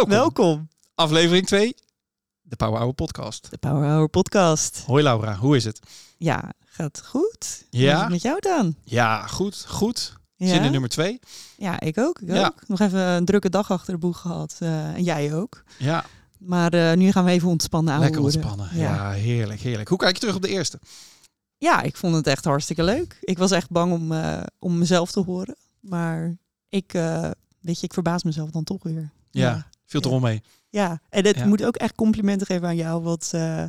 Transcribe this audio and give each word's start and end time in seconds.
Welkom. 0.00 0.18
Welkom. 0.18 0.68
Aflevering 0.94 1.46
2, 1.46 1.74
de 2.42 2.56
Power 2.56 2.78
Hour 2.78 2.92
podcast. 2.94 3.50
De 3.50 3.58
Power 3.58 3.88
Hour 3.88 4.08
podcast. 4.08 4.82
Hoi 4.86 5.02
Laura, 5.02 5.36
hoe 5.36 5.56
is 5.56 5.64
het? 5.64 5.80
Ja, 6.16 6.52
gaat 6.64 7.02
goed. 7.06 7.64
Ja? 7.70 7.80
Hoe 7.80 7.94
is 7.94 8.00
het 8.00 8.10
met 8.10 8.22
jou 8.22 8.40
dan? 8.40 8.74
Ja, 8.84 9.26
goed, 9.26 9.64
goed. 9.68 10.12
Ja? 10.36 10.46
Zin 10.46 10.62
in 10.62 10.70
nummer 10.72 10.90
2. 10.90 11.20
Ja, 11.56 11.80
ik 11.80 11.98
ook. 11.98 12.18
Ik 12.20 12.28
Ja. 12.34 12.46
ook. 12.46 12.68
Nog 12.68 12.80
even 12.80 13.00
een 13.00 13.24
drukke 13.24 13.50
dag 13.50 13.70
achter 13.70 13.92
de 13.92 13.98
boeg 13.98 14.18
gehad. 14.20 14.56
eh, 14.58 14.94
en 14.94 15.02
jij 15.02 15.34
ook. 15.34 15.62
Ja, 15.78 16.04
Maar 16.38 16.72
eh, 16.72 16.96
nu 16.96 17.12
gaan 17.12 17.24
we 17.24 17.30
even 17.30 17.48
ontspannen 17.48 17.98
lekker 17.98 18.18
aanhoren. 18.18 18.36
ontspannen. 18.42 18.76
Ja. 18.78 18.94
Ja. 18.94 19.10
heerlijk, 19.10 19.60
heerlijk. 19.60 19.88
Hoe 19.88 19.98
kijk 19.98 20.14
je 20.14 20.20
terug 20.20 20.34
op 20.36 20.42
de 20.42 20.48
eerste? 20.48 20.78
ja, 21.58 21.82
ik 21.82 21.96
vond 21.96 22.14
het 22.14 22.26
echt 22.26 22.44
hartstikke 22.44 22.82
leuk. 22.82 23.16
Ik 23.20 23.38
was 23.38 23.50
echt 23.50 23.70
bang 23.70 23.92
om, 23.92 24.12
eh, 24.12 24.42
om 24.58 24.78
mezelf 24.78 25.10
te 25.12 25.20
horen. 25.20 25.56
Maar 25.80 26.36
ik, 26.68 26.92
weet 27.60 27.80
je, 27.80 27.86
ik 27.86 27.92
verbaas 27.92 28.22
mezelf 28.22 28.50
dan 28.50 28.64
toch 28.64 28.82
weer. 28.82 29.10
Ja, 29.30 29.66
er 29.92 30.10
Ja. 30.10 30.18
mee. 30.18 30.42
Ja, 30.68 31.00
en 31.08 31.26
het 31.26 31.36
Ja. 31.36 31.46
moet 31.46 31.64
ook 31.64 31.76
echt 31.76 31.94
complimenten 31.94 32.46
geven 32.46 32.68
aan 32.68 32.76
jou. 32.76 33.02
Want 33.02 33.28
eh, 33.32 33.64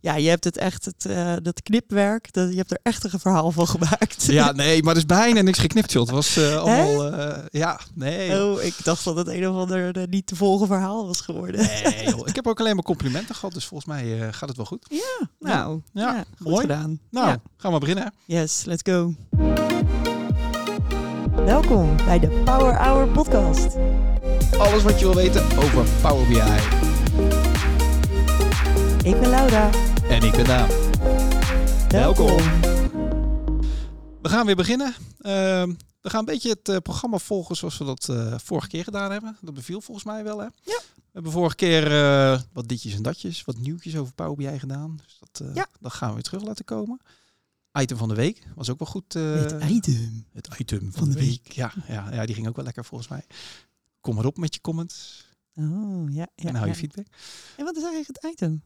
ja, 0.00 0.14
je 0.14 0.28
hebt 0.28 0.44
het 0.44 0.56
echt, 0.56 0.84
het, 0.84 1.04
eh, 1.06 1.34
dat 1.42 1.62
knipwerk, 1.62 2.32
dat, 2.32 2.50
je 2.50 2.56
hebt 2.56 2.70
er 2.70 2.78
echt 2.82 3.12
een 3.12 3.20
verhaal 3.20 3.50
van 3.52 3.66
gemaakt. 3.76 4.24
Ja, 4.24 4.52
nee, 4.52 4.82
maar 4.82 4.92
er 4.92 4.98
is 4.98 5.06
bijna 5.06 5.40
niks 5.40 5.58
geknipt, 5.58 5.92
joh. 5.92 6.02
Het 6.02 6.10
was 6.10 6.36
eh, 6.36 6.56
allemaal... 6.56 7.12
ja, 7.50 7.80
nee. 7.94 8.42
Oh, 8.44 8.62
ik 8.62 8.74
dacht 8.84 9.04
dat 9.04 9.16
het 9.16 9.28
een 9.28 9.48
of 9.48 9.56
ander 9.56 10.08
niet 10.08 10.26
te 10.26 10.36
volgen 10.36 10.66
verhaal 10.66 11.06
was 11.06 11.20
geworden. 11.20 11.60
Nee, 11.84 12.04
joh. 12.08 12.28
Ik 12.28 12.34
heb 12.34 12.46
ook 12.46 12.60
alleen 12.60 12.74
maar 12.74 12.84
complimenten 12.84 13.34
gehad, 13.34 13.54
dus 13.54 13.64
volgens 13.64 13.88
mij 13.90 14.32
gaat 14.32 14.48
het 14.48 14.56
wel 14.56 14.66
goed. 14.66 14.86
Ja, 14.88 15.28
nou, 15.38 15.80
Ja, 15.92 16.24
mooi. 16.38 16.60
gedaan. 16.60 17.00
Nou, 17.10 17.36
gaan 17.56 17.72
we 17.72 17.78
beginnen. 17.78 18.12
Yes, 18.24 18.64
let's 18.64 18.82
go. 18.90 19.14
Welkom 21.44 21.96
bij 21.96 22.18
de 22.18 22.28
Power 22.44 22.76
Hour 22.82 23.08
podcast. 23.08 23.76
Alles 24.60 24.82
wat 24.82 24.98
je 24.98 25.04
wil 25.04 25.14
weten 25.14 25.58
over 25.58 25.86
Power 26.02 26.28
BI. 26.28 26.34
Ik 29.08 29.20
ben 29.20 29.30
Laura. 29.30 29.70
En 30.08 30.22
ik 30.22 30.32
ben 30.32 30.44
Daan. 30.44 30.68
Welkom. 31.88 32.36
We 34.22 34.28
gaan 34.28 34.46
weer 34.46 34.56
beginnen. 34.56 34.94
Ehm, 35.18 35.74
we 36.00 36.10
gaan 36.10 36.18
een 36.18 36.24
beetje 36.24 36.48
het 36.48 36.68
eh, 36.68 36.76
programma 36.76 37.18
volgen 37.18 37.56
zoals 37.56 37.78
we 37.78 37.84
dat 37.84 38.08
eh, 38.08 38.38
vorige 38.38 38.68
keer 38.68 38.84
gedaan 38.84 39.12
hebben. 39.12 39.36
Dat 39.40 39.54
beviel 39.54 39.80
volgens 39.80 40.06
mij 40.06 40.24
wel, 40.24 40.38
hè? 40.38 40.44
Ja. 40.44 40.80
We 40.94 41.10
hebben 41.12 41.32
vorige 41.32 41.56
keer 41.56 41.86
eh, 41.86 42.40
wat 42.52 42.68
ditjes 42.68 42.94
en 42.94 43.02
datjes, 43.02 43.44
wat 43.44 43.58
nieuwtjes 43.58 43.96
over 43.96 44.12
Power 44.14 44.36
BI 44.36 44.58
gedaan. 44.58 45.00
Dus 45.04 45.18
dat, 45.20 45.54
Ja. 45.54 45.66
dat 45.80 45.92
gaan 45.92 46.08
we 46.08 46.14
weer 46.14 46.22
terug 46.22 46.42
laten 46.42 46.64
komen. 46.64 47.00
Item 47.72 47.96
van 47.96 48.08
de 48.08 48.14
week 48.14 48.42
was 48.54 48.70
ook 48.70 48.78
wel 48.78 48.88
goed. 48.88 49.12
Het 49.12 49.62
item. 49.68 50.26
het 50.32 50.48
item 50.58 50.92
van, 50.92 51.10
de, 51.10 51.18
week. 51.18 51.52
Ja, 51.52 51.72
ja, 51.88 52.12
ja, 52.12 52.26
die 52.26 52.34
ging 52.34 52.48
ook 52.48 52.56
wel 52.56 52.64
lekker 52.64 52.84
volgens 52.84 53.10
mij. 53.10 53.24
Kom 54.00 54.18
erop 54.18 54.36
met 54.36 54.54
je 54.54 54.60
comments 54.60 55.28
Oh, 55.54 56.12
ja. 56.12 56.26
ja 56.34 56.48
en 56.48 56.54
hou 56.54 56.66
je 56.66 56.72
ja. 56.72 56.78
feedback. 56.78 57.06
En 57.56 57.64
wat 57.64 57.76
is 57.76 57.82
eigenlijk 57.82 58.20
het 58.22 58.32
item? 58.32 58.62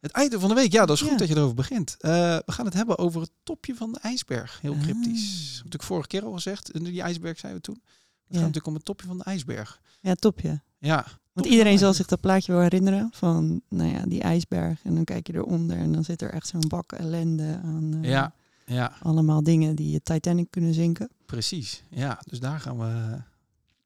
Het 0.00 0.18
item 0.18 0.40
van 0.40 0.48
de 0.48 0.54
week, 0.54 0.72
ja, 0.72 0.86
dat 0.86 0.96
is 0.96 1.02
goed 1.02 1.10
Ja. 1.10 1.16
dat 1.16 1.28
je 1.28 1.36
erover 1.36 1.54
begint. 1.54 1.96
Eh, 1.98 2.10
we 2.46 2.52
gaan 2.52 2.64
het 2.64 2.74
hebben 2.74 2.98
over 2.98 3.20
het 3.20 3.30
topje 3.42 3.74
van 3.74 3.92
de 3.92 3.98
ijsberg. 3.98 4.60
Heel 4.60 4.74
Ah. 4.74 4.80
cryptisch. 4.82 5.52
Dat 5.54 5.62
heb 5.72 5.74
ik 5.74 5.82
vorige 5.82 6.08
keer 6.08 6.24
al 6.24 6.32
gezegd. 6.32 6.70
En 6.70 6.82
die 6.82 7.02
ijsberg 7.02 7.38
zeiden 7.38 7.60
we 7.62 7.66
toen. 7.66 7.82
Het 7.84 7.92
gaat 8.26 8.36
natuurlijk 8.40 8.66
om 8.66 8.74
het 8.74 8.84
topje 8.84 9.06
van 9.06 9.18
de 9.18 9.24
ijsberg. 9.24 9.80
Ja, 10.00 10.14
topje. 10.14 10.60
Ja. 10.78 11.06
Want 11.32 11.46
iedereen 11.46 11.78
zal 11.78 11.94
zich 11.94 12.06
dat 12.06 12.20
plaatje 12.20 12.52
wel 12.52 12.60
herinneren 12.60 13.08
van, 13.12 13.62
nou 13.68 13.90
ja, 13.90 14.02
die 14.06 14.20
ijsberg. 14.22 14.80
En 14.84 14.94
dan 14.94 15.04
kijk 15.04 15.26
je 15.26 15.34
eronder 15.34 15.76
en 15.76 15.92
dan 15.92 16.04
zit 16.04 16.22
er 16.22 16.30
echt 16.32 16.46
zo'n 16.48 16.68
bak 16.68 16.92
ellende 16.92 17.60
aan. 17.64 17.94
eh, 18.02 18.10
Ja, 18.10 18.32
ja, 18.66 18.96
Allemaal 19.02 19.42
dingen 19.42 19.76
die 19.76 19.90
je 19.90 20.02
Titanic 20.02 20.50
kunnen 20.50 20.74
zinken. 20.74 21.08
precies. 21.26 21.82
Ja, 21.90 22.20
dus 22.28 22.40
daar 22.40 22.60
gaan 22.60 22.78
we, 22.78 23.22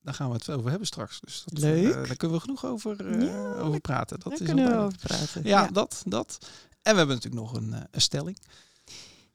daar 0.08 0.16
gaan 0.16 0.28
we 0.28 0.34
het 0.36 0.50
over 0.50 0.68
hebben 0.70 0.86
straks. 0.86 1.20
Dus 1.20 1.42
dat, 1.46 1.58
Leuk. 1.58 1.84
eh, 1.94 2.06
daar 2.06 2.16
kunnen 2.16 2.36
we 2.36 2.42
genoeg 2.42 2.64
over, 2.64 3.06
eh, 3.06 3.26
Ja, 3.26 3.52
over 3.54 3.80
praten. 3.80 4.20
Dat 4.20 4.30
Daar 4.32 4.40
is 4.40 4.46
kunnen 4.46 4.70
we 4.70 4.76
over 4.76 4.98
praten. 4.98 5.44
Ja, 5.44 5.66
dat, 5.66 6.02
dat. 6.06 6.38
En 6.82 6.92
we 6.92 6.98
hebben 6.98 7.16
natuurlijk 7.16 7.42
nog 7.42 7.52
een, 7.52 7.72
eh, 7.74 7.80
een 7.90 8.00
stelling. 8.00 8.38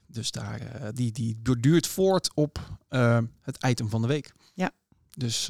Dus 0.08 0.32
daar, 0.32 0.92
die, 0.94 1.12
die 1.12 1.36
borduurt 1.36 1.88
voort 1.88 2.34
op 2.34 2.60
het 3.42 3.66
item 3.66 3.90
van 3.90 4.02
de 4.02 4.08
week. 4.08 4.34
Ja. 4.54 4.72
Dus 5.18 5.46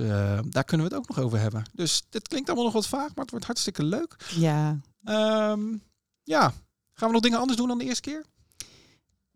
daar 0.50 0.64
kunnen 0.64 0.88
we 0.88 0.94
het 0.96 1.02
ook 1.02 1.08
nog 1.16 1.20
over 1.26 1.40
hebben. 1.40 1.64
Dus 1.74 2.04
dit 2.10 2.28
klinkt 2.28 2.48
allemaal 2.48 2.66
nog 2.66 2.74
wat 2.74 2.88
vaag, 2.88 3.08
maar 3.08 3.22
het 3.24 3.30
wordt 3.32 3.46
hartstikke 3.46 3.84
leuk. 3.84 4.16
ja, 4.36 4.80
Ehm, 5.04 5.78
ja, 6.24 6.54
gaan 6.94 7.08
we 7.08 7.14
nog 7.14 7.22
dingen 7.22 7.40
anders 7.40 7.58
doen 7.58 7.68
dan 7.68 7.78
de 7.78 7.84
eerste 7.86 8.02
keer? 8.02 8.26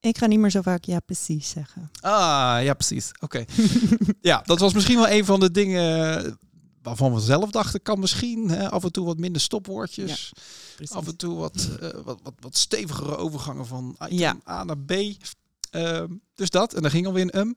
Ik 0.08 0.18
ga 0.18 0.26
niet 0.26 0.40
meer 0.40 0.52
zo 0.52 0.62
vaak 0.62 0.84
ja 0.86 1.00
precies 1.00 1.50
zeggen. 1.50 1.92
Ah, 2.02 2.58
ja, 2.64 2.74
precies. 2.74 3.12
Oké. 3.20 3.46
ja, 4.22 4.42
dat 4.46 4.60
was 4.60 4.74
misschien 4.74 4.96
wel 4.98 5.10
een 5.10 5.26
van 5.26 5.40
de 5.40 5.52
dingen 5.52 6.38
waarvan 6.82 7.14
we 7.14 7.20
zelf 7.20 7.52
dachten, 7.52 7.82
kan 7.82 8.00
misschien 8.00 8.50
hè, 8.50 8.70
af 8.70 8.84
en 8.84 8.92
toe 8.92 9.06
wat 9.06 9.18
minder 9.18 9.42
stopwoordjes. 9.42 10.34
Af 10.90 11.08
en 11.08 11.16
toe 11.16 11.36
wat, 11.38 11.70
eh, 11.82 11.90
wat, 12.04 12.20
wat, 12.24 12.34
wat 12.40 12.58
stevigere 12.58 13.18
overgangen 13.18 13.66
van 13.66 13.96
Ja. 14.10 14.38
A 14.50 14.64
naar 14.64 14.78
B. 14.78 14.92
Ehm, 15.72 16.08
dus 16.36 16.50
dat. 16.50 16.74
En 16.74 16.82
dan 16.82 16.92
ging 16.92 17.06
alweer 17.06 17.24
een 17.24 17.40
um. 17.40 17.56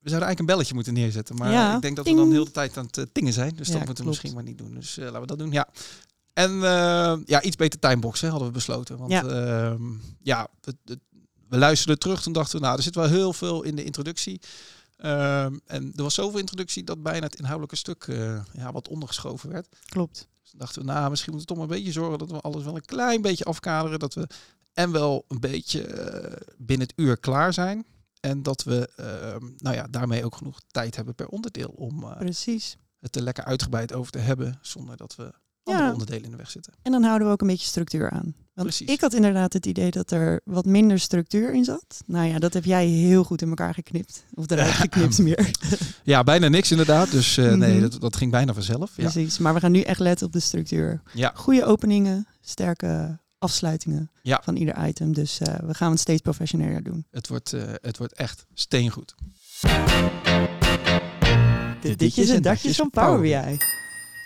We 0.00 0.08
zouden 0.08 0.28
eigenlijk 0.28 0.38
een 0.38 0.46
belletje 0.46 0.74
moeten 0.74 0.92
neerzetten. 0.94 1.36
Maar 1.36 1.50
Ja. 1.52 1.74
ik 1.74 1.82
denk 1.82 1.96
dat 1.96 2.06
we 2.06 2.14
dan 2.14 2.28
de 2.28 2.34
hele 2.34 2.50
tijd 2.50 2.76
aan 2.76 2.86
het 2.86 2.98
eh, 2.98 3.04
dingen 3.12 3.32
zijn. 3.32 3.54
Dus 3.56 3.68
dat 3.68 3.84
moeten 3.84 4.04
we 4.04 4.10
misschien 4.10 4.34
maar 4.34 4.42
niet 4.42 4.58
doen. 4.58 4.74
Dus 4.74 4.98
eh, 4.98 5.04
laten 5.04 5.20
we 5.20 5.26
dat 5.26 5.38
doen. 5.38 5.50
Ja. 5.52 5.68
En 6.32 6.50
eh, 6.50 7.14
ja, 7.24 7.42
iets 7.42 7.56
beter 7.56 7.78
timeboxen 7.78 8.28
hadden 8.30 8.48
we 8.48 8.54
besloten. 8.54 8.98
Want 8.98 9.10
Ja. 9.10 9.22
ja, 9.26 9.76
ja 10.22 10.48
we, 10.60 10.98
we- 11.52 11.58
luisterden 11.58 11.98
terug. 11.98 12.22
Toen 12.22 12.32
dachten 12.32 12.58
we, 12.58 12.64
nou, 12.64 12.76
er 12.76 12.82
zit 12.82 12.94
wel 12.94 13.08
heel 13.08 13.32
veel 13.32 13.62
in 13.62 13.76
de 13.76 13.84
introductie. 13.84 14.40
Ehm, 14.96 15.58
en 15.66 15.92
er 15.96 16.02
was 16.02 16.14
zoveel 16.14 16.38
introductie 16.38 16.84
dat 16.84 17.02
bijna 17.02 17.26
het 17.26 17.34
inhoudelijke 17.36 17.76
stuk 17.76 18.04
eh, 18.08 18.40
ja, 18.52 18.72
wat 18.72 18.88
ondergeschoven 18.88 19.50
werd. 19.50 19.68
Klopt. 19.88 20.28
Dus 20.42 20.52
dachten 20.56 20.82
we, 20.82 20.92
nou, 20.92 21.10
misschien 21.10 21.32
moeten 21.32 21.48
we 21.48 21.54
toch 21.54 21.66
maar 21.68 21.76
een 21.76 21.82
beetje 21.82 22.00
zorgen 22.00 22.18
dat 22.18 22.30
we 22.30 22.40
alles 22.40 22.64
wel 22.64 22.74
een 22.76 22.84
klein 22.84 23.22
beetje 23.22 23.44
afkaderen. 23.44 23.98
Dat 23.98 24.14
we 24.14 24.26
en 24.72 24.92
wel 24.92 25.24
een 25.28 25.40
beetje 25.40 25.82
eh, 25.86 26.36
binnen 26.56 26.86
het 26.86 26.98
uur 26.98 27.16
klaar 27.18 27.52
zijn. 27.52 27.84
En 28.20 28.42
dat 28.42 28.62
we 28.62 28.88
ehm, 28.96 29.50
nou 29.56 29.76
ja, 29.76 29.86
daarmee 29.90 30.24
ook 30.24 30.36
genoeg 30.36 30.60
tijd 30.70 30.96
hebben 30.96 31.14
per 31.14 31.26
onderdeel 31.28 31.68
om 31.68 32.02
eh, 32.02 32.16
Precies. 32.18 32.76
het 33.00 33.16
er 33.16 33.22
lekker 33.22 33.44
uitgebreid 33.44 33.92
over 33.92 34.12
te 34.12 34.18
hebben. 34.18 34.58
Zonder 34.60 34.96
dat 34.96 35.14
we 35.16 35.32
andere 35.64 35.86
Ja. 35.86 35.92
onderdelen 35.92 36.24
in 36.24 36.30
de 36.30 36.36
weg 36.36 36.50
zitten. 36.50 36.72
En 36.82 36.92
dan 36.92 37.02
houden 37.02 37.26
we 37.26 37.32
ook 37.32 37.40
een 37.40 37.46
beetje 37.46 37.66
structuur 37.66 38.10
aan. 38.10 38.34
Want 38.54 38.68
Precies. 38.68 38.88
ik 38.88 39.00
had 39.00 39.14
inderdaad 39.14 39.52
het 39.52 39.66
idee 39.66 39.90
dat 39.90 40.10
er 40.10 40.40
wat 40.44 40.64
minder 40.64 40.98
structuur 41.00 41.52
in 41.52 41.64
zat. 41.64 42.02
Nou 42.06 42.26
ja, 42.28 42.38
dat 42.38 42.52
heb 42.54 42.64
jij 42.64 42.86
heel 42.86 43.24
goed 43.24 43.42
in 43.42 43.48
elkaar 43.48 43.74
geknipt. 43.74 44.24
Of 44.34 44.50
eruit 44.50 44.70
geknipt 44.84 45.18
meer. 45.18 45.50
Ja, 46.02 46.22
bijna 46.24 46.48
niks 46.48 46.70
inderdaad. 46.70 47.10
Dus 47.10 47.36
eh, 47.36 47.52
nee, 47.52 47.72
Mhm. 47.72 47.80
dat, 47.90 48.00
dat 48.00 48.16
ging 48.16 48.30
bijna 48.30 48.54
vanzelf. 48.54 48.96
Ja. 48.96 49.02
Precies. 49.10 49.38
Maar 49.38 49.54
we 49.54 49.60
gaan 49.60 49.72
nu 49.72 49.80
echt 49.80 50.00
letten 50.00 50.26
op 50.26 50.32
de 50.32 50.40
structuur. 50.40 51.02
Ja. 51.14 51.32
Goede 51.34 51.64
openingen, 51.64 52.26
sterke 52.40 53.20
afsluitingen 53.38 54.10
Ja. 54.22 54.40
van 54.44 54.56
ieder 54.56 54.86
item. 54.86 55.12
Dus 55.14 55.38
eh, 55.40 55.54
we 55.64 55.74
gaan 55.74 55.90
het 55.90 56.00
steeds 56.00 56.20
professioneler 56.20 56.82
doen. 56.82 57.06
Het, 57.10 57.28
wordt, 57.28 57.52
eh, 57.52 57.62
het 57.74 57.98
wordt 57.98 58.12
echt 58.14 58.46
steengoed. 58.54 59.14
De 61.80 61.96
ditjes 61.96 62.28
en 62.28 62.42
datjes 62.42 62.76
van 62.76 62.90
Power 62.90 63.20
BI. 63.20 63.56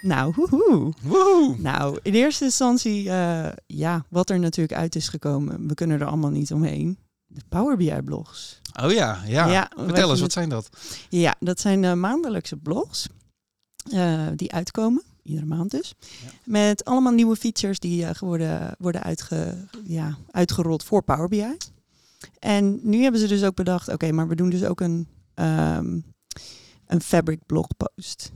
Nou, 0.03 0.35
hoehoe. 0.35 0.93
Woehoe! 1.03 1.57
Nou, 1.59 1.99
in 2.03 2.15
eerste 2.15 2.45
instantie, 2.45 3.11
eh, 3.11 3.49
ja, 3.67 4.05
wat 4.09 4.31
er 4.31 4.39
natuurlijk 4.39 4.79
uit 4.79 4.95
is 4.95 5.09
gekomen. 5.09 5.69
We 5.69 5.75
kunnen 5.75 6.01
er 6.01 6.07
allemaal 6.07 6.31
niet 6.31 6.53
omheen. 6.53 6.99
De 7.27 7.41
Power 7.49 7.77
BI 7.77 8.03
blogs. 8.05 8.61
Oh 8.83 8.93
ja, 8.93 9.23
ja. 9.27 9.71
Vertel 9.77 10.11
eens, 10.11 10.21
wat 10.21 10.33
zijn 10.33 10.49
dat? 10.49 10.69
Ja, 11.09 11.35
dat 11.41 11.61
zijn 11.61 11.85
eh, 11.85 11.93
maandelijkse 11.93 12.57
blogs 12.57 13.09
eh, 13.91 14.27
die 14.37 14.53
uitkomen, 14.53 15.03
iedere 15.23 15.47
maand 15.47 15.71
dus. 15.71 15.95
Ja. 16.01 16.31
Met 16.45 16.85
allemaal 16.85 17.13
nieuwe 17.13 17.37
features 17.37 17.79
die 17.79 18.07
worden, 18.21 18.75
worden 18.79 19.03
uitge, 19.03 19.69
ja, 19.85 20.17
uitgerold 20.31 20.85
voor 20.85 21.03
Power 21.03 21.29
BI. 21.29 21.57
En 22.39 22.79
nu 22.83 23.03
hebben 23.03 23.21
ze 23.21 23.27
dus 23.27 23.45
ook 23.45 23.55
bedacht, 23.55 23.89
oké, 23.89 24.13
maar 24.13 24.29
we 24.29 24.35
doen 24.35 24.51
dus 24.51 24.65
ook 24.65 24.81
een, 24.81 25.09
ehm, 25.35 26.01
een 26.87 27.01
Fabric 27.03 27.41
blogpost. 27.47 28.33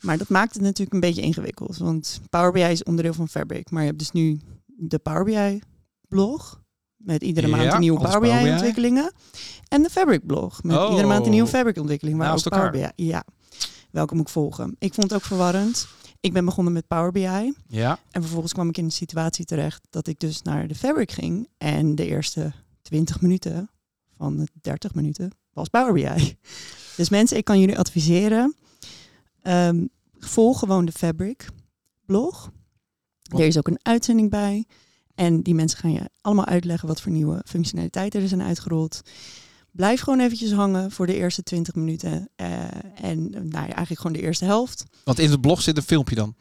Maar 0.00 0.18
dat 0.18 0.28
maakt 0.28 0.54
het 0.54 0.62
natuurlijk 0.62 0.92
een 0.92 1.00
beetje 1.00 1.22
ingewikkeld, 1.22 1.76
want 1.76 2.20
Power 2.30 2.52
BI 2.52 2.60
is 2.60 2.82
onderdeel 2.82 3.14
van 3.14 3.28
Fabric. 3.28 3.70
Maar 3.70 3.80
je 3.82 3.86
hebt 3.88 3.98
dus 3.98 4.10
nu 4.10 4.40
de 4.66 4.98
Power 4.98 5.24
BI 5.24 5.60
blog, 6.08 6.62
met 6.96 7.22
iedere 7.22 7.46
maand 7.48 7.72
een 7.72 7.80
nieuwe 7.80 7.98
Power 8.00 8.20
Power 8.20 8.42
BI 8.42 8.50
ontwikkelingen. 8.50 9.12
En 9.68 9.82
de 9.82 9.90
Fabric 9.90 10.26
blog, 10.26 10.62
met 10.62 10.76
Oh. 10.76 10.88
iedere 10.90 11.08
maand 11.08 11.24
een 11.24 11.30
nieuwe 11.30 11.48
Fabric 11.48 11.76
ontwikkeling. 11.78 12.18
Waar 12.18 12.32
ook 12.32 12.48
Power. 12.48 12.70
BI, 12.70 13.04
ja, 13.06 13.24
welke 13.90 14.14
moet 14.14 14.26
ik 14.26 14.32
volgen? 14.32 14.76
Ik 14.78 14.94
vond 14.94 15.10
het 15.10 15.20
ook 15.20 15.26
verwarrend. 15.26 15.88
Ik 16.20 16.32
ben 16.32 16.44
begonnen 16.44 16.72
met 16.72 16.86
Power 16.86 17.12
BI. 17.12 17.54
Ja. 17.68 17.98
En 18.10 18.22
vervolgens 18.22 18.52
kwam 18.52 18.68
ik 18.68 18.78
in 18.78 18.84
een 18.84 18.92
situatie 18.92 19.44
terecht 19.44 19.80
dat 19.90 20.06
ik 20.06 20.18
dus 20.20 20.42
naar 20.42 20.68
de 20.68 20.74
Fabric 20.74 21.10
ging. 21.12 21.48
En 21.58 21.94
de 21.94 22.06
eerste 22.06 22.52
20 22.82 23.20
minuten 23.20 23.70
van 24.16 24.36
de 24.36 24.46
30 24.60 24.94
minuten 24.94 25.30
was 25.52 25.68
Power 25.68 25.92
BI. 25.92 26.36
Dus 26.96 27.08
mensen, 27.08 27.36
ik 27.36 27.44
kan 27.44 27.60
jullie 27.60 27.78
adviseren. 27.78 28.54
ehm, 29.42 29.86
volg 30.18 30.58
gewoon 30.58 30.84
de 30.84 30.92
Fabric 30.92 31.48
blog. 32.06 32.50
Er 33.22 33.46
is 33.46 33.58
ook 33.58 33.68
een 33.68 33.80
uitzending 33.82 34.30
bij. 34.30 34.66
En 35.14 35.42
die 35.42 35.54
mensen 35.54 35.78
gaan 35.78 35.92
je 35.92 36.10
allemaal 36.20 36.44
uitleggen 36.44 36.88
wat 36.88 37.00
voor 37.00 37.12
nieuwe 37.12 37.42
functionaliteiten 37.46 38.22
er 38.22 38.28
zijn 38.28 38.42
uitgerold. 38.42 39.00
Blijf 39.70 40.00
gewoon 40.00 40.20
eventjes 40.20 40.52
hangen 40.52 40.90
voor 40.90 41.06
de 41.06 41.14
eerste 41.14 41.42
20 41.42 41.74
minuten. 41.74 42.28
eh, 42.36 42.64
en 43.02 43.30
nou 43.30 43.48
ja, 43.48 43.60
eigenlijk 43.60 44.00
gewoon 44.00 44.12
de 44.12 44.22
eerste 44.22 44.44
helft. 44.44 44.84
Want 45.04 45.18
in 45.18 45.30
het 45.30 45.40
blog 45.40 45.62
zit 45.62 45.76
een 45.76 45.82
filmpje 45.82 46.14
dan. 46.14 46.36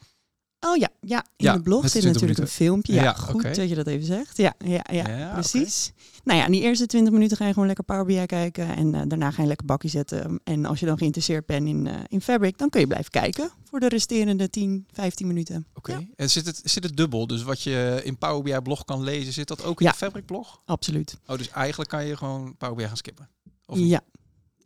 Oh 0.59 0.75
ja, 0.75 0.89
ja. 1.01 1.25
in 1.35 1.45
Ja, 1.45 1.53
de 1.53 1.61
blog 1.61 1.81
zit 1.81 1.91
20 1.91 2.11
natuurlijk 2.13 2.39
een 2.39 2.47
filmpje. 2.47 2.93
Ja, 2.93 3.03
Ja, 3.03 3.13
goed 3.13 3.55
dat 3.55 3.69
je 3.69 3.75
dat 3.75 3.87
even 3.87 4.05
zegt. 4.05 4.37
Ja, 4.37 4.53
ja, 4.65 4.85
ja, 4.91 5.17
Ja, 5.17 5.33
precies. 5.33 5.91
Nou 6.27 6.39
ja, 6.39 6.45
in 6.45 6.51
die 6.51 6.61
eerste 6.61 6.85
20 6.85 7.13
minuten 7.13 7.37
ga 7.37 7.45
je 7.45 7.51
gewoon 7.53 7.67
lekker 7.67 7.85
Power 7.85 8.05
BI 8.05 8.25
kijken. 8.25 8.75
En 8.75 8.95
eh, 8.95 9.01
daarna 9.07 9.31
ga 9.31 9.41
je 9.41 9.47
lekker 9.47 9.65
bakje 9.65 9.87
zetten. 9.87 10.39
En 10.43 10.65
als 10.65 10.79
je 10.79 10.85
dan 10.85 10.97
geïnteresseerd 10.97 11.45
bent 11.45 11.67
in, 11.67 11.87
eh, 11.87 11.95
in 12.07 12.21
Fabric, 12.21 12.57
dan 12.57 12.69
kun 12.69 12.79
je 12.79 12.87
blijven 12.87 13.11
kijken 13.11 13.49
voor 13.63 13.79
de 13.79 13.87
resterende 13.87 14.49
10, 14.49 14.87
15 14.91 15.27
minuten. 15.27 15.67
Oké. 15.73 15.91
Ja. 15.91 16.01
En 16.15 16.29
zit 16.29 16.45
het, 16.45 16.61
zit 16.63 16.83
het 16.83 16.97
dubbel? 16.97 17.27
Dus 17.27 17.43
wat 17.43 17.61
je 17.61 18.01
in 18.03 18.17
Power 18.17 18.43
BI 18.43 18.59
blog 18.61 18.85
kan 18.85 19.03
lezen, 19.03 19.33
zit 19.33 19.47
dat 19.47 19.63
ook 19.63 19.79
in 19.79 19.85
Ja. 19.85 19.91
de 19.91 19.97
Fabric 19.97 20.25
blog? 20.25 20.61
Absoluut. 20.65 21.17
Oh, 21.27 21.37
dus 21.37 21.49
eigenlijk 21.49 21.89
kan 21.89 22.05
je 22.05 22.17
gewoon 22.17 22.55
Power 22.57 22.75
BI 22.75 22.87
gaan 22.87 22.97
skippen? 22.97 23.29
Of 23.65 23.77
niet? 23.77 23.89
Ja, 23.89 24.01
Zit 24.05 24.15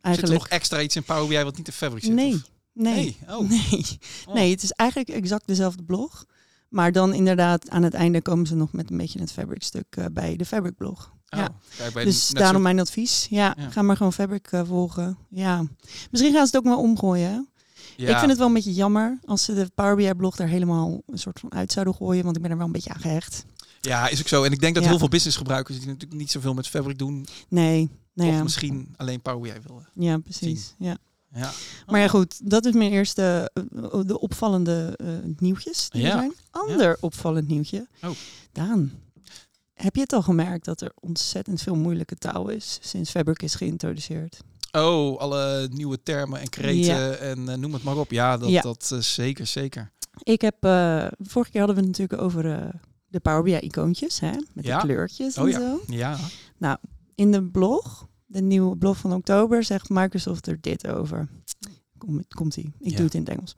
eigenlijk. 0.00 0.32
nog 0.32 0.48
extra 0.48 0.80
iets 0.80 0.96
in 0.96 1.02
Power 1.04 1.28
BI 1.28 1.42
wat 1.42 1.56
niet 1.56 1.66
in 1.66 1.72
Fabric 1.72 2.02
zit? 2.04 2.12
Nee, 2.14 2.34
of? 2.34 2.50
nee, 2.72 2.94
Nee, 2.94 3.16
oh. 3.28 3.48
nee. 3.70 3.98
Oh. 4.26 4.34
Nee, 4.34 4.50
het 4.50 4.62
is 4.62 4.70
eigenlijk 4.70 5.10
exact 5.10 5.46
dezelfde 5.46 5.82
blog. 5.82 6.24
Maar 6.68 6.92
dan 6.92 7.14
inderdaad, 7.14 7.70
aan 7.70 7.82
het 7.82 7.94
einde 7.94 8.22
komen 8.22 8.46
ze 8.46 8.54
nog 8.54 8.72
met 8.72 8.90
een 8.90 8.96
beetje 8.96 9.20
het 9.20 9.32
Fabric 9.32 9.62
stuk 9.62 9.86
eh, 9.90 10.04
bij 10.12 10.36
de 10.36 10.44
Fabric 10.44 10.76
blog. 10.76 11.11
Oh, 11.34 11.38
ja. 11.40 11.54
Kijk, 11.76 11.92
bij 11.94 12.04
Dus 12.04 12.28
daarom 12.28 12.62
mijn 12.62 12.80
advies. 12.80 13.26
Ja, 13.30 13.54
Ja. 13.58 13.70
ga 13.70 13.82
maar 13.82 13.96
gewoon 13.96 14.12
Fabric 14.12 14.46
eh, 14.52 14.62
volgen. 14.64 15.18
Ja. 15.28 15.64
Misschien 16.10 16.32
gaan 16.32 16.46
ze 16.46 16.56
het 16.56 16.56
ook 16.56 16.72
wel 16.74 16.78
omgooien. 16.82 17.28
Hè? 17.30 17.40
ja. 18.04 18.10
Ik 18.12 18.16
vind 18.18 18.28
het 18.30 18.38
wel 18.38 18.46
een 18.46 18.52
beetje 18.54 18.72
jammer 18.72 19.18
als 19.24 19.44
ze 19.44 19.54
de 19.54 19.70
Power 19.74 19.96
BI 19.96 20.14
blog 20.14 20.38
er 20.38 20.48
helemaal 20.48 21.02
een 21.06 21.18
soort 21.18 21.40
van 21.40 21.52
uit 21.52 21.72
zouden 21.72 21.94
gooien. 21.94 22.24
Want 22.24 22.36
ik 22.36 22.42
ben 22.42 22.50
er 22.50 22.56
wel 22.56 22.66
een 22.66 22.72
beetje 22.72 22.92
aan 22.92 23.00
gehecht. 23.00 23.44
Ja, 23.80 24.08
is 24.08 24.20
ook 24.20 24.28
zo. 24.28 24.42
En 24.42 24.52
ik 24.52 24.60
denk 24.60 24.74
dat 24.74 24.82
Ja. 24.82 24.88
heel 24.88 24.98
veel 24.98 25.08
businessgebruikers 25.08 25.78
die 25.78 25.86
natuurlijk 25.86 26.20
niet 26.20 26.30
zoveel 26.30 26.54
met 26.54 26.68
Fabric 26.68 26.98
doen, 26.98 27.26
Nee, 27.48 27.90
nou 28.14 28.28
of 28.30 28.36
ja. 28.36 28.42
misschien 28.42 28.94
alleen 28.96 29.20
Power 29.22 29.40
BI 29.40 29.60
willen. 29.66 29.88
Ja, 29.94 30.18
precies. 30.18 30.74
Ja. 30.78 30.96
Ja. 31.34 31.50
Maar 31.86 32.00
ja, 32.00 32.08
goed, 32.08 32.50
dat 32.50 32.64
is 32.64 32.72
mijn 32.72 32.90
eerste 32.92 33.50
eh, 33.54 34.00
de 34.06 34.20
opvallende 34.20 34.94
eh, 34.96 35.08
nieuwtjes 35.38 35.88
die 35.90 36.02
Ja. 36.02 36.06
er 36.12 36.18
zijn. 36.18 36.32
Ander 36.50 36.96
opvallend 37.00 37.48
nieuwtje. 37.48 37.86
Oh. 38.02 38.10
Daan, 38.52 38.92
heb 39.82 39.94
je 39.94 40.00
het 40.00 40.12
al 40.12 40.22
gemerkt 40.22 40.64
dat 40.64 40.80
er 40.80 40.92
ontzettend 41.00 41.62
veel 41.62 41.74
moeilijke 41.76 42.14
taal 42.16 42.48
is 42.48 42.78
sinds 42.82 43.10
Fabric 43.10 43.42
is 43.42 43.54
geïntroduceerd? 43.54 44.38
Oh, 44.72 45.18
alle 45.18 45.68
nieuwe 45.72 46.02
termen 46.02 46.40
en 46.40 46.48
kreten 46.48 46.94
Ja. 46.94 47.10
en 47.12 47.48
eh, 47.48 47.56
noem 47.56 47.72
het 47.72 47.82
maar 47.82 47.96
op. 47.96 48.10
Ja, 48.10 48.36
dat, 48.36 48.48
Ja. 48.48 48.60
dat 48.62 48.90
eh, 48.92 48.98
zeker, 48.98 49.46
zeker. 49.46 49.90
Ik 50.22 50.40
heb, 50.40 50.64
eh, 50.64 51.06
vorige 51.18 51.50
keer 51.50 51.60
hadden 51.60 51.76
we 51.80 51.88
het 51.88 51.98
natuurlijk 51.98 52.22
over 52.22 52.70
de 53.06 53.20
Power 53.20 53.42
BI 53.42 53.54
icoontjes, 53.56 54.20
hè? 54.20 54.30
Met 54.52 54.64
Ja. 54.64 54.80
de 54.80 54.86
kleurtjes 54.86 55.38
Oh 55.38 55.44
en 55.44 55.50
ja. 55.50 55.58
zo. 55.58 55.80
Ja. 56.58 56.78
In 57.14 57.32
de 57.32 57.42
blog, 57.44 58.08
de 58.26 58.40
nieuwe 58.42 58.76
blog 58.76 58.96
van 58.96 59.12
oktober, 59.12 59.64
zegt 59.64 59.88
Microsoft 59.88 60.46
er 60.46 60.58
dit 60.60 60.86
over. 60.88 61.28
Kom, 61.98 62.24
komt 62.28 62.56
ie. 62.56 62.72
Ik 62.80 62.96
doe 62.96 63.04
het 63.04 63.14
in 63.14 63.20
het 63.20 63.28
Engels. 63.28 63.56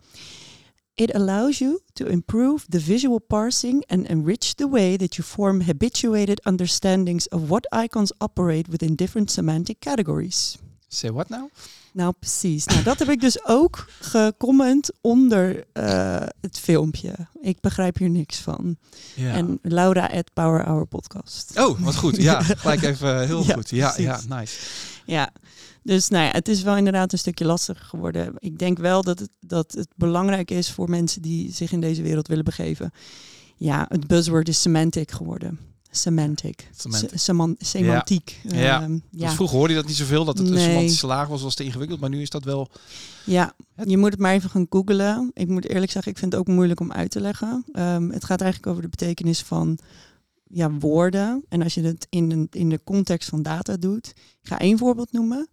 It 0.96 1.14
allows 1.14 1.58
you 1.58 1.80
to 1.92 2.06
improve 2.06 2.64
the 2.68 2.78
visual 2.78 3.18
parsing 3.18 3.84
and 3.88 4.06
enrich 4.06 4.54
the 4.54 4.68
way 4.68 4.96
that 4.96 5.16
you 5.16 5.24
form 5.24 5.60
habituated 5.60 6.40
understandings 6.46 7.28
of 7.28 7.48
what 7.48 7.66
icons 7.72 8.12
operate 8.18 8.68
within 8.70 8.94
different 8.94 9.30
semantic 9.30 9.80
categories. 9.80 10.56
Say 10.88 11.10
what 11.10 11.28
nou? 11.28 11.50
Nou, 11.92 12.12
precies. 12.18 12.64
Nou, 12.64 12.82
dat 12.82 12.98
heb 12.98 13.08
ik 13.08 13.20
dus 13.20 13.44
ook 13.44 13.88
gecomment 14.00 14.90
onder 15.00 15.64
eh, 15.72 16.22
het 16.40 16.58
filmpje. 16.58 17.12
Ik 17.40 17.60
begrijp 17.60 17.98
hier 17.98 18.10
niks 18.10 18.38
van. 18.38 18.76
Ja. 19.14 19.32
En 19.32 19.58
Laura 19.62 20.06
at 20.06 20.32
Power 20.32 20.64
Hour 20.64 20.86
Podcast. 20.86 21.58
Oh, 21.58 21.80
wat 21.80 21.96
goed. 21.96 22.16
Ja, 22.16 22.42
gelijk 22.62 22.82
even 22.82 23.20
eh, 23.20 23.26
heel 23.26 23.44
Ja, 23.46 23.54
goed. 23.54 23.70
Ja, 23.70 23.94
ja, 23.96 24.20
nice. 24.28 24.58
Ja, 25.06 25.30
dus 25.84 26.08
nou 26.08 26.24
ja, 26.24 26.30
het 26.30 26.48
is 26.48 26.62
wel 26.62 26.76
inderdaad 26.76 27.12
een 27.12 27.18
stukje 27.18 27.44
lastiger 27.44 27.84
geworden. 27.84 28.34
Ik 28.38 28.58
denk 28.58 28.78
wel 28.78 29.02
dat 29.02 29.18
het, 29.18 29.30
dat 29.40 29.72
het 29.72 29.88
belangrijk 29.96 30.50
is 30.50 30.70
voor 30.70 30.90
mensen 30.90 31.22
die 31.22 31.52
zich 31.52 31.72
in 31.72 31.80
deze 31.80 32.02
wereld 32.02 32.28
willen 32.28 32.44
begeven. 32.44 32.90
Ja, 33.56 33.86
het 33.88 34.06
buzzword 34.06 34.48
is 34.48 34.60
semantic 34.62 35.10
geworden. 35.10 35.58
Semantic. 35.90 36.68
Semantic. 36.76 37.10
Se- 37.10 37.18
seman- 37.18 37.56
semantiek. 37.58 38.40
Ja. 38.48 38.82
Ehm, 38.82 38.90
Dus 38.92 39.00
ja. 39.20 39.30
vroeger 39.30 39.56
hoorde 39.56 39.72
je 39.72 39.78
dat 39.78 39.88
niet 39.88 39.96
zoveel, 39.96 40.24
dat 40.24 40.38
het 40.38 40.48
een 40.50 40.58
semantische 40.58 41.06
laag 41.06 41.28
was, 41.28 41.42
was 41.42 41.54
te 41.54 41.64
ingewikkeld. 41.64 42.00
Maar 42.00 42.10
nu 42.10 42.20
is 42.20 42.30
dat 42.30 42.44
wel... 42.44 42.68
ja, 43.26 43.54
Het- 43.74 43.90
je 43.90 43.98
moet 43.98 44.10
het 44.10 44.20
maar 44.20 44.32
even 44.32 44.50
gaan 44.50 44.66
googlen. 44.70 45.30
Ik 45.34 45.48
moet 45.48 45.68
eerlijk 45.68 45.92
zeggen, 45.92 46.12
ik 46.12 46.18
vind 46.18 46.32
het 46.32 46.40
ook 46.40 46.46
moeilijk 46.48 46.80
om 46.80 46.92
uit 46.92 47.10
te 47.10 47.20
leggen. 47.20 47.64
Ehm, 47.72 48.08
het 48.10 48.24
gaat 48.24 48.40
eigenlijk 48.40 48.70
over 48.70 48.82
de 48.82 48.88
betekenis 48.88 49.40
van 49.40 49.78
ja, 50.48 50.70
woorden. 50.70 51.44
En 51.48 51.62
als 51.62 51.74
je 51.74 51.82
het 51.82 52.06
in, 52.10 52.30
een, 52.30 52.46
in 52.50 52.68
de 52.68 52.80
context 52.84 53.28
van 53.28 53.42
data 53.42 53.76
doet. 53.76 54.08
Ik 54.16 54.48
ga 54.48 54.58
één 54.58 54.78
voorbeeld 54.78 55.12
noemen. 55.12 55.48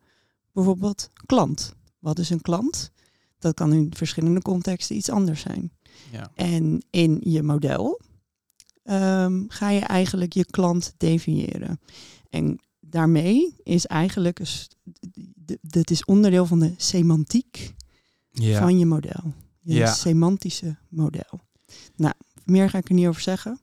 Bijvoorbeeld 0.53 1.09
klant. 1.25 1.73
Wat 1.99 2.19
is 2.19 2.29
een 2.29 2.41
klant? 2.41 2.91
Dat 3.39 3.53
kan 3.53 3.73
in 3.73 3.91
verschillende 3.95 4.41
contexten 4.41 4.95
iets 4.95 5.09
anders 5.09 5.41
zijn. 5.41 5.71
Ja. 6.11 6.31
En 6.35 6.83
in 6.89 7.21
je 7.23 7.43
model 7.43 8.01
ehm, 8.83 9.43
ga 9.47 9.69
je 9.69 9.79
eigenlijk 9.79 10.33
je 10.33 10.45
klant 10.45 10.93
definiëren. 10.97 11.79
En 12.29 12.59
daarmee 12.79 13.55
is 13.63 13.85
eigenlijk, 13.85 14.39
dit 15.61 15.91
is 15.91 16.05
onderdeel 16.05 16.45
van 16.45 16.59
de 16.59 16.73
semantiek 16.77 17.73
Ja. 18.31 18.59
van 18.61 18.79
je 18.79 18.85
model. 18.85 19.33
Je 19.59 19.73
Ja. 19.73 19.93
semantische 19.93 20.77
model. 20.89 21.39
Nou, 21.95 22.13
meer 22.45 22.69
ga 22.69 22.77
ik 22.77 22.87
er 22.89 22.93
niet 22.95 23.07
over 23.07 23.21
zeggen. 23.21 23.59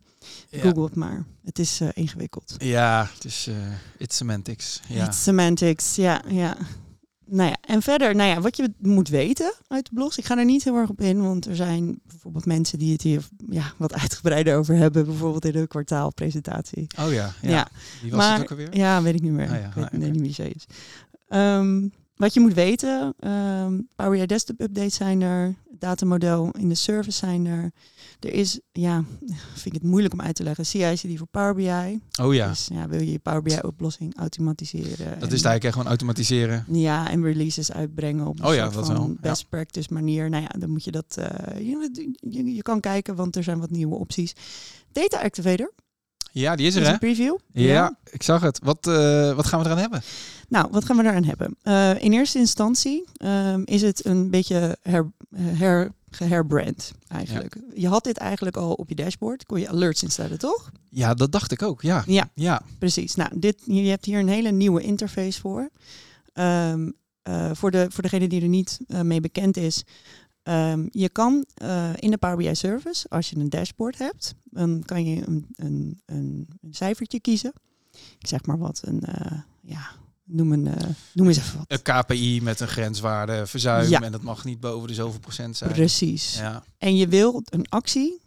Ja. 0.49 0.61
Google 0.61 0.85
het 0.85 0.95
maar. 0.95 1.27
Het 1.45 1.59
is 1.59 1.81
eh, 1.81 1.89
ingewikkeld. 1.95 2.55
Ja, 2.59 3.11
het 3.15 3.25
is... 3.25 3.47
eh 3.47 3.55
it's 3.99 4.17
semantics. 4.17 4.81
Ja. 4.89 5.11
Semantics, 5.11 5.97
ja, 5.97 6.23
ja. 6.29 6.57
Nou 7.31 7.49
ja, 7.49 7.57
en 7.61 7.83
verder, 7.83 8.15
nou 8.15 8.31
ja, 8.31 8.41
wat 8.41 8.57
je 8.57 8.73
moet 8.79 9.09
weten 9.09 9.53
uit 9.67 9.85
de 9.89 9.95
blogs. 9.95 10.19
Ik 10.19 10.25
ga 10.25 10.39
er 10.39 10.45
niet 10.45 10.65
heel 10.65 10.77
erg 10.77 10.89
op 10.89 11.01
in, 11.01 11.23
want 11.23 11.47
er 11.47 11.57
zijn 11.57 12.01
bijvoorbeeld 12.07 12.47
mensen 12.47 12.79
die 12.79 12.93
het 12.93 13.03
hier 13.03 13.29
ja, 13.49 13.73
wat 13.77 13.95
uitgebreider 13.95 14.57
over 14.57 14.75
hebben. 14.75 15.05
Bijvoorbeeld 15.05 15.45
in 15.45 15.53
de 15.53 15.67
kwartaalpresentatie. 15.67 16.87
Oh 16.99 17.13
ja, 17.13 17.33
ja. 17.43 17.51
Ja. 17.51 17.69
Wie 18.03 18.11
was 18.11 18.21
maar, 18.21 18.33
het 18.33 18.43
ook 18.43 18.51
alweer? 18.51 18.77
Ja, 18.77 19.03
weet 19.03 19.15
ik 19.15 19.23
niet 19.23 19.33
meer. 19.33 19.51
Ah 19.51 19.61
ja, 19.61 19.67
ik 19.67 19.75
weet 19.75 19.85
ah, 19.85 19.93
nee, 19.93 20.11
niet 20.11 20.21
wie 20.21 20.33
ze 20.33 20.51
is. 20.51 20.65
Ehm, 21.29 21.89
wat 22.19 22.35
je 22.35 22.41
moet 22.41 22.55
weten, 22.55 23.15
ehm 23.21 23.81
Power 23.97 24.19
BI 24.19 24.27
Desktop 24.27 24.61
updates 24.61 24.95
zijn 24.95 25.21
er, 25.21 25.55
datamodel 25.71 26.51
in 26.59 26.69
de 26.69 26.75
service 26.75 27.19
zijn 27.19 27.47
er. 27.47 27.71
Er 28.21 28.33
is, 28.33 28.61
ja, 28.73 29.05
vind 29.55 29.67
ik 29.67 29.73
het 29.73 29.83
moeilijk 29.83 30.13
om 30.15 30.21
uit 30.21 30.35
te 30.35 30.43
leggen, 30.43 30.67
CI/CD 30.67 31.19
voor 31.19 31.27
Power 31.27 31.55
BI. 31.55 32.01
Oh 32.23 32.35
ja, 32.35 32.49
Dus 32.49 32.69
ja, 32.73 32.89
wil 32.89 33.01
je 33.01 33.11
je 33.13 33.19
Power 33.19 33.43
BI 33.43 33.59
oplossing 33.63 34.17
automatiseren. 34.17 34.89
dat 34.99 35.07
en- 35.07 35.15
is 35.15 35.21
het 35.21 35.31
eigenlijk 35.31 35.65
echt 35.65 35.73
gewoon 35.73 35.89
automatiseren. 35.89 36.65
Ja, 36.71 37.11
en 37.11 37.23
releases 37.23 37.73
uitbrengen 37.73 38.27
op 38.27 38.39
een 38.39 38.45
Oh 38.47 38.55
ja, 38.55 38.71
soort 38.71 38.87
van 38.87 39.17
ja. 39.23 39.31
best 39.31 39.49
practice 39.49 39.93
manier. 39.93 40.31
Nou 40.31 40.43
ja, 40.43 40.49
dan 40.59 40.71
moet 40.71 40.85
je 40.85 40.91
dat, 40.91 41.17
eh, 41.17 41.59
je, 41.67 42.11
je, 42.21 42.55
je 42.55 42.63
kan 42.63 42.81
kijken, 42.81 43.15
want 43.17 43.37
er 43.37 43.43
zijn 43.43 43.59
wat 43.61 43.71
nieuwe 43.71 43.95
opties. 43.95 44.33
Data 44.93 45.21
Activator, 45.23 45.73
Ja, 46.33 46.57
die 46.57 46.67
is 46.67 46.75
er 46.75 46.81
is 46.81 46.87
hè? 46.87 46.93
een 46.93 46.99
preview. 46.99 47.37
Ja, 47.53 47.97
ik 48.11 48.23
zag 48.23 48.41
het. 48.41 48.61
Wat, 48.63 48.87
eh, 48.87 49.35
wat 49.35 49.47
gaan 49.47 49.61
we 49.61 49.65
eraan 49.67 49.79
hebben? 49.79 50.03
Nou, 50.49 50.69
wat 50.71 50.85
gaan 50.85 50.97
we 50.97 51.03
daaraan 51.03 51.25
hebben? 51.25 51.57
Eh, 51.63 52.03
in 52.03 52.13
eerste 52.13 52.39
instantie 52.39 53.05
ehm, 53.17 53.63
is 53.65 53.83
het 53.83 54.05
een 54.05 54.31
beetje 54.31 54.79
her, 54.83 55.13
her, 55.37 55.93
geherbrand 56.11 56.93
eigenlijk. 57.09 57.57
Je 57.75 57.89
had 57.89 58.05
dit 58.05 58.17
eigenlijk 58.17 58.57
al 58.57 58.73
op 58.73 58.89
je 58.89 58.95
dashboard. 58.95 59.47
Kon 59.47 59.61
je 59.61 59.69
alerts 59.69 60.03
instellen, 60.03 60.39
toch? 60.39 60.71
Ja, 60.91 61.15
dat 61.15 61.33
dacht 61.33 61.53
ik 61.53 61.63
ook. 61.63 61.83
Ja, 61.83 62.03
Ja, 62.07 62.31
ja. 62.35 62.63
precies. 62.79 63.15
Nou, 63.15 63.31
dit, 63.35 63.57
je 63.65 63.89
hebt 63.89 64.05
hier 64.05 64.19
een 64.19 64.29
hele 64.29 64.51
nieuwe 64.51 64.83
interface 64.83 65.41
voor. 65.41 65.71
Ehm, 66.33 66.91
eh, 67.23 67.51
voor, 67.53 67.71
de, 67.71 67.87
voor 67.91 68.03
degene 68.03 68.29
die 68.29 68.43
er 68.43 68.49
niet 68.49 68.79
mee 69.03 69.21
bekend 69.21 69.57
is. 69.57 69.85
Ehm, 70.49 70.87
je 70.91 71.09
kan 71.09 71.45
eh, 71.55 71.91
in 71.97 72.11
de 72.11 72.17
Power 72.17 72.37
BI 72.37 72.55
Service, 72.55 73.07
als 73.09 73.31
je 73.31 73.37
een 73.37 73.49
dashboard 73.51 73.99
hebt, 73.99 74.35
dan 74.45 74.83
kan 74.87 75.05
je 75.05 75.27
een, 75.27 75.47
een, 75.57 76.01
een, 76.07 76.49
een 76.61 76.75
cijfertje 76.75 77.21
kiezen. 77.21 77.53
Ik 78.19 78.27
zeg 78.27 78.45
maar 78.47 78.59
wat, 78.59 78.81
een, 78.85 79.01
eh, 79.01 79.39
ja, 79.61 79.91
noem, 80.25 80.53
een, 80.53 80.67
eh, 80.67 80.87
noem 81.13 81.27
eens 81.27 81.37
even 81.39 81.59
wat. 81.59 81.67
Een 81.69 81.83
KPI 82.03 82.41
met 82.43 82.61
een 82.61 82.69
grenswaarde 82.69 83.47
verzuim 83.47 83.89
Ja. 83.89 84.01
en 84.03 84.13
dat 84.13 84.23
mag 84.23 84.45
niet 84.45 84.61
boven 84.61 84.89
de 84.89 84.95
zoveel 84.95 85.21
procent 85.21 85.57
zijn. 85.57 85.73
Precies. 85.73 86.35
Ja. 86.39 86.63
En 86.79 86.97
je 86.97 87.09
wil 87.09 87.43
een 87.45 87.69
actie 87.69 88.21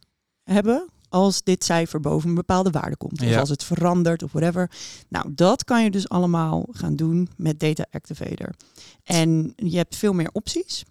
hebben 0.44 0.88
als 1.10 1.44
dit 1.44 1.64
cijfer 1.64 2.00
boven 2.00 2.30
een 2.30 2.36
bepaalde 2.36 2.70
waarde 2.70 2.98
komt. 2.98 3.22
Of 3.22 3.28
Ja. 3.28 3.40
als 3.40 3.50
het 3.50 3.64
verandert 3.64 4.24
of 4.24 4.32
whatever. 4.32 4.72
Nou, 5.08 5.34
dat 5.34 5.64
kan 5.64 5.84
je 5.84 5.92
dus 5.92 6.10
allemaal 6.10 6.68
gaan 6.72 6.96
doen 6.96 7.30
met 7.38 7.60
Data 7.60 7.86
Activator. 7.92 8.54
En 9.04 9.54
je 9.56 9.78
hebt 9.78 9.96
veel 9.96 10.14
meer 10.14 10.30
opties 10.32 10.84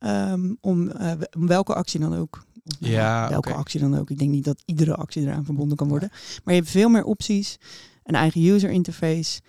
ehm, 0.00 0.54
om, 0.60 0.90
eh, 0.90 1.12
om 1.36 1.46
welke 1.46 1.74
actie 1.74 2.00
dan 2.00 2.16
ook. 2.16 2.44
nou 2.78 2.92
Ja, 2.92 3.28
welke 3.28 3.52
actie 3.52 3.80
dan 3.80 3.98
ook. 3.98 4.10
Ik 4.10 4.18
denk 4.18 4.30
niet 4.30 4.44
dat 4.44 4.62
iedere 4.64 4.94
actie 4.94 5.22
eraan 5.22 5.44
verbonden 5.44 5.76
kan 5.76 5.88
worden. 5.88 6.08
Maar 6.44 6.54
je 6.54 6.60
hebt 6.60 6.72
veel 6.72 6.88
meer 6.88 7.04
opties. 7.04 7.56
Een 8.04 8.14
eigen 8.14 8.42
user 8.42 8.70
interface. 8.70 9.40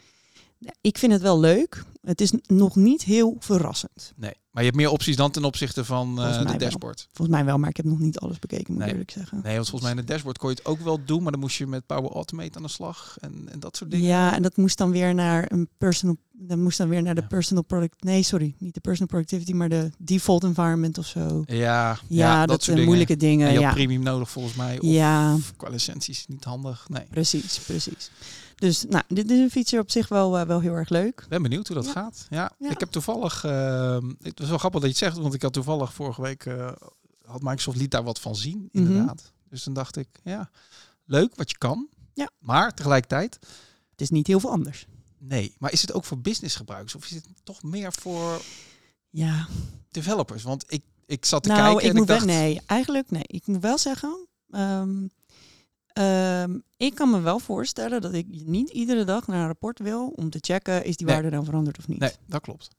Ik 0.82 0.98
vind 0.98 1.12
het 1.12 1.22
wel 1.22 1.40
leuk. 1.40 1.84
Het 2.02 2.22
is 2.22 2.34
nog 2.48 2.76
niet 2.76 3.04
heel 3.04 3.36
verrassend. 3.40 4.14
Nee. 4.16 4.34
Maar 4.52 4.64
je 4.64 4.70
hebt 4.70 4.82
meer 4.82 4.92
opties 4.92 5.16
dan 5.16 5.32
ten 5.32 5.44
opzichte 5.44 5.86
van 5.86 6.20
uh, 6.20 6.38
de 6.38 6.44
wel. 6.44 6.58
dashboard. 6.58 7.08
Volgens 7.14 7.38
mij 7.38 7.46
wel, 7.46 7.58
maar 7.58 7.70
ik 7.70 7.78
heb 7.78 7.86
nog 7.86 8.00
niet 8.00 8.20
alles 8.20 8.40
bekeken, 8.40 8.66
moet 8.74 8.76
ik 8.76 8.80
Nee. 8.82 8.92
eerlijk 8.92 9.12
zeggen. 9.12 9.40
Nee, 9.44 9.56
want 9.56 9.70
volgens 9.70 9.82
mij 9.92 10.00
in 10.00 10.06
de 10.06 10.14
dashboard 10.14 10.38
kon 10.38 10.50
je 10.50 10.56
het 10.56 10.66
ook 10.66 10.80
wel 10.82 11.06
doen, 11.06 11.24
maar 11.24 11.32
dan 11.32 11.42
moest 11.42 11.58
je 11.58 11.68
met 11.68 11.86
Power 11.86 12.12
Automate 12.12 12.58
aan 12.58 12.64
de 12.64 12.70
slag 12.70 13.16
en, 13.20 13.48
en 13.52 13.60
dat 13.60 13.78
soort 13.78 13.92
dingen. 13.92 14.06
Ja, 14.08 14.36
en 14.36 14.42
dat 14.42 14.58
moest 14.58 14.78
dan 14.78 14.92
weer 14.92 15.14
naar 15.16 15.46
een 15.52 15.70
personal. 15.78 16.18
Dat 16.44 16.58
moest 16.58 16.78
dan 16.78 16.90
weer 16.90 17.02
naar 17.02 17.16
de 17.16 17.22
Ja. 17.22 17.28
personal 17.28 17.64
product. 17.64 18.04
Nee, 18.04 18.24
sorry, 18.24 18.56
niet 18.58 18.74
de 18.74 18.80
personal 18.80 19.08
productivity, 19.08 19.54
maar 19.54 19.70
de 19.70 19.92
default 19.98 20.44
environment 20.44 20.98
of 20.98 21.06
zo. 21.06 21.44
Ja, 21.46 21.56
ja, 21.56 21.98
Ja, 22.08 22.40
dat, 22.40 22.40
dat, 22.40 22.50
soort 22.50 22.64
zijn 22.64 22.76
dingen. 22.76 22.86
moeilijke 22.86 23.18
dingen. 23.18 23.48
En 23.48 23.54
je 23.54 23.60
ja. 23.60 23.72
premium 23.74 24.04
nodig 24.04 24.30
volgens 24.30 24.56
mij. 24.56 24.80
Of 24.80 24.86
Ja. 24.90 25.38
qua 25.58 25.70
licenties 25.70 26.26
niet 26.28 26.44
handig. 26.44 26.86
Nee. 26.90 27.04
Precies, 27.10 27.60
precies. 27.60 28.12
Dus 28.62 28.86
nou, 28.90 29.04
dit 29.08 29.32
is 29.32 29.40
een 29.40 29.50
feature 29.52 29.82
op 29.82 29.92
zich 29.92 30.08
wel, 30.08 30.38
eh, 30.38 30.46
wel 30.46 30.60
heel 30.60 30.74
erg 30.74 30.90
leuk. 30.90 31.26
Ben 31.30 31.42
benieuwd 31.42 31.68
hoe 31.68 31.76
dat 31.76 31.86
Ja. 31.86 31.92
gaat. 31.92 32.28
Ja, 32.30 32.52
Ja. 32.60 32.70
ik 32.70 32.80
heb 32.80 32.90
toevallig. 32.92 33.44
ehm, 33.44 34.12
het 34.22 34.40
was 34.40 34.50
wel 34.50 34.58
grappig 34.58 34.82
dat 34.82 34.90
je 34.90 35.06
het 35.06 35.14
zegt, 35.14 35.18
want 35.24 35.34
ik 35.34 35.42
had 35.42 35.54
toevallig 35.54 35.94
vorige 35.94 36.22
week 36.22 36.46
eh, 36.46 36.72
had 37.26 37.42
Microsoft 37.42 37.78
liet 37.78 37.92
daar 37.92 38.04
wat 38.04 38.20
van 38.20 38.36
zien, 38.36 38.70
Mhm. 38.72 38.86
inderdaad. 38.88 39.32
Dus 39.50 39.64
dan 39.64 39.74
dacht 39.74 39.96
ik, 39.96 40.08
ja, 40.24 40.50
leuk 41.06 41.36
wat 41.36 41.50
je 41.52 41.58
kan. 41.58 41.88
Ja. 42.14 42.30
Maar 42.40 42.74
tegelijkertijd, 42.74 43.40
Het 43.92 44.02
is 44.02 44.10
niet 44.10 44.28
heel 44.28 44.40
veel 44.40 44.52
anders. 44.52 44.86
nee. 45.18 45.56
Maar 45.60 45.72
is 45.72 45.82
het 45.82 45.94
ook 45.94 46.06
voor 46.06 46.20
business 46.20 46.56
gebruikers 46.56 46.96
of 46.96 47.06
is 47.06 47.12
het 47.12 47.26
toch 47.44 47.64
meer 47.64 47.94
voor 47.94 48.42
Ja, 49.10 49.48
developers? 49.92 50.44
Want 50.44 50.64
ik, 50.68 50.84
ik 51.06 51.26
zat 51.26 51.44
te 51.44 51.50
nou, 51.50 51.62
kijken 51.62 51.82
ik 51.84 51.90
en 51.90 51.94
moet 51.96 52.02
ik 52.10 52.16
dacht, 52.16 52.26
wel, 52.26 52.36
nee, 52.36 52.62
eigenlijk 52.66 53.12
nee. 53.12 53.24
Ik 53.28 53.48
moet 53.48 53.62
wel 53.62 53.78
zeggen, 53.78 54.28
ehm, 54.50 55.08
ehm, 55.94 56.60
ik 56.78 56.96
kan 56.96 57.10
me 57.10 57.20
wel 57.20 57.40
voorstellen 57.40 58.02
dat 58.02 58.14
ik 58.14 58.28
niet 58.28 58.70
iedere 58.70 59.04
dag 59.04 59.28
naar 59.28 59.40
een 59.40 59.46
rapport 59.48 59.80
wil 59.80 60.08
om 60.08 60.30
te 60.30 60.38
checken 60.42 60.86
is 60.86 60.98
die 60.98 61.06
Nee. 61.06 61.16
waarde 61.16 61.30
dan 61.30 61.46
veranderd 61.46 61.78
of 61.78 61.88
niet. 61.88 62.00
nee, 62.00 62.12
dat 62.26 62.42
klopt. 62.42 62.70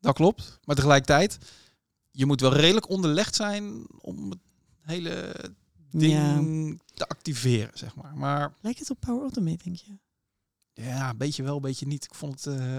Dat 0.00 0.14
klopt. 0.14 0.58
Maar 0.64 0.76
tegelijkertijd, 0.76 1.38
je 2.10 2.26
moet 2.26 2.40
wel 2.40 2.52
redelijk 2.54 2.88
onderlegd 2.88 3.34
zijn 3.34 3.86
om 4.00 4.30
het 4.30 4.38
hele 4.80 5.34
ding 5.90 6.12
Ja. 6.12 6.76
te 6.94 7.06
activeren, 7.08 7.78
zeg 7.78 7.94
maar. 7.94 8.16
Maar 8.16 8.54
Lijkt 8.60 8.78
het 8.78 8.90
op 8.90 9.00
Power 9.00 9.20
Automate, 9.22 9.64
denk 9.64 9.76
je? 9.76 9.98
Ja, 10.72 11.10
een 11.10 11.16
beetje 11.16 11.42
wel, 11.42 11.56
een 11.56 11.62
beetje 11.62 11.86
niet. 11.86 12.04
Ik 12.04 12.14
vond 12.14 12.44
het. 12.44 12.58
eh, 12.60 12.78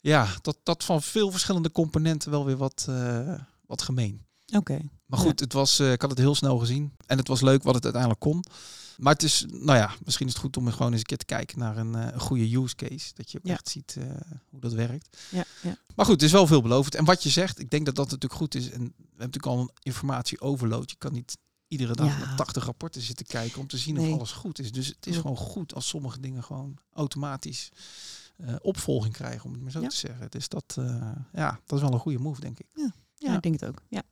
ja, 0.00 0.26
dat, 0.42 0.58
dat 0.62 0.84
van 0.84 1.02
veel 1.02 1.30
verschillende 1.30 1.70
componenten 1.72 2.30
wel 2.30 2.44
weer 2.44 2.56
wat, 2.56 2.86
eh, 2.88 3.40
wat 3.66 3.82
gemeen. 3.82 4.26
Oké. 4.56 4.80
Maar 5.12 5.20
goed, 5.20 5.40
het 5.40 5.52
was, 5.52 5.78
eh, 5.78 5.92
ik 5.92 6.00
had 6.00 6.10
het 6.10 6.18
heel 6.18 6.34
snel 6.34 6.58
gezien. 6.58 6.92
En 7.06 7.18
het 7.18 7.28
was 7.28 7.40
leuk 7.40 7.62
wat 7.62 7.74
het 7.74 7.82
uiteindelijk 7.84 8.22
kon. 8.22 8.44
Maar 8.98 9.12
het 9.12 9.22
is, 9.22 9.44
nou 9.48 9.78
ja, 9.78 9.90
misschien 10.04 10.26
is 10.26 10.32
het 10.32 10.42
goed 10.42 10.56
om 10.56 10.70
gewoon 10.70 10.90
eens 10.90 11.00
een 11.00 11.06
keer 11.06 11.16
te 11.18 11.24
kijken 11.24 11.58
naar 11.58 11.76
een, 11.76 11.94
eh, 11.94 12.06
een 12.12 12.20
goede 12.20 12.56
use 12.56 12.74
case. 12.74 13.10
Dat 13.14 13.30
je 13.32 13.38
ook 13.38 13.46
Ja. 13.46 13.52
echt 13.52 13.68
ziet 13.68 13.96
eh, 13.98 14.04
hoe 14.50 14.60
dat 14.60 14.72
werkt. 14.72 15.16
Ja, 15.30 15.44
ja. 15.62 15.76
Maar 15.96 16.04
goed, 16.06 16.14
het 16.14 16.22
is 16.22 16.32
wel 16.32 16.46
veelbelovend. 16.46 16.94
En 16.94 17.04
wat 17.04 17.22
je 17.22 17.28
zegt, 17.30 17.58
ik 17.58 17.70
denk 17.70 17.86
dat 17.86 17.94
dat 17.94 18.04
natuurlijk 18.04 18.40
goed 18.40 18.54
is. 18.54 18.64
En 18.64 18.70
we 18.70 18.76
hebben 18.78 18.94
natuurlijk 19.16 19.46
al 19.46 19.60
een 19.60 19.70
informatie 19.82 20.40
overload. 20.40 20.90
Je 20.90 20.96
kan 20.96 21.12
niet 21.12 21.36
iedere 21.68 21.94
dag 21.94 22.18
naar 22.18 22.36
80 22.36 22.64
rapporten 22.64 23.02
zitten 23.02 23.26
kijken 23.26 23.60
om 23.60 23.66
te 23.66 23.78
zien 23.78 23.94
Nee. 23.94 24.08
of 24.10 24.16
alles 24.16 24.32
goed 24.32 24.58
is. 24.58 24.72
Dus 24.72 24.86
het 24.86 25.06
is 25.06 25.16
gewoon 25.16 25.36
goed 25.36 25.74
als 25.74 25.88
sommige 25.88 26.20
dingen 26.20 26.42
gewoon 26.44 26.78
automatisch 26.92 27.68
opvolging 28.60 29.14
krijgen, 29.14 29.44
om 29.44 29.52
het 29.52 29.62
maar 29.62 29.70
zo 29.70 29.86
te 29.86 29.96
zeggen. 29.96 30.30
Dus 30.30 30.48
dat, 30.48 30.76
ja, 31.32 31.60
dat 31.66 31.78
is 31.78 31.84
wel 31.84 31.92
een 31.92 31.98
goede 32.00 32.18
move, 32.18 32.40
denk 32.40 32.58
ik. 32.58 32.66
Ja, 32.74 32.92
Ja. 33.14 33.34
ik 33.36 33.42
denk 33.42 33.60
het 33.60 33.68
ook. 33.68 33.82
Ja. 33.88 34.02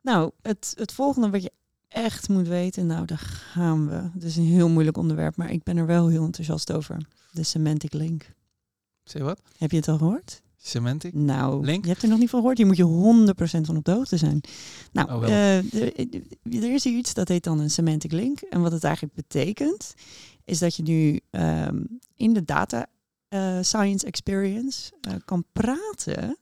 Nou, 0.00 0.30
het, 0.42 0.74
het 0.76 0.92
volgende 0.92 1.30
wat 1.30 1.42
je 1.42 1.52
echt 1.88 2.28
moet 2.28 2.48
weten, 2.48 2.86
nou 2.86 3.04
daar 3.06 3.18
gaan 3.18 3.88
we. 3.88 3.94
Het 4.14 4.22
is 4.24 4.36
een 4.36 4.44
heel 4.44 4.68
moeilijk 4.68 4.96
onderwerp, 4.96 5.36
maar 5.36 5.50
ik 5.50 5.62
ben 5.62 5.76
er 5.76 5.86
wel 5.86 6.08
heel 6.08 6.24
enthousiast 6.24 6.72
over. 6.72 7.06
De 7.32 7.42
semantic 7.42 7.92
link. 7.92 8.32
Zeg 9.04 9.20
je 9.22 9.28
wat? 9.28 9.40
Heb 9.58 9.70
je 9.70 9.76
het 9.76 9.88
al 9.88 9.98
gehoord? 9.98 10.42
Semantic? 10.56 11.14
Nou, 11.14 11.64
Link? 11.64 11.82
je 11.84 11.90
hebt 11.90 12.02
er 12.02 12.08
nog 12.08 12.18
niet 12.18 12.30
van 12.30 12.38
gehoord. 12.40 12.58
Hier 12.58 12.66
moet 12.66 12.76
je 12.76 13.32
100% 13.34 13.60
van 13.66 13.76
op 13.76 13.84
de 13.84 13.90
hoogte 13.92 14.16
zijn. 14.16 14.40
Nou, 14.92 15.12
Oh, 15.12 15.18
wel. 15.20 15.28
eh, 15.28 15.56
er, 15.74 16.22
er 16.42 16.74
is 16.74 16.84
hier 16.84 16.96
iets 16.98 17.14
dat 17.14 17.28
heet 17.28 17.44
dan 17.44 17.58
een 17.58 17.70
semantic 17.70 18.12
link. 18.12 18.40
En 18.40 18.60
wat 18.60 18.72
het 18.72 18.84
eigenlijk 18.84 19.14
betekent, 19.14 19.94
is 20.44 20.58
dat 20.58 20.74
je 20.76 20.82
nu 20.82 21.20
ehm, 21.30 21.82
in 22.16 22.32
de 22.32 22.44
data 22.44 22.86
eh, 23.28 23.58
science 23.60 24.06
experience 24.06 24.92
eh, 25.00 25.14
kan 25.24 25.44
praten 25.52 26.38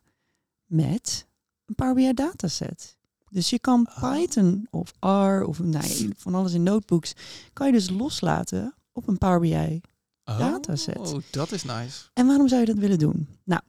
met 0.65 1.27
een 1.67 1.75
Power 1.75 1.95
BI 1.95 2.13
dataset. 2.15 2.97
Dus 3.31 3.51
je 3.51 3.59
kan 3.59 3.89
Oh. 3.97 4.13
Python 4.13 4.67
of 4.71 4.93
R 5.01 5.43
of 5.45 5.59
nou, 5.59 5.87
ja, 5.87 6.07
van 6.17 6.35
alles 6.35 6.53
in 6.53 6.63
notebooks, 6.63 7.13
kan 7.53 7.67
je 7.67 7.73
dus 7.73 7.91
loslaten 7.91 8.75
op 8.93 9.09
een 9.09 9.19
Power 9.19 9.41
BI 9.41 9.81
dataset. 10.25 10.99
Oh, 10.99 11.19
dat 11.31 11.53
is 11.53 11.65
nice. 11.65 12.01
en 12.15 12.27
waarom 12.27 12.49
zou 12.49 12.61
je 12.61 12.67
dat 12.67 12.77
willen 12.77 12.99
doen? 12.99 13.29
Nou, 13.45 13.61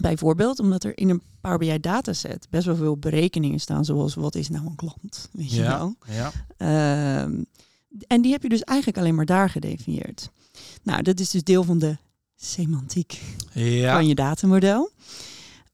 bijvoorbeeld 0.00 0.58
omdat 0.58 0.84
er 0.84 0.98
in 0.98 1.08
een 1.08 1.22
Power 1.40 1.58
BI 1.58 1.80
dataset 1.80 2.46
best 2.50 2.66
wel 2.66 2.76
veel 2.76 2.96
berekeningen 2.96 3.60
staan, 3.60 3.84
zoals 3.84 4.14
wat 4.14 4.34
is 4.34 4.48
nou 4.48 4.66
een 4.66 4.76
klant? 4.76 5.28
Weet 5.32 5.52
je 5.52 5.62
wel? 5.62 5.94
Ja. 6.08 6.30
Ehm, 6.56 7.42
en 8.06 8.22
die 8.22 8.32
heb 8.32 8.42
je 8.42 8.48
dus 8.48 8.62
eigenlijk 8.62 8.98
alleen 8.98 9.14
maar 9.14 9.26
daar 9.26 9.50
gedefinieerd. 9.50 10.30
Nou, 10.82 11.02
dat 11.02 11.20
is 11.20 11.30
dus 11.30 11.42
deel 11.42 11.62
van 11.64 11.78
de 11.78 11.96
semantiek 12.36 13.22
Ja. 13.52 13.92
van 13.94 14.06
je 14.06 14.14
datamodel. 14.14 14.90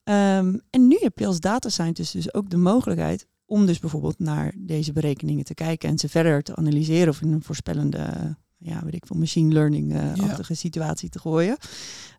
Ehm, 0.09 0.57
en 0.69 0.87
nu 0.87 0.97
heb 0.99 1.19
je 1.19 1.25
als 1.25 1.39
data 1.39 1.69
scientist 1.69 2.13
dus 2.13 2.33
ook 2.33 2.49
de 2.49 2.57
mogelijkheid 2.57 3.27
om 3.45 3.65
dus 3.65 3.79
bijvoorbeeld 3.79 4.19
naar 4.19 4.53
deze 4.57 4.91
berekeningen 4.91 5.45
te 5.45 5.53
kijken 5.53 5.89
en 5.89 5.97
ze 5.97 6.09
verder 6.09 6.43
te 6.43 6.55
analyseren 6.55 7.09
of 7.09 7.21
in 7.21 7.31
een 7.31 7.43
voorspellende, 7.43 8.35
ja, 8.57 8.81
weet 8.83 8.93
ik 8.95 9.05
veel, 9.05 9.15
machine 9.17 9.53
learning-achtige 9.53 10.53
situatie 10.55 11.09
te 11.09 11.19
gooien. 11.19 11.57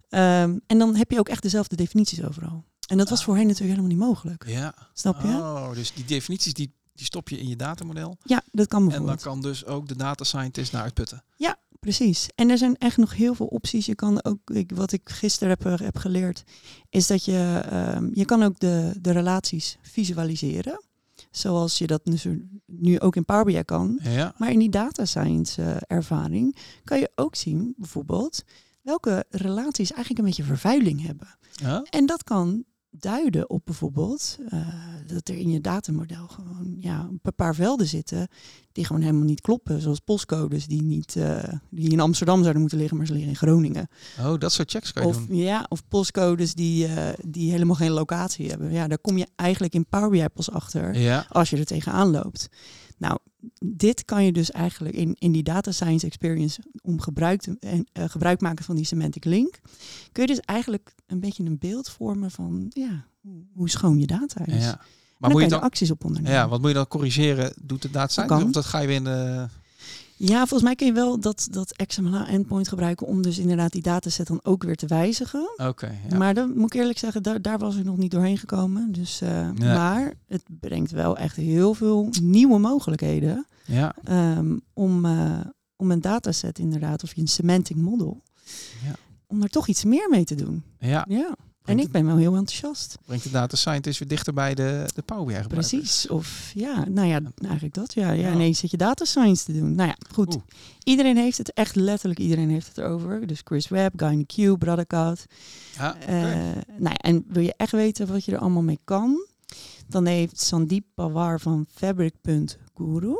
Ehm, 0.09 0.59
en 0.66 0.78
dan 0.78 0.94
heb 0.97 1.11
je 1.11 1.18
ook 1.18 1.28
echt 1.28 1.42
dezelfde 1.42 1.76
definities 1.76 2.25
overal. 2.25 2.64
En 2.87 2.97
dat 2.99 3.09
was 3.09 3.18
Ah. 3.18 3.25
voorheen 3.25 3.47
natuurlijk 3.47 3.76
helemaal 3.78 3.97
niet 3.97 4.06
mogelijk. 4.09 4.44
Ja. 4.47 4.75
Snap 4.92 5.23
je? 5.23 5.28
Oh, 5.28 5.73
dus 5.75 5.92
die 5.94 6.04
definities 6.04 6.52
die, 6.54 6.75
die 6.92 7.06
stop 7.06 7.28
je 7.28 7.38
in 7.38 7.49
je 7.49 7.56
datamodel. 7.56 8.16
Ja, 8.23 8.42
dat 8.52 8.66
kan 8.66 8.82
En 8.82 8.88
bijvoorbeeld. 8.88 9.23
dan 9.23 9.32
kan 9.32 9.42
dus 9.42 9.66
ook 9.66 9.88
de 9.88 9.97
data 9.97 10.25
scientist 10.25 10.73
naar 10.73 10.82
uitputten. 10.82 11.23
Precies. 11.80 12.28
En 12.34 12.50
er 12.50 12.58
zijn 12.58 12.76
echt 12.76 12.96
nog 12.96 13.14
heel 13.14 13.34
veel 13.34 13.46
opties. 13.46 13.87
Je 13.87 13.94
kan 13.94 14.25
ook, 14.25 14.50
ik, 14.50 14.72
wat 14.75 14.92
ik 14.92 15.00
gisteren 15.04 15.56
heb, 15.58 15.80
heb 15.80 15.96
geleerd, 15.96 16.44
is 16.88 17.06
dat 17.06 17.25
je, 17.25 17.62
ehm, 17.70 18.08
je 18.12 18.25
kan 18.25 18.42
ook 18.42 18.58
de, 18.58 18.94
de 19.00 19.10
relaties 19.10 19.78
visualiseren. 19.82 20.84
Zoals 21.30 21.78
je 21.78 21.87
dat 21.87 22.00
dus 22.04 22.26
nu 22.66 23.00
ook 23.00 23.16
in 23.16 23.25
Power 23.25 23.44
BI 23.44 23.62
kan. 23.64 24.00
Ja. 24.02 24.34
Maar 24.37 24.50
in 24.50 24.58
die 24.58 24.70
data 24.70 25.04
science 25.04 25.62
eh, 25.62 25.76
ervaring 25.87 26.56
kan 26.84 26.99
je 26.99 27.10
ook 27.14 27.37
zien, 27.37 27.75
bijvoorbeeld, 27.76 28.44
welke 28.82 29.25
relaties 29.30 29.92
eigenlijk 29.92 30.18
een 30.18 30.25
beetje 30.25 30.42
vervuiling 30.42 31.06
hebben. 31.06 31.28
Ja? 31.52 31.82
En 31.90 32.06
dat 32.06 32.25
kan 32.25 32.64
duiden 32.90 33.50
op 33.50 33.64
bijvoorbeeld 33.64 34.38
eh, 34.49 34.66
dat 35.06 35.28
er 35.28 35.37
in 35.37 35.50
je 35.50 35.61
datamodel 35.61 36.26
gewoon 36.28 36.76
ja, 36.78 37.09
een 37.23 37.35
paar 37.37 37.54
velden 37.54 37.87
zitten 37.87 38.28
die 38.73 38.85
gewoon 38.85 39.02
helemaal 39.02 39.25
niet 39.25 39.40
kloppen. 39.40 39.80
Zoals 39.80 39.99
postcodes 39.99 40.66
die, 40.66 40.82
niet, 40.82 41.16
eh, 41.16 41.42
die 41.70 41.90
in 41.90 42.00
Amsterdam 42.00 42.40
zouden 42.40 42.61
moeten 42.61 42.78
liggen, 42.78 42.97
maar 42.97 43.06
ze 43.06 43.12
liggen 43.12 43.30
in 43.30 43.37
Groningen. 43.37 43.88
Oh, 44.20 44.38
dat 44.38 44.52
soort 44.52 44.70
checks 44.70 44.92
kan 44.92 45.02
je 45.02 45.09
Of, 45.09 45.26
doen. 45.26 45.37
ja, 45.37 45.66
of 45.68 45.88
postcodes 45.88 46.54
die, 46.54 46.87
eh, 46.87 47.09
die 47.26 47.50
helemaal 47.50 47.76
geen 47.76 47.90
locatie 47.90 48.49
hebben. 48.49 48.73
Ja, 48.73 48.88
daar 48.88 48.99
kom 48.99 49.18
je 49.18 49.26
eigenlijk 49.37 49.75
in 49.75 49.87
Power 49.87 50.11
BI 50.11 50.28
pas 50.28 50.50
achter 50.50 50.99
Ja. 50.99 51.26
als 51.28 51.50
je 51.50 51.56
er 51.56 51.64
tegenaan 51.64 52.11
loopt. 52.11 52.49
Nou, 52.99 53.18
dit 53.64 54.04
kan 54.04 54.25
je 54.25 54.32
dus 54.32 54.50
eigenlijk 54.50 54.94
in, 54.94 55.16
in 55.18 55.32
die 55.32 55.42
data 55.42 55.73
science 55.73 56.06
experience 56.06 56.62
om 56.82 57.00
gebruik, 57.00 57.40
te, 57.40 57.56
en, 57.61 57.87
eh, 57.92 58.04
gebruik 58.09 58.40
maken 58.40 58.64
van 58.64 58.76
die 58.76 58.85
semantic 58.85 59.25
link. 59.25 59.61
Kun 60.12 60.23
je 60.23 60.28
dus 60.28 60.40
eigenlijk 60.40 60.94
een 61.06 61.20
beetje 61.20 61.44
een 61.44 61.59
beeld 61.59 61.88
vormen 61.88 62.30
van 62.30 62.66
ja, 62.68 63.04
hoe, 63.52 63.68
schoon 63.68 63.99
je 63.99 64.06
data 64.06 64.47
is. 64.47 64.64
ja. 64.64 64.80
Maar 65.18 65.30
moet 65.30 65.40
je 65.40 65.49
kan 65.49 65.49
je 65.49 65.49
dan, 65.49 65.59
er 65.59 65.64
acties 65.64 65.90
op 65.90 66.04
ondernemen. 66.04 66.38
ja, 66.38 66.49
wat 66.49 66.61
moet 66.61 66.68
je 66.68 66.75
dan 66.75 66.87
corrigeren? 66.87 67.52
Doet 67.62 67.82
de 67.82 67.90
data 67.90 68.25
kan. 68.25 68.44
Of 68.44 68.50
dat 68.50 68.64
ga 68.64 68.78
je 68.78 68.87
weer 68.87 68.97
in 68.97 69.04
de... 69.04 69.47
Ja, 70.23 70.39
volgens 70.39 70.62
mij 70.62 70.75
kun 70.75 70.87
je 70.87 70.93
wel 70.93 71.21
dat, 71.21 71.49
dat 71.50 71.77
XML 71.87 72.25
endpoint 72.27 72.69
gebruiken 72.69 73.07
om 73.07 73.23
dus 73.23 73.39
inderdaad 73.39 73.73
die 73.73 73.83
dataset 73.83 74.27
dan 74.27 74.41
ook 74.43 74.62
weer 74.62 74.77
te 74.77 74.87
wijzigen. 74.87 75.50
Oké, 75.57 75.99
ja. 76.09 76.17
Maar 76.19 76.35
dan 76.35 76.53
moet 76.57 76.75
ik 76.75 76.81
eerlijk 76.81 76.99
zeggen, 76.99 77.23
daar, 77.23 77.43
daar 77.43 77.59
was 77.59 77.77
ik 77.77 77.85
nog 77.85 77.97
niet 77.97 78.11
doorheen 78.11 78.39
gekomen. 78.39 78.93
Dus, 78.93 79.21
eh, 79.21 79.50
Maar 79.53 80.12
het 80.27 80.43
brengt 80.61 80.91
wel 80.91 81.17
echt 81.17 81.37
heel 81.37 81.75
veel 81.75 82.09
nieuwe 82.23 82.59
mogelijkheden 82.59 83.47
ja. 83.65 83.95
ehm, 84.05 84.57
om, 84.73 85.05
eh, 85.05 85.41
om 85.77 85.91
een 85.91 86.00
dataset 86.00 86.59
inderdaad, 86.59 87.03
of 87.03 87.15
je 87.15 87.21
een 87.21 87.29
semantic 87.29 87.77
model, 87.77 88.23
Ja. 88.85 88.95
om 89.27 89.43
er 89.43 89.49
toch 89.50 89.69
iets 89.69 89.85
meer 89.85 90.09
mee 90.11 90.25
te 90.25 90.35
doen. 90.35 90.62
Ja. 90.79 91.05
Ja. 91.09 91.35
En 91.71 91.79
ik 91.79 91.91
ben 91.91 92.07
wel 92.07 92.17
heel 92.17 92.35
enthousiast. 92.35 92.99
Brengt 93.07 93.25
de 93.25 93.31
data 93.31 93.57
scientist 93.57 93.99
weer 93.99 94.09
dichter 94.09 94.33
bij 94.33 94.55
de, 94.55 94.85
de 94.95 95.03
Power 95.03 95.41
BI. 95.41 95.49
Precies. 95.49 96.09
Of 96.09 96.50
ja, 96.55 96.85
nou 96.89 97.09
ja, 97.09 97.21
eigenlijk 97.43 97.75
dat. 97.75 97.95
Ja, 97.95 98.11
ja, 98.12 98.29
Ja. 98.29 98.33
ineens 98.35 98.59
zit 98.59 98.71
je 98.71 98.77
data 98.77 99.05
science 99.05 99.45
te 99.45 99.53
doen. 99.53 99.75
Nou 99.75 99.89
ja, 99.89 99.97
goed. 100.12 100.35
Oeh. 100.35 100.43
Iedereen 100.85 101.17
heeft 101.17 101.39
het, 101.39 101.53
echt 101.53 101.75
letterlijk 101.75 102.21
iedereen 102.21 102.50
heeft 102.50 102.67
het 102.67 102.79
erover. 102.79 103.27
Dus 103.27 103.41
Chris 103.45 103.69
Webb, 103.69 104.00
Guy 104.00 104.25
Q, 104.25 104.59
Braddock. 104.59 104.91
Ja. 104.91 105.97
Eh, 106.07 106.15
nou 106.79 106.95
ja, 106.95 106.97
en 106.97 107.25
wil 107.29 107.43
je 107.43 107.55
echt 107.57 107.73
weten 107.73 108.07
wat 108.07 108.25
je 108.25 108.33
er 108.33 108.39
allemaal 108.39 108.62
mee 108.62 108.79
kan? 108.85 109.27
Dan 109.89 110.07
heeft 110.07 110.41
Sandeep 110.41 110.85
Pawar 110.95 111.41
van 111.41 111.67
Fabric.guru 111.75 113.15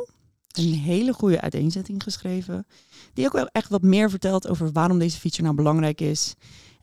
een 0.51 0.73
hele 0.73 1.13
goede 1.13 1.41
uiteenzetting 1.41 2.03
geschreven. 2.03 2.65
Die 3.13 3.25
ook 3.25 3.33
wel 3.33 3.47
echt 3.47 3.69
wat 3.69 3.81
meer 3.81 4.09
vertelt 4.09 4.47
over 4.47 4.71
waarom 4.71 4.99
deze 4.99 5.19
feature 5.19 5.43
nou 5.43 5.55
belangrijk 5.55 6.01
is. 6.01 6.35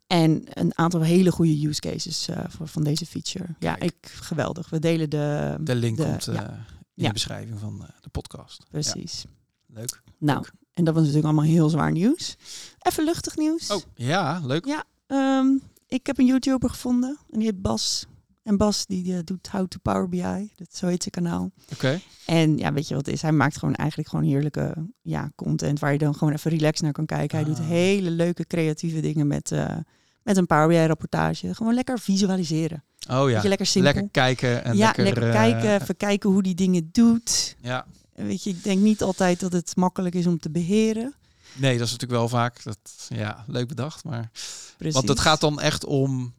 En 0.09 0.43
een 0.51 0.79
aantal 0.79 1.01
hele 1.01 1.31
goede 1.33 1.67
use 1.69 1.81
cases 1.81 2.29
uh, 2.29 2.39
voor, 2.49 2.69
van 2.69 2.85
deze 2.85 3.07
feature. 3.07 3.47
Ja, 3.59 3.79
ik, 3.79 3.95
geweldig. 4.03 4.71
We 4.71 4.79
delen 4.79 5.11
de... 5.11 5.57
De 5.61 5.75
link 5.75 5.97
de- 5.97 6.03
komt 6.05 6.27
eh, 6.29 6.35
ja. 6.35 6.43
in 6.51 6.57
Ja. 6.95 7.07
de 7.07 7.13
beschrijving 7.13 7.59
van 7.59 7.83
eh, 7.83 7.89
de 8.01 8.09
podcast. 8.09 8.65
Precies. 8.71 9.25
Ja, 9.67 9.75
leuk. 9.81 10.03
Nou, 10.19 10.39
Leuk. 10.41 10.53
en 10.75 10.85
dat 10.85 10.95
was 10.95 11.03
natuurlijk 11.03 11.33
allemaal 11.33 11.51
heel 11.51 11.69
zwaar 11.69 11.93
nieuws. 11.93 12.37
Even 12.79 13.05
luchtig 13.05 13.37
nieuws. 13.37 13.71
Oh, 13.71 13.83
ja, 13.95 14.41
leuk. 14.45 14.65
Ja. 14.67 14.85
Ehm, 15.07 15.47
ik 15.87 16.07
heb 16.07 16.19
een 16.19 16.27
YouTuber 16.27 16.71
gevonden 16.71 17.19
en 17.31 17.39
die 17.39 17.49
heet 17.49 17.63
Bas. 17.63 18.07
En 18.49 18.57
Bas 18.57 18.87
die 18.87 19.15
eh, 19.15 19.19
doet 19.25 19.49
How 19.49 19.67
to 19.67 19.79
Power 19.83 20.09
BI. 20.09 20.53
Dat, 20.57 20.69
zo 20.71 20.87
heet 20.87 21.03
zijn 21.03 21.25
kanaal. 21.25 21.51
Oké. 21.73 22.01
En 22.27 22.59
ja, 22.59 22.73
weet 22.73 22.89
je 22.89 22.95
wat 22.95 23.07
het 23.07 23.15
is? 23.15 23.23
Hij 23.23 23.33
maakt 23.33 23.59
gewoon 23.59 23.75
eigenlijk 23.75 24.09
gewoon 24.09 24.25
heerlijke 24.25 24.75
ja, 25.03 25.31
content 25.35 25.79
waar 25.79 25.93
je 25.93 25.99
dan 25.99 26.15
gewoon 26.15 26.33
even 26.33 26.51
relaxed 26.51 26.83
naar 26.83 26.93
kan 26.93 27.07
kijken. 27.07 27.37
Hij 27.37 27.47
doet 27.47 27.59
Ah. 27.59 27.67
hele 27.67 28.11
leuke 28.11 28.47
creatieve 28.47 29.01
dingen 29.01 29.27
met, 29.27 29.53
eh, 29.53 29.77
met 30.23 30.37
een 30.37 30.47
Power 30.47 30.69
BI 30.69 30.87
rapportage. 30.87 31.55
Gewoon 31.55 31.75
lekker 31.75 31.99
visualiseren. 31.99 32.85
Oh 33.11 33.31
ja. 33.31 33.43
je, 33.43 33.49
lekker 33.49 33.67
simpel. 33.67 33.93
Lekker 33.93 34.11
kijken 34.11 34.65
en 34.65 34.77
ja, 34.77 34.87
lekker, 34.87 35.05
lekker, 35.05 35.23
eh, 35.23 35.33
kijken, 35.33 35.81
even 35.81 35.97
kijken 35.97 36.31
hoe 36.31 36.43
die 36.43 36.55
dingen 36.55 36.89
doet. 36.93 37.57
Ja. 37.61 37.87
Weet 38.15 38.43
je, 38.43 38.51
ik 38.51 38.65
denk 38.65 38.81
niet 38.81 39.03
altijd 39.03 39.41
dat 39.41 39.53
het 39.53 39.77
makkelijk 39.77 40.15
is 40.15 40.27
om 40.27 40.39
te 40.39 40.51
beheren. 40.51 41.15
Nee, 41.55 41.79
dat 41.79 41.87
is 41.87 41.93
natuurlijk 41.93 42.21
wel 42.21 42.29
vaak. 42.29 42.63
Dat, 42.63 42.79
ja, 43.09 43.45
leuk 43.47 43.69
bedacht. 43.69 44.05
Maar, 44.05 44.31
Precies. 44.77 44.95
want 44.95 45.09
het 45.09 45.21
gaat 45.21 45.41
dan 45.41 45.61
echt 45.61 45.85
om 45.85 46.35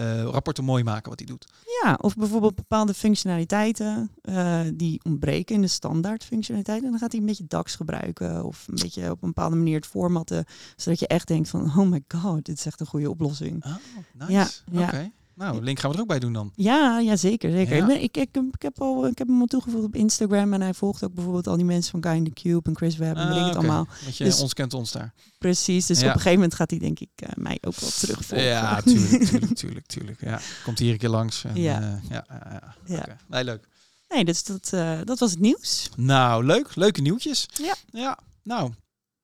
eh, 0.00 0.22
rapporten 0.22 0.64
mooi 0.64 0.84
maken 0.84 1.10
wat 1.10 1.18
hij 1.18 1.28
doet. 1.28 1.46
Ja, 1.82 1.98
of 2.00 2.16
bijvoorbeeld 2.16 2.54
bepaalde 2.54 2.94
functionaliteiten 2.94 4.10
eh, 4.22 4.60
die 4.74 5.00
ontbreken 5.04 5.54
in 5.54 5.60
de 5.60 5.68
standaard 5.68 6.24
functionaliteiten. 6.24 6.86
En 6.86 6.90
dan 6.90 7.00
gaat 7.00 7.12
hij 7.12 7.20
een 7.20 7.26
beetje 7.26 7.46
DAX 7.46 7.74
gebruiken 7.74 8.44
of 8.44 8.68
een 8.68 8.78
beetje 8.82 9.10
op 9.10 9.22
een 9.22 9.28
bepaalde 9.28 9.56
manier 9.56 9.76
het 9.76 9.86
formatten. 9.86 10.44
Zodat 10.76 11.00
je 11.00 11.06
echt 11.06 11.28
denkt 11.28 11.48
van, 11.48 11.64
oh 11.76 11.88
my 11.88 12.04
god, 12.08 12.44
dit 12.44 12.58
is 12.58 12.66
echt 12.66 12.80
een 12.80 12.86
goede 12.86 13.10
oplossing. 13.10 13.64
Oh, 13.64 13.76
nice. 14.12 14.62
Ja, 14.70 14.92
ja. 14.92 15.10
Nou, 15.40 15.62
link 15.62 15.78
gaan 15.78 15.90
we 15.90 15.96
er 15.96 16.02
ook 16.02 16.08
bij 16.08 16.18
doen 16.18 16.32
dan. 16.32 16.52
Ja, 16.54 16.98
ja 16.98 17.16
zeker. 17.16 17.50
zeker. 17.50 17.74
Ja. 17.76 17.80
Ik, 17.80 17.86
ben- 17.86 18.02
ik, 18.02 18.16
ik, 18.16 18.36
ik, 18.52 18.62
heb 18.62 18.80
al, 18.80 19.06
ik 19.06 19.18
heb 19.18 19.26
hem 19.28 19.40
al 19.40 19.46
toegevoegd 19.46 19.84
op 19.84 19.94
Instagram 19.94 20.52
en 20.52 20.60
hij 20.60 20.74
volgt 20.74 21.04
ook 21.04 21.14
bijvoorbeeld 21.14 21.46
al 21.46 21.56
die 21.56 21.64
mensen 21.64 21.90
van 21.90 22.02
Guy 22.02 22.12
in 22.16 22.24
the 22.24 22.30
Cube 22.42 22.68
en 22.70 22.76
Chris 22.76 22.96
Webb 22.96 23.16
en 23.16 23.26
weet 23.28 23.36
ik 23.36 23.40
Ah, 23.42 23.46
het 23.48 23.56
allemaal. 23.56 23.86
Want 24.04 24.16
je 24.16 24.24
Dus- 24.24 24.40
ons 24.40 24.54
kent 24.54 24.74
ons 24.74 24.92
daar. 24.92 25.12
Precies, 25.38 25.86
dus 25.86 25.98
Ja. 26.00 26.02
op 26.06 26.08
een 26.10 26.16
gegeven 26.16 26.38
moment 26.38 26.54
gaat 26.54 26.70
hij 26.70 26.78
denk 26.78 27.00
ik 27.00 27.08
eh, 27.14 27.28
mij 27.34 27.58
ook 27.60 27.76
wel 27.80 27.90
terugvolgen. 27.98 28.46
Ja, 28.46 28.80
tuurlijk, 28.82 29.24
tuurlijk, 29.24 29.54
tuurlijk, 29.56 29.86
tuurlijk. 29.86 30.20
Ja. 30.20 30.40
Komt 30.64 30.78
hier 30.78 30.92
een 30.92 30.98
keer 30.98 31.08
langs. 31.08 31.44
En, 31.44 31.56
Ja. 31.56 31.80
ja. 31.80 32.00
ja, 32.10 32.24
ja, 32.28 32.48
ja. 32.50 32.74
Ja. 32.94 32.98
Oké. 32.98 33.16
Nee, 33.28 33.44
leuk. 33.44 33.68
Nee, 34.08 34.24
dus 34.24 34.44
dat, 34.44 34.70
eh, 34.72 34.98
dat 35.04 35.18
was 35.18 35.30
het 35.30 35.40
nieuws. 35.40 35.88
Nou, 35.96 36.44
leuk. 36.44 36.74
Leuke 36.76 37.00
nieuwtjes. 37.00 37.46
Ja. 37.62 37.74
Ja. 37.90 38.18
Nou, 38.42 38.72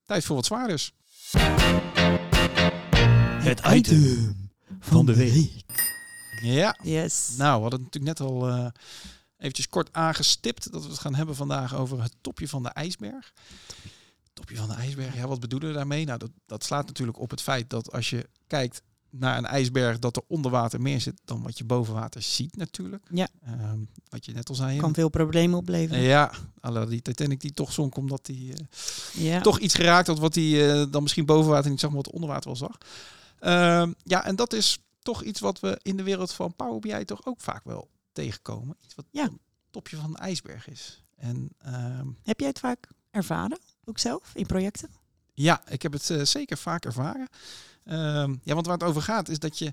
tijd 0.05 0.25
voor 0.25 0.37
wat 0.37 0.47
zwaarders. 0.47 0.93
Het 3.43 3.61
item 3.67 4.37
van 4.81 5.07
de 5.07 5.15
week. 5.15 5.65
Ja. 6.43 6.79
Yes. 6.83 7.35
Nou, 7.37 7.57
we 7.57 7.63
hadden 7.63 7.83
het 7.83 7.95
natuurlijk 7.95 8.19
net 8.19 8.29
al 8.29 8.49
eh 8.49 8.67
eventjes 9.39 9.69
kort 9.69 9.89
aangestipt 9.93 10.73
dat 10.73 10.83
we 10.83 10.89
het 10.89 10.99
gaan 10.99 11.15
hebben 11.15 11.37
vandaag 11.37 11.75
over 11.75 12.03
het 12.03 12.15
topje 12.21 12.49
van 12.49 12.63
de 12.63 12.69
ijsberg. 12.69 13.33
Topje 14.33 14.57
van 14.57 14.69
de 14.69 14.75
ijsberg, 14.75 15.15
ja, 15.15 15.27
wat 15.27 15.41
bedoelen 15.41 15.69
we 15.69 15.75
daarmee? 15.75 16.05
Nou, 16.05 16.19
dat, 16.19 16.31
dat 16.47 16.65
slaat 16.65 16.87
natuurlijk 16.87 17.19
op 17.19 17.31
het 17.31 17.43
feit 17.43 17.71
dat 17.71 17.93
als 17.93 18.11
je 18.11 18.29
kijkt 18.47 18.83
naar 19.11 19.39
een 19.39 19.47
ijsberg, 19.47 19.99
dat 19.99 20.17
er 20.17 20.23
onder 20.27 20.51
water 20.51 20.81
meer 20.81 21.01
zit 21.01 21.21
dan 21.25 21.43
wat 21.43 21.59
je 21.59 21.65
boven 21.65 21.95
water 21.95 22.23
ziet 22.23 22.57
natuurlijk. 22.57 23.07
Ja. 23.11 23.29
Ehm, 23.45 23.79
wat 24.09 24.25
je 24.25 24.33
net 24.33 24.49
al 24.49 24.55
zei. 24.55 24.79
kan 24.79 24.95
veel 24.95 25.09
problemen 25.09 25.59
opleveren. 25.59 26.03
Ja, 26.03 26.33
alle 26.61 26.87
die 26.87 27.03
Titanic 27.03 27.41
die 27.41 27.53
toch 27.53 27.73
zonk 27.73 27.97
omdat 27.97 28.27
die 28.27 28.53
eh, 28.53 28.65
ja. 29.13 29.41
toch 29.41 29.59
iets 29.59 29.75
geraakt 29.75 30.07
had 30.07 30.19
wat 30.19 30.35
hij 30.35 30.71
eh, 30.71 30.87
dan 30.91 31.03
misschien 31.03 31.27
boven 31.27 31.51
water 31.51 31.71
niet 31.71 31.81
zag, 31.81 31.91
maar 31.91 32.03
wat 32.03 32.13
onder 32.13 32.29
water 32.29 32.51
wel 32.51 32.57
zag. 32.57 32.79
Ehm, 33.39 33.93
ja, 34.05 34.25
en 34.25 34.37
dat 34.37 34.53
is 34.53 34.79
toch 35.07 35.23
iets 35.23 35.41
wat 35.41 35.61
we 35.61 35.79
in 35.83 35.97
de 35.97 36.03
wereld 36.03 36.33
van 36.33 36.55
Power 36.57 36.81
BI 36.81 37.05
toch 37.05 37.27
ook 37.27 37.41
vaak 37.41 37.65
wel 37.65 37.91
tegenkomen. 38.13 38.77
Iets 38.85 38.95
wat 38.95 39.05
Ja. 39.11 39.25
een 39.25 39.41
topje 39.71 39.97
van 39.97 40.13
de 40.13 40.19
ijsberg 40.19 40.69
is. 40.69 41.03
En 41.17 41.49
ehm, 41.59 42.09
Heb 42.23 42.39
jij 42.41 42.49
het 42.49 42.59
vaak 42.59 42.89
ervaren, 43.11 43.59
ook 43.85 43.99
zelf, 43.99 44.31
in 44.35 44.47
projecten? 44.47 44.91
ja, 45.35 45.69
ik 45.69 45.83
heb 45.83 45.93
het 45.93 46.11
eh, 46.11 46.23
zeker 46.23 46.59
vaak 46.59 46.85
ervaren. 46.85 47.29
Ehm, 47.85 48.35
ja, 48.43 48.55
want 48.55 48.67
waar 48.67 48.77
het 48.79 48.87
over 48.89 49.03
gaat 49.03 49.29
is 49.29 49.39
dat 49.39 49.59
je, 49.59 49.73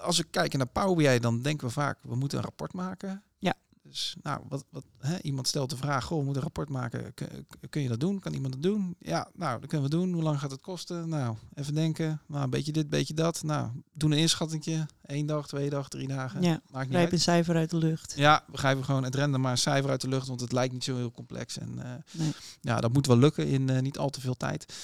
als 0.00 0.16
we 0.16 0.24
kijken 0.24 0.58
naar 0.58 0.68
Power 0.68 0.96
BI, 0.96 1.18
dan 1.18 1.42
denken 1.42 1.66
we 1.66 1.72
vaak, 1.72 1.98
we 2.02 2.16
moeten 2.16 2.38
een 2.38 2.44
rapport 2.44 2.72
maken. 2.72 3.22
Ja. 3.38 3.54
Dus 3.88 4.16
nou, 4.22 4.40
wat, 4.48 4.64
wat, 4.70 4.84
hè, 4.98 5.20
iemand 5.22 5.48
stelt 5.48 5.70
de 5.70 5.76
vraag, 5.76 6.04
goh, 6.04 6.18
we 6.18 6.24
moeten 6.24 6.42
een 6.42 6.48
rapport 6.48 6.68
maken. 6.68 7.14
Kun, 7.14 7.46
kun 7.70 7.82
je 7.82 7.88
dat 7.88 8.00
doen? 8.00 8.20
Kan 8.20 8.32
iemand 8.32 8.52
dat 8.52 8.62
doen? 8.62 8.96
Ja, 8.98 9.30
nou, 9.34 9.60
dat 9.60 9.68
kunnen 9.68 9.90
we 9.90 9.96
doen. 9.96 10.12
Hoe 10.12 10.22
lang 10.22 10.38
gaat 10.38 10.50
het 10.50 10.60
kosten? 10.60 11.08
Nou, 11.08 11.36
even 11.54 11.74
denken. 11.74 12.20
Nou, 12.26 12.44
een 12.44 12.50
beetje 12.50 12.72
dit, 12.72 12.88
beetje 12.88 13.14
dat. 13.14 13.42
Nou, 13.42 13.70
doen 13.92 14.12
een 14.12 14.18
inschattingje. 14.18 14.86
Eén 15.02 15.26
dag, 15.26 15.46
twee 15.48 15.70
dag, 15.70 15.88
drie 15.88 16.08
dagen. 16.08 16.42
Ja, 16.42 16.60
Maakt 16.70 16.88
niet 16.88 16.96
uit. 16.98 17.12
een 17.12 17.20
cijfer 17.20 17.56
uit 17.56 17.70
de 17.70 17.76
lucht. 17.76 18.14
Ja, 18.16 18.44
we 18.50 18.58
geven 18.58 18.84
gewoon 18.84 19.04
het 19.04 19.14
random 19.14 19.40
maar 19.40 19.50
een 19.50 19.58
cijfer 19.58 19.90
uit 19.90 20.00
de 20.00 20.08
lucht, 20.08 20.26
want 20.28 20.40
het 20.40 20.52
lijkt 20.52 20.72
niet 20.72 20.84
zo 20.84 20.96
heel 20.96 21.10
complex. 21.12 21.58
En 21.58 21.78
eh, 21.84 21.90
Nee. 22.10 22.32
ja, 22.60 22.80
dat 22.80 22.92
moet 22.92 23.06
wel 23.06 23.18
lukken 23.18 23.46
in 23.46 23.68
eh, 23.70 23.80
niet 23.82 23.98
al 23.98 24.10
te 24.10 24.20
veel 24.20 24.34
tijd. 24.36 24.74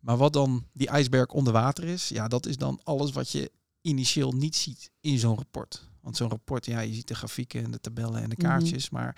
Maar 0.00 0.16
wat 0.16 0.32
dan 0.32 0.64
die 0.72 0.88
ijsberg 0.88 1.30
onder 1.30 1.52
water 1.52 1.84
is, 1.84 2.08
ja, 2.08 2.28
dat 2.28 2.46
is 2.46 2.56
dan 2.56 2.80
alles 2.82 3.12
wat 3.12 3.30
je 3.30 3.50
initieel 3.80 4.32
niet 4.32 4.56
ziet 4.56 4.90
in 5.00 5.18
zo'n 5.18 5.36
rapport. 5.36 5.88
Want 6.06 6.18
zo'n 6.18 6.28
rapport, 6.30 6.66
ja, 6.66 6.80
je 6.80 6.94
ziet 6.94 7.08
de 7.08 7.14
grafieken 7.14 7.64
en 7.64 7.70
de 7.70 7.80
tabellen 7.80 8.22
en 8.22 8.28
de 8.28 8.36
Mhm. 8.38 8.46
kaartjes, 8.46 8.90
maar 8.90 9.16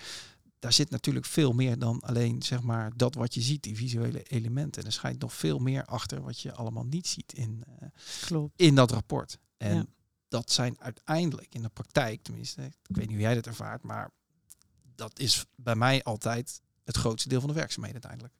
daar 0.59 0.73
zit 0.73 0.89
natuurlijk 0.89 1.25
veel 1.25 1.51
meer 1.53 1.79
dan 1.79 1.99
alleen 1.99 2.41
zeg 2.43 2.61
maar 2.61 2.91
dat 2.95 3.15
wat 3.15 3.33
je 3.33 3.41
ziet, 3.41 3.63
die 3.63 3.75
visuele 3.75 4.23
elementen. 4.23 4.85
Er 4.85 4.91
schijnt 4.91 5.21
nog 5.21 5.33
veel 5.33 5.59
meer 5.59 5.85
achter 5.85 6.21
wat 6.21 6.39
je 6.39 6.53
allemaal 6.53 6.83
niet 6.85 7.07
ziet 7.07 7.33
in, 7.33 7.63
eh, 7.79 7.87
Klopt. 8.21 8.61
in 8.61 8.75
dat 8.75 8.91
rapport. 8.91 9.37
En 9.57 9.75
Ja. 9.75 9.85
dat 10.27 10.51
zijn 10.51 10.75
uiteindelijk 10.81 11.53
in 11.53 11.61
de 11.61 11.69
praktijk, 11.69 12.21
tenminste, 12.23 12.61
ik 12.61 12.95
weet 12.95 13.05
niet 13.07 13.15
hoe 13.15 13.25
jij 13.25 13.35
dat 13.35 13.45
ervaart, 13.47 13.83
maar 13.83 14.11
dat 14.95 15.19
is 15.19 15.45
bij 15.55 15.75
mij 15.75 16.03
altijd 16.03 16.61
het 16.83 16.97
grootste 16.97 17.29
deel 17.29 17.39
van 17.39 17.49
de 17.49 17.55
werkzaamheden 17.55 18.01
uiteindelijk. 18.03 18.33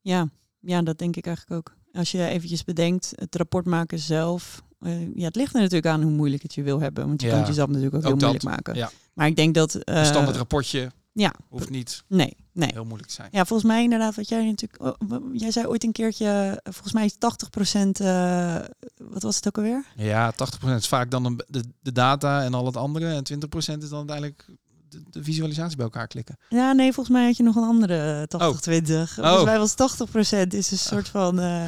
Ja, 0.00 0.28
ja, 0.60 0.82
dat 0.82 0.98
denk 0.98 1.16
ik 1.16 1.26
eigenlijk 1.26 1.56
ook. 1.68 1.76
Als 1.92 2.10
je 2.10 2.26
eventjes 2.26 2.64
bedenkt, 2.64 3.12
het 3.14 3.34
rapport 3.36 3.66
maken 3.66 3.98
zelf. 3.98 4.62
Eh, 4.82 5.14
ja, 5.16 5.24
het 5.24 5.36
ligt 5.36 5.54
er 5.54 5.60
natuurlijk 5.60 5.86
aan 5.94 6.02
hoe 6.02 6.10
moeilijk 6.12 6.42
het 6.42 6.54
je 6.54 6.62
wil 6.62 6.80
hebben. 6.80 7.06
Want 7.06 7.20
je 7.20 7.26
Ja, 7.26 7.32
kan 7.32 7.40
het 7.42 7.50
jezelf 7.50 7.68
natuurlijk 7.68 7.94
ook, 7.94 8.00
ook 8.00 8.06
heel 8.06 8.18
dat, 8.18 8.30
moeilijk 8.30 8.56
maken. 8.56 8.74
ja. 8.74 8.90
Maar 9.14 9.26
ik 9.26 9.36
denk 9.36 9.54
dat... 9.54 9.74
eh, 9.74 9.96
Een 9.98 10.06
standaard 10.06 10.36
rapportje 10.36 10.90
ja, 11.12 11.32
hoeft 11.48 11.70
niet 11.70 12.02
nee, 12.08 12.36
nee. 12.52 12.70
heel 12.72 12.84
moeilijk 12.84 13.08
te 13.08 13.14
zijn. 13.14 13.28
Ja, 13.32 13.44
volgens 13.44 13.68
mij 13.72 13.82
inderdaad, 13.82 14.14
wat 14.14 14.28
jij 14.28 14.44
natuurlijk... 14.46 14.82
oh, 14.82 15.20
jij 15.32 15.50
zei 15.50 15.66
ooit 15.66 15.84
een 15.84 15.92
keertje, 15.92 16.26
eh, 16.62 16.72
volgens 16.72 16.92
mij 16.92 17.04
is 17.04 17.14
80%... 17.14 17.90
eh, 18.00 18.56
wat 18.96 19.22
was 19.22 19.36
het 19.36 19.46
ook 19.46 19.56
alweer? 19.56 19.84
Ja, 19.96 20.32
80% 20.64 20.68
is 20.76 20.88
vaak 20.88 21.10
dan 21.10 21.42
de, 21.48 21.64
de 21.80 21.92
data 21.92 22.42
en 22.42 22.54
al 22.54 22.66
het 22.66 22.76
andere. 22.76 23.06
En 23.14 23.24
20% 23.32 23.56
is 23.56 23.88
dan 23.88 23.98
uiteindelijk 23.98 24.44
de, 24.88 25.02
de 25.10 25.24
visualisatie 25.24 25.76
bij 25.76 25.84
elkaar 25.84 26.06
klikken. 26.06 26.36
Ja, 26.48 26.72
nee, 26.72 26.92
volgens 26.92 27.16
mij 27.16 27.26
had 27.26 27.36
je 27.36 27.42
nog 27.42 27.56
een 27.56 27.62
andere 27.68 28.26
eh, 28.28 28.40
80-20. 28.40 28.84
Volgens 28.84 29.18
Oh. 29.18 29.44
mij 29.44 29.58
was 29.58 29.72
80% 29.72 30.46
is 30.48 30.70
een 30.70 30.78
soort 30.78 31.08
van... 31.08 31.40
eh, 31.40 31.64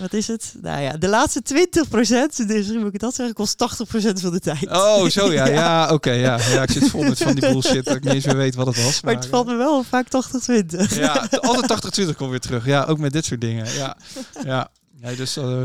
wat 0.00 0.12
is 0.12 0.26
het? 0.26 0.54
Nou 0.60 0.80
ja, 0.82 0.92
de 0.96 1.08
laatste 1.08 1.42
20%, 1.44 2.46
dus 2.46 2.68
hoe 2.68 2.78
moet 2.78 2.94
ik 2.94 3.00
dat 3.00 3.14
zeggen, 3.14 3.34
kost 3.34 3.56
80% 3.62 4.20
van 4.20 4.32
de 4.32 4.40
tijd. 4.40 4.68
Oh, 4.70 5.06
zo 5.08 5.32
ja. 5.32 5.46
Ja, 5.60 5.92
oké. 5.92 6.10
ja. 6.10 6.38
ja, 6.38 6.62
ik 6.62 6.70
zit 6.70 6.90
vol 6.90 7.02
met 7.02 7.18
van 7.18 7.34
die 7.34 7.48
bullshit 7.50 7.84
dat 7.84 7.96
ik 7.96 8.04
niet 8.04 8.12
eens 8.12 8.24
meer 8.26 8.36
weet 8.36 8.54
wat 8.54 8.66
het 8.66 8.82
was. 8.84 9.00
Maar 9.02 9.14
het 9.14 9.26
valt 9.26 9.46
me 9.46 9.54
wel 9.56 9.82
vaak 9.82 10.06
80-20. 10.06 10.98
Ja, 10.98 11.28
altijd 11.40 12.00
80-20 12.10 12.16
komt 12.16 12.30
weer 12.30 12.40
terug. 12.40 12.66
Ja, 12.66 12.84
ook 12.84 12.98
met 12.98 13.12
dit 13.12 13.24
soort 13.24 13.40
dingen. 13.40 13.72
Ja, 13.72 13.96
ja. 14.44 14.68
Nee, 15.00 15.16
dus 15.16 15.36
eh, 15.36 15.64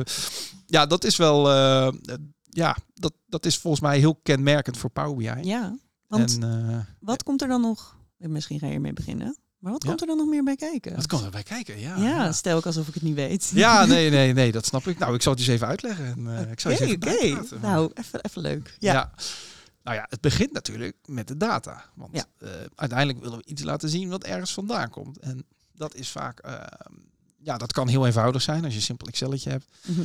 ja, 0.66 0.86
dat 0.86 1.04
is 1.04 1.16
wel, 1.16 1.50
eh, 1.50 1.88
eh, 1.88 1.94
ja, 2.50 2.78
dat, 2.94 3.14
dat 3.28 3.46
is 3.46 3.58
volgens 3.58 3.82
mij 3.84 4.00
heel 4.00 4.20
kenmerkend 4.24 4.78
voor 4.78 4.90
Power 4.90 5.16
BI. 5.16 5.48
Ja, 5.50 5.78
want 6.08 6.38
en 6.42 6.70
eh, 6.70 6.78
wat 7.00 7.24
komt 7.24 7.42
er 7.42 7.48
dan 7.48 7.62
nog? 7.62 7.96
eh, 8.20 8.30
Misschien 8.30 8.60
ga 8.60 8.68
je 8.68 8.74
ermee 8.74 8.94
beginnen. 8.94 9.38
Maar 9.60 9.72
wat 9.72 9.84
Ja? 9.84 9.90
komt 9.90 10.02
er 10.02 10.08
dan 10.08 10.18
nog 10.18 10.28
meer 10.28 10.44
bij 10.44 10.56
kijken? 10.56 10.96
wat 10.96 11.06
kan 11.06 11.24
erbij 11.24 11.44
kijken? 11.44 11.80
Ja, 11.80 11.96
ja, 11.98 12.32
stel 12.32 12.58
ik 12.58 12.66
alsof 12.66 12.88
ik 12.88 12.94
het 12.94 13.04
niet 13.04 13.16
weet. 13.16 13.52
Ja, 13.54 13.86
nee, 13.86 14.10
nee, 14.10 14.34
nee, 14.34 14.52
dat 14.52 14.66
snap 14.66 14.88
ik. 14.88 15.00
Nou, 15.00 15.14
ik 15.16 15.22
zal 15.22 15.32
het 15.32 15.42
eens 15.42 15.50
even 15.50 15.68
uitleggen. 15.68 16.06
En, 16.06 16.38
eh, 16.46 16.52
ik 16.52 16.60
zal 16.60 16.72
even 16.72 16.86
oké. 16.88 16.98
bijpraten. 17.00 17.60
Nou, 17.62 17.92
even, 17.94 18.22
even 18.22 18.42
leuk. 18.42 18.76
Ja. 18.80 18.94
Ja. 18.94 19.12
Nou 19.84 19.98
ja, 19.98 20.06
het 20.10 20.22
begint 20.22 20.52
natuurlijk 20.54 20.96
met 21.06 21.28
de 21.28 21.38
data. 21.38 21.86
Want 21.96 22.16
Ja. 22.16 22.26
eh, 22.38 22.50
uiteindelijk 22.76 23.20
willen 23.20 23.38
we 23.38 23.46
iets 23.46 23.64
laten 23.64 23.90
zien 23.90 24.10
wat 24.10 24.24
ergens 24.24 24.54
vandaan 24.54 24.90
komt. 24.90 25.20
En 25.20 25.46
dat 25.76 25.96
is 25.96 26.10
vaak, 26.10 26.40
eh, 26.40 26.54
ja, 27.38 27.58
dat 27.58 27.72
kan 27.74 27.88
heel 27.88 28.06
eenvoudig 28.06 28.42
zijn 28.42 28.64
als 28.64 28.72
je 28.74 28.80
een 28.80 28.86
simpel 28.86 29.08
Excelletje 29.08 29.50
hebt. 29.50 29.66
Mhm. 29.86 30.02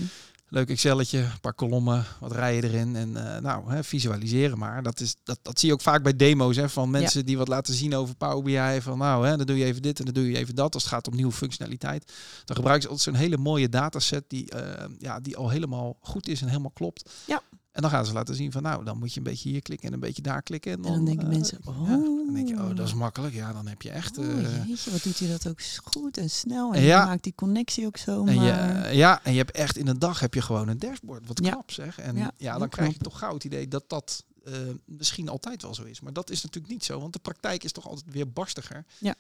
Leuk 0.55 0.71
Excelletje, 0.71 1.19
een 1.19 1.41
paar 1.41 1.55
kolommen, 1.55 2.05
wat 2.21 2.33
rij 2.33 2.55
je 2.55 2.63
erin 2.63 2.97
en 2.97 3.35
eh, 3.35 3.41
nou, 3.41 3.71
hè, 3.73 3.85
visualiseren 3.85 4.59
maar. 4.59 4.83
Dat, 4.83 5.01
is, 5.01 5.17
dat, 5.23 5.39
dat 5.43 5.59
zie 5.59 5.69
je 5.69 5.75
ook 5.75 5.81
vaak 5.81 6.03
bij 6.03 6.17
demo's 6.17 6.57
hè, 6.57 6.69
van 6.69 6.91
mensen 6.91 7.27
die 7.27 7.39
wat 7.39 7.49
laten 7.49 7.75
zien 7.75 7.95
over 7.95 8.15
Power 8.15 8.43
BI. 8.43 8.81
Van 8.81 8.99
nou, 8.99 9.27
hè, 9.27 9.37
dan 9.37 9.47
doe 9.47 9.59
je 9.59 9.65
even 9.65 9.83
dit 9.83 9.99
en 9.99 10.05
dan 10.05 10.15
doe 10.15 10.31
je 10.31 10.37
even 10.37 10.55
dat. 10.55 10.75
Als 10.75 10.83
het 10.83 10.93
gaat 10.93 11.09
om 11.09 11.15
nieuwe 11.15 11.33
functionaliteit. 11.33 12.13
Dan 12.45 12.57
gebruiken 12.57 12.83
ze 12.83 12.89
altijd 12.89 13.17
zo'n 13.17 13.25
hele 13.25 13.37
mooie 13.37 13.69
dataset 13.69 14.25
die, 14.29 14.51
eh, 14.51 14.85
ja, 14.99 15.21
die 15.21 15.37
al 15.37 15.49
helemaal 15.51 15.97
goed 16.01 16.29
is 16.29 16.41
en 16.41 16.49
helemaal 16.49 16.71
klopt. 16.71 17.11
Ja. 17.27 17.43
En 17.75 17.83
dan 17.83 17.91
gaan 17.91 18.07
ze 18.07 18.13
laten 18.13 18.35
zien 18.35 18.53
van 18.53 18.63
nou, 18.63 18.85
dan 18.85 18.99
moet 18.99 19.13
je 19.13 19.19
een 19.19 19.25
beetje 19.25 19.49
hier 19.49 19.63
klikken 19.63 19.89
en 19.89 19.95
een 19.95 20.01
beetje 20.01 20.23
daar 20.23 20.43
klikken. 20.43 20.73
En 20.73 20.83
dan, 20.83 20.91
En 20.91 20.97
dan 20.97 21.05
denken 21.05 21.25
eh, 21.25 21.33
mensen, 21.33 21.59
ja, 21.63 21.71
oh. 21.71 21.89
dan 21.89 22.35
denk 22.35 22.49
je, 22.49 22.55
oh, 22.55 22.77
dat 22.77 22.87
is 22.87 22.95
makkelijk. 22.95 23.35
Ja, 23.35 23.53
dan 23.53 23.67
heb 23.67 23.83
je 23.83 23.91
echt. 23.91 24.19
Oh, 24.19 24.25
eh, 24.25 24.67
jeetje, 24.67 24.91
wat 24.91 25.03
doet 25.03 25.19
hij 25.19 25.29
dat 25.29 25.49
ook 25.49 25.61
goed 25.85 26.17
en 26.17 26.31
snel. 26.31 26.75
En 26.75 26.83
Ja. 26.83 27.01
je 27.01 27.07
maakt 27.07 27.23
die 27.23 27.35
connectie 27.35 27.87
ook 27.87 27.97
zo. 27.97 28.25
en 28.25 28.35
maar... 28.35 28.91
je, 28.91 28.97
ja, 28.97 29.21
en 29.23 29.33
je 29.33 29.39
hebt 29.39 29.51
echt 29.51 29.77
in 29.77 29.87
een 29.87 29.99
dag 29.99 30.21
heb 30.21 30.35
je 30.35 30.43
gewoon 30.43 30.69
een 30.69 30.79
dashboard. 30.79 31.27
Wat 31.27 31.41
knap 31.41 31.71
zeg. 31.71 31.99
En 31.99 32.33
Ja, 32.37 32.59
dan 32.59 32.69
krijg 32.69 32.93
je 32.93 32.99
toch 32.99 33.19
gauw 33.19 33.35
het 33.35 33.45
idee 33.45 33.69
dat 33.69 33.85
dat 33.87 34.25
eh, 34.45 34.53
misschien 34.85 35.29
altijd 35.29 35.63
wel 35.63 35.75
zo 35.75 35.83
is. 35.83 36.01
Maar 36.01 36.13
dat 36.13 36.31
is 36.31 36.43
natuurlijk 36.43 36.73
niet 36.73 36.85
zo, 36.85 37.01
want 37.01 37.13
de 37.13 37.19
praktijk 37.19 37.65
is 37.65 37.73
toch 37.73 37.89
altijd 37.89 38.15
weer 38.15 38.33
barstiger. 38.33 38.85
Ja. 38.99 39.15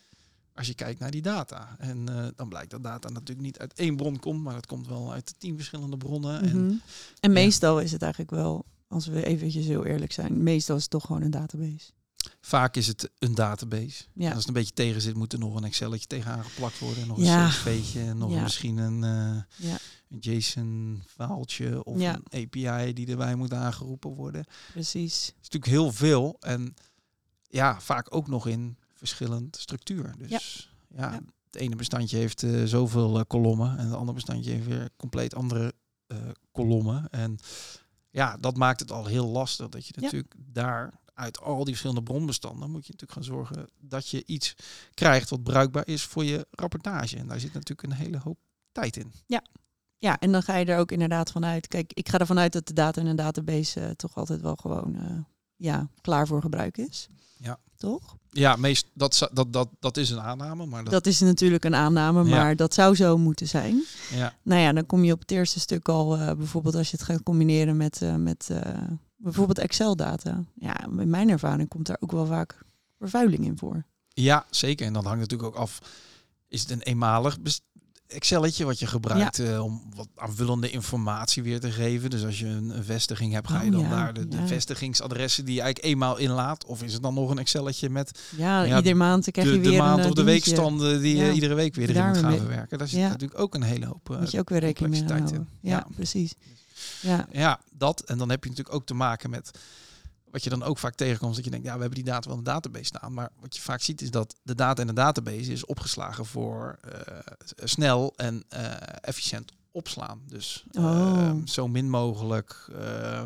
Als 0.55 0.67
je 0.67 0.75
kijkt 0.75 1.01
naar 1.01 1.11
die 1.11 1.23
data. 1.23 1.77
En 1.79 2.09
eh, 2.09 2.27
dan 2.37 2.49
blijkt 2.49 2.71
dat 2.71 2.83
data 2.83 3.09
natuurlijk 3.09 3.47
niet 3.47 3.59
uit 3.59 3.73
één 3.73 3.97
bron 3.97 4.19
komt, 4.19 4.43
maar 4.43 4.55
het 4.55 4.67
komt 4.67 4.87
wel 4.87 5.13
uit 5.13 5.35
tien 5.39 5.57
verschillende 5.57 5.97
bronnen. 5.97 6.41
En 6.43 6.65
Mhm. 6.67 6.75
En 7.21 7.33
meestal 7.33 7.81
is 7.81 7.93
het 7.93 8.03
eigenlijk 8.03 8.31
wel, 8.33 8.65
als 8.89 9.07
we 9.07 9.25
eventjes 9.27 9.67
heel 9.67 9.85
eerlijk 9.85 10.13
zijn, 10.13 10.43
meestal 10.43 10.77
is 10.77 10.83
het 10.83 10.91
toch 10.91 11.05
gewoon 11.07 11.23
een 11.23 11.31
database. 11.31 11.91
vaak 12.41 12.77
is 12.77 12.87
het 12.87 13.11
een 13.19 13.35
database. 13.35 14.05
Ja. 14.13 14.29
Als 14.29 14.39
het 14.39 14.47
een 14.49 14.53
beetje 14.55 14.73
tegen 14.73 15.01
zit, 15.01 15.15
moet 15.15 15.33
er 15.33 15.39
nog 15.39 15.55
een 15.55 15.65
Excelletje 15.65 16.07
tegenaan 16.07 16.45
geplakt 16.45 16.79
worden. 16.79 17.03
En 17.03 17.09
nog 17.09 17.19
Ja. 17.21 17.45
een 17.45 17.51
CSV'tje 17.51 18.01
en 18.01 18.19
nog 18.19 18.33
Ja. 18.33 18.43
misschien 18.43 18.77
een, 18.77 19.05
eh, 19.05 19.69
Ja. 19.71 19.79
een 20.09 20.19
JSON-verhaaltje 20.19 21.85
of 21.85 22.01
Ja. 22.01 22.15
een 22.31 22.43
API 22.43 22.93
die 22.93 23.07
erbij 23.07 23.35
moet 23.35 23.53
aangeroepen 23.53 24.11
worden. 24.11 24.45
Precies. 24.73 25.27
Het 25.27 25.35
is 25.43 25.49
natuurlijk 25.51 25.73
heel 25.73 25.93
veel 25.93 26.37
en 26.41 26.75
ja, 27.49 27.81
vaak 27.81 28.15
ook 28.15 28.29
nog 28.29 28.47
in 28.47 28.79
verschillend 29.07 29.57
structuur. 29.57 30.15
Dus 30.19 30.31
ja, 30.89 31.13
Ja. 31.13 31.21
het 31.45 31.55
ene 31.57 31.77
bestandje 31.77 32.17
heeft 32.17 32.43
eh, 32.43 32.65
zoveel 32.65 33.19
eh, 33.19 33.25
kolommen 33.27 33.79
en 33.79 33.85
het 33.85 33.95
andere 33.95 34.13
bestandje 34.13 34.51
heeft 34.51 34.67
weer 34.67 34.89
compleet 34.97 35.35
andere 35.35 35.75
eh, 36.07 36.19
kolommen. 36.53 37.09
En 37.11 37.39
ja, 38.11 38.37
dat 38.37 38.57
maakt 38.57 38.81
het 38.81 38.93
al 38.93 39.05
heel 39.07 39.27
lastig 39.29 39.69
dat 39.69 39.87
je 39.87 39.93
Ja. 39.97 40.03
natuurlijk 40.03 40.35
daar 40.39 41.01
uit 41.15 41.41
al 41.41 41.57
die 41.57 41.67
verschillende 41.67 42.03
bronbestanden 42.03 42.71
moet 42.71 42.87
je 42.87 42.93
natuurlijk 42.93 43.13
gaan 43.13 43.37
zorgen 43.37 43.69
dat 43.81 44.09
je 44.09 44.23
iets 44.27 44.55
krijgt 44.95 45.31
wat 45.31 45.43
bruikbaar 45.43 45.87
is 45.87 46.03
voor 46.03 46.25
je 46.25 46.47
rapportage. 46.51 47.17
En 47.17 47.27
daar 47.27 47.41
zit 47.41 47.53
natuurlijk 47.53 47.83
een 47.83 47.97
hele 47.97 48.19
hoop 48.19 48.39
tijd 48.73 48.97
in. 48.97 49.13
Ja, 49.99 50.19
en 50.19 50.33
dan 50.33 50.43
ga 50.43 50.57
je 50.57 50.65
er 50.65 50.79
ook 50.79 50.93
inderdaad 50.93 51.31
vanuit. 51.33 51.67
Kijk, 51.69 51.93
ik 51.93 52.09
ga 52.09 52.19
ervan 52.19 52.39
uit 52.39 52.53
dat 52.53 52.67
de 52.67 52.73
data 52.73 53.01
in 53.01 53.07
een 53.07 53.17
database 53.17 53.95
toch 53.97 54.15
altijd 54.17 54.41
wel 54.41 54.57
gewoon 54.57 55.27
ja, 55.65 55.89
klaar 56.01 56.27
voor 56.27 56.41
gebruik 56.41 56.79
is. 56.79 57.09
Ja. 57.37 57.59
Toch? 57.77 58.17
Ja, 58.31 58.57
meest, 58.57 58.87
dat, 58.95 59.29
dat, 59.33 59.53
dat, 59.53 59.69
dat 59.81 59.97
is 59.97 60.11
een 60.11 60.21
aanname, 60.21 60.67
maar 60.67 60.83
dat, 60.85 60.93
Dat 60.93 61.07
is 61.07 61.21
natuurlijk 61.21 61.65
een 61.65 61.75
aanname, 61.75 62.25
Ja. 62.25 62.37
maar 62.37 62.57
dat 62.57 62.75
zou 62.75 62.95
zo 62.97 63.19
moeten 63.19 63.49
zijn. 63.49 63.83
ja, 64.11 64.35
Nou 64.43 64.61
ja, 64.61 64.73
dan 64.73 64.87
kom 64.87 65.05
je 65.05 65.13
op 65.13 65.21
het 65.21 65.31
eerste 65.31 65.61
stuk 65.61 65.89
al, 65.89 66.17
eh, 66.17 66.33
bijvoorbeeld 66.37 66.75
als 66.75 66.91
je 66.91 66.97
het 66.97 67.07
gaat 67.07 67.23
combineren 67.23 67.77
met, 67.77 68.03
eh, 68.03 68.15
met 68.15 68.49
eh, 68.51 68.83
bijvoorbeeld 69.17 69.59
Excel-data. 69.59 70.45
Ja, 70.55 70.85
in 70.85 71.11
mijn 71.11 71.29
ervaring 71.31 71.69
komt 71.69 71.87
daar 71.87 71.97
ook 72.01 72.13
wel 72.13 72.27
vaak 72.27 72.59
vervuiling 72.99 73.45
in 73.45 73.59
voor. 73.59 73.85
Ja, 74.09 74.47
zeker. 74.51 74.87
En 74.87 74.93
dat 74.93 75.05
hangt 75.05 75.21
natuurlijk 75.21 75.49
ook 75.49 75.61
af. 75.63 75.79
Is 76.49 76.61
het 76.61 76.71
een 76.71 76.83
eenmalig 76.83 77.39
Excelletje 78.15 78.65
wat 78.65 78.79
je 78.79 78.87
gebruikt 78.87 79.39
eh, 79.39 79.65
om 79.65 79.83
wat 79.95 80.09
aanvullende 80.17 80.71
informatie 80.71 81.43
weer 81.43 81.61
te 81.61 81.71
geven? 81.71 82.11
Dus 82.11 82.25
als 82.25 82.39
je 82.39 82.47
een, 82.47 82.77
een 82.77 82.85
vestiging 82.85 83.33
hebt, 83.33 83.49
ga 83.51 83.61
je 83.61 83.67
Oh, 83.67 83.73
dan 83.73 83.81
ja, 83.81 83.89
daar 83.89 84.15
de, 84.15 84.29
de 84.29 84.37
ja. 84.37 84.47
vestigingsadressen 84.47 85.45
die 85.45 85.55
je 85.55 85.61
eigenlijk 85.61 85.93
eenmaal 85.93 86.17
inlaat? 86.17 86.65
Of 86.65 86.83
is 86.83 86.93
het 86.93 87.03
dan 87.03 87.15
nog 87.15 87.31
een 87.31 87.39
Excelletje 87.39 87.91
met 87.91 88.21
Ja, 88.37 88.77
iedere 88.77 88.95
maand 88.95 89.31
krijg 89.31 89.49
de, 89.49 89.55
je 89.55 89.61
de 89.61 89.69
weer 89.69 89.79
maand 89.79 89.99
een 89.99 90.05
of 90.05 90.11
eh, 90.11 90.15
de 90.17 90.25
dingetje. 90.25 90.51
weekstanden 90.51 91.01
die 91.01 91.17
Ja, 91.17 91.25
je 91.27 91.33
iedere 91.33 91.55
week 91.55 91.75
weer 91.75 91.91
erin 91.91 92.07
moet 92.07 92.17
gaan 92.19 92.37
verwerken? 92.37 92.79
Daar 92.79 92.89
zit 92.89 93.01
Ja. 93.01 93.09
natuurlijk 93.09 93.41
ook 93.41 93.55
een 93.55 93.63
hele 93.63 93.87
hoop 93.87 94.11
eh, 94.11 94.19
Moet 94.19 94.31
je 94.31 94.39
ook 94.39 94.49
weer 94.49 94.61
rekening 94.61 94.93
mee 95.09 95.19
houden. 95.19 95.49
Ja. 95.61 95.87
precies. 95.95 96.35
Ja, 97.01 97.27
Ja, 97.33 97.61
dat. 97.79 98.01
En 98.01 98.19
dan 98.19 98.31
heb 98.31 98.43
je 98.45 98.49
natuurlijk 98.51 98.77
ook 98.77 98.87
te 98.87 98.95
maken 98.95 99.31
met 99.31 99.51
wat 100.35 100.45
je 100.45 100.51
dan 100.51 100.63
ook 100.63 100.79
vaak 100.79 100.95
tegenkomt. 100.95 101.35
Dat 101.35 101.45
je 101.45 101.51
denkt, 101.51 101.67
ja, 101.67 101.75
we 101.75 101.81
hebben 101.81 102.03
die 102.03 102.13
data 102.13 102.29
wel 102.29 102.39
in 102.39 102.45
de 102.45 102.51
database 102.51 102.85
staan. 102.85 103.13
Maar 103.13 103.31
wat 103.41 103.57
je 103.57 103.63
vaak 103.63 103.81
ziet 103.81 104.01
is 104.03 104.11
dat 104.11 104.35
de 104.43 104.55
data 104.55 104.81
in 104.81 104.87
de 104.87 104.93
database 104.93 105.53
is 105.53 105.65
opgeslagen 105.67 106.27
voor 106.27 106.79
eh, 106.83 107.19
snel 107.65 108.13
en 108.17 108.45
eh, 108.49 108.73
efficiënt 109.01 109.53
opslaan. 109.71 110.23
Dus 110.27 110.65
eh, 110.73 110.85
Oh. 110.85 111.37
zo 111.45 111.69
min 111.69 111.91
mogelijk 111.91 112.69
eh, 112.79 113.23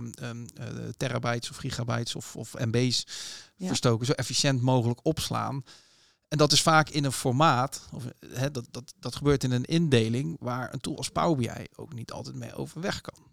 terabytes 0.97 1.51
of 1.51 1.57
gigabytes 1.57 2.15
of, 2.15 2.37
of 2.37 2.55
MB's 2.59 3.07
Ja. 3.57 3.67
verstoken. 3.67 4.07
Zo 4.07 4.13
efficiënt 4.13 4.61
mogelijk 4.63 5.01
opslaan. 5.03 5.63
En 6.29 6.39
dat 6.39 6.53
is 6.53 6.63
vaak 6.63 6.89
in 6.89 7.05
een 7.05 7.13
formaat, 7.13 7.89
of, 7.93 8.05
hè, 8.29 8.51
dat, 8.51 8.67
dat, 8.71 8.95
dat 9.01 9.17
gebeurt 9.17 9.45
in 9.45 9.51
een 9.53 9.65
indeling 9.65 10.37
waar 10.41 10.73
een 10.73 10.81
tool 10.81 10.97
als 10.97 11.09
Power 11.09 11.37
BI 11.37 11.67
ook 11.77 11.95
niet 11.95 12.13
altijd 12.13 12.37
mee 12.37 12.55
overweg 12.55 13.01
kan. 13.01 13.27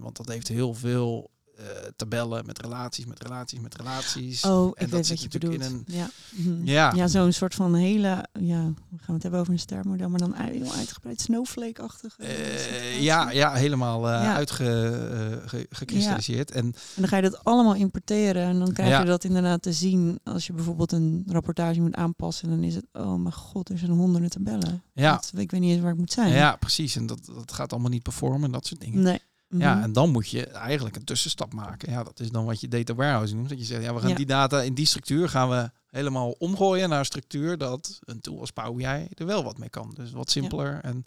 Want 0.00 0.16
dat 0.16 0.28
heeft 0.28 0.48
heel 0.48 0.74
veel 0.74 1.30
eh, 1.56 1.64
tabellen 1.96 2.46
met 2.46 2.60
relaties, 2.60 3.06
met 3.06 3.22
relaties, 3.22 3.60
met 3.60 3.74
relaties. 3.76 4.44
Oh, 4.44 4.68
ik 4.68 4.74
en 4.74 4.88
dat 4.88 4.90
weet 4.90 5.06
zit 5.06 5.22
wat 5.22 5.32
je 5.32 5.38
natuurlijk 5.38 5.62
bedoelt. 5.70 5.88
in 5.88 5.94
Ja, 5.96 6.08
Mhm. 6.30 6.64
Ja. 6.66 6.92
ja 6.94 7.06
zo'n 7.06 7.32
soort 7.32 7.54
van 7.54 7.74
hele, 7.74 8.26
ja, 8.40 8.72
we 8.90 8.98
gaan 9.00 9.14
het 9.14 9.22
hebben 9.22 9.40
over 9.40 9.52
een 9.52 9.58
stermodel, 9.58 10.08
maar 10.08 10.18
dan 10.18 10.34
heel 10.34 10.72
uitgebreid 10.72 11.20
snowflake-achtig. 11.20 12.18
Eh, 12.18 13.02
ja, 13.02 13.30
ja, 13.30 13.52
helemaal 13.52 14.08
eh 14.10 14.22
Ja. 14.22 14.34
uitgekristalliseerd. 14.34 16.50
En 16.50 16.64
En 16.64 16.74
dan 16.94 17.08
ga 17.08 17.16
je 17.16 17.22
dat 17.22 17.44
allemaal 17.44 17.74
importeren 17.74 18.42
en 18.42 18.58
dan 18.58 18.72
krijg 18.72 18.98
je 19.00 19.04
dat 19.06 19.24
inderdaad 19.24 19.62
te 19.62 19.72
zien 19.72 20.18
als 20.24 20.46
je 20.46 20.52
bijvoorbeeld 20.52 20.92
een 20.92 21.24
rapportage 21.26 21.80
moet 21.80 21.94
aanpassen. 21.94 22.48
Dan 22.48 22.62
is 22.62 22.74
het, 22.74 22.84
oh 22.92 23.14
mijn 23.14 23.34
god, 23.34 23.68
er 23.68 23.78
zijn 23.78 23.90
honderden 23.90 24.30
tabellen. 24.30 24.82
Ja. 24.92 25.12
Dat- 25.12 25.32
ik 25.36 25.50
weet 25.50 25.60
niet 25.60 25.72
eens 25.72 25.82
waar 25.82 25.92
ik 25.92 25.98
moet 25.98 26.12
zijn. 26.12 26.32
ja, 26.32 26.56
precies. 26.56 26.96
En 26.96 27.06
dat, 27.06 27.20
dat 27.34 27.52
gaat 27.52 27.72
allemaal 27.72 27.90
niet 27.90 28.02
performen 28.02 28.44
en 28.44 28.52
dat 28.52 28.66
soort 28.66 28.80
dingen. 28.80 29.02
Nee. 29.02 29.20
Ja, 29.58 29.74
Mhm. 29.74 29.82
en 29.82 29.92
dan 29.92 30.10
moet 30.10 30.28
je 30.28 30.46
eigenlijk 30.46 30.96
een 30.96 31.04
tussenstap 31.04 31.52
maken. 31.52 31.92
Ja, 31.92 32.02
dat 32.02 32.20
is 32.20 32.30
dan 32.30 32.44
wat 32.44 32.60
je 32.60 32.68
data 32.68 32.94
warehousing 32.94 33.36
noemt. 33.38 33.50
Dat 33.50 33.58
je 33.58 33.64
zegt, 33.64 33.82
ja, 33.82 33.94
we 33.94 34.00
gaan 34.00 34.08
Ja. 34.08 34.14
die 34.16 34.26
data 34.26 34.60
in 34.60 34.74
die 34.74 34.86
structuur 34.86 35.28
gaan 35.28 35.48
we 35.50 35.70
helemaal 35.90 36.30
omgooien 36.38 36.88
naar 36.88 36.98
een 36.98 37.04
structuur 37.04 37.58
dat 37.58 37.98
een 38.04 38.20
tool 38.20 38.40
als 38.40 38.50
Power 38.50 38.74
BI 38.74 39.06
er 39.14 39.26
wel 39.26 39.44
wat 39.44 39.58
mee 39.58 39.68
kan. 39.68 39.90
Dus 39.94 40.10
wat 40.10 40.30
simpeler 40.30 40.80
en 40.82 41.04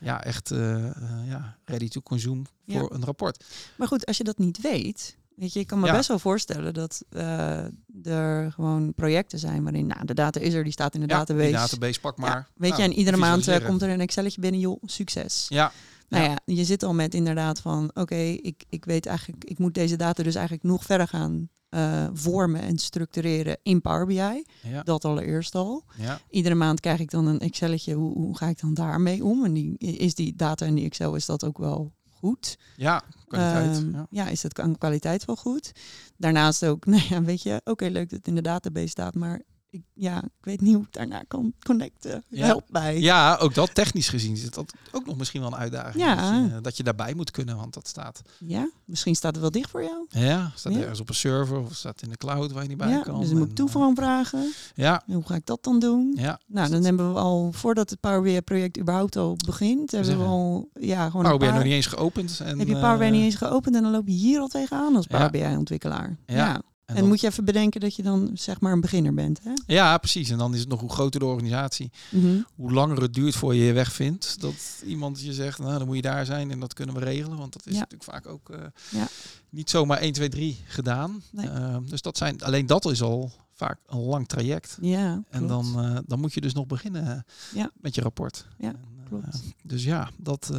ja, 0.00 0.24
echt 0.24 0.50
eh, 0.50 0.86
eh, 0.86 0.92
ja, 1.26 1.56
ready 1.64 1.88
to 1.88 2.00
consume 2.00 2.42
Ja. 2.64 2.78
voor 2.78 2.94
een 2.94 3.04
rapport. 3.04 3.44
Maar 3.76 3.88
goed, 3.88 4.06
als 4.06 4.16
je 4.16 4.24
dat 4.24 4.38
niet 4.38 4.60
weet, 4.60 5.16
weet 5.34 5.52
je, 5.52 5.60
ik 5.60 5.66
kan 5.66 5.80
me 5.80 5.92
best 5.92 6.08
wel 6.08 6.18
voorstellen 6.18 6.74
dat 6.74 7.02
eh, 7.10 7.64
er 8.04 8.52
gewoon 8.52 8.94
projecten 8.94 9.38
zijn 9.38 9.62
waarin, 9.62 9.86
nou, 9.86 10.04
de 10.04 10.14
data 10.14 10.40
is 10.40 10.54
er, 10.54 10.62
die 10.64 10.72
staat 10.72 10.94
in 10.94 11.00
de 11.00 11.08
Ja, 11.08 11.18
database. 11.18 11.50
database 11.52 12.00
pak 12.00 12.16
maar. 12.18 12.48
Weet 12.56 12.70
Nou, 12.70 12.82
je, 12.82 12.88
en 12.88 12.94
iedere 12.94 13.16
maand 13.16 13.62
komt 13.64 13.82
er 13.82 13.88
een 13.88 14.00
Excelletje 14.00 14.40
binnen, 14.40 14.60
joh, 14.60 14.82
succes. 14.86 15.46
Ja, 15.48 15.72
Nou 16.08 16.24
Ja. 16.24 16.30
ja, 16.30 16.54
je 16.54 16.64
zit 16.64 16.82
al 16.82 16.94
met 16.94 17.14
inderdaad 17.14 17.60
van, 17.60 17.90
oké, 17.94 18.16
ik, 18.16 18.64
ik 18.68 18.84
weet 18.84 19.06
eigenlijk, 19.06 19.44
ik 19.44 19.58
moet 19.58 19.74
deze 19.74 19.96
data 19.96 20.22
dus 20.22 20.34
eigenlijk 20.34 20.64
nog 20.64 20.84
verder 20.84 21.08
gaan 21.08 21.48
eh, 21.68 22.06
vormen 22.12 22.60
en 22.60 22.78
structureren 22.78 23.58
in 23.62 23.80
Power 23.80 24.06
BI. 24.06 24.44
ja, 24.62 24.82
Dat 24.82 25.04
allereerst 25.04 25.54
al. 25.54 25.84
ja. 25.96 26.20
Iedere 26.30 26.54
maand 26.54 26.80
krijg 26.80 27.00
ik 27.00 27.10
dan 27.10 27.26
een 27.26 27.38
Excelletje, 27.40 27.94
hoe, 27.94 28.12
hoe 28.12 28.36
ga 28.36 28.46
ik 28.46 28.60
dan 28.60 28.74
daarmee 28.74 29.24
om? 29.24 29.44
En 29.44 29.52
die, 29.52 29.78
is 29.78 30.14
die 30.14 30.34
data 30.36 30.66
in 30.66 30.74
die 30.74 30.84
Excel, 30.84 31.14
is 31.14 31.26
dat 31.26 31.44
ook 31.44 31.58
wel 31.58 31.92
goed? 32.10 32.58
ja, 32.76 33.02
kwaliteit. 33.26 33.76
Ehm, 33.76 33.92
ja. 33.92 34.06
ja. 34.10 34.28
is 34.28 34.44
aan 34.52 34.78
kwaliteit 34.78 35.24
wel 35.24 35.36
goed? 35.36 35.72
Daarnaast 36.16 36.64
ook, 36.64 36.86
nou 36.92 37.02
ja, 37.08 37.22
weet 37.22 37.42
je, 37.42 37.60
oké, 37.64 37.86
leuk 37.86 38.10
dat 38.10 38.18
het 38.18 38.28
in 38.28 38.34
de 38.34 38.42
database 38.42 38.88
staat, 38.88 39.14
maar 39.14 39.42
ik, 39.70 39.82
ja, 39.94 40.22
ik 40.22 40.30
weet 40.44 40.60
niet 40.60 40.74
hoe 40.74 40.84
ik 40.84 40.92
daarna 40.92 41.22
kan 41.28 41.52
connecten. 41.66 42.24
Ja. 42.28 42.44
Help 42.46 42.64
bij. 42.70 43.00
Ja, 43.00 43.36
ook 43.36 43.54
dat 43.54 43.74
technisch 43.74 44.08
gezien 44.08 44.32
is 44.32 44.50
dat 44.50 44.72
ook 44.92 45.06
nog 45.06 45.16
misschien 45.16 45.40
wel 45.40 45.52
een 45.52 45.58
uitdaging. 45.58 46.04
Ja. 46.04 46.40
Dat, 46.40 46.50
je, 46.54 46.60
dat 46.60 46.76
je 46.76 46.82
daarbij 46.82 47.14
moet 47.14 47.30
kunnen, 47.30 47.56
want 47.56 47.74
dat 47.74 47.88
staat, 47.88 48.22
Ja, 48.38 48.70
misschien 48.84 49.14
staat 49.14 49.32
het 49.32 49.40
wel 49.40 49.50
dicht 49.50 49.70
voor 49.70 49.82
jou. 49.82 50.06
ja, 50.08 50.52
staat 50.54 50.72
Ja. 50.72 50.78
ergens 50.80 51.00
op 51.00 51.08
een 51.08 51.14
server 51.14 51.58
of 51.58 51.74
staat 51.74 52.02
in 52.02 52.08
de 52.08 52.16
cloud 52.16 52.52
waar 52.52 52.62
je 52.62 52.68
niet 52.68 52.78
bij 52.78 52.88
Ja, 52.88 53.02
kan. 53.02 53.20
dus 53.20 53.28
dan 53.28 53.38
moet 53.38 53.48
ik 53.48 53.54
toeval 53.54 53.92
eh, 53.96 54.40
ja, 54.74 55.02
En 55.06 55.14
hoe 55.14 55.26
ga 55.26 55.34
ik 55.34 55.46
dat 55.46 55.62
dan 55.64 55.78
doen? 55.78 56.12
ja. 56.16 56.40
Nou, 56.46 56.70
dan 56.70 56.84
hebben 56.84 57.12
we 57.12 57.18
al, 57.18 57.52
voordat 57.52 57.90
het 57.90 58.00
Power 58.00 58.22
BI 58.22 58.40
project 58.42 58.78
überhaupt 58.78 59.16
al 59.16 59.36
begint, 59.46 59.90
hebben 59.90 60.18
we 60.18 60.24
al, 60.24 60.68
ja, 60.74 61.06
gewoon 61.10 61.22
Power 61.22 61.38
BI 61.38 61.44
paar, 61.46 61.54
nog 61.54 61.64
niet 61.64 61.72
eens 61.72 61.86
geopend. 61.86 62.40
En, 62.40 62.58
heb 62.58 62.68
je 62.68 62.74
Power 62.74 62.98
BI 62.98 63.04
eh, 63.04 63.10
niet 63.10 63.22
eens 63.22 63.34
geopend 63.34 63.74
en 63.76 63.82
dan 63.82 63.90
loop 63.92 64.06
je 64.06 64.12
hier 64.14 64.40
al 64.40 64.48
tegenaan 64.48 64.96
als 64.96 65.06
Ja. 65.08 65.16
Power 65.16 65.30
BI 65.50 65.56
ontwikkelaar. 65.56 66.18
Ja. 66.26 66.62
En, 66.88 66.94
dan- 66.94 67.08
moet 67.08 67.20
je 67.20 67.26
even 67.26 67.44
bedenken 67.44 67.80
dat 67.80 67.94
je 67.96 68.02
dan 68.02 68.30
zeg 68.34 68.60
maar 68.60 68.72
een 68.72 68.80
beginner 68.80 69.14
bent. 69.14 69.40
Hè? 69.42 69.52
Ja, 69.66 69.98
precies. 69.98 70.30
En 70.30 70.38
dan 70.38 70.54
is 70.54 70.60
het 70.60 70.68
nog 70.68 70.80
hoe 70.80 70.90
groter 70.92 71.20
de 71.20 71.26
organisatie, 71.26 71.90
Mhm. 72.10 72.40
hoe 72.54 72.72
langer 72.72 73.02
het 73.02 73.14
duurt 73.14 73.34
voor 73.36 73.54
je 73.54 73.64
je 73.64 73.72
weg 73.72 73.92
vindt. 73.92 74.40
Dat 74.40 74.54
iemand 74.86 75.20
je 75.20 75.32
zegt, 75.32 75.58
nou 75.58 75.78
dan 75.78 75.86
moet 75.86 75.96
je 75.96 76.02
daar 76.02 76.26
zijn 76.26 76.50
en 76.50 76.60
dat 76.60 76.74
kunnen 76.74 76.94
we 76.94 77.00
regelen. 77.00 77.38
Want 77.38 77.52
dat 77.52 77.66
is 77.66 77.72
Ja. 77.72 77.78
natuurlijk 77.78 78.10
vaak 78.10 78.26
ook 78.26 78.50
eh, 78.50 78.60
Ja. 78.90 79.08
niet 79.50 79.70
zomaar 79.70 79.98
1, 80.00 80.12
2, 80.12 80.28
3 80.28 80.58
gedaan. 80.66 81.22
Nee. 81.32 81.48
Ehm, 81.48 81.84
dus 81.86 82.02
dat 82.02 82.16
zijn, 82.16 82.42
alleen 82.42 82.66
dat 82.66 82.84
is 82.90 83.02
al 83.02 83.32
vaak 83.52 83.78
een 83.86 83.98
lang 84.00 84.28
traject. 84.28 84.78
Ja, 84.80 85.22
En 85.30 85.46
dan, 85.46 85.80
eh, 85.84 85.98
dan 86.06 86.20
moet 86.20 86.34
je 86.34 86.40
dus 86.40 86.54
nog 86.54 86.66
beginnen 86.66 87.06
eh, 87.06 87.20
Ja. 87.54 87.70
met 87.80 87.94
je 87.94 88.00
rapport. 88.00 88.46
Ja, 88.58 88.68
En, 88.68 88.78
klopt. 89.08 89.42
dus 89.62 89.84
ja, 89.84 90.10
dat, 90.16 90.50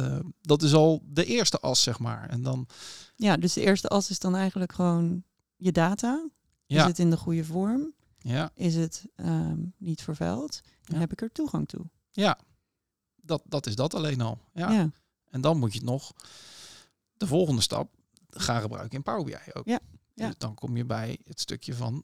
dat 0.42 0.62
is 0.62 0.74
al 0.74 1.02
de 1.12 1.24
eerste 1.24 1.58
as, 1.60 1.82
zeg 1.82 1.98
maar. 1.98 2.28
En 2.28 2.42
dan, 2.42 2.66
Ja, 3.16 3.36
dus 3.36 3.52
de 3.52 3.60
eerste 3.60 3.88
as 3.88 4.10
is 4.10 4.18
dan 4.18 4.36
eigenlijk 4.36 4.72
gewoon 4.72 5.22
je 5.60 5.72
data. 5.72 6.28
Is 6.66 6.76
ja, 6.76 6.86
het 6.86 6.98
in 6.98 7.10
de 7.10 7.16
goede 7.16 7.44
vorm? 7.44 7.92
ja, 8.18 8.50
Is 8.54 8.74
het 8.74 9.04
ehm, 9.16 9.58
niet 9.76 10.02
vervuild? 10.02 10.60
Dan 10.82 10.94
Ja. 10.94 10.98
heb 11.00 11.12
ik 11.12 11.20
er 11.22 11.32
toegang 11.32 11.68
toe. 11.68 11.84
ja, 12.12 12.38
dat, 13.22 13.42
dat 13.44 13.66
is 13.66 13.74
dat 13.74 13.94
alleen 13.94 14.20
al. 14.20 14.38
Ja. 14.52 14.70
Ja. 14.72 14.90
En 15.30 15.40
dan 15.40 15.58
moet 15.58 15.72
je 15.74 15.82
nog, 15.82 16.12
de 17.16 17.26
volgende 17.26 17.60
stap, 17.62 17.94
gaan 18.30 18.60
gebruiken 18.60 18.96
in 18.96 19.02
Power 19.02 19.24
BI 19.24 19.36
ook. 19.52 19.66
Ja, 19.66 19.78
ja. 20.14 20.26
Dus 20.26 20.38
dan 20.38 20.54
kom 20.54 20.76
je 20.76 20.84
bij 20.84 21.18
het 21.24 21.40
stukje 21.40 21.74
van 21.74 22.02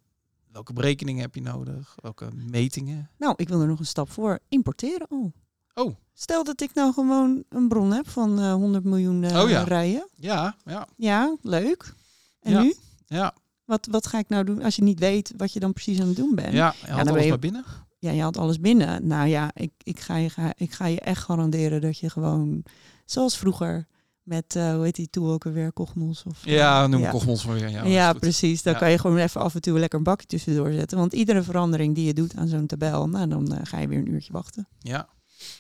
welke 0.53 0.73
berekeningen 0.73 1.21
heb 1.23 1.35
je 1.35 1.41
nodig, 1.43 1.97
welke 2.03 2.29
metingen. 2.33 3.11
Nou, 3.19 3.35
ik 3.37 3.49
wil 3.49 3.61
er 3.61 3.67
nog 3.67 3.79
een 3.79 3.87
stap 3.87 4.11
voor. 4.11 4.39
Importeren 4.49 5.07
al. 5.09 5.33
Oh. 5.75 5.95
Stel 6.13 6.45
dat 6.45 6.61
ik 6.61 6.75
nou 6.75 6.93
gewoon 6.93 7.45
een 7.49 7.69
bron 7.69 7.93
heb 7.93 8.09
van 8.09 8.39
eh 8.41 8.53
100 8.53 8.85
miljoen 8.85 9.25
eh, 9.25 9.43
Oh 9.43 9.49
ja. 9.51 9.63
rijen. 9.63 10.09
Ja, 10.15 10.57
ja, 10.65 10.89
Ja, 10.97 11.37
leuk. 11.43 11.95
En 12.41 12.53
Ja. 12.53 12.61
nu? 12.63 12.75
ja, 13.07 13.35
Wat, 13.67 13.89
wat 13.91 14.07
ga 14.07 14.19
ik 14.19 14.29
nou 14.29 14.45
doen 14.45 14.63
als 14.63 14.77
je 14.77 14.83
niet 14.83 14.99
weet 14.99 15.33
wat 15.37 15.53
je 15.53 15.61
dan 15.61 15.73
precies 15.73 16.01
aan 16.01 16.07
het 16.07 16.17
doen 16.17 16.35
bent? 16.35 16.53
ja. 16.53 16.75
Je 16.81 16.87
had 16.87 16.97
dan 16.97 17.05
ben 17.05 17.13
alles 17.13 17.23
je- 17.23 17.29
maar 17.29 17.39
binnen. 17.39 17.65
Ja, 17.99 18.11
je 18.11 18.23
had 18.23 18.37
alles 18.37 18.61
binnen. 18.61 19.07
Nou 19.07 19.29
ja, 19.29 19.51
ik, 19.55 19.71
ik, 19.83 20.01
ga 20.01 20.17
je, 20.17 20.31
ga- 20.31 20.53
ik 20.57 20.73
ga 20.73 20.87
je 20.87 21.01
echt 21.01 21.23
garanderen 21.23 21.81
dat 21.81 21.99
je 21.99 22.11
gewoon, 22.11 22.63
zoals 23.05 23.37
vroeger, 23.39 23.87
met, 24.23 24.57
eh, 24.57 24.75
hoe 24.75 24.85
heet 24.85 24.95
die 24.97 25.11
tool 25.11 25.33
ook 25.33 25.47
alweer, 25.47 25.73
Cognos? 25.73 26.23
Of, 26.27 26.45
Ja, 26.45 26.87
noem 26.87 27.01
ja. 27.01 27.13
Maar 27.13 27.55
weer. 27.55 27.69
Ja, 27.71 27.85
Ja, 27.85 28.13
precies. 28.13 28.63
Dan 28.63 28.73
Ja. 28.73 28.79
kan 28.79 28.91
je 28.91 28.99
gewoon 28.99 29.17
even 29.17 29.41
af 29.41 29.55
en 29.55 29.61
toe 29.61 29.79
lekker 29.79 29.99
een 29.99 30.05
bakje 30.05 30.27
tussendoor 30.27 30.73
zetten. 30.73 30.99
Want 30.99 31.13
iedere 31.13 31.43
verandering 31.43 31.95
die 31.95 32.05
je 32.07 32.15
doet 32.15 32.37
aan 32.37 32.49
zo'n 32.49 32.67
tabel, 32.67 33.09
nou, 33.09 33.29
dan 33.29 33.53
eh, 33.55 33.61
ga 33.63 33.79
je 33.79 33.89
weer 33.89 33.99
een 33.99 34.13
uurtje 34.13 34.33
wachten. 34.33 34.69
Ja. 34.79 35.09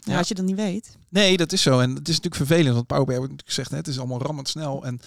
Ja. 0.00 0.12
Ja. 0.12 0.18
als 0.18 0.28
je 0.28 0.34
dat 0.34 0.44
niet 0.44 0.56
weet. 0.56 0.96
Nee, 1.08 1.36
dat 1.36 1.52
is 1.52 1.62
zo. 1.62 1.78
En 1.80 1.88
het 1.90 2.08
is 2.08 2.14
natuurlijk 2.20 2.34
vervelend, 2.46 2.74
want 2.74 2.86
Power 2.86 3.04
BI 3.04 3.16
wordt 3.16 3.30
natuurlijk 3.30 3.48
gezegd, 3.48 3.70
hè, 3.70 3.76
het 3.76 3.88
is 3.88 3.98
allemaal 3.98 4.22
rammend 4.22 4.48
snel 4.48 4.84
en 4.84 5.00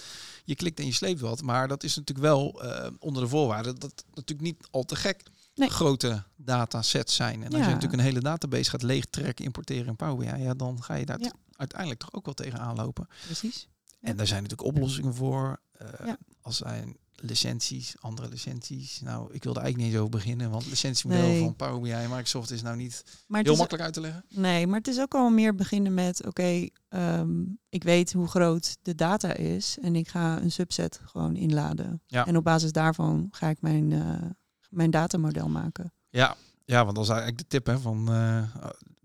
je 0.44 0.54
klikt 0.54 0.78
en 0.80 0.86
je 0.86 0.92
sleept 0.92 1.20
wat. 1.20 1.42
Maar 1.42 1.68
dat 1.68 1.82
is 1.84 1.96
natuurlijk 1.96 2.26
wel 2.26 2.62
eh, 2.62 2.90
onder 2.98 3.22
de 3.22 3.28
voorwaarde 3.28 3.72
dat 3.72 3.90
het 3.90 4.04
natuurlijk 4.14 4.40
niet 4.48 4.66
al 4.70 4.84
te 4.84 4.96
gek 4.96 5.22
Nee. 5.54 5.68
grote 5.70 6.22
datasets 6.36 7.14
zijn. 7.14 7.42
En 7.42 7.46
als 7.46 7.54
Ja. 7.58 7.58
je 7.68 7.74
natuurlijk 7.74 7.92
een 8.00 8.06
hele 8.06 8.20
database 8.20 8.70
gaat 8.70 8.82
leegtrekken, 8.82 9.44
importeren 9.44 9.86
in 9.86 9.96
Power 9.96 10.16
BI, 10.16 10.42
ja, 10.42 10.54
dan 10.54 10.82
ga 10.82 10.94
je 10.94 11.06
daar 11.06 11.20
Ja. 11.20 11.32
uiteindelijk 11.56 12.00
toch 12.00 12.12
ook 12.12 12.24
wel 12.24 12.34
tegen 12.34 12.58
aanlopen. 12.58 13.08
Precies. 13.26 13.68
En 14.00 14.16
daar 14.16 14.26
zijn 14.26 14.42
natuurlijk 14.42 14.68
oplossingen 14.76 15.14
voor. 15.14 15.60
Eh. 15.72 16.12
Als 16.42 16.56
zijn 16.56 16.96
licenties, 17.20 17.94
andere 18.00 18.28
licenties. 18.28 19.00
Nou, 19.00 19.32
ik 19.32 19.44
wilde 19.44 19.60
eigenlijk 19.60 19.76
niet 19.76 19.86
eens 19.86 19.96
over 20.06 20.18
beginnen, 20.18 20.50
want 20.50 20.66
licentiemodel 20.66 21.22
Nee. 21.26 21.40
van 21.40 21.56
Power 21.56 21.80
BI 21.80 21.90
en 21.90 22.08
Microsoft 22.10 22.50
is 22.50 22.62
nou 22.62 22.76
niet 22.76 23.04
Maar 23.26 23.42
heel 23.42 23.52
is, 23.52 23.58
makkelijk 23.58 23.84
uit 23.84 23.94
te 23.94 24.00
leggen. 24.00 24.24
nee, 24.28 24.66
maar 24.66 24.78
het 24.78 24.88
is 24.88 25.00
ook 25.00 25.14
al 25.14 25.30
meer 25.30 25.54
beginnen 25.54 25.94
met, 25.94 26.26
oké, 26.26 26.68
ehm, 26.88 27.30
ik 27.68 27.82
weet 27.82 28.12
hoe 28.12 28.26
groot 28.28 28.76
de 28.82 28.94
data 28.94 29.32
is 29.32 29.78
en 29.82 29.96
ik 29.96 30.08
ga 30.08 30.40
een 30.40 30.52
subset 30.52 31.00
gewoon 31.04 31.36
inladen. 31.36 32.02
Ja. 32.06 32.26
En 32.26 32.36
op 32.36 32.44
basis 32.44 32.72
daarvan 32.72 33.28
ga 33.30 33.48
ik 33.48 33.60
mijn, 33.60 33.92
eh, 33.92 34.30
mijn 34.68 34.90
datamodel 34.90 35.48
maken. 35.48 35.92
Ja, 36.08 36.36
ja, 36.64 36.82
want 36.84 36.94
dat 36.96 37.04
is 37.04 37.10
eigenlijk 37.10 37.38
de 37.40 37.46
tip 37.48 37.66
hè, 37.66 37.78
van 37.78 38.08
eh, 38.08 38.36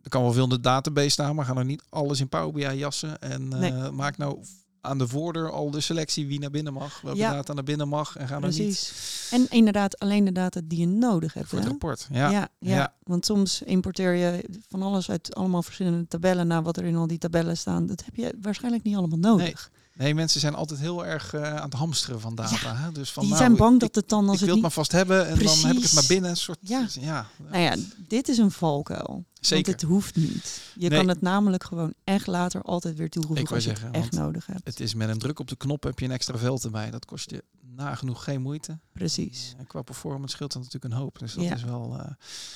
er 0.02 0.10
kan 0.10 0.22
wel 0.22 0.34
veel 0.34 0.44
in 0.44 0.50
de 0.50 0.60
database 0.60 1.10
staan, 1.10 1.36
maar 1.36 1.46
ga 1.46 1.54
nou 1.54 1.66
niet 1.66 1.84
alles 1.90 2.20
in 2.20 2.30
Power 2.30 2.52
BI 2.54 2.78
jassen 2.78 3.20
en 3.22 3.54
eh, 3.54 3.60
Nee. 3.60 3.92
maak 3.92 4.18
nou 4.18 4.40
aan 4.86 4.98
de 4.98 5.08
voordeur 5.08 5.52
al 5.52 5.72
de 5.72 5.82
selectie 5.82 6.28
wie 6.28 6.40
naar 6.40 6.50
binnen 6.50 6.74
mag, 6.74 7.02
welke 7.02 7.20
Ja. 7.20 7.32
data 7.32 7.54
naar 7.54 7.64
binnen 7.64 7.88
mag 7.88 8.16
en 8.18 8.28
ga 8.28 8.40
nou 8.40 8.54
niet. 8.54 8.94
En 9.32 9.48
inderdaad 9.50 10.00
alleen 10.00 10.26
de 10.26 10.32
data 10.32 10.62
die 10.64 10.80
je 10.80 10.88
nodig 10.88 11.34
hebt. 11.34 11.48
voor 11.48 11.58
het 11.58 11.68
hè? 11.68 11.72
rapport. 11.74 12.08
Ja, 12.12 12.30
Ja, 12.30 12.50
ja, 12.60 12.76
ja. 12.76 12.94
want 13.04 13.26
soms 13.26 13.62
importeer 13.62 14.14
je 14.14 14.46
van 14.68 14.82
alles 14.82 15.10
uit 15.10 15.36
allemaal 15.36 15.64
verschillende 15.64 16.08
tabellen 16.08 16.48
naar 16.48 16.64
wat 16.64 16.78
er 16.78 16.84
in 16.86 16.96
al 16.96 17.08
die 17.08 17.18
tabellen 17.18 17.58
staan. 17.58 17.86
Dat 17.86 18.06
heb 18.06 18.16
je 18.16 18.34
waarschijnlijk 18.42 18.84
niet 18.84 18.96
allemaal 18.96 19.18
nodig. 19.20 19.72
Nee, 19.98 20.16
mensen 20.16 20.40
zijn 20.40 20.56
altijd 20.56 20.80
heel 20.80 21.06
erg 21.06 21.34
eh, 21.34 21.56
aan 21.56 21.64
het 21.64 21.74
hamsteren 21.74 22.20
van 22.22 22.36
data. 22.36 22.76
hè? 22.76 22.92
Dus 22.92 23.12
van, 23.12 23.24
Die 23.24 23.32
nou, 23.32 23.44
zijn 23.44 23.56
bang 23.58 23.74
ik, 23.74 23.80
dat 23.80 23.96
het 23.96 24.10
dan 24.10 24.30
als 24.30 24.42
ik 24.42 24.46
wil 24.46 24.48
het 24.48 24.48
het 24.48 24.54
niet... 24.56 24.62
maar 24.62 24.72
vast 24.72 24.92
hebben 24.92 25.28
en 25.28 25.40
dan 25.46 25.58
heb 25.68 25.76
ik 25.76 25.84
het 25.84 25.94
maar 25.94 26.06
binnen. 26.08 26.30
Een 26.30 26.38
soort, 26.38 26.58
Ja. 26.62 26.88
ja. 27.00 27.26
Nou 27.50 27.62
ja, 27.64 27.76
dit 28.08 28.28
is 28.28 28.38
een 28.38 28.52
valkuil. 28.52 29.26
Zeker. 29.40 29.66
Want 29.66 29.82
het 29.82 29.90
hoeft 29.90 30.16
niet. 30.16 30.62
Je 30.76 30.90
Nee. 30.90 31.00
kan 31.00 31.08
het 31.08 31.22
namelijk 31.22 31.64
gewoon 31.64 31.94
echt 32.04 32.28
later 32.28 32.62
altijd 32.62 32.98
weer 32.98 33.10
toevoegen 33.10 33.44
Ik 33.46 33.52
als 33.52 33.64
je 33.64 33.70
zeggen, 33.70 33.88
het 33.88 33.96
echt 33.96 34.12
nodig 34.12 34.46
hebt. 34.46 34.62
Het 34.68 34.80
is 34.80 34.94
met 34.94 35.10
een 35.10 35.18
druk 35.20 35.40
op 35.40 35.48
de 35.48 35.56
knop 35.56 35.84
heb 35.84 36.00
je 36.00 36.06
een 36.06 36.12
extra 36.12 36.38
veld 36.38 36.64
erbij. 36.64 36.92
Dat 36.92 37.06
kost 37.06 37.30
je 37.32 37.44
nagenoeg 37.76 38.24
geen 38.24 38.42
moeite. 38.42 38.80
Precies. 38.94 39.54
En 39.58 39.68
qua 39.68 39.82
performance 39.82 40.36
scheelt 40.36 40.54
dat 40.54 40.62
natuurlijk 40.64 40.94
een 40.94 41.00
hoop. 41.00 41.20
Dus 41.20 41.34
dat 41.34 41.44
Ja. 41.44 41.54
is 41.56 41.64
wel... 41.64 41.98
eh, 42.00 42.12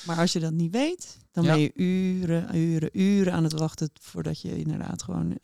Maar 0.06 0.18
als 0.18 0.32
je 0.34 0.40
dat 0.40 0.52
niet 0.54 0.72
weet, 0.72 1.18
dan 1.44 1.48
Ja. 1.48 1.52
ben 1.54 1.62
je 1.62 1.72
uren, 1.76 2.56
uren, 2.56 2.90
uren 3.02 3.34
aan 3.34 3.44
het 3.44 3.54
wachten 3.54 3.90
voordat 4.02 4.42
je 4.42 4.60
inderdaad 4.60 5.04
gewoon 5.04 5.38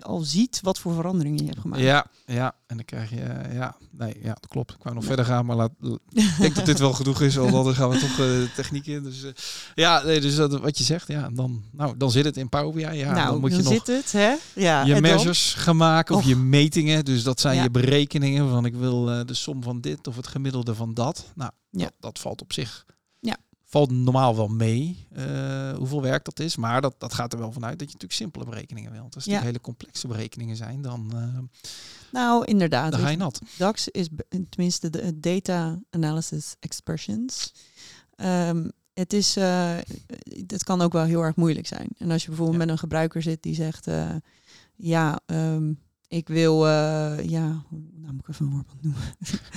al 0.00 0.20
ziet 0.20 0.60
wat 0.62 0.78
voor 0.78 0.94
veranderingen 0.94 1.38
je 1.42 1.48
hebt 1.48 1.60
gemaakt. 1.60 1.82
Ja, 1.82 2.06
ja, 2.26 2.54
en 2.66 2.76
dan 2.76 2.84
krijg 2.84 3.10
je, 3.10 3.20
eh, 3.20 3.54
ja, 3.54 3.76
nee, 3.90 4.14
ja, 4.22 4.28
dat 4.40 4.46
klopt. 4.48 4.70
Ik 4.74 4.82
wou 4.82 4.94
nog 4.94 5.04
verder 5.04 5.24
gaan, 5.24 5.46
maar 5.46 5.56
laat, 5.56 5.70
ik 5.80 6.34
denk 6.38 6.54
dat 6.54 6.66
dit 6.66 6.78
wel 6.78 6.92
genoeg 6.92 7.20
is, 7.20 7.34
want 7.36 7.52
dan 7.52 7.74
gaan 7.74 7.88
we 7.88 7.98
toch 7.98 8.16
de 8.16 8.48
techniek 8.54 8.86
in. 8.86 9.02
Dus 9.02 9.22
eh, 9.24 9.30
ja, 9.74 10.02
nee, 10.04 10.20
dus 10.20 10.36
dat, 10.36 10.60
wat 10.60 10.78
je 10.78 10.84
zegt, 10.84 11.08
ja, 11.08 11.28
dan, 11.32 11.62
nou, 11.72 11.96
dan 11.96 12.10
zit 12.10 12.24
het 12.24 12.36
in 12.36 12.48
Power 12.48 12.72
BI. 12.74 12.80
Ja, 12.96 13.12
nou, 13.12 13.30
dan 13.30 13.40
moet 13.40 13.56
je 13.56 13.62
nog 13.62 13.72
zit 13.72 13.86
het, 13.86 14.12
hè? 14.12 14.34
Ja, 14.54 14.84
je 14.84 14.94
en 14.94 15.02
dan? 15.02 15.10
measures 15.10 15.54
gaan 15.54 15.76
maken 15.76 16.16
of 16.16 16.24
je 16.24 16.36
metingen. 16.36 17.04
Dus 17.04 17.22
dat 17.22 17.40
zijn 17.40 17.56
Ja. 17.56 17.62
je 17.62 17.70
berekeningen 17.70 18.48
van 18.48 18.64
ik 18.64 18.74
wil 18.74 19.04
de 19.04 19.34
som 19.34 19.62
van 19.62 19.80
dit 19.80 20.06
of 20.06 20.16
het 20.16 20.26
gemiddelde 20.26 20.74
van 20.74 20.94
dat. 20.94 21.32
Nou, 21.34 21.50
Ja. 21.70 21.84
dat, 21.84 21.92
dat 22.00 22.18
valt 22.18 22.40
op 22.42 22.52
zich. 22.52 22.84
Valt 23.70 23.90
normaal 23.90 24.36
wel 24.36 24.48
mee 24.48 25.06
eh, 25.12 25.72
hoeveel 25.76 26.02
werk 26.02 26.24
dat 26.24 26.40
is. 26.40 26.56
Maar 26.56 26.80
dat, 26.80 26.94
dat 26.98 27.14
gaat 27.14 27.32
er 27.32 27.38
wel 27.38 27.52
vanuit 27.52 27.78
dat 27.78 27.86
je 27.88 27.92
natuurlijk 27.94 28.20
simpele 28.20 28.44
berekeningen 28.44 28.92
wilt. 28.92 29.14
Als 29.14 29.24
het 29.24 29.34
Ja. 29.34 29.40
hele 29.40 29.60
complexe 29.60 30.06
berekeningen 30.06 30.56
zijn, 30.56 30.82
dan, 30.82 31.10
eh, 31.14 31.38
Nou, 32.12 32.44
inderdaad. 32.44 32.90
dan 32.90 33.00
ga 33.00 33.06
je 33.06 33.12
je, 33.12 33.18
nat. 33.18 33.40
DAX 33.58 33.88
is 33.88 34.08
tenminste 34.48 34.90
de 34.90 35.20
Data 35.20 35.78
Analysis 35.90 36.54
Expressions. 36.60 37.52
Ehm, 38.16 38.68
het 38.94 39.12
is, 39.12 39.36
eh, 39.36 39.76
het 40.46 40.64
kan 40.64 40.80
ook 40.80 40.92
wel 40.92 41.04
heel 41.04 41.22
erg 41.22 41.36
moeilijk 41.36 41.66
zijn. 41.66 41.88
En 41.98 42.10
als 42.10 42.22
je 42.22 42.28
bijvoorbeeld 42.28 42.58
Ja. 42.58 42.64
met 42.64 42.72
een 42.74 42.78
gebruiker 42.80 43.22
zit 43.22 43.42
die 43.42 43.54
zegt, 43.54 43.86
ja, 44.76 45.20
ehm, 45.26 45.72
ik 46.08 46.28
wil, 46.28 46.66
ja, 46.66 47.46
nou 47.70 48.12
moet 48.12 48.20
ik 48.20 48.28
even 48.28 48.46
een 48.46 48.52
voorbeeld 48.52 48.82
noemen. 48.82 49.02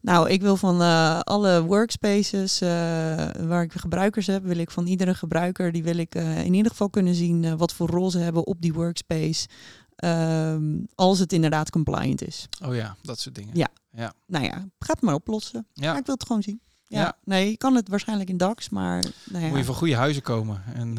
nou, 0.00 0.30
ik 0.30 0.40
wil 0.40 0.56
van 0.56 0.80
eh, 0.82 1.20
alle 1.20 1.62
workspaces 1.64 2.60
eh, 2.60 2.68
waar 3.40 3.62
ik 3.62 3.72
gebruikers 3.72 4.26
heb, 4.26 4.44
wil 4.44 4.58
ik 4.58 4.70
van 4.70 4.86
iedere 4.86 5.14
gebruiker, 5.14 5.72
die 5.72 5.82
wil 5.82 5.96
ik 5.96 6.14
eh, 6.14 6.44
in 6.44 6.54
ieder 6.54 6.70
geval 6.70 6.90
kunnen 6.90 7.14
zien 7.14 7.56
wat 7.56 7.72
voor 7.72 7.88
rol 7.88 8.10
ze 8.10 8.18
hebben 8.18 8.46
op 8.46 8.60
die 8.60 8.72
workspace. 8.72 9.48
ehm, 9.96 10.78
als 10.94 11.18
het 11.18 11.32
inderdaad 11.32 11.70
compliant 11.70 12.26
is. 12.26 12.48
Oh 12.64 12.74
ja, 12.74 12.96
dat 13.02 13.18
soort 13.20 13.34
dingen. 13.34 13.56
Ja. 13.56 13.68
Ja. 13.90 14.12
Nou 14.26 14.44
ja, 14.44 14.68
ga 14.78 14.92
het 14.92 15.00
maar 15.00 15.14
oplossen. 15.14 15.66
Ja. 15.72 15.88
Maar 15.90 15.98
ik 15.98 16.06
wil 16.06 16.14
het 16.14 16.26
gewoon 16.26 16.42
zien. 16.42 16.60
Ja. 16.86 17.00
Ja. 17.00 17.16
Nee, 17.24 17.50
je 17.50 17.56
kan 17.56 17.74
het 17.74 17.88
waarschijnlijk 17.88 18.28
in 18.28 18.36
DAX, 18.36 18.68
maar 18.68 19.04
nou 19.24 19.44
ja. 19.44 19.48
Moet 19.48 19.58
je 19.58 19.64
van 19.64 19.74
goede 19.74 19.96
huizen 19.96 20.22
komen. 20.22 20.62
En 20.74 20.94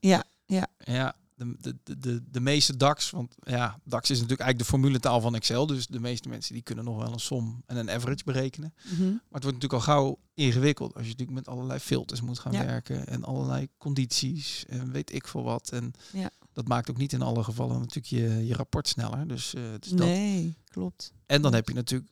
Ja, 0.00 0.24
ja. 0.46 0.66
ja 0.84 1.14
de, 1.60 1.76
de, 1.98 2.22
de- 2.30 2.40
meeste 2.40 2.76
DAX, 2.76 3.10
want 3.10 3.34
ja, 3.42 3.80
DAX 3.84 4.10
is 4.10 4.16
natuurlijk 4.20 4.40
eigenlijk 4.40 4.58
de 4.58 4.64
formuletaal 4.76 5.20
van 5.20 5.34
Excel. 5.34 5.66
Dus 5.66 5.86
de 5.86 6.00
meeste 6.00 6.28
mensen 6.28 6.54
die 6.54 6.62
kunnen 6.62 6.84
nog 6.84 6.96
wel 6.96 7.12
een 7.12 7.20
som 7.20 7.62
en 7.66 7.76
een 7.76 7.90
average 7.90 8.24
berekenen. 8.24 8.74
Mhm. 8.84 9.02
Maar 9.02 9.10
het 9.12 9.42
wordt 9.42 9.44
natuurlijk 9.44 9.72
al 9.72 9.80
gauw 9.80 10.18
ingewikkeld 10.34 10.94
als 10.94 11.02
je 11.04 11.10
natuurlijk 11.10 11.38
met 11.38 11.48
allerlei 11.48 11.78
filters 11.78 12.20
moet 12.20 12.38
gaan 12.38 12.52
Ja. 12.52 12.64
werken 12.64 13.06
en 13.06 13.24
allerlei 13.24 13.68
condities 13.78 14.64
en 14.68 14.92
weet 14.92 15.12
ik 15.12 15.28
veel 15.28 15.42
wat. 15.42 15.68
En 15.70 15.92
Ja. 16.12 16.30
dat 16.52 16.68
maakt 16.68 16.90
ook 16.90 16.96
niet 16.96 17.12
in 17.12 17.22
alle 17.22 17.44
gevallen 17.44 17.78
natuurlijk 17.78 18.06
je, 18.06 18.46
je 18.46 18.54
rapport 18.54 18.88
sneller. 18.88 19.28
Dus, 19.28 19.54
eh, 19.54 19.62
dus 19.80 19.90
dat. 19.90 20.06
Nee, 20.06 20.56
klopt. 20.68 21.12
En 21.26 21.42
dan 21.42 21.54
heb 21.54 21.68
je 21.68 21.74
natuurlijk 21.74 22.10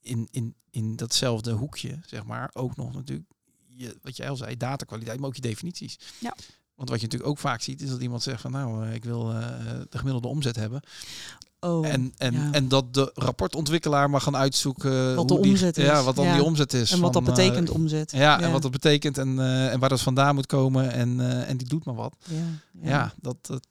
in, 0.00 0.28
in, 0.30 0.54
in 0.70 0.96
datzelfde 0.96 1.52
hoekje, 1.52 1.98
zeg 2.06 2.24
maar, 2.24 2.50
ook 2.52 2.76
nog 2.76 2.94
natuurlijk 2.94 3.28
je, 3.68 3.96
wat 4.02 4.16
jij 4.16 4.28
al 4.28 4.36
zei, 4.36 4.56
datakwaliteit, 4.56 5.18
maar 5.18 5.28
ook 5.28 5.34
je 5.34 5.40
definities. 5.40 5.98
Ja. 6.20 6.34
Want 6.82 6.90
wat 6.94 7.00
je 7.00 7.06
natuurlijk 7.06 7.30
ook 7.30 7.38
vaak 7.38 7.60
ziet, 7.60 7.82
is 7.82 7.88
dat 7.88 8.00
iemand 8.00 8.22
zegt 8.22 8.40
van 8.40 8.50
nou, 8.50 8.86
eh, 8.86 8.94
ik 8.94 9.04
wil 9.04 9.30
eh, 9.30 9.46
de 9.90 9.98
gemiddelde 9.98 10.28
omzet 10.28 10.56
hebben. 10.56 10.80
Oh, 11.60 11.86
en, 11.86 12.12
en, 12.16 12.32
ja. 12.32 12.52
en 12.52 12.68
dat 12.68 12.94
de 12.94 13.10
rapportontwikkelaar 13.14 14.10
mag 14.10 14.22
gaan 14.22 14.36
uitzoeken 14.36 15.14
Wat 15.14 15.28
hoe 15.30 15.36
de 15.38 15.42
die- 15.42 15.52
omzet 15.52 15.76
is. 15.78 15.84
Ja, 15.84 16.02
wat 16.02 16.16
dan 16.16 16.24
Ja. 16.24 16.34
die 16.34 16.42
omzet 16.42 16.72
is. 16.72 16.92
en 16.92 17.00
wat 17.00 17.12
dat 17.12 17.22
van, 17.24 17.32
eh, 17.32 17.38
betekent 17.38 17.70
omzet. 17.70 18.10
ja, 18.12 18.40
en 18.40 18.52
wat 18.52 18.62
dat 18.62 18.70
betekent 18.70 19.18
en, 19.18 19.38
eh, 19.38 19.72
en 19.72 19.80
waar 19.80 19.88
dat 19.88 20.00
vandaan 20.00 20.34
moet 20.34 20.46
komen 20.46 20.92
en, 20.92 21.20
eh, 21.20 21.48
en 21.48 21.56
die 21.56 21.68
doet 21.68 21.84
maar 21.84 21.94
wat. 21.94 22.16
Ja, 22.28 22.42
Ja, 22.82 23.12
dat, 23.20 23.36
dat, 23.40 23.66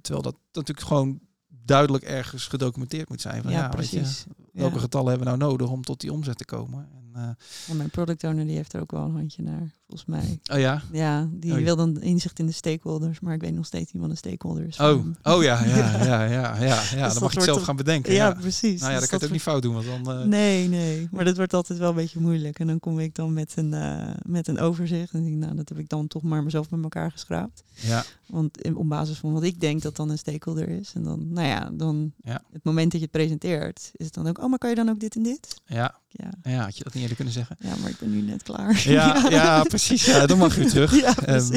terwijl 0.00 0.22
dat 0.22 0.34
natuurlijk 0.52 0.86
gewoon 0.86 1.20
duidelijk 1.64 2.04
ergens 2.04 2.46
gedocumenteerd 2.46 3.08
moet 3.08 3.20
zijn. 3.20 3.42
Van, 3.42 3.52
Ja, 3.52 3.58
ja, 3.58 3.70
weet 3.76 3.90
je, 3.90 3.96
precies. 4.00 4.24
welke 4.52 4.74
Ja. 4.74 4.80
getallen 4.80 5.08
hebben 5.08 5.30
we 5.32 5.36
nou 5.36 5.50
nodig 5.50 5.68
om 5.68 5.82
tot 5.82 6.00
die 6.00 6.12
omzet 6.12 6.38
te 6.38 6.44
komen? 6.44 6.88
En, 6.94 7.20
eh, 7.20 7.70
En 7.70 7.76
mijn 7.76 7.90
product 7.90 8.24
owner 8.24 8.46
die 8.46 8.56
heeft 8.56 8.72
er 8.72 8.80
ook 8.80 8.90
wel 8.90 9.04
een 9.04 9.14
handje 9.14 9.42
naar, 9.42 9.70
volgens 9.98 10.26
mij. 10.26 10.40
oh 10.56 10.60
ja? 10.62 10.82
Ja, 10.92 11.28
die 11.32 11.52
Oh, 11.52 11.58
ja. 11.58 11.64
wil 11.64 11.76
dan 11.76 12.00
inzicht 12.00 12.38
in 12.38 12.46
de 12.46 12.52
stakeholders, 12.52 13.20
maar 13.20 13.34
ik 13.34 13.40
weet 13.40 13.54
nog 13.54 13.66
steeds 13.66 13.92
niet 13.92 14.02
wat 14.02 14.10
een 14.10 14.16
stakeholder 14.16 14.66
is. 14.66 14.78
Oh, 14.78 15.06
oh 15.22 15.42
ja, 15.48 15.64
ja, 15.64 15.76
ja, 16.04 16.04
ja, 16.04 16.24
ja, 16.24 16.56
ja. 16.60 16.80
dat 17.04 17.12
dan 17.12 17.22
mag 17.22 17.30
je 17.32 17.36
het 17.36 17.44
zelf 17.44 17.62
gaan 17.62 17.76
bedenken. 17.76 18.12
Ja, 18.12 18.26
Ja, 18.28 18.34
precies. 18.34 18.80
Nou 18.80 18.92
ja, 18.92 18.98
Dus 18.98 19.08
dan 19.08 19.08
kan 19.08 19.08
je 19.08 19.14
het 19.14 19.24
ook 19.24 19.30
niet 19.30 19.42
fout 19.42 19.62
doen, 19.62 19.74
want 19.74 20.04
dan... 20.04 20.18
eh, 20.20 20.24
Nee, 20.26 20.68
nee. 20.68 21.08
Maar 21.10 21.24
dat 21.24 21.36
wordt 21.36 21.54
altijd 21.54 21.78
wel 21.78 21.88
een 21.88 21.94
beetje 21.94 22.20
moeilijk. 22.20 22.58
En 22.58 22.66
dan 22.66 22.80
kom 22.80 22.98
ik 22.98 23.14
dan 23.14 23.32
met 23.32 23.52
een, 23.56 23.74
eh, 23.74 24.14
met 24.26 24.48
een 24.48 24.58
overzicht. 24.60 25.12
En 25.12 25.24
denk 25.24 25.36
nou, 25.36 25.54
dat 25.56 25.68
heb 25.68 25.78
ik 25.78 25.88
dan 25.88 26.06
toch 26.06 26.22
maar 26.22 26.42
mezelf 26.42 26.70
met 26.70 26.82
elkaar 26.82 27.10
geschraapt. 27.12 27.62
Ja, 27.74 28.04
Want 28.26 28.60
in- 28.60 28.76
op 28.76 28.88
basis 28.88 29.18
van 29.18 29.32
wat 29.32 29.42
ik 29.42 29.60
denk 29.60 29.82
dat 29.82 29.96
dan 29.96 30.10
een 30.10 30.18
stakeholder 30.18 30.68
is. 30.68 30.92
En 30.94 31.02
dan, 31.02 31.32
nou 31.32 31.46
ja, 31.48 31.70
dan 31.72 32.12
Ja. 32.22 32.42
het 32.52 32.64
moment 32.64 32.90
dat 32.90 33.00
je 33.00 33.06
het 33.06 33.16
presenteert, 33.16 33.90
is 33.92 34.04
het 34.04 34.14
dan 34.14 34.26
ook, 34.26 34.38
oh, 34.38 34.48
maar 34.50 34.58
kan 34.58 34.70
je 34.70 34.76
dan 34.76 34.88
ook 34.88 35.00
dit 35.00 35.16
en 35.16 35.22
dit? 35.22 35.54
ja, 35.66 35.94
Ja, 36.08 36.30
ja, 36.50 36.62
had 36.64 36.76
je 36.76 36.84
dat 36.84 36.92
niet 36.92 37.02
eerder 37.02 37.16
kunnen 37.16 37.34
zeggen? 37.34 37.56
ja 37.60 37.74
maar 37.80 37.90
ik 37.90 37.98
ben 37.98 38.10
nu 38.10 38.20
net 38.20 38.42
klaar. 38.42 38.82
Ja, 38.88 39.24
ja 39.30 39.62
precies. 39.74 39.83
Ja, 39.88 40.26
dan 40.26 40.38
mag 40.38 40.54
weer 40.54 40.68
terug. 40.76 41.00
Ja, 41.00 41.16
eh, 41.16 41.48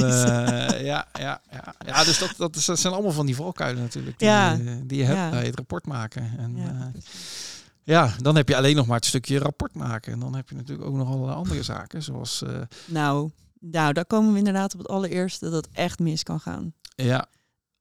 ja, 0.86 1.08
ja, 1.20 1.42
ja. 1.52 1.74
ja, 1.86 2.04
dus 2.04 2.20
dat, 2.20 2.34
dat, 2.38 2.56
is, 2.56 2.66
dat 2.66 2.80
zijn 2.80 2.94
allemaal 2.94 3.12
van 3.12 3.26
die 3.26 3.36
valkuilen 3.36 3.82
natuurlijk. 3.82 4.20
Die, 4.20 4.28
Ja. 4.28 4.54
eh, 4.54 4.60
die 4.84 4.98
je 4.98 5.04
hebt 5.04 5.18
Ja. 5.18 5.30
bij 5.30 5.46
het 5.46 5.56
rapport 5.56 5.86
maken. 5.86 6.32
En, 6.38 6.56
Ja, 6.56 6.90
precies. 6.92 7.56
Ja, 7.84 8.14
dan 8.22 8.36
heb 8.36 8.48
je 8.50 8.56
alleen 8.56 8.76
nog 8.76 8.86
maar 8.88 8.96
het 8.96 9.06
stukje 9.06 9.40
rapport 9.40 9.74
maken. 9.74 10.14
En 10.14 10.20
dan 10.20 10.36
heb 10.36 10.50
je 10.50 10.56
natuurlijk 10.56 10.88
ook 10.88 10.96
nog 10.96 11.08
allerlei 11.10 11.36
andere 11.38 11.64
zaken, 11.64 12.04
zoals... 12.04 12.42
eh, 12.44 12.62
Nou, 12.86 13.30
nou, 13.60 13.94
daar 13.94 14.06
komen 14.06 14.32
we 14.32 14.38
inderdaad 14.38 14.74
op 14.74 14.80
het 14.80 14.88
allereerste 14.90 15.50
dat 15.50 15.66
het 15.66 15.76
echt 15.76 16.00
mis 16.00 16.24
kan 16.24 16.40
gaan. 16.40 16.74
ja, 16.96 17.26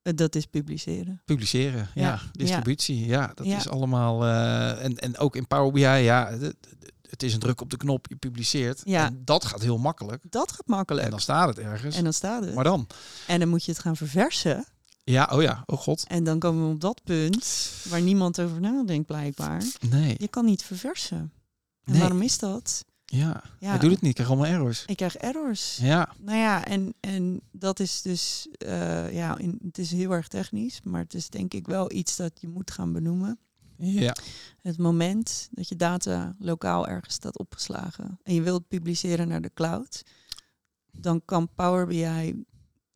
Eh, 0.03 0.13
Dat 0.15 0.35
is 0.35 0.47
publiceren. 0.47 1.23
publiceren, 1.25 1.89
ja, 1.95 2.03
Ja, 2.03 2.21
distributie, 2.33 3.07
ja, 3.07 3.33
dat 3.35 3.47
Ja. 3.47 3.57
is 3.57 3.69
allemaal... 3.69 4.25
eh, 4.25 4.85
en, 4.85 4.97
en 4.97 5.19
ook 5.19 5.37
in 5.37 5.47
Power 5.47 5.73
BI, 5.73 5.81
ja, 5.81 6.31
het, 7.11 7.23
is 7.23 7.33
een 7.35 7.41
druk 7.41 7.61
op 7.61 7.71
de 7.71 7.77
knop, 7.77 8.07
je 8.09 8.17
publiceert. 8.17 8.81
Ja. 8.85 9.07
En 9.07 9.23
dat 9.25 9.45
gaat 9.45 9.63
heel 9.63 9.79
makkelijk. 9.79 10.23
Dat 10.31 10.53
gaat 10.53 10.67
makkelijk. 10.67 11.05
En 11.05 11.11
dan 11.11 11.21
staat 11.21 11.49
het 11.49 11.59
ergens. 11.59 11.97
En 11.97 12.05
dan 12.05 12.13
staat 12.13 12.45
het. 12.45 12.55
maar 12.55 12.65
dan? 12.65 12.87
En 13.27 13.39
dan 13.41 13.49
moet 13.49 13.65
je 13.65 13.73
het 13.73 13.81
gaan 13.81 13.97
verversen. 13.97 14.65
Ja, 15.05 15.31
oh 15.33 15.43
ja, 15.43 15.63
oh 15.67 15.79
god. 15.79 16.05
En 16.09 16.25
dan 16.25 16.39
komen 16.39 16.67
we 16.69 16.75
op 16.75 16.81
dat 16.81 17.01
punt 17.05 17.71
waar 17.89 18.01
niemand 18.01 18.41
over 18.41 18.61
nadenkt 18.61 19.07
blijkbaar. 19.07 19.65
Nee, 19.91 20.15
Je 20.19 20.29
kan 20.29 20.45
niet 20.45 20.63
verversen. 20.63 21.17
En 21.19 21.33
Nee. 21.93 22.01
waarom 22.01 22.23
is 22.23 22.39
dat? 22.39 22.85
ja. 23.05 23.43
Ja. 23.59 23.69
Hij 23.69 23.79
doet 23.79 23.91
het 23.91 24.01
niet, 24.01 24.09
ik 24.09 24.15
krijg 24.15 24.29
allemaal 24.31 24.51
errors. 24.51 24.85
Ik 24.87 24.97
krijg 24.97 25.17
errors. 25.17 25.77
Ja, 25.77 26.09
Nou 26.19 26.39
ja, 26.39 26.65
en, 26.65 26.95
en 27.01 27.41
dat 27.53 27.81
is 27.81 28.03
dus, 28.03 28.49
eh, 28.59 29.13
ja, 29.15 29.39
in, 29.39 29.59
het 29.65 29.79
is 29.79 29.91
heel 29.91 30.11
erg 30.11 30.29
technisch, 30.29 30.81
maar 30.85 31.01
het 31.03 31.15
is 31.15 31.29
denk 31.29 31.55
ik 31.55 31.67
wel 31.67 31.93
iets 31.93 32.17
dat 32.17 32.33
je 32.41 32.49
moet 32.49 32.71
gaan 32.71 32.93
benoemen. 32.93 33.39
Ja, 33.79 34.17
Het 34.63 34.79
moment 34.79 35.49
dat 35.51 35.69
je 35.69 35.77
data 35.77 36.35
lokaal 36.39 36.87
ergens 36.89 37.15
staat 37.15 37.39
opgeslagen 37.39 38.19
en 38.23 38.35
je 38.35 38.43
wilt 38.43 38.69
publiceren 38.69 39.29
naar 39.29 39.41
de 39.43 39.51
cloud, 39.55 40.03
dan 40.93 41.23
kan 41.25 41.49
Power 41.55 41.87
BI 41.87 42.45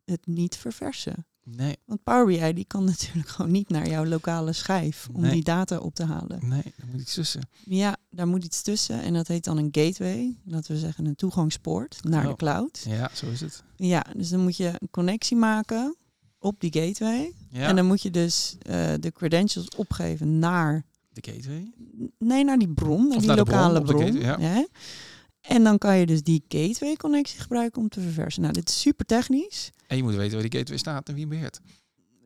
het 0.05 0.25
niet 0.27 0.55
verversen. 0.57 1.25
nee, 1.43 1.77
Want 1.85 2.03
Power 2.03 2.25
BI 2.25 2.53
die 2.53 2.65
kan 2.65 2.83
natuurlijk 2.93 3.27
gewoon 3.29 3.51
niet 3.51 3.69
naar 3.69 3.87
jouw 3.89 4.05
lokale 4.05 4.53
schijf 4.53 5.07
om 5.13 5.21
Nee. 5.21 5.31
die 5.31 5.43
data 5.43 5.77
op 5.77 5.95
te 5.95 6.05
halen. 6.05 6.47
nee, 6.47 6.63
er 6.77 6.85
moet 6.91 7.01
iets 7.01 7.13
tussen. 7.13 7.41
Ja, 7.65 7.97
daar 8.09 8.27
moet 8.27 8.43
iets 8.43 8.61
tussen 8.61 9.01
en 9.01 9.13
dat 9.13 9.27
heet 9.27 9.43
dan 9.43 9.57
een 9.57 9.69
gateway. 9.71 10.39
Laten 10.45 10.71
we 10.73 10.79
zeggen 10.79 11.05
een 11.05 11.15
toegangspoort 11.15 11.97
naar 12.03 12.23
de 12.23 12.29
Oh. 12.29 12.35
cloud. 12.35 12.83
Ja, 12.87 13.09
zo 13.13 13.25
is 13.29 13.41
het. 13.41 13.63
Ja, 13.75 14.05
dus 14.17 14.29
dan 14.29 14.39
moet 14.39 14.57
je 14.57 14.67
een 14.79 14.89
connectie 14.91 15.37
maken 15.37 15.95
op 16.41 16.59
die 16.59 16.73
gateway. 16.73 17.33
Ja, 17.49 17.67
En 17.67 17.75
dan 17.75 17.85
moet 17.85 18.01
je 18.01 18.11
dus 18.11 18.55
eh, 18.61 18.93
de 18.99 19.11
credentials 19.11 19.67
opgeven 19.75 20.39
naar, 20.39 20.83
de 21.09 21.31
gateway. 21.31 21.71
nee, 22.17 22.43
naar 22.43 22.57
die 22.57 22.69
bron, 22.73 23.07
naar 23.07 23.15
Of 23.15 23.17
die 23.17 23.27
naar 23.27 23.35
de 23.37 23.43
bron, 23.43 23.57
lokale 23.59 23.81
bron. 23.81 24.01
gateway, 24.01 24.39
ja. 24.39 24.67
En 25.41 25.63
dan 25.63 25.77
kan 25.77 25.97
je 25.97 26.05
dus 26.05 26.23
die 26.23 26.43
gateway 26.47 26.95
connectie 26.95 27.39
gebruiken 27.39 27.81
om 27.81 27.89
te 27.89 28.01
verversen. 28.01 28.41
Nou, 28.41 28.53
dit 28.53 28.69
is 28.69 28.79
super 28.79 29.05
technisch. 29.05 29.71
En 29.87 29.97
je 29.97 30.03
moet 30.03 30.15
weten 30.15 30.33
waar 30.39 30.49
die 30.49 30.57
gateway 30.57 30.77
staat 30.79 31.09
en 31.09 31.15
wie 31.15 31.27
beheert. 31.27 31.59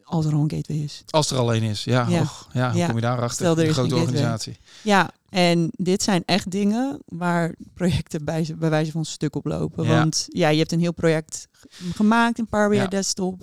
Als 0.07 0.25
er 0.25 0.33
al 0.33 0.41
een 0.41 0.49
gateway 0.51 0.83
is. 0.83 1.03
Als 1.09 1.31
er 1.31 1.37
alleen 1.37 1.63
is, 1.63 1.83
ja. 1.83 2.07
Ja. 2.09 2.21
och, 2.21 2.47
ja 2.53 2.69
hoe 2.69 2.79
Ja. 2.79 2.85
kom 2.85 2.95
je 2.95 3.01
daarachter? 3.01 3.35
Stel, 3.45 3.57
er 3.57 3.67
Een 3.67 3.73
grote 3.73 3.95
een 3.95 4.01
organisatie. 4.01 4.57
Ja, 4.83 5.09
en 5.29 5.69
dit 5.71 6.03
zijn 6.03 6.23
echt 6.25 6.51
dingen 6.51 7.01
waar 7.05 7.55
projecten 7.73 8.25
bij, 8.25 8.55
bij 8.57 8.69
wijze 8.69 8.91
van 8.91 9.05
stuk 9.05 9.35
op 9.35 9.45
lopen. 9.45 9.83
Ja. 9.85 9.97
Want 9.97 10.25
ja, 10.29 10.49
je 10.49 10.57
hebt 10.57 10.71
een 10.71 10.79
heel 10.79 10.93
project 10.93 11.47
gemaakt 11.93 12.37
in 12.37 12.47
Power 12.47 12.69
BI 12.69 12.75
Ja. 12.75 12.87
Desktop. 12.87 13.41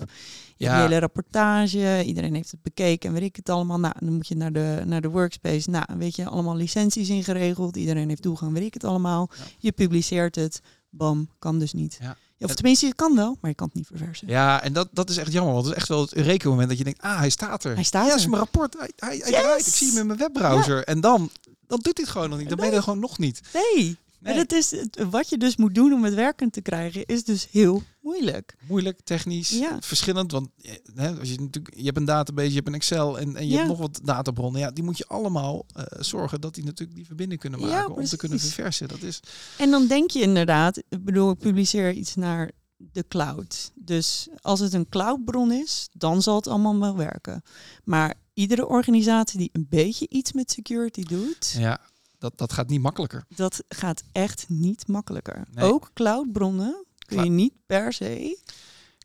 Je 0.56 0.64
Ja. 0.68 0.72
hebt 0.74 0.82
hele 0.88 1.00
rapportage, 1.00 2.02
iedereen 2.04 2.34
heeft 2.34 2.50
het 2.50 2.62
bekeken 2.62 3.08
en 3.08 3.14
weet 3.14 3.24
ik 3.24 3.36
het 3.36 3.48
allemaal. 3.48 3.78
Nou, 3.78 3.94
dan 3.98 4.12
moet 4.14 4.28
je 4.28 4.36
naar 4.36 4.52
de, 4.52 4.82
naar 4.86 5.00
de 5.00 5.08
workspace. 5.10 5.70
Nou, 5.70 5.84
weet 5.98 6.16
je, 6.16 6.28
allemaal 6.28 6.56
licenties 6.56 7.08
ingeregeld. 7.08 7.76
Iedereen 7.76 8.08
heeft 8.08 8.22
toegang, 8.22 8.52
weet 8.52 8.62
ik 8.64 8.74
het 8.74 8.84
allemaal. 8.84 9.30
Je 9.58 9.72
publiceert 9.72 10.34
het. 10.34 10.60
Bam, 10.90 11.28
kan 11.38 11.58
dus 11.58 11.72
niet. 11.72 11.98
Of 12.44 12.54
tenminste, 12.54 12.86
het 12.86 12.94
kan 12.94 13.16
wel, 13.16 13.36
maar 13.40 13.50
je 13.50 13.56
kan 13.56 13.66
het 13.66 13.76
niet 13.76 13.86
verversen. 13.86 14.28
Ja, 14.28 14.62
en 14.62 14.72
dat, 14.72 14.88
dat 14.92 15.10
is 15.10 15.16
echt 15.16 15.32
jammer. 15.32 15.52
Want 15.52 15.66
het 15.66 15.74
is 15.74 15.80
echt 15.80 15.88
wel 15.90 16.00
het 16.00 16.14
Eureka-moment 16.14 16.68
dat 16.68 16.78
je 16.78 16.84
denkt, 16.84 17.02
ah, 17.02 17.18
hij 17.18 17.30
staat 17.30 17.64
er. 17.64 17.74
Hij 17.74 17.84
staat 17.84 18.02
ja, 18.02 18.08
dat 18.08 18.16
er. 18.16 18.24
is 18.24 18.30
mijn 18.30 18.42
rapport. 18.42 18.76
Hij, 18.78 18.90
hij, 18.96 19.16
hij 19.16 19.30
Yes! 19.30 19.40
draait. 19.40 19.66
Ik 19.66 19.74
zie 19.74 19.88
hem 19.88 19.98
in 19.98 20.06
mijn 20.06 20.18
webbrowser. 20.18 20.84
En 20.84 21.00
dan, 21.00 21.30
dan 21.66 21.78
doet 21.82 21.96
hij 21.96 22.04
het 22.04 22.08
gewoon 22.08 22.30
nog 22.30 22.38
niet. 22.38 22.48
Dan 22.48 22.58
ben 22.58 22.66
je 22.70 22.76
er 22.76 22.82
gewoon 22.82 22.98
nog 22.98 23.18
niet. 23.18 23.40
Nee. 23.52 23.96
Nee. 24.18 24.32
En 24.32 24.38
het 24.38 24.52
is, 24.52 24.74
wat 25.10 25.28
je 25.28 25.38
dus 25.38 25.56
moet 25.56 25.74
doen 25.74 25.92
om 25.92 26.04
het 26.04 26.14
werkend 26.14 26.52
te 26.52 26.60
krijgen, 26.60 27.06
is 27.06 27.24
dus 27.24 27.48
heel 27.50 27.82
moeilijk. 28.02 28.56
Moeilijk, 28.68 29.00
technisch, 29.04 29.50
Ja. 29.50 29.76
verschillend. 29.80 30.32
Want 30.32 30.48
eh, 30.62 30.72
hè, 30.94 31.18
als 31.18 31.28
je, 31.30 31.40
natuurlijk, 31.40 31.76
je 31.76 31.84
hebt 31.84 31.96
een 31.96 32.04
database, 32.04 32.48
je 32.48 32.54
hebt 32.54 32.66
een 32.68 32.74
Excel 32.74 33.18
en, 33.18 33.36
en 33.36 33.44
je 33.44 33.50
Ja. 33.50 33.56
hebt 33.56 33.68
nog 33.68 33.78
wat 33.78 34.00
databronnen. 34.04 34.60
Ja, 34.60 34.70
die 34.70 34.84
moet 34.84 34.98
je 34.98 35.06
allemaal 35.06 35.66
eh, 35.74 35.84
zorgen 36.00 36.40
dat 36.40 36.54
die 36.54 36.64
natuurlijk 36.64 36.96
die 36.96 37.06
verbinding 37.06 37.40
kunnen 37.40 37.60
Ja, 37.60 37.66
maken 37.66 37.94
om 37.94 38.04
te 38.04 38.16
kunnen 38.16 38.40
verversen. 38.40 38.88
Dat 38.88 39.02
is, 39.02 39.20
En 39.58 39.70
dan 39.70 39.86
denk 39.86 40.10
je 40.10 40.20
inderdaad, 40.20 40.76
ik 40.88 41.04
bedoel, 41.04 41.30
ik 41.30 41.38
publiceer 41.38 41.92
iets 41.92 42.14
naar 42.14 42.50
de 42.76 43.04
cloud. 43.08 43.70
Dus 43.74 44.28
als 44.40 44.60
het 44.60 44.72
een 44.72 44.88
cloudbron 44.88 45.52
is, 45.52 45.88
dan 45.92 46.22
zal 46.22 46.36
het 46.36 46.46
allemaal 46.46 46.78
wel 46.78 46.96
werken. 46.96 47.42
Maar 47.84 48.14
iedere 48.34 48.66
organisatie 48.66 49.38
die 49.38 49.50
een 49.52 49.66
beetje 49.68 50.08
iets 50.08 50.32
met 50.32 50.50
security 50.50 51.02
doet, 51.02 51.54
ja, 51.58 51.80
dat, 52.18 52.38
dat 52.38 52.52
gaat 52.52 52.68
niet 52.68 52.80
makkelijker. 52.80 53.24
dat 53.34 53.62
gaat 53.68 54.02
echt 54.12 54.44
niet 54.48 54.86
makkelijker. 54.88 55.44
Nee. 55.52 55.72
Ook 55.72 55.90
cloudbronnen 55.94 56.84
kun 57.14 57.22
je 57.24 57.28
Cloud- 57.30 57.40
niet 57.40 57.52
per 57.66 57.92
se. 57.92 58.38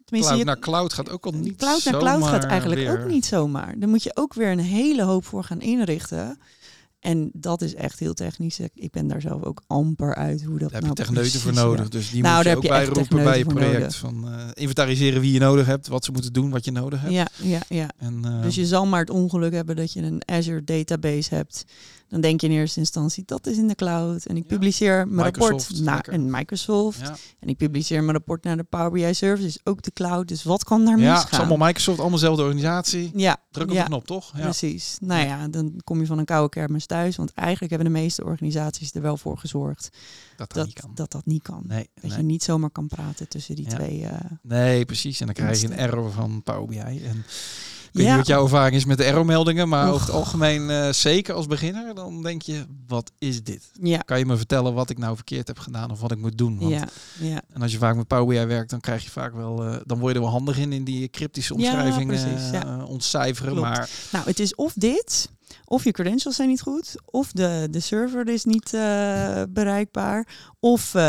Tenminste, 0.06 0.32
Cloud 0.34 0.46
naar 0.46 0.60
cloud 0.60 0.94
gaat 0.94 1.10
ook 1.10 1.26
al 1.26 1.32
niet 1.32 1.56
cloud 1.56 1.84
naar 1.86 1.98
cloud 2.00 2.24
gaat 2.24 2.44
eigenlijk 2.44 2.82
weer. 2.82 3.00
ook 3.02 3.08
niet 3.08 3.26
zomaar. 3.26 3.80
Daar 3.80 3.90
moet 3.90 4.04
je 4.04 4.12
ook 4.16 4.34
weer 4.34 4.52
een 4.52 4.60
hele 4.60 5.04
hoop 5.04 5.26
voor 5.26 5.44
gaan 5.44 5.62
inrichten. 5.62 6.40
En 7.00 7.30
dat 7.34 7.62
is 7.62 7.76
echt 7.76 8.00
heel 8.00 8.14
technisch. 8.14 8.60
Ik- 8.60 8.92
ben 8.92 9.08
daar 9.08 9.22
zelf 9.22 9.44
ook 9.44 9.62
amper 9.68 10.16
uit 10.16 10.44
hoe 10.44 10.60
dat 10.60 10.72
Daar 10.72 10.82
heb 10.82 10.82
nou 10.82 10.94
je 10.96 11.04
techneuten 11.04 11.40
voor 11.40 11.54
nodig. 11.54 11.90
Dus 11.90 12.10
die 12.12 12.22
Nou, 12.22 12.36
moet 12.36 12.46
je 12.46 12.56
ook 12.56 12.64
je 12.64 12.70
echt 12.70 12.86
bijroepen 12.86 13.24
bij 13.24 13.38
je 13.38 13.46
project. 13.46 13.96
Van, 13.96 14.28
eh, 14.28 14.46
inventariseren 14.54 15.22
wie 15.22 15.32
je 15.34 15.40
nodig 15.40 15.66
hebt, 15.66 15.88
wat 15.88 16.06
ze 16.06 16.12
moeten 16.12 16.34
doen, 16.34 16.50
wat 16.50 16.66
je 16.66 16.72
nodig 16.72 17.02
hebt. 17.02 17.14
Ja, 17.14 17.28
ja, 17.42 17.60
ja. 17.70 17.90
En, 17.98 18.20
eh, 18.26 18.42
Dus 18.42 18.56
je 18.56 18.66
zal 18.66 18.86
maar 18.86 19.00
het 19.00 19.10
ongeluk 19.10 19.54
hebben 19.54 19.76
dat 19.76 19.94
je 19.94 20.02
een 20.02 20.22
Azure 20.26 20.64
database 20.64 21.36
hebt. 21.36 21.66
Dan 22.10 22.22
denk 22.22 22.42
je 22.42 22.48
in 22.48 22.54
eerste 22.54 22.80
instantie, 22.80 23.24
dat 23.26 23.48
is 23.48 23.58
in 23.58 23.68
de 23.68 23.76
cloud. 23.76 24.26
En 24.26 24.36
ik 24.38 24.44
Ja. 24.44 24.50
publiceer 24.50 25.08
mijn 25.08 25.26
Microsoft, 25.26 25.68
rapport 25.70 25.86
naar 25.86 26.08
een 26.10 26.32
Microsoft. 26.32 27.00
ja, 27.00 27.16
En 27.40 27.48
ik 27.50 27.58
publiceer 27.58 28.00
mijn 28.02 28.12
rapport 28.18 28.44
naar 28.44 28.58
de 28.58 28.64
Power 28.64 28.92
BI 28.92 29.14
Service, 29.14 29.60
ook 29.64 29.82
de 29.82 29.92
cloud. 29.92 30.28
Dus 30.28 30.44
wat 30.44 30.64
kan 30.64 30.86
daar 30.86 31.00
ja 31.00 31.14
misgaan? 31.14 31.40
allemaal 31.48 31.68
Microsoft, 31.68 32.00
allemaal 32.00 32.18
dezelfde 32.20 32.42
organisatie. 32.44 33.12
Ja, 33.16 33.38
Druk 33.52 33.68
op 33.70 33.74
ja, 33.76 33.82
de 33.82 33.88
knop, 33.90 34.06
toch? 34.08 34.32
Ja. 34.38 34.42
precies. 34.44 34.98
Nou 35.00 35.26
ja, 35.28 35.48
dan 35.48 35.82
kom 35.84 36.00
je 36.00 36.06
van 36.06 36.18
een 36.18 36.26
koude 36.26 36.50
kermis 36.50 36.86
thuis. 36.86 37.16
Want 37.16 37.32
eigenlijk 37.34 37.72
hebben 37.74 37.94
de 37.94 38.00
meeste 38.00 38.24
organisaties 38.24 38.94
er 38.94 39.02
wel 39.02 39.18
voor 39.18 39.38
gezorgd 39.38 39.90
Dat 40.38 40.38
dat 40.38 40.54
dat 40.54 40.66
niet 40.66 40.80
kan. 40.80 40.92
dat, 40.94 41.12
dat 41.12 41.26
niet 41.26 41.42
kan. 41.42 41.64
Nee, 41.68 41.90
Dat 41.94 42.10
nee. 42.10 42.18
je 42.20 42.24
niet 42.24 42.44
zomaar 42.44 42.70
kan 42.70 42.88
praten 42.88 43.28
tussen 43.28 43.56
die 43.56 43.70
Ja. 43.70 43.76
twee. 43.76 44.04
eh, 44.06 44.20
nee, 44.42 44.86
precies. 44.86 45.20
En 45.20 45.26
dan 45.26 45.36
krijg 45.36 45.62
je 45.62 45.68
een 45.68 45.78
error 45.78 46.12
van 46.12 46.42
Power 46.44 46.66
BI. 46.68 46.78
En 47.06 47.26
weet 47.94 48.04
Ja. 48.06 48.10
niet 48.10 48.18
wat 48.18 48.28
jouw 48.28 48.44
ervaring 48.44 48.76
is 48.76 48.86
met 48.86 48.98
de 48.98 49.04
error-meldingen, 49.04 49.70
maar 49.70 49.88
Och. 49.88 49.94
over 49.94 50.06
het 50.06 50.16
algemeen, 50.16 50.70
eh, 50.70 50.92
zeker 50.92 51.34
als 51.34 51.48
beginner, 51.48 51.96
dan 51.96 52.22
denk 52.22 52.42
je, 52.42 52.66
wat 52.88 53.12
is 53.18 53.44
dit? 53.44 53.70
ja, 53.82 53.98
Kan 53.98 54.20
je 54.20 54.26
me 54.26 54.38
vertellen 54.38 54.74
wat 54.74 54.90
ik 54.90 54.98
nou 54.98 55.16
verkeerd 55.16 55.48
heb 55.48 55.60
gedaan 55.60 55.92
of 55.92 56.00
wat 56.00 56.12
ik 56.12 56.18
moet 56.18 56.38
doen? 56.38 56.60
Want, 56.60 56.72
ja, 56.72 56.88
ja. 57.20 57.42
En 57.54 57.62
als 57.62 57.72
je 57.72 57.78
vaak 57.78 57.96
met 57.96 58.08
Power 58.08 58.26
BI 58.40 58.46
werkt, 58.46 58.70
dan 58.70 58.80
krijg 58.80 59.04
je 59.04 59.10
vaak 59.10 59.34
wel, 59.34 59.64
eh, 59.66 59.76
dan 59.86 60.00
word 60.00 60.12
je 60.14 60.18
er 60.20 60.24
wel 60.24 60.34
handig 60.34 60.58
in, 60.58 60.74
in 60.74 60.84
die 60.84 61.10
cryptische 61.10 61.54
omschrijvingen 61.54 62.08
precies, 62.24 62.50
ja. 62.52 62.66
eh, 62.66 62.90
ontcijferen. 62.90 63.52
Klopt. 63.52 63.68
Maar 63.68 63.90
Nou, 64.12 64.26
het 64.26 64.40
is 64.40 64.56
of 64.56 64.74
dit, 64.76 65.30
of 65.66 65.84
je 65.84 65.92
credentials 65.92 66.36
zijn 66.36 66.48
niet 66.50 66.62
goed, 66.62 66.96
of 67.06 67.32
de, 67.32 67.68
de 67.72 67.80
server 67.80 68.30
is 68.30 68.44
niet 68.46 68.74
eh, 68.74 69.42
bereikbaar, 69.50 70.28
of 70.60 70.96
eh, 70.96 71.02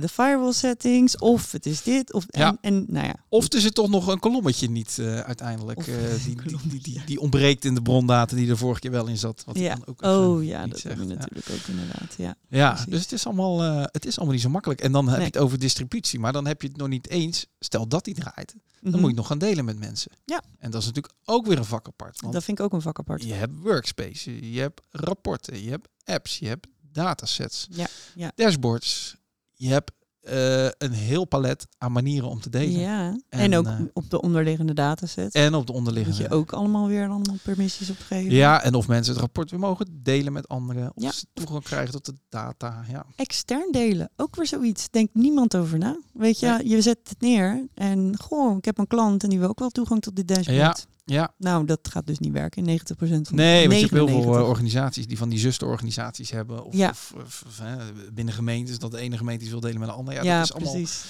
de 0.00 0.08
firewall 0.08 0.52
settings, 0.52 1.18
of 1.18 1.52
het 1.52 1.66
is 1.66 1.82
dit, 1.82 2.12
of 2.12 2.24
Ja. 2.28 2.48
en, 2.48 2.58
en 2.60 2.84
nou 2.88 3.06
ja. 3.06 3.14
Of 3.28 3.52
er 3.52 3.60
zit 3.60 3.74
toch 3.74 3.88
nog 3.88 4.06
een 4.06 4.18
kolommetje 4.18 4.70
niet 4.70 4.98
eh, 4.98 5.20
uiteindelijk. 5.20 5.84
Die, 5.84 6.34
die, 6.68 6.80
die, 6.82 7.02
die, 7.06 7.20
ontbreekt 7.20 7.64
in 7.64 7.74
de 7.74 7.82
brondata 7.82 8.36
die 8.36 8.50
er 8.50 8.56
vorige 8.58 8.80
keer 8.80 8.90
wel 8.90 9.06
in 9.06 9.18
zat. 9.18 9.42
Wat 9.46 9.58
Ja. 9.58 9.74
dan 9.74 9.86
ook 9.86 10.02
Oh 10.04 10.44
ja, 10.44 10.66
dat 10.66 10.82
we 10.82 10.88
Ja. 10.88 10.96
natuurlijk 11.04 11.48
ook 11.50 11.66
inderdaad. 11.68 12.14
Ja. 12.16 12.34
Ja, 12.48 12.68
precies. 12.70 12.90
dus 12.90 13.02
het 13.02 13.12
is, 13.12 13.26
allemaal, 13.26 13.60
het 13.82 14.06
is 14.06 14.16
allemaal 14.16 14.34
niet 14.34 14.44
zo 14.44 14.50
makkelijk. 14.50 14.80
En 14.80 14.92
dan 14.92 15.04
heb 15.08 15.16
Nee. 15.16 15.26
je 15.26 15.32
het 15.32 15.42
over 15.42 15.58
distributie. 15.58 16.18
Maar 16.18 16.32
dan 16.32 16.46
heb 16.46 16.62
je 16.62 16.68
het 16.68 16.76
nog 16.76 16.88
niet 16.88 17.08
eens. 17.08 17.46
Stel 17.60 17.88
dat 17.88 18.04
die 18.04 18.14
draait. 18.14 18.54
Dan 18.80 18.90
Mhm. 18.92 19.00
moet 19.00 19.10
je 19.10 19.16
nog 19.16 19.26
gaan 19.26 19.38
delen 19.38 19.64
met 19.64 19.78
mensen. 19.78 20.12
Ja. 20.24 20.42
En 20.58 20.70
dat 20.70 20.80
is 20.80 20.86
natuurlijk 20.86 21.14
ook 21.24 21.46
weer 21.46 21.58
een 21.58 21.64
vak 21.64 21.86
apart. 21.86 22.20
Want 22.20 22.32
Dat 22.32 22.44
vind 22.44 22.58
ik 22.58 22.64
ook 22.64 22.72
een 22.72 22.82
vak 22.82 22.98
apart. 22.98 23.22
je 23.24 23.32
hebt 23.32 23.52
workspaces, 23.60 24.24
je 24.24 24.60
hebt 24.60 24.80
rapporten, 24.90 25.62
je 25.62 25.70
hebt 25.70 25.88
apps, 26.04 26.38
je 26.38 26.46
hebt 26.48 26.66
datasets, 26.80 27.66
Ja, 27.70 27.86
ja. 28.14 28.32
dashboards. 28.34 29.16
Je 29.52 29.68
hebt 29.68 29.92
eh, 30.26 30.64
een 30.64 30.92
heel 30.92 31.24
palet 31.24 31.66
aan 31.78 31.92
manieren 31.92 32.28
om 32.28 32.40
te 32.40 32.50
delen. 32.50 32.80
Ja, 32.80 33.08
en, 33.08 33.20
En, 33.28 33.54
ook 33.56 33.66
eh, 33.66 33.80
op 33.92 34.10
de 34.10 34.20
onderliggende 34.20 34.74
dataset. 34.74 35.34
En 35.34 35.54
op 35.54 35.66
de 35.66 35.72
moet 35.72 35.80
onderliggende. 35.80 36.22
je 36.22 36.30
ook 36.30 36.52
allemaal 36.52 36.86
weer 36.88 37.08
allemaal 37.08 37.36
permissies 37.42 37.90
opgeven. 37.90 38.32
Ja, 38.32 38.62
en 38.62 38.74
of 38.74 38.88
mensen 38.88 39.12
het 39.12 39.20
rapport 39.22 39.50
weer 39.50 39.60
mogen 39.60 40.00
delen 40.02 40.32
met 40.32 40.48
anderen. 40.48 40.92
Of 40.94 41.02
Ja. 41.02 41.12
ze 41.12 41.26
toegang 41.32 41.62
krijgen 41.62 41.92
tot 41.92 42.04
de 42.04 42.14
data. 42.28 42.84
Ja. 42.90 43.06
Extern 43.16 43.72
delen, 43.72 44.10
ook 44.16 44.36
weer 44.36 44.46
zoiets. 44.46 44.90
Denkt 44.90 45.14
niemand 45.14 45.56
over 45.56 45.78
na. 45.78 45.98
Weet 46.12 46.38
je, 46.40 46.60
je 46.64 46.80
zet 46.82 46.98
het 47.02 47.20
neer 47.20 47.66
en 47.74 48.14
goh, 48.20 48.56
ik 48.56 48.64
heb 48.64 48.78
een 48.78 48.86
klant 48.86 49.22
en 49.22 49.28
die 49.28 49.38
wil 49.38 49.48
ook 49.48 49.58
wel 49.58 49.70
toegang 49.70 50.02
tot 50.02 50.16
dit 50.16 50.28
dashboard. 50.28 50.56
Ja. 50.58 50.76
Ja. 51.08 51.34
Nou, 51.38 51.64
dat 51.64 51.78
gaat 51.82 52.06
dus 52.06 52.18
niet 52.18 52.32
werken 52.32 52.66
in 52.66 52.80
90% 52.80 52.86
van 52.96 53.36
Nee, 53.36 53.62
de 53.62 53.68
want 53.68 53.80
je 53.80 53.86
hebt 53.86 53.92
heel 53.98 54.06
veel 54.06 54.06
99. 54.06 54.42
eh, 54.42 54.48
organisaties 54.48 55.06
die 55.06 55.18
van 55.18 55.28
die 55.28 55.38
zusterorganisaties 55.38 56.30
hebben. 56.30 56.64
Of, 56.64 56.74
Ja. 56.76 56.90
of, 56.90 57.12
of- 57.16 57.42
of, 57.46 57.58
hè, 57.62 57.76
binnen 58.12 58.34
gemeentes 58.34 58.78
dat 58.78 58.90
de 58.90 58.98
ene 58.98 59.16
gemeente 59.16 59.42
iets 59.42 59.50
wil 59.52 59.60
delen 59.60 59.78
met 59.78 59.88
de 59.88 59.94
andere. 59.94 60.16
Ja, 60.16 60.22
Ja, 60.22 60.36
dat, 60.38 60.44
is 60.48 60.54
allemaal, 60.54 60.72
precies. 60.72 61.04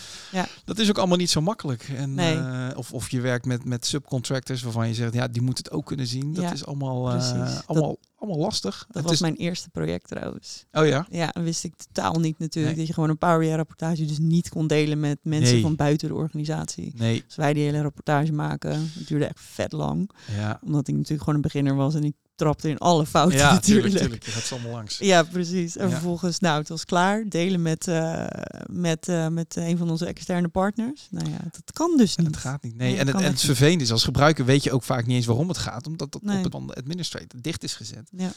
dat 0.65 0.79
is 0.79 0.89
ook 0.89 0.99
allemaal 0.99 1.17
niet 1.17 1.31
zo 1.31 1.41
makkelijk. 1.41 1.89
En, 1.97 2.15
Nee. 2.15 2.37
eh, 2.39 2.69
of, 2.77 2.93
of 2.93 3.11
je 3.11 3.21
werkt 3.21 3.45
met, 3.47 3.65
met 3.65 3.87
subcontractors 3.87 4.63
waarvan 4.63 4.89
je 4.89 4.95
zegt, 4.95 5.15
ja, 5.15 5.29
die 5.29 5.43
moeten 5.43 5.65
het 5.65 5.73
ook 5.73 5.87
kunnen 5.87 6.07
zien. 6.07 6.35
Dat 6.35 6.45
Ja, 6.45 6.53
is 6.53 6.67
allemaal, 6.67 7.11
eh. 7.13 7.63
Dat- 7.67 7.97
allemaal, 8.17 8.39
lastig. 8.39 8.85
Dat 8.87 8.95
Het 8.97 9.03
was 9.05 9.13
is, 9.13 9.21
mijn 9.21 9.37
eerste 9.37 9.71
project 9.71 10.09
trouwens. 10.09 10.65
Oh 10.73 10.87
ja? 10.87 11.07
Ja, 11.11 11.33
wist 11.41 11.65
ik 11.65 11.75
totaal 11.77 12.21
niet 12.21 12.39
natuurlijk. 12.39 12.67
Nee. 12.67 12.77
Dat 12.77 12.87
je 12.87 12.93
gewoon 12.93 13.11
een 13.11 13.19
Power 13.19 13.39
BI 13.39 13.55
rapportage 13.55 14.05
dus 14.05 14.19
niet 14.19 14.49
kon 14.49 14.67
delen 14.67 15.01
met 15.01 15.19
mensen 15.23 15.53
Nee. 15.55 15.63
van 15.63 15.77
buiten 15.77 16.09
de 16.09 16.15
organisatie. 16.15 16.93
Nee. 16.97 17.23
Dus 17.27 17.37
wij 17.37 17.53
die 17.53 17.65
hele 17.65 17.83
rapportage 17.83 18.33
maken, 18.33 18.91
het 18.95 19.09
duurde 19.09 19.25
echt 19.25 19.41
vet 19.41 19.73
lang. 19.73 20.11
Ja. 20.37 20.61
Omdat 20.65 20.89
ik 20.89 20.95
natuurlijk 20.95 21.21
gewoon 21.21 21.35
een 21.35 21.41
beginner 21.41 21.75
was 21.75 21.95
en 21.95 22.05
ik 22.05 22.15
trapte 22.37 22.69
in 22.69 22.79
alle 22.79 23.07
fouten 23.07 23.39
Ja, 23.39 23.53
natuurlijk. 23.53 23.85
tuurlijk, 23.87 24.03
tuurlijk. 24.03 24.25
Je 24.25 24.31
gaat 24.31 24.43
ze 24.43 24.55
allemaal 24.55 24.73
langs. 24.73 24.99
Ja, 24.99 25.23
precies. 25.23 25.77
En 25.77 25.85
Ja. 25.89 25.93
vervolgens, 25.93 26.39
nou, 26.39 26.59
het 26.59 26.69
was 26.69 26.85
klaar. 26.85 27.25
Delen 27.29 27.63
met, 27.63 27.89
eh, 27.89 28.27
met, 28.67 29.09
eh, 29.09 29.29
met 29.29 29.57
een 29.57 29.77
van 29.79 29.91
onze 29.91 30.07
externe 30.07 30.49
partners. 30.49 31.07
Nou 31.11 31.31
ja, 31.31 31.39
dat 31.43 31.73
kan 31.73 31.97
dus 31.97 32.15
En 32.15 32.25
niet. 32.25 32.35
het 32.35 32.43
gaat 32.45 32.63
niet. 32.63 32.77
Nee, 32.77 32.91
Nee, 32.91 32.99
en, 33.01 33.07
het, 33.07 33.17
en 33.17 33.23
het 33.23 33.41
vervelend 33.41 33.81
is, 33.81 33.93
als 33.93 34.05
gebruiker 34.05 34.45
weet 34.45 34.63
je 34.65 34.73
ook 34.73 34.83
vaak 34.83 35.07
niet 35.07 35.17
eens 35.17 35.27
waarom 35.27 35.49
het 35.49 35.59
gaat. 35.59 35.87
Omdat 35.87 36.13
dat 36.13 36.23
Nee. 36.23 36.45
op 36.45 36.53
het 36.69 36.77
administrator 36.79 37.41
dicht 37.41 37.63
is 37.65 37.75
gezet. 37.75 38.09
Ja. 38.17 38.33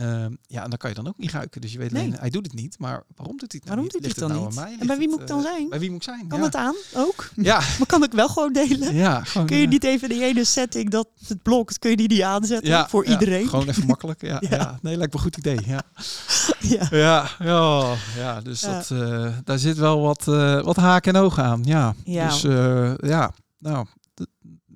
Ehm, 0.00 0.32
ja, 0.46 0.62
en 0.64 0.68
dan 0.70 0.78
kan 0.78 0.90
je 0.90 0.96
dan 0.96 1.08
ook 1.08 1.18
niet 1.18 1.30
ruiken. 1.32 1.60
Dus 1.60 1.72
je 1.72 1.78
weet 1.78 1.92
Nee. 1.92 2.02
alleen, 2.02 2.16
hij 2.20 2.30
doet 2.30 2.46
het 2.46 2.54
niet. 2.54 2.78
Maar 2.78 3.02
waarom 3.16 3.36
doet 3.36 3.52
hij 3.52 3.60
het 3.64 3.64
nou 3.64 3.66
Waarom 3.66 3.82
niet? 3.84 3.92
doet 3.92 4.00
hij 4.00 4.10
het 4.10 4.18
dan 4.18 4.54
nou 4.54 4.70
niet? 4.70 4.80
En 4.80 4.86
bij 4.86 4.96
wie 4.98 5.08
moet 5.08 5.20
ik 5.20 5.26
dan 5.26 5.38
eh, 5.38 5.44
zijn? 5.44 5.68
Bij 5.68 5.78
wie 5.78 5.88
moet 5.90 5.96
ik 5.98 6.02
zijn? 6.14 6.26
Kan 6.28 6.38
ja. 6.38 6.44
het 6.44 6.54
aan 6.56 6.74
ook? 6.94 7.28
Ja, 7.50 7.58
Maar 7.78 7.86
kan 7.86 8.02
ik 8.02 8.12
wel 8.12 8.28
gewoon 8.28 8.52
delen? 8.52 8.94
ja. 8.94 9.24
Gewoon, 9.24 9.46
Kun 9.46 9.56
je 9.56 9.64
eh, 9.64 9.68
niet 9.70 9.84
even 9.84 10.08
de 10.08 10.24
ene 10.24 10.44
setting 10.44 10.90
dat 10.90 11.08
het 11.28 11.42
blokt, 11.42 11.78
kun 11.78 11.90
je 11.90 11.96
die 11.96 12.08
niet 12.08 12.22
aanzetten 12.22 12.68
ja, 12.68 12.88
voor 12.88 13.04
ja, 13.06 13.10
iedereen? 13.10 13.48
Gewoon 13.48 13.68
even 13.68 13.86
makkelijk. 13.94 14.20
Ja, 14.22 14.36
Ja. 14.50 14.78
nee, 14.82 14.96
lijkt 14.96 15.12
me 15.12 15.18
een 15.18 15.24
goed 15.24 15.36
idee. 15.36 15.58
Ja, 15.66 15.82
ja. 16.60 16.86
ja, 16.90 17.28
ja, 17.38 17.94
ja 18.16 18.40
dus. 18.40 18.60
Dat, 18.60 18.90
eh, 18.90 19.28
daar 19.44 19.58
zit 19.58 19.76
wel 19.78 20.00
wat, 20.00 20.28
eh, 20.28 20.62
wat 20.62 20.76
haken 20.76 21.14
en 21.14 21.20
ogen 21.22 21.44
aan. 21.44 21.60
Ja, 21.64 21.94
Ja. 22.04 22.28
dus 22.28 22.42
ja, 23.10 23.32
nou, 23.58 23.86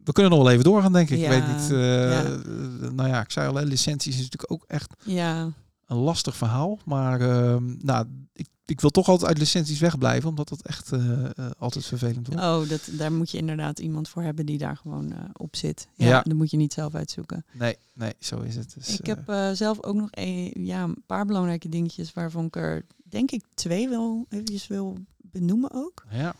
we 0.04 0.12
kunnen 0.12 0.32
nog 0.32 0.42
wel 0.42 0.50
even 0.50 0.64
doorgaan, 0.64 0.92
denk 0.92 1.10
ik. 1.10 1.18
Ja, 1.18 1.30
Ik 1.30 1.42
weet 1.42 1.56
niet. 1.56 1.70
eh, 1.70 2.10
ja. 2.10 2.22
eh, 2.24 2.90
nou 2.90 3.08
ja, 3.08 3.20
ik 3.20 3.30
zei 3.30 3.48
al, 3.48 3.54
hè, 3.54 3.62
licenties 3.62 4.14
is 4.14 4.22
natuurlijk 4.22 4.52
ook 4.52 4.64
echt 4.66 4.92
ja, 5.04 5.52
een 5.86 5.96
lastig 5.96 6.36
verhaal. 6.36 6.78
Maar 6.84 7.20
ehm, 7.20 7.74
nou, 7.78 8.06
ik, 8.32 8.46
ik 8.66 8.80
wil 8.80 8.90
toch 8.90 9.08
altijd 9.08 9.28
uit 9.28 9.38
licenties 9.38 9.78
wegblijven, 9.78 10.28
omdat 10.28 10.48
dat 10.48 10.62
echt 10.62 10.92
eh, 10.92 11.00
altijd 11.58 11.84
vervelend 11.86 12.26
wordt. 12.26 12.42
Oh, 12.42 12.68
dat, 12.68 12.88
daar 12.92 13.12
moet 13.12 13.30
je 13.30 13.38
inderdaad 13.38 13.78
iemand 13.78 14.08
voor 14.08 14.22
hebben 14.22 14.46
die 14.46 14.58
daar 14.58 14.76
gewoon 14.76 15.12
eh, 15.12 15.18
op 15.32 15.56
zit. 15.56 15.88
Ja, 15.94 16.06
Ja. 16.08 16.22
Dat 16.22 16.34
moet 16.36 16.50
je 16.50 16.56
niet 16.56 16.72
zelf 16.72 16.94
uitzoeken. 16.94 17.44
Nee, 17.52 17.76
nee, 17.94 18.12
zo 18.20 18.40
is 18.40 18.56
het. 18.56 18.74
Dus, 18.74 18.98
ik 18.98 19.06
heb 19.06 19.28
eh, 19.28 19.50
zelf 19.52 19.82
ook 19.82 19.94
nog 19.94 20.08
een, 20.10 20.52
ja, 20.64 20.82
een 20.82 21.02
paar 21.06 21.26
belangrijke 21.26 21.68
dingetjes 21.68 22.12
waarvan 22.12 22.44
ik 22.44 22.56
er 22.56 22.84
denk 23.08 23.30
ik 23.30 23.44
twee 23.54 23.88
wel 23.88 24.26
eventjes 24.28 24.66
wil 24.66 24.98
benoemen 25.16 25.70
ook. 25.72 26.04
ja. 26.10 26.34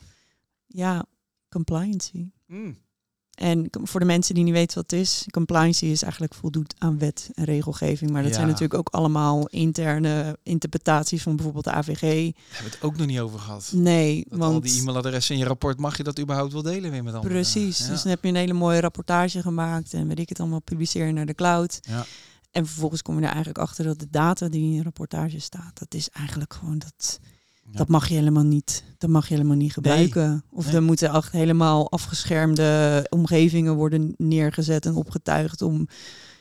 Ja, 0.67 1.05
compliancy. 1.49 2.31
Mm. 2.47 2.77
En 3.35 3.68
voor 3.70 4.01
de 4.01 4.07
mensen 4.07 4.35
die 4.35 4.45
niet 4.45 4.53
weten 4.53 4.74
wat 4.74 4.91
het 4.91 5.01
is, 5.01 5.26
compliancy 5.30 5.85
is 5.85 6.03
eigenlijk 6.03 6.35
voldoet 6.35 6.74
aan 6.78 6.99
wet 6.99 7.30
en 7.35 7.45
regelgeving. 7.45 8.11
Maar 8.11 8.20
dat 8.22 8.30
Ja. 8.30 8.37
zijn 8.37 8.47
natuurlijk 8.47 8.74
ook 8.78 8.89
allemaal 8.89 9.47
interne 9.49 10.39
interpretaties 10.43 11.22
van 11.22 11.35
bijvoorbeeld 11.37 11.64
de 11.64 11.70
AVG. 11.72 12.01
Daar 12.01 12.11
hebben 12.49 12.70
we 12.70 12.76
het 12.76 12.82
ook 12.82 12.97
nog 12.97 13.07
niet 13.07 13.20
over 13.20 13.39
gehad. 13.39 13.70
Nee, 13.74 14.24
Dat 14.28 14.39
want 14.39 14.55
al 14.55 14.61
die 14.61 14.80
e-mailadressen 14.80 15.35
in 15.35 15.41
je 15.41 15.47
rapport, 15.47 15.78
mag 15.78 15.97
je 15.97 16.03
dat 16.03 16.20
überhaupt 16.20 16.53
wel 16.53 16.62
delen 16.62 16.91
weer 16.91 17.05
met 17.05 17.14
anderen? 17.14 17.32
Precies. 17.37 17.78
Ja. 17.78 17.89
Dus 17.89 18.03
dan 18.03 18.11
heb 18.11 18.22
je 18.22 18.28
een 18.28 18.35
hele 18.35 18.53
mooie 18.53 18.80
rapportage 18.80 19.41
gemaakt 19.43 19.93
en 19.95 20.09
weet 20.09 20.18
ik 20.18 20.28
het 20.28 20.41
allemaal 20.41 20.61
publiceren 20.62 21.14
naar 21.14 21.26
de 21.26 21.35
cloud. 21.35 21.78
Ja. 21.82 22.05
En 22.51 22.66
vervolgens 22.66 23.03
kom 23.03 23.14
je 23.14 23.20
er 23.20 23.26
eigenlijk 23.28 23.59
achter 23.59 23.85
dat 23.85 23.99
de 23.99 24.09
data 24.11 24.49
die 24.49 24.62
in 24.62 24.72
je 24.72 24.82
rapportage 24.82 25.39
staat, 25.41 25.78
dat 25.78 25.95
is 25.95 26.09
eigenlijk 26.11 26.55
gewoon 26.55 26.78
dat. 26.78 27.18
Ja. 27.71 27.79
Dat 27.79 27.89
mag 27.89 28.09
je 28.09 28.15
helemaal 28.15 28.43
niet. 28.45 28.83
Dat 28.99 29.11
mag 29.11 29.29
je 29.29 29.35
helemaal 29.35 29.57
niet 29.57 29.73
gebruiken. 29.73 30.45
Of 30.51 30.67
Nee. 30.67 30.75
er 30.75 30.83
moeten 30.83 31.12
echt 31.12 31.33
helemaal 31.33 31.91
afgeschermde 31.91 33.07
omgevingen 33.11 33.75
worden 33.75 34.15
neergezet 34.17 34.87
en 34.87 34.95
opgetuigd 34.95 35.62
om, 35.62 35.89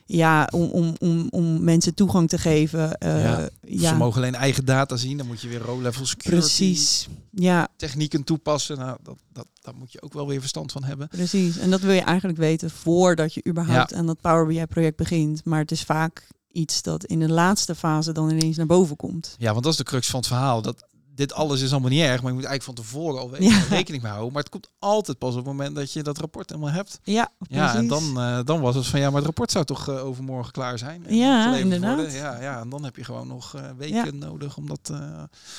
ja, 0.06 0.50
om, 0.54 0.70
om, 0.70 0.96
om, 1.00 1.28
om 1.30 1.64
mensen 1.64 1.94
toegang 1.94 2.30
te 2.30 2.38
geven. 2.38 2.98
Ja. 3.00 3.50
ja, 3.68 3.90
Ze 3.90 3.96
mogen 3.96 4.22
alleen 4.22 4.36
eigen 4.36 4.66
data 4.66 4.96
zien, 4.96 5.18
dan 5.18 5.28
moet 5.28 5.42
je 5.42 5.48
weer 5.48 5.60
row-level 5.62 6.06
security 6.06 6.40
precies. 6.46 7.08
Ja, 7.32 7.68
technieken 7.78 8.24
toepassen. 8.24 8.78
Nou, 8.78 8.98
dat, 9.04 9.18
dat, 9.32 9.48
daar 9.62 9.76
moet 9.76 9.92
je 9.92 10.02
ook 10.02 10.14
wel 10.14 10.28
weer 10.28 10.40
verstand 10.40 10.72
van 10.72 10.84
hebben. 10.84 11.08
Precies, 11.08 11.58
en 11.58 11.70
dat 11.70 11.82
wil 11.82 11.94
je 11.94 12.02
eigenlijk 12.02 12.38
weten 12.38 12.70
voordat 12.70 13.34
je 13.34 13.46
überhaupt 13.48 13.94
aan 13.94 14.06
dat 14.06 14.22
Power 14.22 14.46
BI 14.48 14.66
project 14.66 14.98
begint. 14.98 15.46
Maar 15.46 15.60
het 15.60 15.72
is 15.72 15.82
vaak 15.84 16.28
iets 16.52 16.82
dat 16.82 17.04
in 17.06 17.20
de 17.20 17.30
laatste 17.30 17.76
fase 17.76 18.12
dan 18.12 18.30
ineens 18.30 18.58
naar 18.58 18.66
boven 18.66 18.96
komt. 18.96 19.36
Ja, 19.38 19.52
want 19.52 19.64
dat 19.64 19.72
is 19.72 19.78
de 19.78 19.84
crux 19.84 20.08
van 20.10 20.20
het 20.20 20.28
verhaal. 20.28 20.62
Dat 20.62 20.86
dit 21.16 21.34
alles 21.34 21.62
is 21.62 21.72
allemaal 21.72 21.90
niet 21.90 22.02
erg, 22.02 22.22
maar 22.22 22.32
je 22.32 22.38
moet 22.38 22.46
eigenlijk 22.46 22.64
van 22.64 22.74
tevoren 22.86 23.20
al 23.22 23.30
weten, 23.30 23.46
Ja. 23.46 23.64
rekening 23.78 24.04
mee 24.04 24.12
houden. 24.12 24.34
Maar 24.34 24.42
het 24.42 24.52
komt 24.52 24.70
altijd 24.80 25.18
pas 25.18 25.30
op 25.30 25.36
het 25.36 25.46
moment 25.46 25.76
dat 25.76 25.92
je 25.94 26.04
dat 26.04 26.18
rapport 26.18 26.50
helemaal 26.50 26.72
hebt. 26.74 27.00
Ja, 27.04 27.32
precies. 27.38 27.56
Ja, 27.56 27.76
en 27.76 27.88
dan, 27.88 28.20
eh, 28.20 28.40
dan 28.44 28.62
was 28.62 28.76
het 28.76 28.88
van 28.88 29.00
ja, 29.00 29.06
maar 29.06 29.16
het 29.16 29.26
rapport 29.26 29.52
zou 29.52 29.66
toch 29.66 29.88
eh, 29.90 30.06
overmorgen 30.06 30.52
klaar 30.52 30.78
zijn? 30.78 31.06
en 31.08 31.16
Ja, 31.16 31.56
inderdaad. 31.56 31.96
worden. 31.96 32.14
Ja, 32.14 32.42
ja, 32.42 32.60
en 32.60 32.70
dan 32.70 32.84
heb 32.84 32.96
je 32.96 33.04
gewoon 33.04 33.28
nog 33.28 33.56
eh, 33.56 33.70
weken 33.78 34.20
Ja. 34.20 34.26
nodig 34.28 34.58
om 34.58 34.68
dat 34.68 34.92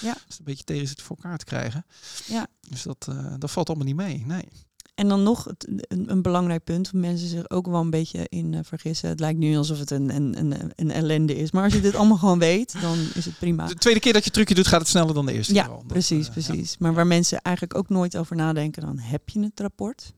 Ja. 0.01 0.17
een 0.29 0.45
beetje 0.45 0.65
tegen 0.65 0.89
zit 0.89 1.03
voor 1.03 1.17
elkaar 1.17 1.39
te 1.39 1.45
krijgen. 1.45 1.85
Ja. 2.27 2.47
Dus 2.69 2.83
dat, 2.83 3.09
dat 3.39 3.51
valt 3.51 3.69
allemaal 3.69 3.87
niet 3.87 3.97
mee. 3.97 4.23
Nee. 4.27 4.49
En 4.95 5.09
dan 5.09 5.23
nog 5.23 5.45
het, 5.45 5.67
een, 5.89 6.11
een 6.11 6.23
belangrijk 6.23 6.65
punt, 6.65 6.91
waar 6.91 7.01
mensen 7.01 7.29
zich 7.29 7.51
ook 7.51 7.67
wel 7.67 7.81
een 7.81 7.91
beetje 7.91 8.27
in 8.29 8.55
eh, 8.55 8.61
vergissen. 8.63 9.09
Het 9.09 9.21
lijkt 9.21 9.39
nu 9.39 9.57
alsof 9.57 9.79
het 9.79 9.91
een, 9.91 10.15
een, 10.15 10.39
een, 10.39 10.73
een 10.75 10.91
ellende 10.91 11.37
is. 11.37 11.51
Maar 11.51 11.65
als 11.65 11.73
je 11.73 11.81
dit 11.81 11.95
allemaal 11.95 12.17
gewoon 12.17 12.39
weet, 12.39 12.81
dan 12.81 12.99
is 13.15 13.25
het 13.25 13.39
prima. 13.39 13.67
De 13.67 13.75
tweede 13.75 14.01
keer 14.01 14.13
dat 14.13 14.25
je 14.25 14.31
trucje 14.31 14.55
doet, 14.55 14.67
gaat 14.67 14.81
het 14.81 14.89
sneller 14.89 15.15
dan 15.15 15.27
de 15.27 15.33
eerste 15.33 15.55
Ja, 15.55 15.63
keer 15.63 15.71
al. 15.73 15.79
Dat, 15.79 15.87
precies, 15.87 16.27
eh, 16.27 16.33
precies. 16.33 16.79
Maar 16.79 16.95
waar 16.95 17.07
mensen 17.07 17.41
eigenlijk 17.41 17.79
ook 17.79 17.89
nooit 17.89 18.17
over 18.17 18.37
nadenken, 18.37 18.83
dan 18.83 18.99
heb 18.99 19.29
je 19.29 19.41
het 19.41 19.61
rapport. 19.61 20.13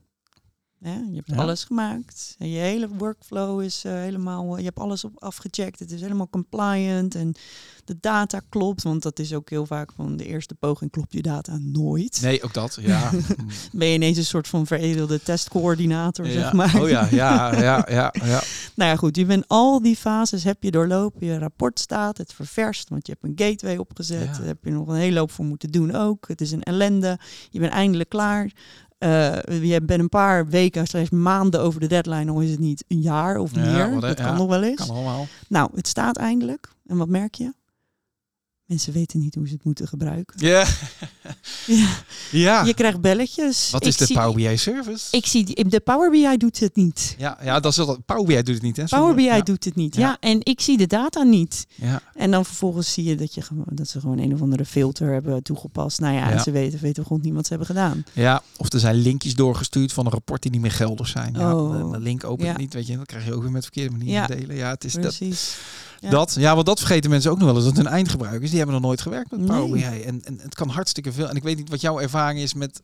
Hè, 0.81 0.93
je 0.93 1.15
hebt 1.15 1.29
Ja. 1.29 1.35
alles 1.35 1.63
gemaakt. 1.63 2.35
En 2.37 2.49
je 2.49 2.59
hele 2.59 2.87
workflow 2.97 3.61
is 3.61 3.83
eh, 3.85 3.93
helemaal, 3.93 4.51
eh, 4.53 4.57
je 4.59 4.65
hebt 4.65 4.79
alles 4.79 5.03
op 5.03 5.23
afgecheckt. 5.23 5.79
Het 5.79 5.91
is 5.91 6.01
helemaal 6.01 6.29
compliant 6.29 7.15
en 7.15 7.33
de 7.85 7.97
data 7.99 8.41
klopt. 8.49 8.83
Want 8.83 9.03
dat 9.03 9.19
is 9.19 9.33
ook 9.33 9.49
heel 9.49 9.65
vaak 9.65 9.91
van 9.95 10.17
de 10.17 10.25
eerste 10.25 10.55
poging 10.55 10.91
klopt 10.91 11.13
je 11.13 11.21
data 11.21 11.57
nooit. 11.61 12.19
Nee, 12.21 12.43
ook 12.43 12.53
dat. 12.53 12.77
Ja. 12.81 13.11
Ben 13.71 13.87
je 13.87 13.93
ineens 13.93 14.17
een 14.17 14.25
soort 14.25 14.47
van 14.47 14.67
veredelde 14.67 15.21
testcoördinator, 15.23 16.25
ja. 16.27 16.31
zeg 16.31 16.53
maar. 16.53 16.81
Oh 16.81 16.89
ja, 16.89 17.07
ja, 17.11 17.61
ja, 17.61 17.85
ja, 17.89 18.13
ja. 18.25 18.41
Nou 18.75 18.89
ja, 18.91 18.95
goed. 18.95 19.15
Je 19.15 19.25
bent 19.25 19.47
al 19.47 19.81
die 19.81 19.95
fases 19.95 20.43
heb 20.43 20.63
je 20.63 20.71
doorlopen. 20.71 21.27
Je 21.27 21.37
rapport 21.37 21.79
staat, 21.79 22.17
het 22.17 22.33
ververst, 22.33 22.89
want 22.89 23.07
je 23.07 23.15
hebt 23.19 23.23
een 23.39 23.47
gateway 23.47 23.77
opgezet. 23.77 24.25
Ja. 24.25 24.37
Daar 24.37 24.47
heb 24.47 24.63
je 24.63 24.71
nog 24.71 24.87
een 24.87 24.95
hele 24.95 25.19
hoop 25.19 25.31
voor 25.31 25.45
moeten 25.45 25.71
doen 25.71 25.95
ook. 25.95 26.27
Het 26.27 26.41
is 26.41 26.51
een 26.51 26.63
ellende. 26.63 27.19
Je 27.49 27.59
bent 27.59 27.71
eindelijk 27.71 28.09
klaar. 28.09 28.51
Eh, 28.97 29.35
je 29.71 29.81
bent 29.81 29.99
een 30.01 30.09
paar 30.09 30.47
weken, 30.47 30.87
slechts 30.87 31.09
maanden 31.09 31.61
over 31.61 31.79
de 31.79 31.87
deadline. 31.87 32.31
Al 32.31 32.39
is 32.41 32.49
het 32.51 32.59
niet 32.59 32.83
een 32.87 33.01
jaar 33.01 33.37
of 33.37 33.55
Ja, 33.55 33.61
meer. 33.61 33.91
wat, 33.93 34.01
dat 34.01 34.15
kan 34.15 34.25
ja. 34.25 34.37
nog 34.37 34.47
wel 34.47 34.63
eens. 34.63 34.85
Kan 34.85 34.95
allemaal. 34.95 35.25
Nou, 35.49 35.69
het 35.75 35.87
staat 35.87 36.17
eindelijk. 36.17 36.69
En 36.87 36.97
wat 36.97 37.07
merk 37.07 37.35
je? 37.35 37.53
Mensen 38.67 38.93
weten 38.93 39.19
niet 39.19 39.35
hoe 39.35 39.47
ze 39.47 39.53
het 39.53 39.63
moeten 39.63 39.87
gebruiken. 39.87 40.45
Ja. 40.45 40.65
Ja, 41.65 41.87
ja. 42.31 42.63
Je 42.63 42.73
krijgt 42.73 43.01
belletjes. 43.01 43.69
Wat 43.71 43.81
Ik 43.81 43.87
is 43.87 43.97
de 43.97 44.05
zie- 44.05 44.15
Power 44.15 44.33
BI 44.35 44.57
service? 44.57 45.07
Ik 45.17 45.25
zie, 45.25 45.65
de 45.69 45.79
Power 45.79 46.09
BI 46.11 46.37
doet 46.37 46.59
het 46.59 46.75
niet. 46.75 47.15
Ja, 47.17 47.37
ja, 47.43 47.59
dat 47.59 47.71
is 47.71 47.77
wel. 47.77 47.97
Power 48.05 48.25
BI 48.25 48.35
doet 48.43 48.53
het 48.53 48.61
niet, 48.63 48.77
hè? 48.77 48.83
Power 48.85 49.15
BI 49.15 49.23
ja. 49.23 49.41
doet 49.41 49.63
het 49.65 49.75
niet. 49.75 49.95
Ja. 49.95 50.01
Ja. 50.01 50.17
en 50.19 50.39
ik 50.43 50.61
zie 50.61 50.77
de 50.77 50.87
data 50.87 51.23
niet. 51.23 51.67
Ja. 51.75 52.01
En 52.15 52.31
dan 52.31 52.45
vervolgens 52.45 52.93
zie 52.93 53.03
je 53.03 53.15
dat, 53.15 53.33
je 53.33 53.41
gewoon, 53.41 53.65
dat 53.71 53.87
ze 53.87 53.99
gewoon 53.99 54.17
een 54.19 54.33
of 54.33 54.41
andere 54.41 54.65
filter 54.65 55.11
hebben 55.13 55.43
toegepast. 55.43 55.99
Nou 55.99 56.13
ja, 56.15 56.31
en 56.31 56.39
ze 56.39 56.51
weten, 56.51 56.79
weten 56.79 57.03
gewoon 57.03 57.21
niet 57.23 57.33
wat 57.33 57.43
ze 57.43 57.49
hebben 57.49 57.67
gedaan. 57.67 58.03
ja, 58.13 58.41
of 58.57 58.73
er 58.73 58.79
zijn 58.79 58.95
linkjes 58.95 59.35
doorgestuurd 59.35 59.93
van 59.93 60.05
een 60.05 60.11
rapport 60.11 60.41
die 60.41 60.51
niet 60.51 60.61
meer 60.61 60.71
geldig 60.71 61.07
zijn. 61.07 61.33
Ja, 61.33 61.55
Oh. 61.55 61.71
de, 61.91 61.91
de 61.97 62.03
link 62.03 62.23
opent 62.23 62.47
Ja. 62.47 62.57
niet, 62.57 62.73
weet 62.73 62.87
je. 62.87 62.95
Dan 62.95 63.05
krijg 63.05 63.25
je 63.25 63.33
ook 63.33 63.41
weer 63.41 63.51
met 63.51 63.63
verkeerde 63.63 63.91
manieren 63.97 64.21
Ja. 64.21 64.27
delen. 64.27 64.55
Ja, 64.55 64.69
het 64.69 64.83
is 64.83 64.93
dat, 64.93 65.01
Precies. 65.01 65.57
Ja. 65.99 66.09
dat. 66.09 66.35
Ja, 66.39 66.53
want 66.53 66.65
dat 66.65 66.79
vergeten 66.79 67.09
mensen 67.09 67.31
ook 67.31 67.37
nog 67.37 67.45
wel 67.47 67.55
eens. 67.55 67.65
Dat 67.65 67.75
hun 67.77 67.87
eindgebruikers, 67.87 68.49
die 68.49 68.57
hebben 68.57 68.75
nog 68.75 68.85
nooit 68.85 69.01
gewerkt 69.01 69.31
met 69.31 69.45
Power 69.45 69.69
Nee. 69.69 69.89
BI. 69.99 70.01
En, 70.03 70.23
en 70.23 70.39
het 70.41 70.55
kan 70.55 70.69
hartstikke 70.69 71.11
veel. 71.11 71.29
En 71.29 71.35
ik 71.35 71.43
weet 71.43 71.57
niet 71.57 71.69
wat 71.69 71.81
jouw 71.81 71.99
ervaring 71.99 72.39
is 72.39 72.53
met... 72.53 72.81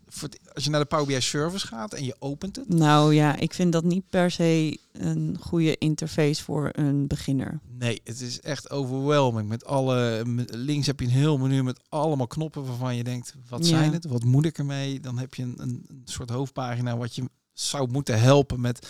als 0.53 0.63
je 0.63 0.69
naar 0.69 0.79
de 0.79 0.85
Power 0.85 1.05
BI 1.05 1.21
service 1.21 1.67
gaat 1.67 1.93
en 1.93 2.03
je 2.05 2.15
opent 2.19 2.55
het. 2.55 2.69
Nou 2.69 3.13
ja, 3.13 3.35
ik 3.35 3.53
vind 3.53 3.71
dat 3.71 3.83
niet 3.83 4.09
per 4.09 4.31
se 4.31 4.77
een 4.91 5.37
goede 5.39 5.77
interface 5.77 6.43
voor 6.43 6.69
een 6.71 7.07
beginner. 7.07 7.59
Nee, 7.79 8.01
het 8.03 8.21
is 8.21 8.39
echt 8.41 8.69
overwhelming. 8.69 9.49
Met 9.49 9.65
alle 9.65 10.23
links 10.51 10.87
heb 10.87 10.99
je 10.99 11.05
een 11.05 11.11
heel 11.11 11.37
menu 11.37 11.63
met 11.63 11.79
allemaal 11.89 12.27
knoppen 12.27 12.65
waarvan 12.65 12.95
je 12.95 13.03
denkt: 13.03 13.35
wat 13.49 13.59
Ja. 13.67 13.77
zijn 13.77 13.93
het? 13.93 14.05
Wat 14.05 14.23
moet 14.23 14.45
ik 14.45 14.57
ermee? 14.57 14.99
Dan 14.99 15.17
heb 15.17 15.33
je 15.33 15.43
een, 15.43 15.55
een 15.57 16.01
soort 16.05 16.29
hoofdpagina 16.29 16.97
wat 16.97 17.15
je 17.15 17.23
zou 17.53 17.91
moeten 17.91 18.19
helpen 18.21 18.61
met 18.61 18.87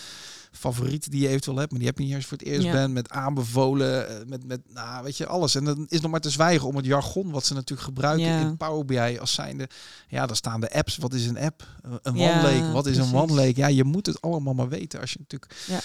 favorieten 0.55 1.11
die 1.11 1.21
je 1.21 1.27
eventueel 1.27 1.57
hebt, 1.57 1.69
maar 1.69 1.79
die 1.79 1.87
heb 1.87 1.97
je 1.97 2.03
niet 2.03 2.13
eens 2.13 2.25
voor 2.25 2.37
het 2.37 2.47
eerst 2.47 2.61
Ja. 2.65 2.71
bent, 2.71 2.93
met 2.93 3.09
aanbevolen, 3.09 4.07
eh, 4.19 4.25
met, 4.27 4.45
met 4.45 4.61
nou, 4.73 5.03
weet 5.03 5.17
je, 5.17 5.25
alles. 5.27 5.55
En 5.55 5.63
dan 5.63 5.85
is 5.89 6.01
nog 6.01 6.11
maar 6.11 6.19
te 6.19 6.29
zwijgen 6.29 6.67
om 6.67 6.75
het 6.75 6.85
jargon 6.85 7.31
wat 7.31 7.45
ze 7.45 7.53
natuurlijk 7.53 7.87
gebruiken 7.87 8.25
Ja. 8.27 8.39
in 8.39 8.57
Power 8.57 8.85
BI 8.85 9.17
als 9.19 9.33
zijnde. 9.33 9.69
Ja, 10.07 10.25
daar 10.25 10.35
staan 10.35 10.61
de 10.61 10.71
apps. 10.73 10.97
Wat 10.97 11.13
is 11.13 11.25
een 11.27 11.37
app? 11.37 11.67
Een 12.01 12.15
Ja, 12.17 12.39
OneLake. 12.39 12.71
Wat 12.71 12.85
is 12.85 12.93
precies. 12.95 13.11
een 13.11 13.17
OneLake? 13.19 13.53
Ja, 13.59 13.67
je 13.67 13.83
moet 13.83 14.05
het 14.05 14.21
allemaal 14.21 14.53
maar 14.53 14.69
weten 14.69 14.99
als 15.01 15.11
je 15.13 15.19
natuurlijk 15.19 15.55
Ja. 15.67 15.79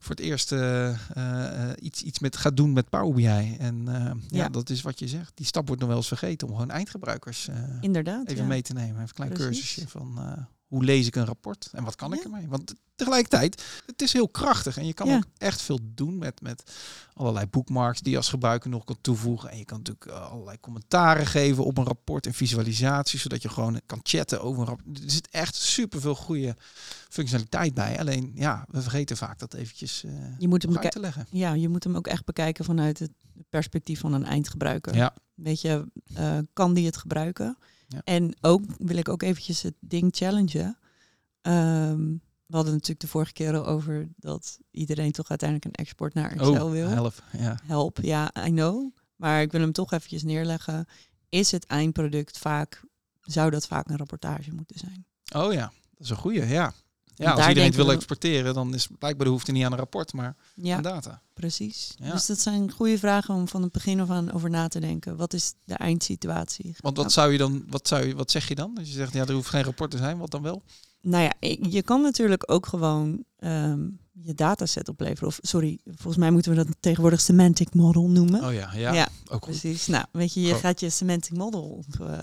voor 0.00 0.14
het 0.14 0.20
eerst 0.24 0.52
eh, 0.52 0.88
eh, 0.88 0.96
eh, 1.16 1.70
iets, 1.80 2.02
iets 2.02 2.18
met 2.18 2.36
gaat 2.36 2.56
doen 2.56 2.72
met 2.72 2.88
Power 2.88 3.14
BI. 3.14 3.56
En 3.58 3.82
eh, 3.88 3.94
ja. 4.04 4.14
Ja. 4.28 4.48
dat 4.48 4.70
is 4.70 4.82
wat 4.82 4.98
je 4.98 5.08
zegt. 5.08 5.32
Die 5.34 5.46
stap 5.46 5.66
wordt 5.66 5.80
nog 5.80 5.88
wel 5.90 5.98
eens 5.98 6.08
vergeten 6.08 6.46
om 6.48 6.52
gewoon 6.54 6.70
eindgebruikers 6.70 7.48
eh, 7.48 7.56
Inderdaad. 7.80 8.26
even 8.28 8.42
ja. 8.42 8.48
mee 8.48 8.62
te 8.62 8.72
nemen. 8.72 8.90
Even 8.90 9.00
een 9.02 9.08
klein 9.14 9.30
Precies. 9.32 9.46
cursusje 9.74 9.88
van 9.88 10.18
eh, 10.18 10.42
hoe 10.70 10.84
lees 10.84 11.06
ik 11.06 11.16
een 11.16 11.24
rapport 11.24 11.68
en 11.72 11.84
wat 11.84 11.94
kan 11.96 12.12
ik 12.12 12.18
Ja. 12.18 12.24
ermee? 12.24 12.48
Want 12.48 12.74
tegelijkertijd, 12.94 13.64
het 13.86 14.02
is 14.02 14.12
heel 14.12 14.28
krachtig 14.28 14.76
en 14.78 14.86
je 14.86 14.94
kan 14.94 15.06
Ja. 15.08 15.16
ook 15.16 15.24
echt 15.38 15.62
veel 15.62 15.78
doen 15.82 16.18
met, 16.18 16.40
met 16.40 16.62
allerlei 17.14 17.46
bookmarks 17.46 18.00
die 18.00 18.10
je 18.10 18.16
als 18.16 18.28
gebruiker 18.28 18.70
nog 18.70 18.84
kan 18.84 18.96
toevoegen. 19.00 19.50
En 19.50 19.58
je 19.58 19.64
kan 19.64 19.78
natuurlijk 19.78 20.06
eh, 20.06 20.30
allerlei 20.30 20.60
commentaren 20.60 21.26
geven 21.26 21.64
op 21.64 21.78
een 21.78 21.84
rapport 21.84 22.26
en 22.26 22.34
visualisaties, 22.34 23.22
zodat 23.22 23.42
je 23.42 23.48
gewoon 23.48 23.80
kan 23.86 24.00
chatten 24.02 24.42
over 24.42 24.60
een 24.60 24.66
rapport. 24.68 25.02
Er 25.04 25.10
zit 25.10 25.28
echt 25.30 25.54
superveel 25.54 26.14
goede 26.14 26.56
functionaliteit 27.08 27.74
bij. 27.74 27.98
Alleen, 27.98 28.32
ja, 28.34 28.64
we 28.68 28.82
vergeten 28.82 29.16
vaak 29.16 29.38
dat 29.38 29.54
eventjes 29.54 30.04
eh 30.04 30.12
Je 30.38 30.48
moet 30.48 30.62
hem 30.62 30.76
uit 30.78 30.90
te 30.92 31.00
leggen. 31.00 31.26
ja, 31.30 31.52
je 31.52 31.68
moet 31.68 31.84
hem 31.84 31.96
ook 31.96 32.06
echt 32.06 32.24
bekijken 32.24 32.64
vanuit 32.64 32.98
het 32.98 33.10
perspectief 33.48 34.00
van 34.00 34.12
een 34.12 34.24
eindgebruiker. 34.24 34.94
Ja, 34.96 35.14
Weet 35.34 35.60
je, 35.60 35.86
eh, 36.14 36.38
kan 36.52 36.74
die 36.74 36.86
het 36.86 36.96
gebruiken? 36.96 37.56
Ja. 37.90 38.00
En 38.04 38.36
ook 38.40 38.62
wil 38.78 38.96
ik 38.96 39.08
ook 39.08 39.22
eventjes 39.22 39.62
het 39.62 39.74
ding 39.80 40.16
challengen. 40.16 40.78
Ehm, 41.40 42.16
we 42.46 42.56
hadden 42.56 42.72
natuurlijk 42.72 43.00
de 43.00 43.08
vorige 43.08 43.32
keer 43.32 43.56
al 43.56 43.66
over 43.66 44.08
dat 44.16 44.58
iedereen 44.70 45.12
toch 45.12 45.28
uiteindelijk 45.28 45.68
een 45.68 45.84
export 45.84 46.14
naar 46.14 46.30
Excel 46.30 46.64
oh, 46.64 46.70
wil. 46.70 46.88
help. 46.88 47.22
Ja. 47.38 47.58
Help, 47.64 47.98
ja, 48.02 48.30
I 48.46 48.50
know. 48.50 48.94
Maar 49.16 49.42
ik 49.42 49.52
wil 49.52 49.60
hem 49.60 49.72
toch 49.72 49.92
eventjes 49.92 50.22
neerleggen. 50.22 50.86
Is 51.28 51.50
het 51.50 51.66
eindproduct 51.66 52.38
vaak, 52.38 52.82
zou 53.20 53.50
dat 53.50 53.66
vaak 53.66 53.88
een 53.88 53.96
rapportage 53.96 54.52
moeten 54.54 54.78
zijn? 54.78 55.06
Oh 55.34 55.52
ja, 55.52 55.72
dat 55.90 56.00
is 56.00 56.10
een 56.10 56.16
goeie. 56.16 56.46
Ja. 56.46 56.72
Ja, 57.24 57.30
als 57.32 57.46
iedereen 57.46 57.68
het 57.68 57.76
wil 57.76 57.86
we- 57.86 57.92
exporteren, 57.92 58.54
dan 58.54 58.74
is 58.74 58.86
blijkbaar 58.86 59.24
de 59.24 59.24
behoefte 59.24 59.52
niet 59.52 59.64
aan 59.64 59.72
een 59.72 59.78
rapport, 59.78 60.12
maar 60.12 60.36
Ja, 60.54 60.76
aan 60.76 60.82
data. 60.82 61.22
precies. 61.34 61.94
Ja. 61.98 62.12
Dus 62.12 62.26
dat 62.26 62.38
zijn 62.38 62.70
goede 62.70 62.98
vragen 62.98 63.34
om 63.34 63.48
van 63.48 63.62
het 63.62 63.72
begin 63.72 64.00
af 64.00 64.10
aan 64.10 64.32
over 64.32 64.50
na 64.50 64.68
te 64.68 64.80
denken. 64.80 65.16
Wat 65.16 65.32
is 65.32 65.52
de 65.64 65.74
eindsituatie? 65.74 66.74
Want 66.80 66.96
wat 66.96 67.12
zou 67.12 67.32
je 67.32 67.38
dan, 67.38 67.64
wat 67.68 67.88
zou 67.88 68.06
je, 68.06 68.14
wat 68.14 68.30
zeg 68.30 68.48
je 68.48 68.54
dan? 68.54 68.72
Als 68.78 68.88
je 68.88 68.94
zegt, 68.94 69.12
ja, 69.12 69.26
er 69.26 69.32
hoeft 69.32 69.48
geen 69.48 69.62
rapport 69.64 69.90
te 69.90 69.96
zijn, 69.96 70.18
wat 70.18 70.30
dan 70.30 70.42
wel? 70.42 70.62
Nou 71.02 71.22
ja, 71.24 71.32
je 71.68 71.82
kan 71.82 72.02
natuurlijk 72.02 72.42
ook 72.52 72.66
gewoon 72.66 73.24
ehm, 73.38 73.80
je 74.22 74.34
dataset 74.34 74.88
opleveren. 74.88 75.28
Of 75.28 75.38
sorry, 75.42 75.78
volgens 75.84 76.16
mij 76.16 76.30
moeten 76.30 76.50
we 76.56 76.64
dat 76.64 76.76
tegenwoordig 76.80 77.20
semantic 77.20 77.74
model 77.74 78.08
noemen. 78.08 78.44
Oh 78.44 78.52
ja, 78.52 78.70
ja, 78.74 78.92
Ja, 78.92 79.08
ook. 79.30 79.40
Precies. 79.40 79.86
Nou, 79.86 80.04
weet 80.12 80.34
je, 80.34 80.40
je 80.40 80.54
gaat 80.54 80.80
je 80.80 80.90
semantic 80.90 81.36
model 81.36 81.62
op, 81.62 82.00
eh, 82.00 82.18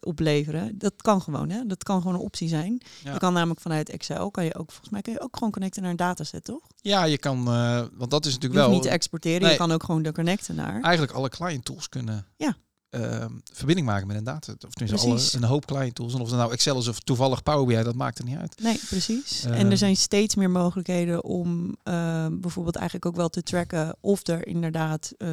opleveren. 0.00 0.78
Dat 0.78 0.92
kan 0.96 1.22
gewoon, 1.22 1.50
hè? 1.50 1.66
Dat 1.66 1.82
kan 1.82 2.00
gewoon 2.00 2.14
een 2.16 2.20
optie 2.22 2.48
zijn. 2.48 2.80
Ja. 3.04 3.12
Je 3.12 3.18
kan 3.18 3.32
namelijk 3.32 3.60
vanuit 3.60 3.88
Excel, 3.90 4.30
kan 4.30 4.44
je 4.44 4.54
ook, 4.54 4.70
volgens 4.70 4.90
mij 4.90 5.02
kun 5.02 5.12
je 5.12 5.20
ook 5.20 5.36
gewoon 5.36 5.52
connecten 5.52 5.82
naar 5.82 5.90
een 5.90 5.96
dataset, 5.96 6.44
toch? 6.44 6.60
Ja, 6.76 7.04
je 7.04 7.18
kan, 7.18 7.38
eh, 7.48 7.82
want 7.92 8.10
dat 8.10 8.26
is 8.26 8.32
natuurlijk 8.34 8.60
wel, 8.60 8.70
niet 8.70 8.82
te 8.82 8.88
exporteren, 8.88 9.42
Nee. 9.42 9.50
je 9.50 9.56
kan 9.56 9.72
ook 9.72 9.84
gewoon 9.84 10.04
er 10.04 10.12
connecten 10.12 10.54
naar. 10.54 10.80
eigenlijk 10.80 11.12
alle 11.12 11.28
client 11.28 11.64
tools 11.64 11.88
kunnen 11.88 12.26
Ja. 12.36 12.56
Ehm, 13.02 13.32
verbinding 13.52 13.86
maken 13.86 14.06
met 14.06 14.16
een 14.16 14.24
data. 14.24 14.52
Of 14.66 14.72
tenminste, 14.72 15.06
alle, 15.06 15.42
een 15.44 15.48
hoop 15.48 15.66
client 15.66 15.94
tools. 15.94 16.14
En 16.14 16.20
of 16.20 16.28
het 16.28 16.38
nou 16.38 16.52
Excel 16.52 16.78
is 16.78 16.88
of 16.88 17.00
toevallig 17.00 17.42
Power 17.42 17.66
BI, 17.66 17.82
dat 17.82 17.94
maakt 17.94 18.18
er 18.18 18.24
niet 18.24 18.36
uit. 18.36 18.60
Nee, 18.62 18.80
precies. 18.88 19.44
en 19.44 19.52
Ehm. 19.52 19.70
er 19.70 19.76
zijn 19.76 19.96
steeds 19.96 20.34
meer 20.34 20.50
mogelijkheden 20.50 21.24
om 21.24 21.76
eh, 21.82 22.26
bijvoorbeeld 22.30 22.76
eigenlijk 22.76 23.06
ook 23.06 23.16
wel 23.16 23.28
te 23.28 23.42
tracken 23.42 23.96
of 24.00 24.26
er 24.26 24.46
inderdaad 24.46 25.12
eh, 25.18 25.28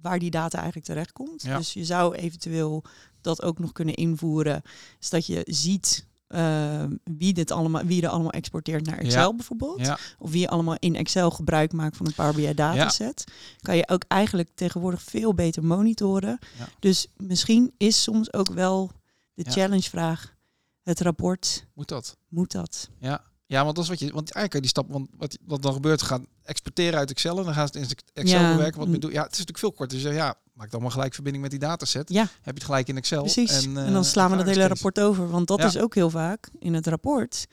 waar 0.00 0.18
die 0.18 0.30
data 0.30 0.56
eigenlijk 0.56 0.86
terechtkomt. 0.86 1.42
Ja. 1.42 1.56
Dus 1.56 1.72
je 1.72 1.84
zou 1.84 2.14
eventueel 2.14 2.84
dat 3.20 3.42
ook 3.42 3.58
nog 3.58 3.72
kunnen 3.72 3.94
invoeren, 3.94 4.62
zodat 4.98 5.26
je 5.26 5.42
ziet 5.46 6.06
eh, 6.30 6.84
wie 7.04 7.32
dit 7.32 7.50
allemaal, 7.50 7.84
wie 7.84 8.02
er 8.02 8.08
allemaal 8.08 8.30
exporteert 8.30 8.86
naar 8.86 8.98
Excel 8.98 9.34
bijvoorbeeld. 9.34 9.86
Ja, 9.86 9.98
Of 10.18 10.30
wie 10.30 10.40
je 10.40 10.48
allemaal 10.48 10.76
in 10.78 10.96
Excel 10.96 11.30
gebruik 11.30 11.72
maakt 11.72 11.96
van 11.96 12.06
een 12.06 12.14
Power 12.14 12.34
BI 12.34 12.54
dataset. 12.54 13.24
Kan 13.60 13.76
je 13.76 13.88
ook 13.88 14.04
eigenlijk 14.08 14.48
tegenwoordig 14.54 15.02
veel 15.02 15.34
beter 15.34 15.64
monitoren. 15.64 16.38
Dus 16.78 17.06
misschien 17.16 17.72
is 17.76 18.02
soms 18.02 18.32
ook 18.32 18.48
wel 18.52 18.90
de 19.34 19.50
challengevraag, 19.50 20.34
het 20.82 21.00
rapport, 21.00 21.66
moet 21.74 21.88
dat. 21.88 22.16
moet 22.28 22.52
dat? 22.52 22.88
Ja. 22.98 23.24
Ja, 23.50 23.62
want 23.64 23.74
dat 23.76 23.84
is 23.84 23.90
wat 23.90 23.98
je, 23.98 24.04
want 24.12 24.32
eigenlijk 24.32 24.50
kan 24.50 24.60
die 24.60 24.70
stap, 24.70 24.90
want 24.92 25.08
wat, 25.16 25.38
wat 25.46 25.62
dan 25.62 25.72
gebeurt, 25.72 26.02
gaan 26.02 26.26
exporteren 26.42 26.98
uit 26.98 27.10
Excel 27.10 27.38
en 27.38 27.44
dan 27.44 27.54
gaan 27.54 27.68
ze 27.72 27.78
het 27.78 27.90
in 27.90 27.96
Excel 28.22 28.40
Ja. 28.40 28.50
bewerken. 28.52 28.78
Wat 28.78 28.86
Mm. 28.86 28.92
bedoel, 28.92 29.10
ja, 29.10 29.22
het 29.22 29.32
is 29.32 29.38
natuurlijk 29.38 29.58
veel 29.58 29.72
korter. 29.72 29.96
Dus 29.96 30.06
zegt, 30.06 30.16
ja, 30.16 30.34
maak 30.52 30.70
dan 30.70 30.82
maar 30.82 30.90
gelijk 30.90 31.12
verbinding 31.14 31.42
met 31.44 31.52
die 31.52 31.60
dataset. 31.60 32.08
Ja, 32.08 32.20
Heb 32.20 32.30
je 32.44 32.50
het 32.52 32.64
gelijk 32.64 32.88
in 32.88 32.96
Excel. 32.96 33.20
precies. 33.22 33.64
En, 33.64 33.76
En, 33.76 33.86
eh, 33.86 33.92
dan 33.92 34.04
slaan 34.04 34.30
we 34.30 34.36
dat 34.36 34.46
hele 34.46 34.66
rapport 34.66 35.00
over. 35.00 35.28
Want 35.30 35.46
dat 35.48 35.58
Ja. 35.58 35.66
is 35.66 35.78
ook 35.78 35.94
heel 35.94 36.10
vaak 36.10 36.48
in 36.58 36.74
het 36.74 36.86
rapport. 36.86 37.46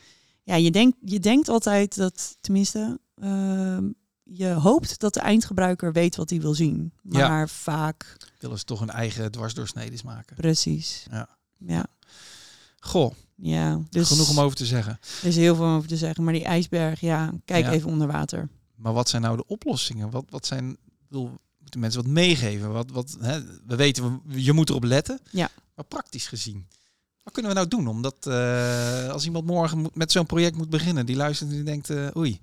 Ja, 0.44 0.56
je 0.56 0.72
denkt, 0.72 0.98
je 1.02 1.20
denkt 1.20 1.50
altijd 1.50 1.96
dat, 1.96 2.38
tenminste, 2.42 3.00
ehm, 3.16 3.90
je 4.24 4.48
hoopt 4.48 5.00
dat 5.00 5.14
de 5.14 5.20
eindgebruiker 5.20 5.92
weet 5.94 6.16
wat 6.16 6.30
hij 6.30 6.40
wil 6.42 6.54
zien. 6.54 6.94
Ja. 7.10 7.28
Maar 7.28 7.50
vaak, 7.50 8.18
Willen 8.40 8.58
ze 8.58 8.64
toch 8.64 8.82
een 8.82 8.90
eigen 8.90 9.32
dwarsdoorsnedes 9.32 10.04
maken. 10.04 10.36
precies. 10.36 11.06
Ja. 11.12 11.30
Ja, 11.58 11.86
Goh, 12.80 13.14
ja. 13.42 13.82
Dus 13.90 14.08
genoeg 14.08 14.30
om 14.30 14.40
over 14.40 14.58
te 14.58 14.66
zeggen. 14.66 15.00
er 15.22 15.28
is 15.28 15.36
heel 15.36 15.56
veel 15.56 15.66
over 15.66 15.88
te 15.90 15.98
zeggen. 15.98 16.24
Maar 16.24 16.34
die 16.34 16.44
ijsberg, 16.44 17.00
ja, 17.00 17.34
kijk 17.46 17.66
Ja. 17.66 17.72
even 17.72 17.90
onder 17.90 18.08
water. 18.08 18.50
Maar 18.76 18.94
wat 18.94 19.10
zijn 19.10 19.22
nou 19.22 19.38
de 19.38 19.46
oplossingen? 19.48 20.10
Wat, 20.10 20.26
wat 20.30 20.46
zijn, 20.46 20.78
bedoel, 21.08 21.32
moeten 21.60 21.80
mensen 21.80 22.02
wat 22.04 22.12
meegeven? 22.12 22.72
Wat, 22.72 22.92
wat, 22.92 23.18
hè, 23.20 23.40
we 23.66 23.76
weten, 23.76 24.22
we- 24.26 24.44
je 24.44 24.54
moet 24.54 24.70
erop 24.70 24.84
letten. 24.84 25.20
Ja. 25.32 25.50
Maar 25.76 25.86
praktisch 25.86 26.28
gezien, 26.28 26.68
wat 27.24 27.34
kunnen 27.34 27.52
we 27.52 27.58
nou 27.58 27.70
doen? 27.70 27.88
Omdat 27.88 28.16
eh, 28.28 29.10
als 29.10 29.26
iemand 29.26 29.46
morgen 29.46 29.78
moet- 29.78 29.96
met 29.96 30.12
zo'n 30.12 30.26
project 30.26 30.56
moet 30.58 30.70
beginnen, 30.70 31.06
die 31.06 31.16
luistert 31.16 31.50
en 31.50 31.56
die 31.56 31.66
denkt, 31.66 31.90
eh, 31.90 32.08
oei. 32.18 32.40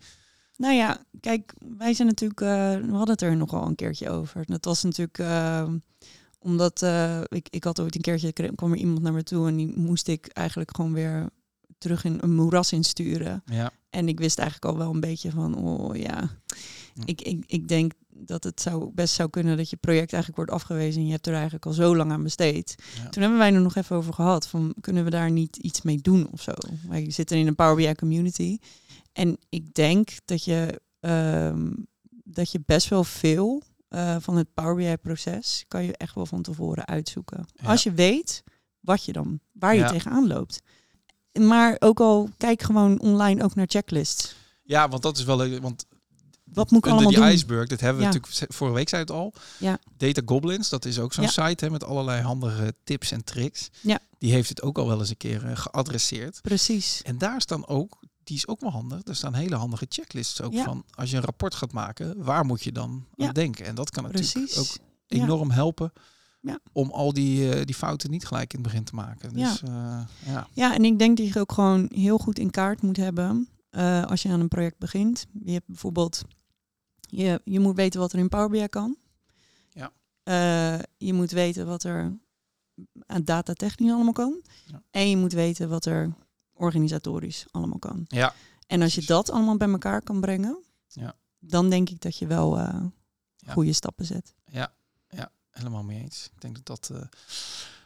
Nou 0.57 0.75
ja, 0.75 1.05
kijk, 1.21 1.55
wij 1.79 1.95
zijn 1.95 2.09
natuurlijk, 2.09 2.41
eh, 2.41 2.49
we 2.89 2.91
hadden 2.97 3.09
het 3.15 3.23
er 3.23 3.37
nogal 3.37 3.67
een 3.67 3.75
keertje 3.75 4.11
over. 4.11 4.45
Dat 4.47 4.65
was 4.65 4.83
natuurlijk 4.83 5.19
omdat 6.45 6.83
eh, 6.83 7.21
ik, 7.29 7.47
ik 7.51 7.65
had 7.65 7.81
ooit 7.81 7.95
een 7.95 8.01
keertje, 8.01 8.33
er 8.33 8.55
kwam 8.55 8.73
er 8.73 8.79
iemand 8.79 9.03
naar 9.03 9.13
me 9.13 9.23
toe 9.23 9.49
en 9.49 9.57
die 9.57 9.73
moest 9.77 10.09
ik 10.09 10.27
eigenlijk 10.27 10.77
gewoon 10.77 10.93
weer 10.93 11.29
terug 11.79 12.05
in 12.05 12.19
een 12.21 12.35
moeras 12.35 12.73
insturen. 12.73 13.43
Ja, 13.47 13.73
En 13.91 14.09
ik 14.09 14.19
wist 14.19 14.39
eigenlijk 14.39 14.73
al 14.73 14.79
wel 14.79 14.91
een 14.95 15.01
beetje 15.01 15.31
van, 15.31 15.57
oh 15.57 15.97
ja, 15.97 16.31
Hm. 16.95 17.03
ik, 17.05 17.21
ik, 17.21 17.45
ik 17.47 17.69
denk 17.69 17.93
dat 18.09 18.45
het 18.45 18.61
zou, 18.61 18.91
best 18.95 19.15
zou 19.15 19.31
kunnen 19.31 19.57
dat 19.57 19.71
je 19.71 19.77
project 19.77 20.13
eigenlijk 20.13 20.37
wordt 20.37 20.63
afgewezen 20.63 21.01
en 21.01 21.07
je 21.07 21.13
hebt 21.13 21.27
er 21.27 21.33
eigenlijk 21.33 21.67
al 21.67 21.73
zo 21.73 21.97
lang 21.97 22.13
aan 22.13 22.23
besteed. 22.23 22.75
Ja. 22.97 23.09
Toen 23.09 23.23
hebben 23.23 23.41
wij 23.41 23.55
er 23.55 23.61
nog 23.61 23.75
even 23.75 23.97
over 23.97 24.13
gehad, 24.13 24.47
van 24.49 24.75
kunnen 24.81 25.05
we 25.05 25.11
daar 25.11 25.31
niet 25.31 25.57
iets 25.57 25.83
mee 25.83 25.99
doen 25.99 26.29
of 26.31 26.43
zo? 26.43 26.53
Wij 26.89 27.11
zitten 27.11 27.37
in 27.37 27.47
een 27.47 27.55
Power 27.55 27.77
BI 27.77 27.95
community 27.95 28.59
en 29.13 29.39
ik 29.49 29.75
denk 29.75 30.11
dat 30.25 30.45
je, 30.45 30.81
ehm, 31.01 31.73
dat 32.25 32.51
je 32.51 32.61
best 32.67 32.89
wel 32.89 33.05
veel 33.05 33.63
eh, 33.95 34.17
van 34.21 34.37
het 34.37 34.55
Power 34.55 34.75
BI 34.77 34.97
proces 34.97 35.65
kan 35.69 35.85
je 35.85 35.97
echt 35.97 36.15
wel 36.15 36.27
van 36.27 36.43
tevoren 36.43 36.87
uitzoeken. 36.87 37.47
Ja. 37.55 37.69
Als 37.69 37.83
je 37.83 37.93
weet 37.93 38.43
wat 38.81 39.05
je 39.05 39.13
dan, 39.13 39.41
waar 39.53 39.75
je 39.75 39.81
Ja. 39.81 39.91
tegenaan 39.91 40.27
loopt. 40.27 40.61
Maar 41.33 41.77
ook 41.79 42.01
al 42.01 42.29
kijk 42.37 42.63
gewoon 42.63 43.01
online 43.01 43.43
ook 43.45 43.55
naar 43.55 43.67
checklists. 43.69 44.35
ja 44.63 44.89
want 44.89 45.03
dat 45.03 45.19
is 45.19 45.25
wel 45.25 45.37
leuk. 45.37 45.63
Want 45.63 45.85
Wat 46.45 46.71
moet 46.71 46.87
ik 46.87 46.93
allemaal 46.93 47.13
the 47.13 47.19
doen? 47.21 47.29
iceberg, 47.29 47.69
dat 47.69 47.81
hebben 47.81 47.99
we 48.03 48.09
Ja. 48.09 48.15
natuurlijk 48.15 48.53
vorige 48.53 48.77
week 48.77 48.89
zei 48.89 49.03
het 49.03 49.11
al. 49.11 49.35
Ja. 49.59 49.79
Data 49.97 50.23
Goblins, 50.27 50.69
dat 50.69 50.85
is 50.85 50.99
ook 50.99 51.13
zo'n 51.13 51.25
Ja. 51.25 51.31
site 51.31 51.65
hè, 51.65 51.71
met 51.71 51.85
allerlei 51.85 52.23
handige 52.23 52.75
tips 52.85 53.11
en 53.13 53.25
tricks. 53.25 53.71
Ja. 53.81 53.99
Die 54.19 54.33
heeft 54.33 54.49
het 54.49 54.63
ook 54.63 54.79
al 54.79 54.87
wel 54.87 54.99
eens 54.99 55.09
een 55.11 55.17
keer 55.17 55.45
eh, 55.47 55.57
geadresseerd. 55.57 56.41
Precies. 56.43 57.03
En 57.03 57.19
daar 57.19 57.41
staan 57.41 57.67
ook, 57.67 57.99
die 58.25 58.37
is 58.37 58.47
ook 58.47 58.61
wel 58.61 58.71
handig, 58.71 59.01
er 59.05 59.17
staan 59.17 59.35
hele 59.35 59.57
handige 59.57 59.87
checklists 59.89 60.41
ook 60.43 60.53
Ja. 60.53 60.65
van. 60.65 60.85
Als 60.91 61.11
je 61.11 61.17
een 61.17 61.23
rapport 61.23 61.55
gaat 61.55 61.73
maken, 61.73 62.23
waar 62.25 62.45
moet 62.45 62.63
je 62.63 62.73
dan 62.73 63.07
Ja. 63.15 63.27
aan 63.27 63.33
denken? 63.35 63.65
En 63.67 63.75
dat 63.75 63.91
kan 63.91 64.03
natuurlijk 64.03 64.33
Precies. 64.33 64.59
ook 64.59 64.87
Ja. 65.07 65.23
enorm 65.23 65.51
helpen 65.51 65.93
Ja. 66.41 66.59
om 66.73 66.91
al 66.91 67.13
die, 67.13 67.53
eh, 67.55 67.65
die 67.65 67.75
fouten 67.75 68.11
niet 68.11 68.27
gelijk 68.27 68.53
in 68.53 68.59
het 68.59 68.69
begin 68.69 68.85
te 68.85 68.95
maken. 68.95 69.39
Ja. 69.39 69.49
Dus 69.51 69.63
eh, 69.63 70.01
ja. 70.27 70.49
Ja, 70.53 70.75
en 70.75 70.85
ik 70.85 70.99
denk 70.99 71.17
dat 71.17 71.27
je 71.29 71.41
ook 71.41 71.53
gewoon 71.53 71.89
heel 71.95 72.19
goed 72.19 72.39
in 72.39 72.51
kaart 72.51 72.83
moet 72.83 72.97
hebben 72.97 73.49
eh, 73.71 74.05
als 74.05 74.23
je 74.23 74.29
aan 74.29 74.41
een 74.41 74.49
project 74.49 74.79
begint. 74.79 75.27
Je 75.45 75.53
hebt 75.53 75.67
bijvoorbeeld, 75.67 76.23
je, 77.01 77.41
je 77.45 77.61
moet 77.61 77.77
weten 77.77 78.01
wat 78.01 78.13
er 78.13 78.19
in 78.19 78.29
Power 78.29 78.49
BI 78.51 78.69
kan. 78.69 78.97
Ja. 79.71 79.93
Je 80.97 81.13
moet 81.13 81.31
weten 81.31 81.67
wat 81.67 81.83
er 81.85 82.19
aan 83.07 83.25
datatechnisch 83.25 83.91
allemaal 83.93 84.13
kan. 84.13 84.43
Ja. 84.67 84.83
En 84.91 85.09
je 85.11 85.17
moet 85.17 85.33
weten 85.33 85.69
wat 85.69 85.85
er 85.85 86.15
organisatorisch 86.55 87.47
allemaal 87.51 87.79
kan. 87.79 88.05
ja, 88.09 88.35
En 88.67 88.83
als 88.83 88.95
je 88.95 89.05
dat 89.05 89.31
allemaal 89.31 89.57
bij 89.57 89.69
elkaar 89.69 90.03
kan 90.03 90.21
brengen, 90.21 90.59
Ja. 90.89 91.15
dan 91.39 91.71
denk 91.71 91.91
ik 91.91 92.01
dat 92.01 92.19
je 92.19 92.27
wel 92.27 92.59
Ja. 92.59 92.93
goede 93.53 93.73
stappen 93.73 94.05
zet. 94.05 94.35
ja, 94.47 94.73
ja, 95.09 95.31
helemaal 95.51 95.83
mee 95.83 96.01
eens. 96.01 96.31
Ik 96.35 96.41
denk 96.41 96.55
dat 96.55 96.67
dat 96.67 96.91
eh, 96.99 97.07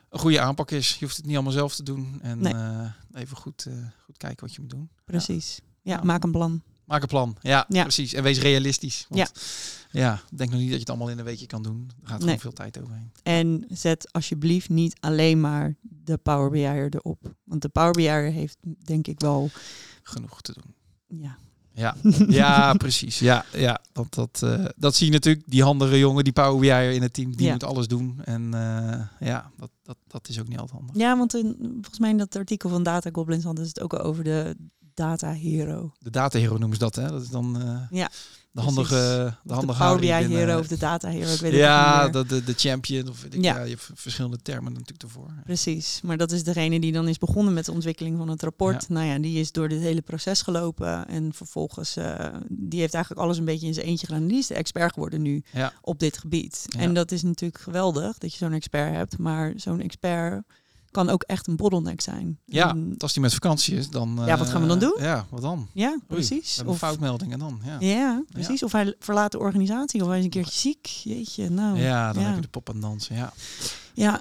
een 0.09 0.19
goede 0.19 0.41
aanpak 0.41 0.71
is. 0.71 0.93
Je 0.99 1.05
hoeft 1.05 1.17
het 1.17 1.27
niet 1.27 1.35
allemaal 1.35 1.53
zelf 1.53 1.75
te 1.75 1.83
doen. 1.83 2.19
En 2.23 2.39
Nee. 2.39 2.53
eh, 2.55 2.91
even 3.13 3.37
goed, 3.37 3.67
goed 4.05 4.17
kijken 4.17 4.47
wat 4.47 4.55
je 4.55 4.61
moet 4.61 4.71
doen. 4.71 4.91
Precies. 5.05 5.61
Ja, 5.83 5.97
Ja. 5.97 6.03
maak 6.03 6.23
een 6.25 6.31
plan. 6.33 6.63
Maak 6.89 7.03
een 7.03 7.09
plan. 7.09 7.37
Ja, 7.41 7.65
Ja. 7.69 7.83
precies. 7.83 8.13
En 8.13 8.23
wees 8.23 8.39
realistisch. 8.39 9.07
Want, 9.09 9.33
ja. 9.91 10.21
denk 10.35 10.51
nog 10.51 10.59
niet 10.61 10.69
dat 10.69 10.75
je 10.75 10.81
het 10.81 10.89
allemaal 10.91 11.09
in 11.11 11.19
een 11.19 11.25
weekje 11.25 11.47
kan 11.47 11.63
doen. 11.63 11.91
Er 11.91 11.95
gaat 12.09 12.11
gewoon 12.13 12.27
Nee. 12.27 12.39
veel 12.39 12.53
tijd 12.53 12.81
overheen. 12.83 13.13
En 13.23 13.65
zet 13.69 14.13
alsjeblieft 14.13 14.69
niet 14.69 14.97
alleen 15.01 15.41
maar 15.41 15.75
de 15.81 16.17
Power 16.17 16.51
BI'er 16.51 16.89
erop. 16.95 17.35
Want 17.45 17.63
de 17.63 17.69
Power 17.69 17.91
BI'er 17.93 18.33
heeft 18.33 18.57
denk 18.85 19.07
ik 19.07 19.21
wel, 19.21 19.51
Genoeg 20.03 20.41
te 20.43 20.53
doen. 20.53 20.75
ja, 21.21 21.37
Ja, 21.75 21.97
ja 22.29 22.73
precies. 22.85 23.19
Ja, 23.19 23.45
ja. 23.53 23.81
Want 23.93 24.15
dat, 24.15 24.41
eh, 24.43 24.65
dat 24.77 24.95
zie 24.95 25.07
je 25.07 25.13
natuurlijk. 25.13 25.45
Die 25.47 25.63
handige 25.63 25.99
jongen, 25.99 26.25
die 26.25 26.33
Power 26.33 26.61
BI'er 26.61 26.91
in 26.93 27.03
het 27.03 27.13
team, 27.13 27.37
die 27.37 27.47
Ja. 27.47 27.53
moet 27.53 27.65
alles 27.65 27.87
doen. 27.87 28.21
En 28.25 28.55
eh, 28.55 29.01
ja, 29.29 29.51
dat, 29.57 29.71
dat, 29.83 29.97
dat 30.07 30.29
is 30.29 30.41
ook 30.41 30.49
niet 30.49 30.59
altijd 30.59 30.79
handig. 30.79 30.97
Ja, 30.97 31.17
want 31.19 31.35
in, 31.35 31.57
volgens 31.73 31.99
mij 31.99 32.11
in 32.11 32.17
dat 32.19 32.37
artikel 32.37 32.71
van 32.71 32.83
Data 32.83 33.11
Goblins 33.13 33.45
hadden 33.45 33.65
ze 33.65 33.71
het 33.75 33.81
ook 33.81 33.95
al 33.95 34.01
over 34.05 34.25
de 34.25 34.57
Data 34.99 35.33
Hero. 35.33 35.93
De 35.99 36.11
data 36.11 36.39
hero 36.39 36.57
noemen 36.59 36.77
ze 36.79 36.83
dat, 36.85 36.95
hè? 36.95 37.09
Dat 37.11 37.23
is 37.23 37.29
dan 37.29 37.61
eh, 37.63 37.99
Ja, 37.99 38.11
de 38.53 38.61
handige, 38.61 38.95
de 38.95 39.27
Of 39.37 39.49
de 39.49 39.55
handige 39.55 39.79
Power 39.83 39.99
BI 40.01 40.07
Hero 40.35 40.59
of 40.59 40.67
de 40.69 40.77
Data 40.79 41.09
Hero, 41.09 41.33
ik 41.33 41.41
weet 41.41 41.51
het 41.53 41.61
Ja, 41.61 42.05
niet 42.05 42.13
meer. 42.15 42.23
de, 42.23 42.29
de, 42.29 42.45
de 42.45 42.53
champion. 42.57 43.09
Of 43.09 43.23
weet 43.23 43.35
ik, 43.35 43.43
ja. 43.45 43.57
Ja. 43.57 43.63
je 43.63 43.71
hebt 43.71 43.91
verschillende 43.95 44.39
termen 44.43 44.73
natuurlijk 44.73 45.03
ervoor. 45.03 45.31
Precies, 45.45 46.01
maar 46.03 46.17
dat 46.17 46.33
is 46.33 46.43
degene 46.45 46.81
die 46.81 46.93
dan 46.93 47.09
is 47.09 47.19
begonnen 47.19 47.55
met 47.55 47.65
de 47.65 47.73
ontwikkeling 47.73 48.17
van 48.17 48.29
het 48.29 48.43
rapport. 48.43 48.89
Nou 48.89 49.07
ja, 49.07 49.19
die 49.19 49.41
is 49.41 49.53
door 49.53 49.69
dit 49.69 49.81
hele 49.81 50.03
proces 50.03 50.43
gelopen 50.43 51.09
en 51.09 51.33
vervolgens, 51.35 51.97
eh, 51.97 52.27
die 52.49 52.81
heeft 52.81 52.95
eigenlijk 52.95 53.25
alles 53.25 53.39
een 53.39 53.45
beetje 53.45 53.67
in 53.67 53.75
zijn 53.75 53.87
eentje 53.87 54.07
gedaan. 54.07 54.27
Die 54.27 54.39
is 54.39 54.47
de 54.47 54.55
expert 54.55 54.93
geworden 54.93 55.23
nu 55.23 55.43
op 55.81 55.99
dit 55.99 56.19
gebied. 56.19 56.65
En 56.79 56.95
dat 56.95 57.13
is 57.13 57.23
natuurlijk 57.23 57.61
geweldig 57.63 58.19
dat 58.19 58.33
je 58.33 58.39
zo'n 58.39 58.53
expert 58.53 58.95
hebt, 58.95 59.19
maar 59.19 59.53
zo'n 59.57 59.81
expert 59.81 60.45
kan 60.99 61.11
ook 61.11 61.23
echt 61.23 61.47
een 61.47 61.57
bottleneck 61.57 62.01
zijn. 62.01 62.39
Ja, 62.45 62.71
En- 62.71 62.95
als 62.99 63.13
die 63.13 63.23
met 63.23 63.33
vakantie 63.33 63.77
is, 63.77 63.89
dan... 63.89 64.21
Ja, 64.27 64.37
wat 64.37 64.49
gaan 64.49 64.61
we 64.61 64.67
dan 64.67 64.77
eh, 64.77 64.83
doen? 64.83 64.97
Ja, 64.99 65.27
wat 65.29 65.43
dan? 65.43 65.69
ja 65.73 65.99
precies. 66.07 66.61
Of, 66.61 66.67
een 66.67 66.79
foutmelding 66.79 67.33
en 67.33 67.39
dan, 67.39 67.61
ja. 67.65 67.77
ja, 67.81 68.23
precies. 68.33 68.63
Of 68.63 68.73
hij 68.73 68.95
verlaat 68.99 69.33
de 69.33 69.39
organisatie 69.39 70.03
of 70.03 70.09
hij 70.09 70.19
is 70.19 70.25
een 70.25 70.31
keertje 70.31 70.59
ziek. 70.59 70.87
Jeetje, 70.87 71.51
nou. 71.51 71.79
Ja, 71.79 72.13
dan 72.13 72.23
ja. 72.23 72.29
heb 72.29 72.37
je 72.37 72.43
de 72.43 72.49
pop 72.49 72.69
en 72.69 72.81
dansen, 72.81 73.17
ja. 73.17 73.33
Ja, 73.95 74.21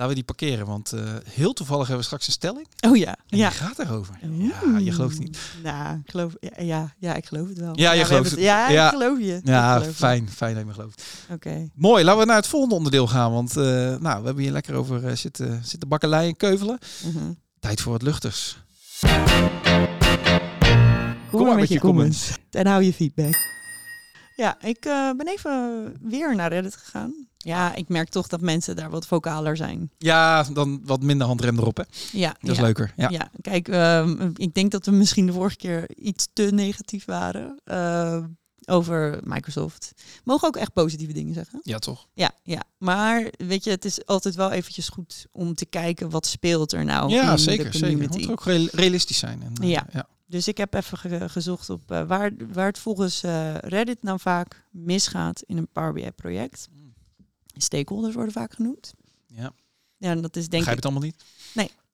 Laten 0.00 0.14
we 0.16 0.24
die 0.24 0.34
parkeren, 0.34 0.66
want 0.66 0.92
eh, 0.92 1.02
heel 1.24 1.52
toevallig 1.52 1.82
hebben 1.82 1.98
we 1.98 2.04
straks 2.04 2.26
een 2.26 2.32
stelling. 2.32 2.66
oh 2.80 2.96
ja. 2.96 3.16
En 3.28 3.38
ja. 3.38 3.48
die 3.48 3.58
gaat 3.58 3.78
erover. 3.78 4.18
Ja, 4.22 4.78
je 4.78 4.92
gelooft 4.92 5.18
niet. 5.18 5.38
Nou, 5.62 5.98
ik 6.04 6.10
geloof, 6.10 6.32
ja, 6.40 6.62
ja, 6.62 6.94
ja, 6.98 7.14
ik 7.14 7.26
geloof 7.26 7.48
het 7.48 7.58
wel. 7.58 7.78
Ja, 7.78 7.92
je 7.92 8.04
gelooft 8.04 8.30
het. 8.30 8.40
Ja, 8.40 8.68
Ja. 8.70 8.84
ik 8.86 8.92
geloof 8.98 9.18
je. 9.18 9.40
Ja, 9.44 9.78
geloof 9.78 9.96
fijn, 9.96 10.30
fijn 10.30 10.50
dat 10.54 10.62
je 10.62 10.66
me 10.68 10.74
gelooft. 10.74 11.02
Oké. 11.30 11.68
Mooi, 11.74 12.04
laten 12.04 12.20
we 12.20 12.26
naar 12.26 12.36
het 12.36 12.46
volgende 12.46 12.74
onderdeel 12.74 13.06
gaan. 13.06 13.32
Want 13.32 13.56
eh, 13.56 13.64
nou, 13.64 14.20
we 14.20 14.24
hebben 14.26 14.38
hier 14.38 14.52
lekker 14.52 14.74
over 14.74 15.06
eh, 15.06 15.16
zitten, 15.16 15.60
zitten 15.64 15.88
bakkelei 15.88 16.28
en 16.28 16.36
keuvelen. 16.36 16.78
Mhm. 17.04 17.32
Tijd 17.58 17.80
voor 17.80 17.92
het 17.92 18.02
luchters. 18.02 18.58
Kom, 21.30 21.46
maar 21.46 21.56
met 21.56 21.68
je 21.68 21.80
comments. 21.80 22.30
En 22.50 22.66
hou 22.66 22.82
je 22.82 22.92
feedback. 22.92 23.36
Ja, 24.40 24.60
ik 24.62 24.84
eh, 24.84 25.10
ben 25.16 25.26
even 25.28 25.94
weer 26.00 26.36
naar 26.36 26.48
Reddit 26.52 26.76
gegaan. 26.76 27.14
Ja, 27.36 27.74
ik 27.74 27.88
merk 27.88 28.08
toch 28.08 28.26
dat 28.28 28.40
mensen 28.40 28.76
daar 28.76 28.90
wat 28.90 29.06
vocaler 29.06 29.56
zijn. 29.56 29.90
Ja, 29.98 30.42
dan 30.42 30.80
wat 30.84 31.02
minder 31.02 31.26
handrem 31.26 31.58
erop, 31.58 31.76
hè? 31.76 31.82
Ja, 32.12 32.36
Dat 32.40 32.50
is 32.50 32.56
ja. 32.56 32.62
leuker. 32.62 32.92
Ja. 32.96 33.08
Ja, 33.08 33.30
kijk, 33.40 33.68
ehm, 33.68 34.30
ik 34.36 34.54
denk 34.54 34.70
dat 34.70 34.86
we 34.86 34.92
misschien 34.92 35.26
de 35.26 35.32
vorige 35.32 35.56
keer 35.56 35.90
iets 35.96 36.28
te 36.32 36.42
negatief 36.42 37.04
waren 37.04 37.60
eh, 37.64 38.24
over 38.66 39.20
Microsoft. 39.24 39.92
Mogen 40.24 40.48
ook 40.48 40.56
echt 40.56 40.72
positieve 40.72 41.12
dingen 41.12 41.34
zeggen. 41.34 41.60
ja, 41.62 41.78
toch? 41.78 42.06
Ja, 42.14 42.30
ja, 42.42 42.62
maar 42.78 43.32
weet 43.36 43.64
je, 43.64 43.70
het 43.70 43.84
is 43.84 44.06
altijd 44.06 44.34
wel 44.34 44.50
eventjes 44.50 44.88
goed 44.88 45.26
om 45.32 45.54
te 45.54 45.66
kijken 45.66 46.10
wat 46.10 46.26
speelt 46.26 46.72
er 46.72 46.84
nou 46.84 47.10
ja, 47.10 47.32
in 47.32 47.38
zeker. 47.38 47.70
de 47.70 47.78
zeker. 47.78 47.88
community. 47.90 48.18
Het 48.18 48.28
moet 48.28 48.38
ook 48.38 48.44
real- 48.44 48.68
realistisch 48.72 49.18
zijn. 49.18 49.42
En, 49.42 49.52
eh, 49.62 49.68
Ja. 49.70 49.86
ja. 49.92 50.06
Dus 50.30 50.48
ik 50.48 50.56
heb 50.56 50.74
even 50.74 50.98
ge- 50.98 51.28
gezocht 51.28 51.70
op 51.70 51.90
eh, 51.90 52.06
waar, 52.06 52.32
waar 52.52 52.66
het 52.66 52.78
volgens 52.78 53.22
eh, 53.22 53.54
Reddit 53.54 54.02
nou 54.02 54.18
vaak 54.20 54.64
misgaat 54.70 55.42
in 55.46 55.56
een 55.56 55.68
Power 55.72 55.92
BI 55.92 56.10
project. 56.10 56.68
Mm. 56.72 56.94
Stakeholders 57.56 58.14
worden 58.14 58.32
vaak 58.32 58.52
genoemd. 58.54 58.92
ja. 59.26 59.52
Ja, 59.96 60.10
en 60.10 60.20
dat 60.20 60.36
is 60.36 60.48
denk 60.48 60.64
Begrijp 60.64 60.78
ik. 60.78 60.84
het 60.84 60.92
allemaal 60.92 61.02
niet? 61.10 61.24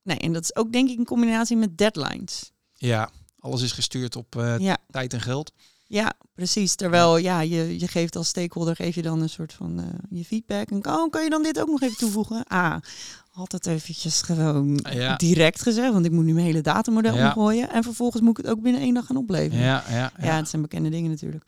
Nee, 0.02 0.18
en 0.18 0.32
dat 0.32 0.42
is 0.42 0.56
ook 0.56 0.72
denk 0.72 0.88
ik 0.88 0.98
in 0.98 1.04
combinatie 1.04 1.56
met 1.56 1.78
deadlines. 1.78 2.52
Ja, 2.74 3.10
alles 3.38 3.62
is 3.62 3.72
gestuurd 3.72 4.16
op 4.16 4.36
eh, 4.36 4.58
Ja, 4.58 4.76
tijd 4.90 5.12
en 5.12 5.20
geld. 5.20 5.52
Ja, 5.86 6.12
precies. 6.34 6.74
Terwijl 6.74 7.16
ja, 7.16 7.40
je, 7.40 7.78
je 7.78 7.88
geeft 7.88 8.16
als 8.16 8.28
stakeholder 8.28 8.76
geef 8.76 8.94
je 8.94 9.02
dan 9.02 9.20
een 9.22 9.28
soort 9.28 9.52
van 9.52 9.78
eh, 9.78 9.84
je 10.18 10.24
feedback. 10.24 10.70
En 10.70 10.86
oh, 10.86 11.10
kan 11.10 11.22
je 11.24 11.30
dan 11.30 11.42
dit 11.42 11.60
ook 11.60 11.68
nog 11.68 11.82
even 11.82 11.96
toevoegen? 11.96 12.44
Ah, 12.46 12.76
had 13.30 13.52
het 13.52 13.66
eventjes 13.66 14.22
gewoon 14.22 14.84
Ja. 14.92 15.16
direct 15.16 15.62
gezegd, 15.62 15.92
want 15.92 16.04
ik 16.04 16.12
moet 16.12 16.24
nu 16.24 16.32
mijn 16.32 16.46
hele 16.46 16.60
datamodel 16.60 17.14
Ja. 17.16 17.26
omgooien. 17.26 17.70
En 17.70 17.82
vervolgens 17.82 18.22
moet 18.22 18.38
ik 18.38 18.44
het 18.44 18.54
ook 18.54 18.62
binnen 18.62 18.80
één 18.80 18.94
dag 18.94 19.06
gaan 19.06 19.16
opleveren. 19.16 19.64
Ja, 19.64 19.84
ja, 19.88 19.94
ja. 19.96 20.12
Ja, 20.20 20.36
het 20.36 20.48
zijn 20.48 20.62
bekende 20.62 20.88
dingen 20.88 21.10
natuurlijk. 21.10 21.44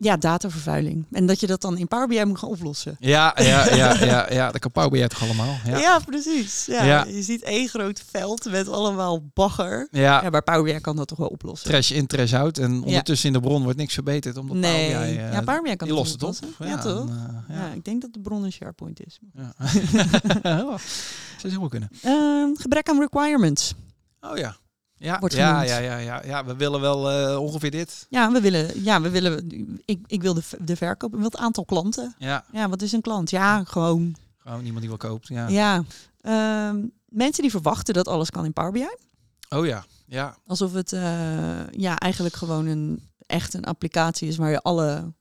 Ja, 0.00 0.16
datavervuiling. 0.16 1.06
En 1.12 1.26
dat 1.26 1.40
je 1.40 1.46
dat 1.46 1.60
dan 1.60 1.78
in 1.78 1.88
Power 1.88 2.08
BI 2.08 2.24
moet 2.24 2.38
gaan 2.38 2.48
oplossen. 2.48 2.96
Ja, 2.98 3.34
ja, 3.36 3.44
ja, 3.74 4.04
ja, 4.04 4.32
ja. 4.32 4.50
Dat 4.50 4.60
kan 4.60 4.70
Power 4.70 4.90
BI 4.90 5.06
toch 5.06 5.22
allemaal? 5.22 5.56
Ja, 5.66 5.78
Ja. 5.78 5.98
precies. 5.98 6.66
Ja, 6.66 6.84
Ja. 6.84 7.04
Je 7.04 7.22
ziet 7.22 7.42
één 7.42 7.68
groot 7.68 8.02
veld 8.10 8.50
met 8.50 8.68
allemaal 8.68 9.22
bagger. 9.34 9.88
Ja, 9.90 10.22
Ja, 10.22 10.30
maar 10.30 10.42
Power 10.42 10.62
BI 10.62 10.80
kan 10.80 10.96
dat 10.96 11.08
toch 11.08 11.18
wel 11.18 11.28
oplossen? 11.28 11.70
trash 11.70 11.90
in, 11.90 12.06
trash 12.06 12.32
out. 12.34 12.58
En 12.58 12.82
ondertussen 12.82 13.26
in 13.26 13.32
de 13.32 13.40
bron 13.40 13.62
wordt 13.62 13.78
niks 13.78 13.94
verbeterd. 13.94 14.36
Omdat 14.36 14.56
nee. 14.56 14.90
Power 14.92 15.06
BI, 15.08 15.16
eh, 15.16 15.32
ja, 15.32 15.42
Power 15.42 15.62
BI 15.62 15.76
kan 15.76 15.88
die 15.88 15.96
dat 15.96 16.06
lost 16.06 16.12
het 16.12 16.22
op. 16.58 16.66
Ja, 16.66 16.78
toch? 16.78 17.08
en, 17.08 17.44
eh, 17.48 17.56
Ja. 17.56 17.70
ik 17.72 17.84
denk 17.84 18.00
dat 18.00 18.12
de 18.12 18.20
bron 18.20 18.44
een 18.44 18.52
SharePoint 18.52 19.06
is. 19.06 19.18
Ja. 19.34 19.54
Zou 20.48 20.78
helemaal 21.42 21.68
kunnen. 21.68 21.88
Ehm, 22.02 22.54
gebrek 22.54 22.88
aan 22.88 22.98
requirements. 23.00 23.74
Oh 24.20 24.36
ja. 24.36 24.56
Ja, 24.98 25.18
Wordt 25.18 25.34
ja, 25.34 25.48
genoemd. 25.52 25.68
ja, 25.68 25.78
ja, 25.78 25.96
ja, 25.96 26.22
ja. 26.24 26.44
We 26.44 26.56
willen 26.56 26.80
wel 26.80 27.10
eh, 27.10 27.40
ongeveer 27.40 27.70
dit. 27.70 28.06
Ja, 28.10 28.32
we 28.32 28.40
willen, 28.40 28.82
ja, 28.82 29.00
we 29.00 29.10
willen 29.10 29.48
ik, 29.84 30.00
ik 30.06 30.22
wil 30.22 30.34
de, 30.34 30.42
de 30.60 30.76
verkoop, 30.76 31.10
ik 31.10 31.16
wil 31.16 31.24
het 31.30 31.36
aantal 31.36 31.64
klanten. 31.64 32.14
Ja, 32.18 32.44
Ja, 32.52 32.68
wat 32.68 32.82
is 32.82 32.92
een 32.92 33.00
klant? 33.00 33.30
Ja, 33.30 33.64
gewoon. 33.64 34.16
gewoon 34.38 34.60
iemand 34.64 34.80
die 34.80 34.88
wel 34.88 34.98
koopt. 34.98 35.28
Ja. 35.28 35.48
Ja. 35.48 35.84
Ehm, 36.20 36.84
mensen 37.08 37.42
die 37.42 37.50
verwachten 37.50 37.94
dat 37.94 38.08
alles 38.08 38.30
kan 38.30 38.44
in 38.44 38.52
Power 38.52 38.72
BI. 38.72 38.96
Oh 39.48 39.66
ja, 39.66 39.84
ja. 40.06 40.36
Alsof 40.46 40.72
het 40.72 40.92
eh, 40.92 41.00
ja, 41.70 41.96
eigenlijk 41.96 42.34
gewoon 42.36 42.66
een 42.66 43.02
echt 43.26 43.54
een 43.54 43.64
applicatie 43.64 44.28
is 44.28 44.36
waar 44.36 44.50
je 44.50 44.60
alle 44.62 45.12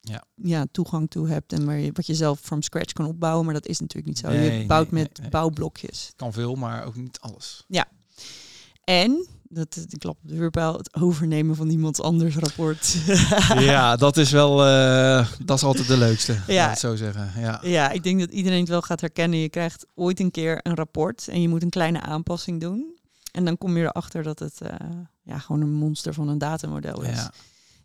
Ja. 0.00 0.24
Ja, 0.34 0.66
toegang 0.72 1.10
toe 1.10 1.28
hebt 1.28 1.52
en 1.52 1.64
waar 1.64 1.78
je, 1.78 1.90
wat 1.92 2.06
je 2.06 2.14
zelf 2.14 2.40
from 2.40 2.62
scratch 2.62 2.92
kan 2.92 3.06
opbouwen. 3.06 3.44
Maar 3.44 3.54
dat 3.54 3.66
is 3.66 3.80
natuurlijk 3.80 4.06
niet 4.06 4.18
zo. 4.18 4.28
Nee, 4.28 4.60
je 4.60 4.66
bouwt 4.66 4.90
nee, 4.90 5.02
met 5.02 5.18
nee, 5.20 5.30
bouwblokjes. 5.30 6.12
Kan 6.16 6.32
veel, 6.32 6.54
maar 6.54 6.84
ook 6.84 6.94
niet 6.94 7.20
alles. 7.20 7.64
En, 8.84 9.26
dat 9.48 9.84
ik 9.88 9.98
klap 9.98 10.16
op 10.22 10.28
de 10.28 10.36
vuurpijl, 10.36 10.76
het 10.76 10.94
overnemen 10.94 11.56
van 11.56 11.68
iemands 11.68 12.00
anders 12.00 12.36
rapport. 12.36 12.96
ja, 13.58 13.96
dat 13.96 14.16
is 14.16 14.30
wel, 14.30 14.66
eh, 14.66 15.28
dat 15.44 15.56
is 15.56 15.64
altijd 15.64 15.86
de 15.86 15.96
leukste. 15.96 16.36
Ja. 16.46 16.68
Het 16.68 16.78
zo 16.78 16.96
zeggen. 16.96 17.32
Ja. 17.40 17.60
ja, 17.62 17.90
ik 17.90 18.02
denk 18.02 18.20
dat 18.20 18.30
iedereen 18.30 18.60
het 18.60 18.68
wel 18.68 18.82
gaat 18.82 19.00
herkennen. 19.00 19.38
Je 19.38 19.48
krijgt 19.48 19.86
ooit 19.94 20.20
een 20.20 20.30
keer 20.30 20.60
een 20.62 20.74
rapport 20.74 21.28
en 21.28 21.42
je 21.42 21.48
moet 21.48 21.62
een 21.62 21.70
kleine 21.70 22.00
aanpassing 22.00 22.60
doen. 22.60 22.98
En 23.32 23.44
dan 23.44 23.58
kom 23.58 23.76
je 23.76 23.82
erachter 23.82 24.22
dat 24.22 24.38
het 24.38 24.60
eh, 24.60 24.74
ja, 25.22 25.38
gewoon 25.38 25.60
een 25.60 25.72
monster 25.72 26.14
van 26.14 26.28
een 26.28 26.38
datamodel 26.38 27.02
is. 27.02 27.16
Ja. 27.16 27.32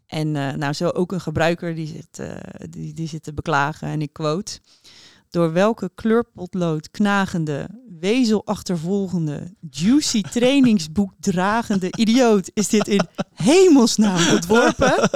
En 0.07 0.35
eh, 0.35 0.53
nou, 0.53 0.73
zo 0.73 0.89
ook 0.89 1.11
een 1.11 1.21
gebruiker 1.21 1.75
die 1.75 1.87
zit, 1.87 2.29
die, 2.69 2.93
die 2.93 3.07
zit 3.07 3.23
te 3.23 3.33
beklagen. 3.33 3.87
En 3.87 4.01
ik 4.01 4.13
quote. 4.13 4.59
Door 5.29 5.53
welke 5.53 5.91
kleurpotlood 5.95 6.91
knagende, 6.91 7.67
wezelachtervolgende, 7.99 9.55
juicy 9.69 10.21
trainingsboek 10.37 11.13
dragende 11.19 11.87
idioot 11.97 12.51
is 12.53 12.67
dit 12.67 12.87
in 12.87 13.07
hemelsnaam 13.33 14.29
ontworpen? 14.29 15.09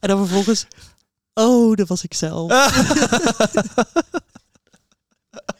En 0.00 0.08
dan 0.08 0.18
vervolgens, 0.18 0.66
oh, 1.34 1.74
dat 1.74 1.88
was 1.88 2.04
ik 2.04 2.14
zelf. 2.14 2.50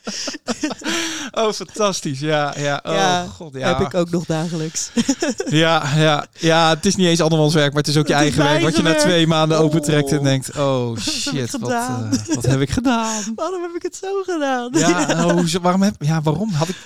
oh, 1.40 1.52
fantastisch. 1.52 2.20
Ja, 2.20 2.54
ja. 2.58 2.80
Oh, 2.86 2.92
Ja, 2.92 3.26
god. 3.26 3.54
Ja. 3.54 3.68
Heb 3.78 3.86
ik 3.86 3.94
ook 3.94 4.10
nog 4.10 4.24
dagelijks. 4.24 4.90
Ja, 5.48 5.96
ja, 5.96 6.26
ja, 6.38 6.68
het 6.68 6.86
is 6.86 6.96
niet 6.96 7.06
eens 7.06 7.20
andermans 7.20 7.54
werk, 7.54 7.72
maar 7.72 7.82
het 7.82 7.90
is 7.90 7.96
ook 7.96 8.06
je 8.06 8.12
Het 8.12 8.22
eigen 8.22 8.42
werk. 8.44 8.62
Wat 8.62 8.76
je 8.76 8.82
na 8.82 8.94
twee 8.94 9.26
maanden 9.26 9.58
Oh. 9.58 9.64
opentrekt 9.64 10.12
en 10.12 10.22
denkt, 10.22 10.56
oh 10.58 10.96
shit, 10.98 11.58
wat, 11.58 11.70
eh, 11.70 12.10
wat 12.34 12.46
heb 12.46 12.60
ik 12.60 12.70
gedaan? 12.70 13.22
Waarom 13.36 13.62
heb 13.62 13.70
ik 13.74 13.82
het 13.82 13.96
zo 13.96 14.22
gedaan? 14.22 14.68
Ja, 14.72 15.24
oh, 15.24 15.44
waarom, 15.62 15.82
heb, 15.82 15.94
ja, 16.02 16.22
waarom 16.22 16.50
had 16.50 16.68
ik... 16.68 16.76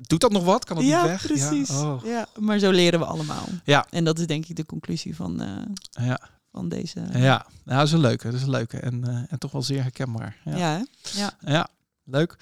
Doet 0.00 0.20
dat 0.20 0.32
nog 0.32 0.44
wat? 0.44 0.64
Kan 0.64 0.76
het 0.76 0.86
Ja, 0.86 1.00
niet 1.00 1.10
weg? 1.10 1.26
precies. 1.26 1.68
Ja, 1.68 1.80
oh. 1.82 2.04
Ja, 2.04 2.26
maar 2.38 2.58
zo 2.58 2.70
leren 2.70 2.98
we 3.00 3.06
allemaal. 3.06 3.44
Ja. 3.64 3.86
En 3.90 4.04
dat 4.04 4.18
is 4.18 4.26
denk 4.26 4.46
ik 4.46 4.56
de 4.56 4.66
conclusie 4.66 5.16
van, 5.16 5.40
eh, 5.40 6.06
ja, 6.06 6.20
van 6.52 6.68
deze. 6.68 7.00
ja. 7.12 7.46
Nou, 7.64 7.78
dat 7.78 7.86
is 7.86 7.92
een 7.92 8.00
leuke. 8.00 8.24
Dat 8.26 8.34
is 8.34 8.42
een 8.42 8.50
leuke. 8.50 8.78
En, 8.78 9.04
eh, 9.08 9.14
en 9.28 9.38
toch 9.38 9.52
wel 9.52 9.62
zeer 9.62 9.82
herkenbaar. 9.82 10.36
Ja. 10.44 10.56
Ja? 11.12 11.30
Ja, 11.46 11.68
leuk. 12.10 12.36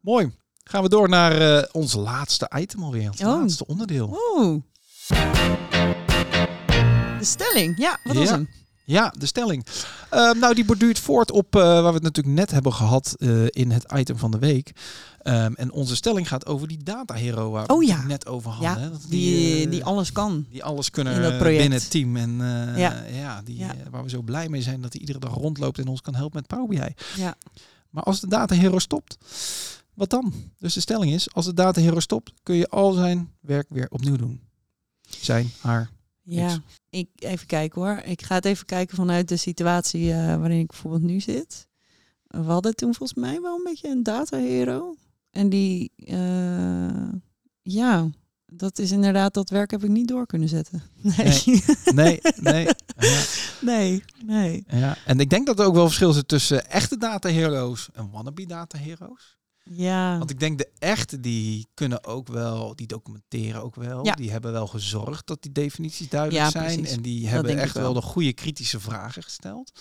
Mooi. 0.00 0.30
Gaan 0.64 0.82
we 0.82 0.88
door 0.88 1.08
naar 1.08 1.56
eh, 1.58 1.64
ons 1.72 1.92
laatste 1.94 2.50
item 2.56 2.82
alweer. 2.82 3.10
Het 3.10 3.20
Oh. 3.20 3.26
laatste 3.40 3.66
onderdeel. 3.66 4.18
Oeh. 4.36 4.62
De 7.18 7.24
stelling. 7.24 7.78
Ja, 7.78 7.98
wat 8.04 8.16
was 8.16 8.24
Ja. 8.28 8.32
hem? 8.34 8.48
Ja, 8.84 9.14
de 9.18 9.26
stelling. 9.26 9.66
Eh, 10.10 10.32
nou, 10.32 10.54
die 10.54 10.64
borduurt 10.64 10.98
voort 10.98 11.30
op 11.30 11.56
eh, 11.56 11.62
waar 11.62 11.82
we 11.88 11.92
het 11.94 12.02
natuurlijk 12.02 12.36
net 12.36 12.50
hebben 12.50 12.72
gehad 12.72 13.14
eh, 13.18 13.44
in 13.48 13.70
het 13.70 13.92
item 13.96 14.16
van 14.18 14.30
de 14.30 14.38
week. 14.38 14.72
Ehm, 15.22 15.52
en 15.54 15.72
onze 15.72 15.96
stelling 15.96 16.28
gaat 16.28 16.46
over 16.46 16.68
die 16.68 16.82
data 16.82 17.14
hero 17.14 17.50
waar 17.50 17.66
we 17.66 17.72
Oh 17.72 17.82
ja. 17.82 17.96
het 17.96 18.06
net 18.06 18.26
over 18.26 18.50
hadden. 18.50 18.90
Ja, 18.92 18.98
die, 19.08 19.68
die 19.68 19.84
alles 19.84 20.12
kan. 20.12 20.46
die 20.50 20.64
alles 20.64 20.90
kunnen 20.90 21.38
binnen 21.42 21.72
het 21.78 21.90
team. 21.90 22.16
En 22.16 22.36
ja. 22.76 23.04
Ja. 23.12 23.42
die, 23.44 23.66
waar 23.90 24.02
we 24.02 24.08
zo 24.10 24.22
blij 24.22 24.48
mee 24.48 24.62
zijn 24.62 24.80
dat 24.82 24.92
hij 24.92 25.00
iedere 25.00 25.18
dag 25.18 25.34
rondloopt 25.34 25.78
en 25.78 25.86
ons 25.88 26.00
kan 26.00 26.14
helpen 26.14 26.36
met 26.40 26.58
Power 26.58 26.68
BI. 26.68 26.94
Ja. 27.22 27.34
Maar 27.90 28.02
als 28.02 28.20
de 28.20 28.28
data 28.28 28.54
hero 28.54 28.78
stopt, 28.78 29.18
wat 29.94 30.10
dan? 30.10 30.32
Dus 30.58 30.74
de 30.74 30.80
stelling 30.80 31.12
is, 31.12 31.34
als 31.34 31.44
de 31.44 31.54
data 31.54 31.80
hero 31.80 32.00
stopt, 32.00 32.32
kun 32.42 32.54
je 32.54 32.68
al 32.68 32.92
zijn 32.92 33.32
werk 33.40 33.66
weer 33.68 33.86
opnieuw 33.90 34.16
doen. 34.16 34.40
Zijn, 35.00 35.50
haar. 35.60 35.90
Ja, 36.22 36.62
ik 36.90 37.08
even 37.14 37.46
kijken 37.46 37.82
hoor. 37.82 38.02
Ik 38.04 38.22
ga 38.22 38.34
het 38.34 38.44
even 38.44 38.66
kijken 38.66 38.96
vanuit 38.96 39.28
de 39.28 39.36
situatie 39.36 40.12
eh, 40.12 40.36
waarin 40.36 40.58
ik 40.58 40.66
bijvoorbeeld 40.66 41.02
nu 41.02 41.20
zit. 41.20 41.66
We 42.26 42.38
hadden 42.38 42.74
toen 42.74 42.94
volgens 42.94 43.18
mij 43.18 43.40
wel 43.40 43.56
een 43.56 43.64
beetje 43.64 43.88
een 43.88 44.02
data 44.02 44.36
hero. 44.36 44.96
En 45.30 45.48
die, 45.48 45.92
eh, 45.96 47.12
ja, 47.62 48.10
dat 48.52 48.78
is 48.78 48.90
inderdaad, 48.90 49.34
dat 49.34 49.50
werk 49.50 49.70
heb 49.70 49.84
ik 49.84 49.90
niet 49.90 50.08
door 50.08 50.26
kunnen 50.26 50.48
zetten. 50.48 50.82
Nee, 51.16 51.62
Nee, 51.94 52.20
nee. 52.40 52.64
Ja. 52.98 53.22
nee, 53.60 54.02
nee. 54.24 54.64
Ja. 54.68 54.96
En 55.06 55.20
ik 55.20 55.30
denk 55.30 55.46
dat 55.46 55.58
er 55.58 55.66
ook 55.66 55.74
wel 55.74 55.86
verschil 55.86 56.12
zit 56.12 56.28
tussen 56.28 56.70
echte 56.70 56.96
data 56.98 57.28
heroes 57.28 57.88
en 57.92 58.10
wannabe 58.10 58.46
data 58.46 58.78
heroes. 58.78 59.36
Ja, 59.70 60.18
Want 60.18 60.30
ik 60.30 60.40
denk 60.40 60.58
de 60.58 60.70
echte 60.78 61.20
die 61.20 61.66
kunnen 61.74 62.04
ook 62.04 62.28
wel, 62.28 62.76
die 62.76 62.86
documenteren 62.86 63.62
ook 63.62 63.74
wel. 63.74 64.04
Ja. 64.04 64.14
Die 64.14 64.30
hebben 64.30 64.52
wel 64.52 64.66
gezorgd 64.66 65.26
dat 65.26 65.42
die 65.42 65.52
definities 65.52 66.08
duidelijk 66.08 66.44
Ja, 66.44 66.50
zijn. 66.50 66.86
En 66.86 67.02
die 67.02 67.22
Dat 67.22 67.30
hebben 67.30 67.58
echt 67.58 67.74
wel. 67.74 67.82
wel. 67.82 67.92
de 67.92 68.02
goede 68.02 68.32
kritische 68.32 68.80
vragen 68.80 69.22
gesteld. 69.22 69.80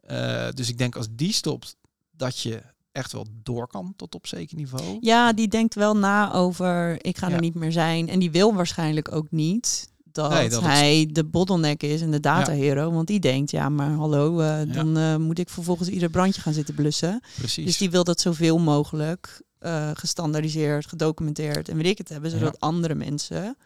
Eh, 0.00 0.48
dus 0.50 0.68
ik 0.68 0.78
denk 0.78 0.96
als 0.96 1.06
die 1.10 1.32
stopt, 1.32 1.76
dat 2.10 2.38
je 2.38 2.62
echt 2.92 3.12
wel 3.12 3.26
door 3.42 3.66
kan 3.66 3.92
tot 3.96 4.14
op 4.14 4.26
zeker 4.26 4.56
niveau. 4.56 4.96
ja, 5.00 5.32
die 5.32 5.48
denkt 5.48 5.74
wel 5.74 5.96
na 5.96 6.32
over, 6.32 7.04
ik 7.04 7.18
ga 7.18 7.28
Ja. 7.28 7.34
er 7.34 7.40
niet 7.40 7.54
meer 7.54 7.72
zijn. 7.72 8.08
En 8.08 8.18
die 8.18 8.30
wil 8.30 8.54
waarschijnlijk 8.54 9.12
ook 9.14 9.30
niet 9.30 9.90
dat, 10.04 10.30
Nee, 10.30 10.48
dat 10.48 10.60
het- 10.62 10.70
hij 10.70 11.08
de 11.12 11.24
bottleneck 11.24 11.82
is 11.82 12.00
en 12.00 12.10
de 12.10 12.20
data 12.20 12.52
hero. 12.52 12.90
Want 12.92 13.06
die 13.06 13.20
denkt, 13.20 13.50
ja, 13.50 13.68
maar 13.68 13.90
hallo, 13.90 14.40
eh, 14.40 14.46
Ja. 14.46 14.64
dan 14.64 14.96
eh, 14.96 15.16
moet 15.16 15.38
ik 15.38 15.48
vervolgens 15.48 15.88
ieder 15.88 16.10
brandje 16.10 16.40
gaan 16.40 16.52
zitten 16.52 16.74
blussen. 16.74 17.20
Precies. 17.36 17.64
Dus 17.66 17.76
die 17.76 17.90
wil 17.90 18.04
dat 18.04 18.20
zoveel 18.20 18.58
mogelijk 18.58 19.42
eh, 19.58 19.90
gestandaardiseerd, 19.94 20.86
gedocumenteerd 20.86 21.68
en 21.68 21.76
weet 21.76 21.86
ik 21.86 21.98
het 21.98 22.08
hebben, 22.08 22.30
zodat 22.30 22.60
andere 22.60 22.94
mensen 22.94 23.56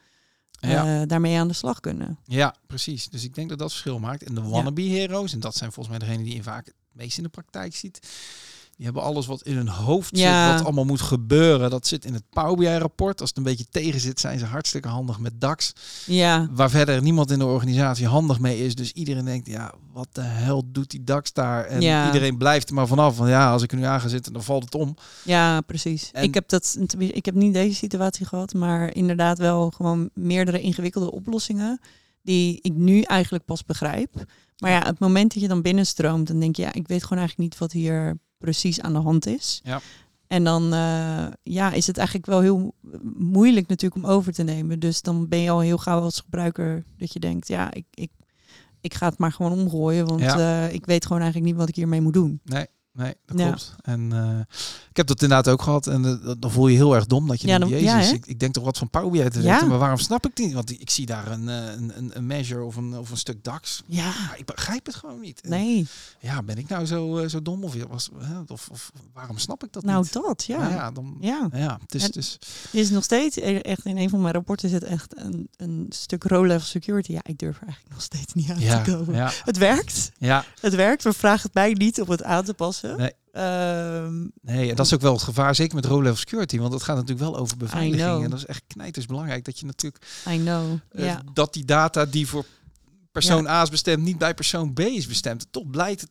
ja. 0.61 1.07
daarmee 1.07 1.39
aan 1.39 1.49
de 1.49 1.55
slag 1.55 1.81
kunnen. 1.81 2.18
ja, 2.24 2.55
precies. 2.66 3.09
Dus 3.09 3.24
ik 3.24 3.35
denk 3.35 3.49
dat 3.49 3.59
dat 3.59 3.70
verschil 3.70 3.99
maakt. 3.99 4.22
En 4.22 4.35
de 4.35 4.43
wannabe 4.43 4.83
heroes, 4.83 5.33
en 5.33 5.41
dat 5.41 5.55
zijn 5.57 5.72
volgens 5.72 5.99
mij 5.99 6.07
degenen 6.07 6.24
die 6.27 6.35
je 6.37 6.43
vaak 6.43 6.66
het 6.66 6.74
meest 6.93 7.16
in 7.16 7.22
de 7.22 7.29
praktijk 7.29 7.74
ziet. 7.77 8.09
Die 8.77 8.85
hebben 8.85 9.03
alles 9.03 9.27
wat 9.27 9.43
in 9.43 9.57
hun 9.57 9.68
hoofd 9.68 10.16
Ja. 10.18 10.47
zit, 10.47 10.57
wat 10.57 10.64
allemaal 10.66 10.85
moet 10.85 11.01
gebeuren. 11.01 11.70
Dat 11.70 11.87
zit 11.87 12.05
in 12.05 12.14
het 12.14 12.22
Power 12.31 12.57
BI-rapport. 12.57 13.20
Als 13.20 13.29
het 13.29 13.39
een 13.39 13.45
beetje 13.45 13.66
tegen 13.70 14.01
zit, 14.01 14.20
zijn 14.20 14.39
ze 14.39 14.45
hartstikke 14.45 14.89
handig 14.89 15.18
met 15.18 15.41
DAX. 15.41 15.72
Ja, 16.07 16.49
Waar 16.51 16.70
verder 16.70 17.03
niemand 17.03 17.31
in 17.31 17.39
de 17.39 17.45
organisatie 17.47 18.07
handig 18.07 18.39
mee 18.41 18.64
is. 18.64 18.74
Dus 18.74 18.93
iedereen 18.93 19.24
denkt, 19.24 19.47
ja, 19.47 19.72
wat 19.93 20.09
de 20.12 20.20
hel 20.20 20.62
doet 20.66 20.91
die 20.91 21.05
DAX 21.05 21.33
daar? 21.33 21.64
En 21.64 21.81
Ja. 21.81 22.07
iedereen 22.07 22.37
blijft 22.39 22.68
er 22.68 22.74
maar 22.74 22.87
vanaf. 22.87 23.16
Van 23.16 23.29
ja, 23.29 23.51
als 23.53 23.62
ik 23.62 23.72
er 23.72 23.79
nu 23.79 23.85
aan 23.85 24.01
ga 24.01 24.09
zitten, 24.09 24.33
dan 24.33 24.43
valt 24.43 24.64
het 24.64 24.74
om. 24.74 24.97
ja, 25.22 25.61
precies. 25.61 26.11
En- 26.12 26.22
Ik 26.22 26.35
heb 26.35 26.49
dat, 26.49 26.77
ik 26.99 27.24
heb 27.24 27.35
niet 27.35 27.53
deze 27.55 27.74
situatie 27.77 28.27
gehad, 28.27 28.55
maar 28.55 28.95
inderdaad 28.95 29.39
wel 29.39 29.70
gewoon 29.70 30.11
meerdere 30.14 30.61
ingewikkelde 30.61 31.12
oplossingen 31.12 31.81
die 32.22 32.59
ik 32.62 32.72
nu 32.74 33.01
eigenlijk 33.01 33.45
pas 33.45 33.64
begrijp. 33.64 34.24
Maar 34.59 34.70
ja, 34.70 34.83
het 34.85 34.99
moment 34.99 35.33
dat 35.33 35.43
je 35.43 35.49
dan 35.49 35.62
binnenstroomt, 35.62 36.27
dan 36.27 36.41
denk 36.41 36.57
je, 36.57 36.62
ja, 36.62 36.72
ik 36.72 36.89
weet 36.89 37.03
gewoon 37.03 37.18
eigenlijk 37.18 37.51
niet 37.51 37.59
wat 37.61 37.72
hier 37.72 38.18
precies 38.39 38.80
aan 38.80 38.93
de 38.93 38.99
hand 38.99 39.26
is. 39.26 39.61
Ja. 39.64 39.80
En 40.26 40.45
dan 40.45 40.72
eh, 40.72 41.26
ja, 41.43 41.72
is 41.72 41.87
het 41.87 41.97
eigenlijk 41.97 42.26
wel 42.26 42.41
heel 42.41 42.74
moeilijk 43.16 43.66
natuurlijk 43.68 44.05
om 44.05 44.11
over 44.11 44.32
te 44.32 44.43
nemen. 44.43 44.78
Dus 44.80 45.03
dan 45.03 45.28
ben 45.28 45.39
je 45.41 45.51
al 45.51 45.61
heel 45.61 45.78
gauw 45.78 46.01
als 46.01 46.20
gebruiker 46.20 46.84
dat 46.99 47.12
je 47.12 47.20
denkt, 47.20 47.49
ja, 47.49 47.72
ik, 47.72 47.84
ik, 47.91 48.11
ik 48.80 48.95
ga 48.95 49.09
het 49.09 49.18
maar 49.18 49.32
gewoon 49.32 49.53
omgooien, 49.53 50.07
want 50.07 50.20
Ja. 50.20 50.66
eh, 50.66 50.74
ik 50.74 50.87
weet 50.87 51.07
gewoon 51.07 51.22
eigenlijk 51.22 51.51
niet 51.51 51.61
wat 51.61 51.68
ik 51.68 51.76
hiermee 51.76 52.01
moet 52.01 52.12
doen. 52.14 52.41
Nee, 52.45 52.66
nee, 52.97 53.14
dat 53.26 53.38
Ja. 53.38 53.47
klopt. 53.47 53.74
En 53.82 54.12
eh, 54.12 54.38
ik 54.90 54.97
heb 54.97 55.07
dat 55.07 55.22
inderdaad 55.22 55.53
ook 55.53 55.62
gehad. 55.62 55.86
En 55.86 56.05
eh, 56.05 56.30
dan 56.38 56.51
voel 56.51 56.68
je 56.68 56.76
heel 56.76 56.94
erg 56.94 57.07
dom 57.07 57.26
dat 57.28 57.40
je 57.40 57.47
Ja, 57.47 57.59
denkt, 57.59 57.72
dan- 57.74 57.82
jezus, 57.82 58.09
ja, 58.09 58.14
ik, 58.14 58.26
ik 58.26 58.38
denk 58.38 58.55
toch 58.55 58.64
wat 58.64 58.78
van 58.78 58.90
Power 58.90 59.11
BI 59.11 59.28
te 59.28 59.42
Ja. 59.42 59.53
weten. 59.53 59.68
Maar 59.68 59.78
waarom 59.78 59.99
snap 59.99 60.26
ik 60.26 60.30
het 60.36 60.44
niet? 60.47 60.55
Want 60.55 60.70
ik 60.80 60.90
zie 60.90 61.07
daar 61.07 61.30
een, 61.30 61.49
eh, 61.49 61.64
een, 61.76 62.11
een, 62.16 62.26
measure 62.26 62.62
of 62.64 62.76
een, 62.76 62.99
of 62.99 63.11
een 63.11 63.16
stuk 63.16 63.44
DAX. 63.44 63.82
Ja, 63.86 64.05
Maar 64.05 64.34
ik 64.38 64.44
begrijp 64.44 64.86
het 64.86 64.94
gewoon 64.94 65.20
niet. 65.20 65.40
En 65.40 65.51
nee, 65.51 65.86
Ja, 66.20 66.42
ben 66.42 66.57
ik 66.59 66.68
nou 66.68 66.86
zo, 66.86 67.28
zo 67.28 67.42
dom? 67.42 67.64
Of, 67.64 67.74
was, 67.88 68.11
of, 68.47 68.68
of 68.70 68.92
waarom 69.12 69.38
snap 69.38 69.64
ik 69.64 69.72
dat 69.72 69.84
nou 69.84 70.03
niet? 70.03 70.12
dat, 70.12 70.44
ja. 70.44 70.59
Maar 70.59 70.70
ja. 70.70 70.76
ja, 70.76 70.90
dan, 70.90 71.16
ja, 71.20 71.49
het 71.82 71.94
is, 71.94 72.01
En- 72.03 72.07
het 72.07 72.16
is 72.16 72.38
is 72.72 72.90
nog 72.90 73.05
steeds, 73.05 73.36
e- 73.36 73.59
echt 73.59 73.84
in 73.84 73.97
een 73.97 74.11
van 74.11 74.20
mijn 74.20 74.34
rapporten 74.34 74.68
zit 74.68 74.84
echt 74.84 75.18
een, 75.18 75.49
een 75.57 75.86
stuk 75.88 76.24
row-level 76.24 76.66
security. 76.66 77.12
Ja, 77.12 77.20
ik 77.22 77.38
durf 77.38 77.57
er 77.57 77.62
eigenlijk 77.62 77.94
nog 77.94 78.03
steeds 78.03 78.32
niet 78.34 78.51
aan 78.51 78.61
ja, 78.61 78.82
te 78.82 78.90
komen. 78.92 79.14
ja, 79.14 79.30
Het 79.44 79.57
werkt, 79.59 80.11
ja, 80.18 80.44
het 80.61 80.74
werkt. 80.74 81.03
We 81.03 81.12
vragen 81.12 81.42
het 81.42 81.55
mij 81.55 81.72
niet 81.72 82.01
om 82.01 82.11
het 82.11 82.22
aan 82.22 82.44
te 82.44 82.55
passen. 82.55 82.86
Nee. 82.97 83.12
Ehm, 83.32 84.26
nee, 84.43 84.70
en 84.70 84.76
dat 84.76 84.87
is 84.87 84.95
ook 84.95 85.01
wel 85.01 85.12
het 85.12 85.22
gevaar, 85.22 85.55
zeker 85.55 85.74
met 85.74 85.84
row-level 85.84 86.16
security, 86.16 86.59
want 86.59 86.72
dat 86.72 86.82
gaat 86.82 86.97
natuurlijk 86.97 87.30
wel 87.30 87.37
over 87.39 87.57
beveiliging. 87.57 88.24
En 88.24 88.30
dat 88.30 88.39
is 88.39 88.47
echt 88.47 88.62
knijters 88.66 89.07
belangrijk 89.07 89.45
dat 89.45 89.59
je 89.59 89.66
natuurlijk 89.66 90.05
I 90.28 90.37
know. 90.39 90.78
eh, 90.89 91.16
dat 91.32 91.53
die 91.53 91.64
data 91.64 92.05
die 92.05 92.26
voor 92.26 92.45
persoon 93.12 93.47
A 93.47 93.62
is 93.62 93.70
bestemd, 93.70 94.03
niet 94.05 94.18
bij 94.18 94.34
persoon 94.34 94.72
B 94.72 94.80
is 94.80 95.07
bestemd. 95.07 95.47
Toch 95.51 95.70
blijkt 95.70 96.01
het 96.01 96.11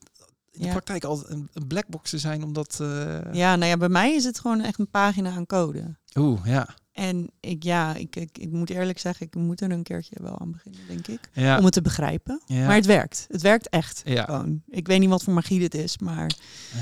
in 0.52 0.60
de 0.60 0.66
Ja. 0.66 0.72
praktijk 0.72 1.04
altijd 1.04 1.30
een, 1.30 1.50
een 1.54 1.68
blackbox 1.68 2.10
te 2.10 2.18
zijn, 2.20 2.44
omdat. 2.44 2.78
eh, 2.82 3.34
ja, 3.34 3.56
nou 3.56 3.70
ja, 3.70 3.78
bij 3.78 3.90
mij 3.90 4.14
is 4.16 4.24
het 4.24 4.40
gewoon 4.40 4.62
echt 4.62 4.80
een 4.80 4.90
pagina 4.90 5.32
aan 5.32 5.46
code. 5.46 5.96
Oeh, 6.16 6.40
ja. 6.46 6.68
En 6.96 7.30
ik, 7.40 7.64
ja, 7.64 7.96
ik, 7.96 8.16
ik, 8.16 8.38
ik 8.38 8.52
moet 8.52 8.70
eerlijk 8.70 9.00
zeggen, 9.00 9.26
ik 9.26 9.36
moet 9.36 9.62
er 9.62 9.72
een 9.72 9.84
keertje 9.84 10.16
wel 10.22 10.40
aan 10.40 10.52
beginnen, 10.52 10.80
denk 10.88 11.08
ik. 11.08 11.20
Ja. 11.34 11.58
Om 11.58 11.64
het 11.64 11.74
te 11.74 11.82
begrijpen. 11.82 12.42
ja. 12.46 12.66
Maar 12.66 12.76
het 12.76 12.86
werkt. 12.86 13.26
Het 13.32 13.42
werkt 13.42 13.70
echt. 13.70 14.02
Ja. 14.06 14.24
Gewoon. 14.24 14.62
Ik 14.68 14.88
weet 14.88 15.00
niet 15.00 15.10
wat 15.10 15.24
voor 15.24 15.34
magie 15.34 15.60
dit 15.60 15.74
is, 15.76 15.98
maar 15.98 16.32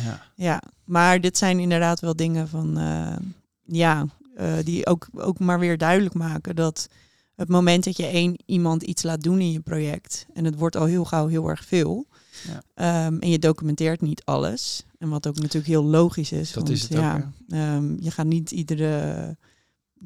ja. 0.06 0.22
Ja, 0.36 0.62
maar 0.84 1.22
dit 1.22 1.38
zijn 1.38 1.60
inderdaad 1.60 2.00
wel 2.00 2.16
dingen 2.16 2.48
van, 2.48 2.78
eh, 2.78 3.16
ja, 3.66 4.06
eh, 4.36 4.54
die 4.64 4.86
ook, 4.86 5.08
ook 5.14 5.40
maar 5.40 5.60
weer 5.60 5.78
duidelijk 5.78 6.16
maken 6.16 6.56
dat 6.56 6.90
het 7.36 7.48
moment 7.48 7.84
dat 7.84 7.98
je 7.98 8.06
één 8.06 8.40
iemand 8.46 8.84
iets 8.84 9.04
laat 9.04 9.22
doen 9.22 9.40
in 9.40 9.52
je 9.52 9.60
project 9.60 10.26
en 10.34 10.46
het 10.46 10.56
wordt 10.56 10.76
al 10.76 10.86
heel 10.86 11.06
gauw 11.06 11.28
heel 11.28 11.50
erg 11.50 11.66
veel 11.66 12.08
Ja. 12.48 12.62
ehm, 12.74 13.18
en 13.20 13.30
je 13.30 13.40
documenteert 13.40 14.02
niet 14.02 14.22
alles 14.26 14.86
en 14.98 15.10
wat 15.10 15.28
ook 15.28 15.36
natuurlijk 15.36 15.66
heel 15.68 15.84
logisch 15.84 16.32
is. 16.32 16.52
Dat 16.52 16.64
want, 16.64 16.70
is 16.78 16.82
het 16.82 16.92
ook, 16.96 17.00
ja, 17.00 17.32
ehm, 17.50 17.96
je 18.00 18.12
gaat 18.12 18.26
niet 18.26 18.52
iedere, 18.52 19.38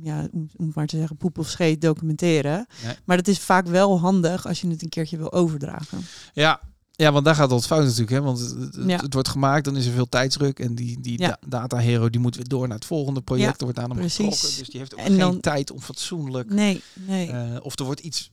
ja, 0.02 0.28
om, 0.32 0.50
maar 0.74 0.88
te 0.88 0.98
zeggen, 0.98 1.18
poep 1.18 1.38
of 1.38 1.50
scheet 1.50 1.82
documenteren. 1.82 2.68
Nee. 2.84 2.96
Maar 3.06 3.18
het 3.18 3.28
is 3.28 3.40
vaak 3.40 3.68
wel 3.68 4.00
handig 4.00 4.48
als 4.48 4.62
je 4.62 4.68
het 4.68 4.82
een 4.82 4.90
keertje 4.90 5.18
wil 5.18 5.32
overdragen. 5.34 6.02
Ja. 6.34 6.62
Ja, 6.92 7.12
want 7.12 7.26
daar 7.26 7.36
gaat 7.36 7.52
het 7.52 7.66
fout 7.66 7.84
natuurlijk. 7.84 8.10
Hè? 8.10 8.22
Want 8.22 8.40
het, 8.40 8.52
het- 8.52 8.76
Ja. 8.88 8.98
het 9.02 9.14
wordt 9.14 9.28
gemaakt, 9.28 9.66
dan 9.66 9.76
is 9.78 9.86
er 9.86 9.92
veel 9.94 10.10
tijdsdruk. 10.10 10.60
En 10.60 10.76
die, 10.76 11.02
die 11.02 11.20
Ja. 11.20 11.28
da- 11.28 11.48
data 11.48 11.78
hero 11.78 12.10
die 12.10 12.20
moet 12.22 12.36
weer 12.36 12.48
door 12.48 12.68
naar 12.68 12.76
het 12.78 12.86
volgende 12.86 13.22
project. 13.22 13.48
Ja, 13.52 13.58
er 13.58 13.64
wordt 13.64 13.80
aan 13.80 13.90
hem 13.98 14.10
getrokken. 14.10 14.40
Dus 14.58 14.70
die 14.70 14.80
heeft 14.80 14.94
ook 14.94 15.00
En 15.00 15.20
geen 15.20 15.40
tijd 15.42 15.72
om 15.72 15.82
fatsoenlijk. 15.82 16.50
Nee, 16.50 16.82
nee. 16.94 17.32
eh, 17.32 17.56
of 17.62 17.80
er 17.80 17.86
wordt 17.86 18.00
iets 18.00 18.30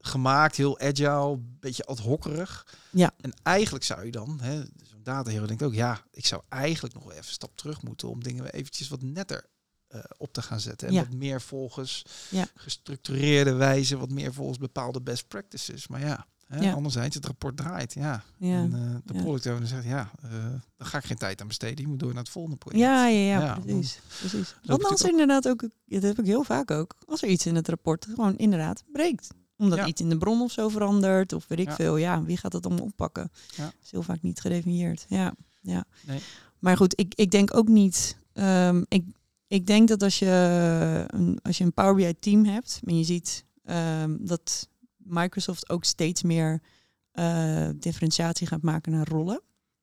gemaakt, 0.00 0.56
heel 0.56 0.78
agile, 0.78 1.32
een 1.32 1.56
beetje 1.60 1.84
ad 1.84 1.98
hockerig. 1.98 2.66
Ja. 2.90 3.10
En 3.20 3.32
eigenlijk 3.42 3.84
zou 3.84 4.04
je 4.04 4.10
dan, 4.10 4.38
hè, 4.42 4.56
zo'n 4.82 5.02
data 5.02 5.30
hero 5.30 5.46
denkt 5.46 5.62
ook, 5.62 5.74
ja, 5.74 6.00
ik 6.10 6.26
zou 6.26 6.42
eigenlijk 6.48 6.94
nog 6.94 7.02
wel 7.02 7.12
even 7.12 7.24
een 7.26 7.32
stap 7.32 7.56
terug 7.56 7.82
moeten 7.82 8.08
om 8.08 8.22
dingen 8.22 8.52
eventjes 8.52 8.88
wat 8.88 9.02
netter 9.02 9.46
eh, 9.92 10.00
op 10.18 10.32
te 10.32 10.42
gaan 10.42 10.60
zetten. 10.60 10.88
En 10.88 10.94
Ja. 10.94 11.00
wat 11.00 11.12
meer 11.12 11.40
volgens 11.40 12.02
Ja. 12.30 12.46
gestructureerde 12.54 13.52
wijze, 13.52 13.96
wat 13.96 14.10
meer 14.10 14.32
volgens 14.32 14.58
bepaalde 14.58 15.00
best 15.02 15.28
practices. 15.28 15.88
Maar 15.88 16.00
ja, 16.00 16.26
hè, 16.46 16.60
Ja. 16.60 16.72
anderzijds, 16.72 17.14
het 17.14 17.26
rapport 17.26 17.56
draait. 17.56 17.94
Ja. 17.94 18.22
ja. 18.38 18.56
En 18.56 18.74
eh, 18.74 19.14
de 19.14 19.22
product 19.22 19.46
owner 19.46 19.66
zegt, 19.68 19.84
ja, 19.84 20.10
eh 20.22 20.30
daar 20.76 20.86
ga 20.88 20.98
ik 20.98 21.04
geen 21.04 21.16
tijd 21.16 21.40
aan 21.40 21.46
besteden. 21.48 21.84
Je 21.84 21.88
moet 21.90 21.98
door 21.98 22.12
naar 22.12 22.22
het 22.22 22.32
volgende 22.32 22.56
project. 22.56 22.82
Ja, 22.82 23.06
ja, 23.06 23.40
ja, 23.40 23.58
precies. 23.58 24.00
precies. 24.18 24.54
Want 24.64 24.84
als 24.84 25.02
er 25.02 25.10
inderdaad 25.10 25.48
ook, 25.48 25.60
dat 25.86 26.02
heb 26.02 26.18
ik 26.18 26.24
heel 26.26 26.44
vaak 26.44 26.70
ook, 26.70 26.94
als 27.06 27.22
er 27.22 27.28
iets 27.28 27.46
in 27.46 27.54
het 27.54 27.68
rapport 27.68 28.06
gewoon 28.14 28.36
inderdaad 28.36 28.84
breekt. 28.92 29.28
Omdat 29.56 29.78
Ja. 29.78 29.86
iets 29.86 30.00
in 30.00 30.08
de 30.08 30.18
bron 30.18 30.40
of 30.40 30.52
zo 30.52 30.68
verandert, 30.68 31.32
of 31.32 31.46
weet 31.48 31.58
ik 31.58 31.68
Ja. 31.68 31.74
veel. 31.74 31.96
Ja, 31.96 32.22
wie 32.22 32.36
gaat 32.36 32.52
dat 32.52 32.66
allemaal 32.66 32.84
oppakken? 32.84 33.30
Ja. 33.56 33.72
is 33.82 33.90
heel 33.90 34.02
vaak 34.02 34.22
niet 34.22 34.40
gedefinieerd. 34.40 35.04
Ja, 35.08 35.34
ja. 35.60 35.84
Nee. 36.06 36.20
Maar 36.58 36.76
goed, 36.76 36.98
ik, 37.00 37.14
ik 37.14 37.30
denk 37.30 37.56
ook 37.56 37.68
niet. 37.68 38.16
ehm, 38.32 38.82
ik, 38.88 39.04
ik 39.52 39.66
denk 39.66 39.88
dat 39.88 40.02
als 40.02 40.18
je 40.18 41.04
een, 41.06 41.38
als 41.42 41.58
je 41.58 41.64
een 41.64 41.72
Power 41.72 41.94
BI 41.94 42.14
team 42.18 42.44
hebt 42.44 42.80
en 42.84 42.98
je 42.98 43.04
ziet 43.04 43.44
ehm, 43.64 44.16
dat 44.20 44.68
Microsoft 44.96 45.70
ook 45.70 45.84
steeds 45.84 46.22
meer 46.22 46.62
eh, 47.10 47.68
differentiatie 47.76 48.46
gaat 48.46 48.62
maken 48.62 48.92
naar 48.92 49.08
rollen. 49.08 49.42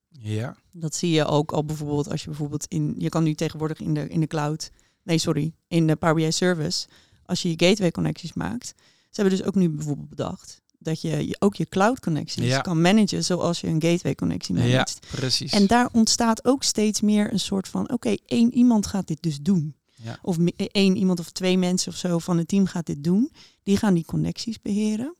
Ja, 0.09 0.55
Dat 0.72 0.95
zie 0.95 1.11
je 1.11 1.26
ook 1.26 1.51
al 1.51 1.65
bijvoorbeeld 1.65 2.09
als 2.09 2.22
je 2.22 2.28
bijvoorbeeld 2.28 2.65
in, 2.67 2.95
je 2.97 3.09
kan 3.09 3.24
nu 3.24 3.34
tegenwoordig 3.34 3.80
in 3.80 3.93
de, 3.93 4.07
in 4.07 4.20
de 4.20 4.28
cloud, 4.28 4.72
nee 5.03 5.17
sorry, 5.17 5.53
in 5.67 5.88
de 5.88 5.95
Power 5.95 6.15
BI 6.15 6.32
service, 6.32 6.88
als 7.26 7.41
je 7.41 7.49
je 7.49 7.65
gateway 7.65 7.91
connecties 7.91 8.34
maakt. 8.34 8.74
Ze 9.09 9.22
hebben 9.22 9.38
dus 9.38 9.47
ook 9.47 9.55
nu 9.55 9.70
bijvoorbeeld 9.70 10.09
bedacht 10.09 10.61
dat 10.80 11.01
je, 11.01 11.36
ook 11.39 11.55
je 11.55 11.65
cloud 11.65 11.99
connecties 11.99 12.43
Ja. 12.45 12.61
kan 12.61 12.82
managen 12.82 13.23
zoals 13.23 13.61
je 13.61 13.67
een 13.67 13.82
gateway 13.82 14.15
connectie 14.15 14.55
ja, 14.55 14.61
managt. 14.61 14.99
precies. 15.11 15.51
En 15.51 15.67
daar 15.67 15.89
ontstaat 15.91 16.45
ook 16.45 16.63
steeds 16.63 17.01
meer 17.01 17.32
een 17.34 17.39
soort 17.39 17.67
van, 17.67 17.91
oké, 17.91 18.15
één 18.25 18.53
iemand 18.53 18.88
gaat 18.88 19.07
dit 19.07 19.21
dus 19.21 19.39
doen. 19.41 19.75
Ja. 20.03 20.19
Of 20.21 20.38
me- 20.38 20.53
één 20.71 20.95
iemand 20.97 21.19
of 21.19 21.30
twee 21.32 21.57
mensen 21.57 21.91
of 21.91 21.97
zo 21.97 22.19
van 22.19 22.38
het 22.38 22.47
team 22.47 22.65
gaat 22.65 22.86
dit 22.86 23.03
doen. 23.03 23.32
Die 23.63 23.77
gaan 23.77 23.93
die 23.93 24.05
connecties 24.05 24.61
beheren. 24.61 25.15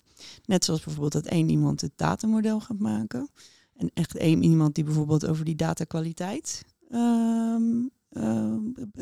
Net 0.45 0.66
zoals 0.66 0.82
bijvoorbeeld 0.84 1.14
dat 1.24 1.26
één 1.26 1.49
iemand 1.49 1.82
het 1.82 1.91
datamodel 1.95 2.60
gaat 2.60 2.80
maken. 2.80 3.30
En 3.76 3.91
echt 3.93 4.16
één 4.18 4.43
iemand 4.43 4.76
die 4.76 4.84
bijvoorbeeld 4.84 5.26
over 5.28 5.45
die 5.45 5.55
datakwaliteit 5.55 6.62
eh, 6.89 7.55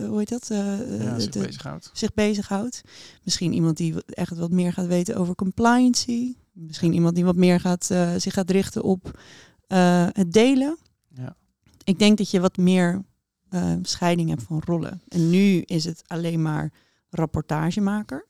hoe 0.08 0.18
heet 0.18 0.30
dat? 0.30 0.50
Eh, 0.50 0.58
Ja, 0.58 1.14
eh, 1.14 1.20
zich 1.20 1.30
de- 1.32 1.40
bezighoudt. 1.46 1.90
zich 1.94 2.14
bezighoudt. 2.14 2.82
Misschien 3.24 3.54
iemand 3.54 3.78
die 3.78 4.04
echt 4.06 4.38
wat 4.38 4.52
meer 4.52 4.74
gaat 4.74 4.88
weten 4.88 5.16
over 5.16 5.36
compliancy. 5.36 6.36
Misschien 6.60 6.94
iemand 6.94 7.16
die 7.16 7.26
wat 7.26 7.36
meer 7.36 7.60
gaat, 7.60 7.90
eh, 7.92 8.14
zich 8.18 8.34
gaat 8.34 8.50
richten 8.50 8.84
op 8.84 9.20
eh, 9.68 10.08
het 10.12 10.34
delen. 10.34 10.78
Ja. 11.14 11.36
Ik 11.84 12.00
denk 12.00 12.18
dat 12.18 12.32
je 12.32 12.40
wat 12.40 12.58
meer 12.58 13.04
eh, 13.50 13.74
scheiding 13.82 14.30
hebt 14.30 14.44
van 14.44 14.62
rollen. 14.66 15.02
En 15.08 15.30
nu 15.30 15.62
is 15.62 15.86
het 15.86 16.04
alleen 16.08 16.42
maar 16.42 16.72
rapportagemaker, 17.10 18.26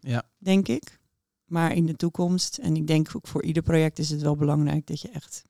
Ja. 0.00 0.22
denk 0.38 0.68
ik. 0.68 0.98
Maar 1.44 1.72
in 1.74 1.86
de 1.86 1.96
toekomst, 1.96 2.58
en 2.58 2.76
ik 2.76 2.86
denk 2.86 3.10
ook 3.16 3.26
voor 3.26 3.42
ieder 3.42 3.62
project 3.62 3.98
is 3.98 4.10
het 4.10 4.22
wel 4.22 4.36
belangrijk 4.36 4.86
dat 4.86 5.00
je 5.00 5.08
echt, 5.08 5.42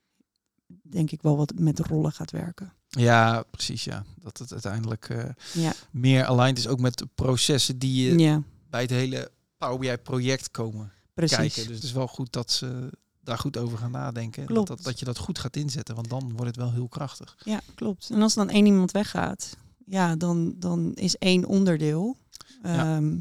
denk 0.82 1.10
ik 1.10 1.22
wel 1.22 1.36
wat 1.36 1.52
met 1.58 1.78
rollen 1.78 2.12
gaat 2.12 2.30
werken. 2.30 2.72
ja, 2.88 3.42
precies. 3.50 3.84
Ja. 3.84 4.04
Dat 4.20 4.38
het 4.38 4.52
uiteindelijk 4.52 5.08
Ja, 5.52 5.72
meer 5.90 6.24
aligned 6.24 6.58
is 6.58 6.66
ook 6.66 6.80
met 6.80 6.98
de 6.98 7.08
processen 7.14 7.78
die 7.78 8.04
je 8.04 8.18
ja 8.18 8.42
bij 8.70 8.80
het 8.80 8.90
hele 8.90 9.30
Power 9.58 9.78
BI 9.78 9.96
project 10.02 10.50
komen 10.50 10.92
precies. 11.26 11.36
kijken. 11.54 11.66
Dus 11.66 11.74
het 11.76 11.84
is 11.84 11.92
wel 11.92 12.08
goed 12.08 12.32
dat 12.32 12.50
ze 12.50 12.90
daar 13.20 13.38
goed 13.38 13.56
over 13.56 13.78
gaan 13.78 13.90
nadenken. 13.90 14.42
Dat, 14.42 14.52
Klopt. 14.52 14.68
dat, 14.68 14.82
dat 14.82 14.98
je 14.98 15.04
dat 15.04 15.18
goed 15.18 15.38
gaat 15.38 15.56
inzetten, 15.56 15.94
want 15.94 16.08
dan 16.08 16.22
wordt 16.32 16.46
het 16.46 16.56
wel 16.56 16.72
heel 16.72 16.88
krachtig. 16.88 17.36
Ja, 17.44 17.60
klopt. 17.74 18.10
En 18.10 18.22
als 18.22 18.34
dan 18.34 18.50
één 18.50 18.66
iemand 18.66 18.90
weggaat, 18.90 19.56
ja, 19.86 20.16
dan, 20.16 20.54
dan 20.56 20.94
is 20.94 21.16
één 21.16 21.44
onderdeel. 21.44 22.16
Ja. 22.62 22.96
Ehm, 22.96 23.16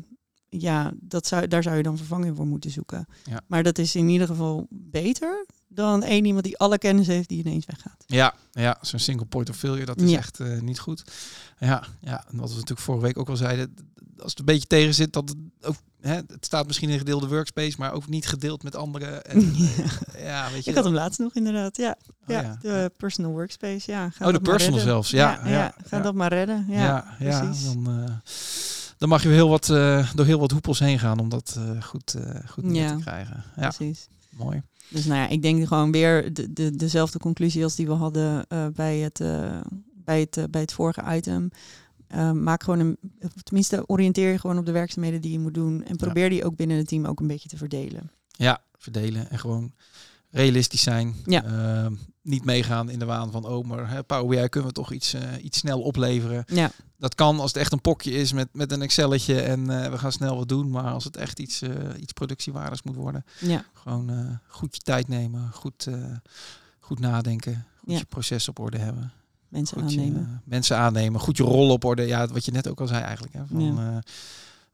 ja, 0.49 0.91
dat 0.99 1.27
zou, 1.27 1.47
daar 1.47 1.63
zou 1.63 1.75
je 1.75 1.83
dan 1.83 1.97
vervanging 1.97 2.35
voor 2.35 2.47
moeten 2.47 2.71
zoeken. 2.71 3.07
Ja. 3.23 3.41
Maar 3.47 3.63
dat 3.63 3.77
is 3.77 3.95
in 3.95 4.09
ieder 4.09 4.27
geval 4.27 4.67
beter 4.69 5.45
dan 5.67 6.03
één 6.03 6.25
iemand 6.25 6.43
die 6.43 6.57
alle 6.57 6.77
kennis 6.77 7.07
heeft 7.07 7.29
die 7.29 7.39
ineens 7.45 7.65
weggaat. 7.65 8.03
Ja, 8.07 8.35
ja 8.51 8.77
zo'n 8.81 8.99
single 8.99 9.25
point 9.25 9.49
of 9.49 9.57
failure, 9.57 9.85
dat 9.85 10.01
is 10.01 10.09
Ja. 10.09 10.17
echt 10.17 10.39
eh, 10.39 10.59
niet 10.59 10.79
goed. 10.79 11.03
Ja, 11.59 11.83
ja, 12.01 12.25
en 12.29 12.37
wat 12.37 12.49
we 12.49 12.53
natuurlijk 12.53 12.79
vorige 12.81 13.05
week 13.05 13.17
ook 13.17 13.29
al 13.29 13.35
zeiden, 13.35 13.73
als 14.19 14.29
het 14.29 14.39
een 14.39 14.45
beetje 14.45 14.67
tegen 14.67 14.93
zit, 14.93 15.13
dat 15.13 15.29
het 15.29 15.37
ook, 15.61 15.75
hè, 16.07 16.15
het 16.15 16.45
staat 16.45 16.67
misschien 16.67 16.89
in 16.89 16.97
gedeelde 16.97 17.27
workspace, 17.27 17.75
maar 17.77 17.93
ook 17.93 18.07
niet 18.07 18.27
gedeeld 18.27 18.63
met 18.63 18.75
anderen. 18.75 19.23
En, 19.25 19.55
Ja. 19.55 19.65
eh, 20.13 20.23
ja, 20.23 20.51
weet 20.51 20.63
je 20.63 20.69
Ik 20.69 20.75
had 20.75 20.85
hem 20.85 20.93
laatst 20.93 21.19
nog 21.19 21.33
inderdaad. 21.35 21.77
Ja, 21.77 21.97
Oh, 22.29 22.35
ja, 22.35 22.57
de 22.61 22.91
personal 22.97 23.31
workspace. 23.31 23.91
Ja, 23.91 24.09
ga 24.09 24.27
Oh, 24.27 24.33
de 24.33 24.39
personal 24.39 24.79
zelfs. 24.79 25.09
Ja, 25.09 25.39
ja, 25.47 25.73
ga 25.85 25.99
dat 25.99 26.13
maar 26.13 26.33
redden. 26.33 26.65
Ja, 26.69 27.15
precies. 27.19 27.63
dan, 27.65 27.87
eh, 28.05 28.11
dan 28.97 29.09
mag 29.09 29.23
je 29.23 29.29
heel 29.29 29.49
wat, 29.49 29.69
eh, 29.69 30.11
door 30.13 30.25
heel 30.25 30.39
wat 30.39 30.51
hoepels 30.51 30.79
heen 30.79 30.99
gaan 30.99 31.19
om 31.19 31.29
dat 31.29 31.59
goed, 31.81 32.15
goed 32.49 32.63
neer 32.63 32.83
Ja. 32.83 32.95
te 32.95 33.01
krijgen. 33.01 33.43
Ja, 33.55 33.69
precies. 33.69 34.07
mooi. 34.29 34.61
Dus 34.89 35.05
nou 35.05 35.19
ja, 35.19 35.27
ik 35.27 35.41
denk 35.41 35.67
gewoon 35.67 35.91
weer 35.91 36.33
de, 36.33 36.53
de, 36.53 36.75
dezelfde 36.75 37.19
conclusie 37.19 37.63
als 37.63 37.75
die 37.75 37.87
we 37.87 37.93
hadden 37.93 38.45
bij, 38.75 38.97
het, 38.97 39.17
bij, 40.03 40.19
het, 40.19 40.51
bij 40.51 40.61
het 40.61 40.73
vorige 40.73 41.03
item. 41.15 41.49
Eh, 42.07 42.31
maak 42.31 42.63
gewoon 42.63 42.79
een, 42.79 42.97
tenminste 43.43 43.83
oriënteer 43.87 44.31
je 44.31 44.39
gewoon 44.39 44.57
op 44.57 44.65
de 44.65 44.71
werkzaamheden 44.71 45.21
die 45.21 45.31
je 45.31 45.39
moet 45.39 45.53
doen. 45.53 45.83
En 45.83 45.95
probeer 45.95 46.29
die 46.29 46.45
ook 46.45 46.55
binnen 46.55 46.77
het 46.77 46.87
team 46.87 47.05
ook 47.05 47.19
een 47.19 47.27
beetje 47.27 47.49
te 47.49 47.57
verdelen. 47.57 48.11
Ja, 48.27 48.61
verdelen 48.77 49.29
en 49.29 49.39
gewoon 49.39 49.73
realistisch 50.29 50.81
zijn. 50.81 51.15
Ja. 51.25 51.43
Ehm, 51.43 51.93
niet 52.21 52.45
meegaan 52.45 52.89
in 52.89 52.99
de 52.99 53.05
waan 53.05 53.31
van, 53.31 53.45
oh, 53.45 53.65
maar 53.65 53.89
hè, 53.89 54.03
Power 54.03 54.27
BI 54.41 54.47
kunnen 54.49 54.69
we 54.69 54.75
toch 54.75 54.91
iets, 54.91 55.13
eh, 55.13 55.43
iets 55.43 55.57
snel 55.57 55.81
opleveren. 55.81 56.43
Ja, 56.47 56.71
Dat 56.97 57.15
kan 57.15 57.39
als 57.39 57.51
het 57.53 57.61
echt 57.61 57.71
een 57.71 57.81
pokje 57.81 58.11
is 58.11 58.33
met, 58.33 58.47
met 58.51 58.71
een 58.71 58.81
Excelletje 58.81 59.41
en 59.41 59.69
eh, 59.83 59.91
we 59.91 59.97
gaan 59.97 60.11
snel 60.11 60.35
wat 60.37 60.47
doen. 60.49 60.69
Maar 60.69 60.91
als 60.91 61.03
het 61.03 61.17
echt 61.17 61.39
iets, 61.39 61.61
eh, 61.61 61.71
iets 61.99 62.13
productiewaardigs 62.13 62.83
moet 62.83 62.95
worden, 62.95 63.25
ja, 63.39 63.65
gewoon 63.73 64.39
goed 64.47 64.75
je 64.75 64.81
tijd 64.81 65.07
nemen, 65.07 65.49
goed, 65.53 65.87
goed 66.79 66.99
nadenken, 66.99 67.65
goed 67.79 67.91
Ja. 67.91 67.97
je 67.97 68.05
proces 68.05 68.47
op 68.47 68.59
orde 68.59 68.77
hebben. 68.77 69.11
Mensen 69.49 69.81
Goed 69.81 69.89
aannemen. 69.91 70.21
eh, 70.21 70.49
mensen 70.49 70.77
aannemen, 70.77 71.19
goed 71.19 71.37
je 71.37 71.43
rol 71.43 71.69
op 71.71 71.83
orde. 71.83 72.01
Ja, 72.03 72.27
wat 72.27 72.45
je 72.45 72.51
net 72.51 72.67
ook 72.67 72.81
al 72.81 72.87
zei 72.87 73.01
eigenlijk. 73.03 73.33
Hè, 73.33 73.45
van, 73.45 73.61
Ja. 73.75 74.01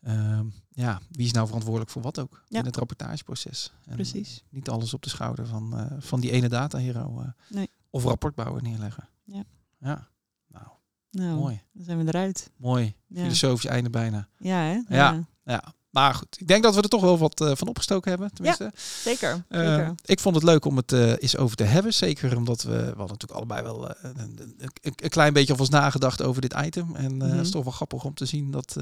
eh, 0.02 0.38
ehm, 0.38 0.46
ja, 0.70 1.02
wie 1.12 1.26
is 1.26 1.32
nou 1.32 1.46
verantwoordelijk 1.46 1.92
voor 1.92 2.02
wat 2.02 2.20
ook 2.20 2.44
Ja. 2.48 2.60
in 2.60 2.66
het 2.66 2.76
rapportageproces? 2.78 3.72
En 3.86 3.96
Precies. 3.96 4.44
Niet 4.50 4.70
alles 4.70 4.94
op 4.94 5.02
de 5.04 5.10
schouder 5.10 5.48
van, 5.48 5.78
eh, 5.78 5.86
van 6.00 6.20
die 6.20 6.32
ene 6.32 6.50
data 6.50 6.78
hero 6.78 7.20
eh, 7.22 7.28
Nee. 7.50 7.70
of 7.90 8.04
rapportbouwer 8.04 8.62
neerleggen. 8.62 9.10
Ja. 9.24 9.44
Ja, 9.80 10.08
nou, 10.48 10.68
Nou, 11.12 11.40
mooi. 11.40 11.62
dan 11.74 11.84
zijn 11.86 11.98
we 11.98 12.08
eruit. 12.08 12.52
Mooi. 12.58 12.96
Ja, 13.08 13.22
Filosofisch 13.22 13.66
einde 13.70 13.90
bijna. 13.90 14.28
ja 14.38 14.58
hè? 14.58 14.82
Ja. 14.96 15.26
Ja, 15.46 15.74
maar 15.94 16.14
goed. 16.14 16.36
Ik 16.40 16.48
denk 16.48 16.64
dat 16.64 16.76
we 16.76 16.82
er 16.82 16.90
toch 16.90 17.02
wel 17.02 17.18
wat 17.18 17.42
eh, 17.42 17.52
van 17.56 17.68
opgestoken 17.68 18.10
hebben. 18.10 18.34
Tenminste. 18.34 18.72
zeker. 19.04 19.44
Eh, 19.50 19.60
zeker. 19.60 19.96
ik 20.06 20.20
vond 20.20 20.36
het 20.36 20.44
leuk 20.44 20.66
om 20.66 20.78
het 20.78 20.92
eh 20.92 21.12
eens 21.20 21.38
over 21.38 21.56
te 21.56 21.64
hebben. 21.64 21.94
Zeker 21.94 22.38
omdat 22.38 22.62
we, 22.64 22.70
we 22.70 22.76
hadden 22.84 23.08
natuurlijk 23.08 23.32
allebei 23.32 23.62
wel 23.62 23.90
een, 23.90 24.20
een, 24.20 24.56
een- 24.82 25.10
klein 25.10 25.34
beetje 25.34 25.54
of 25.54 25.60
ons 25.60 25.70
nagedacht 25.70 26.22
over 26.22 26.42
dit 26.42 26.56
item. 26.66 26.96
En 26.96 27.16
Mhm. 27.18 27.30
het 27.30 27.46
is 27.46 27.52
toch 27.52 27.64
wel 27.64 27.74
grappig 27.74 28.04
om 28.04 28.14
te 28.14 28.26
zien 28.26 28.52
dat, 28.52 28.76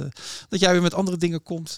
dat 0.49 0.59
jij 0.59 0.71
weer 0.71 0.81
met 0.81 0.93
andere 0.93 1.17
dingen 1.17 1.43
komt 1.43 1.77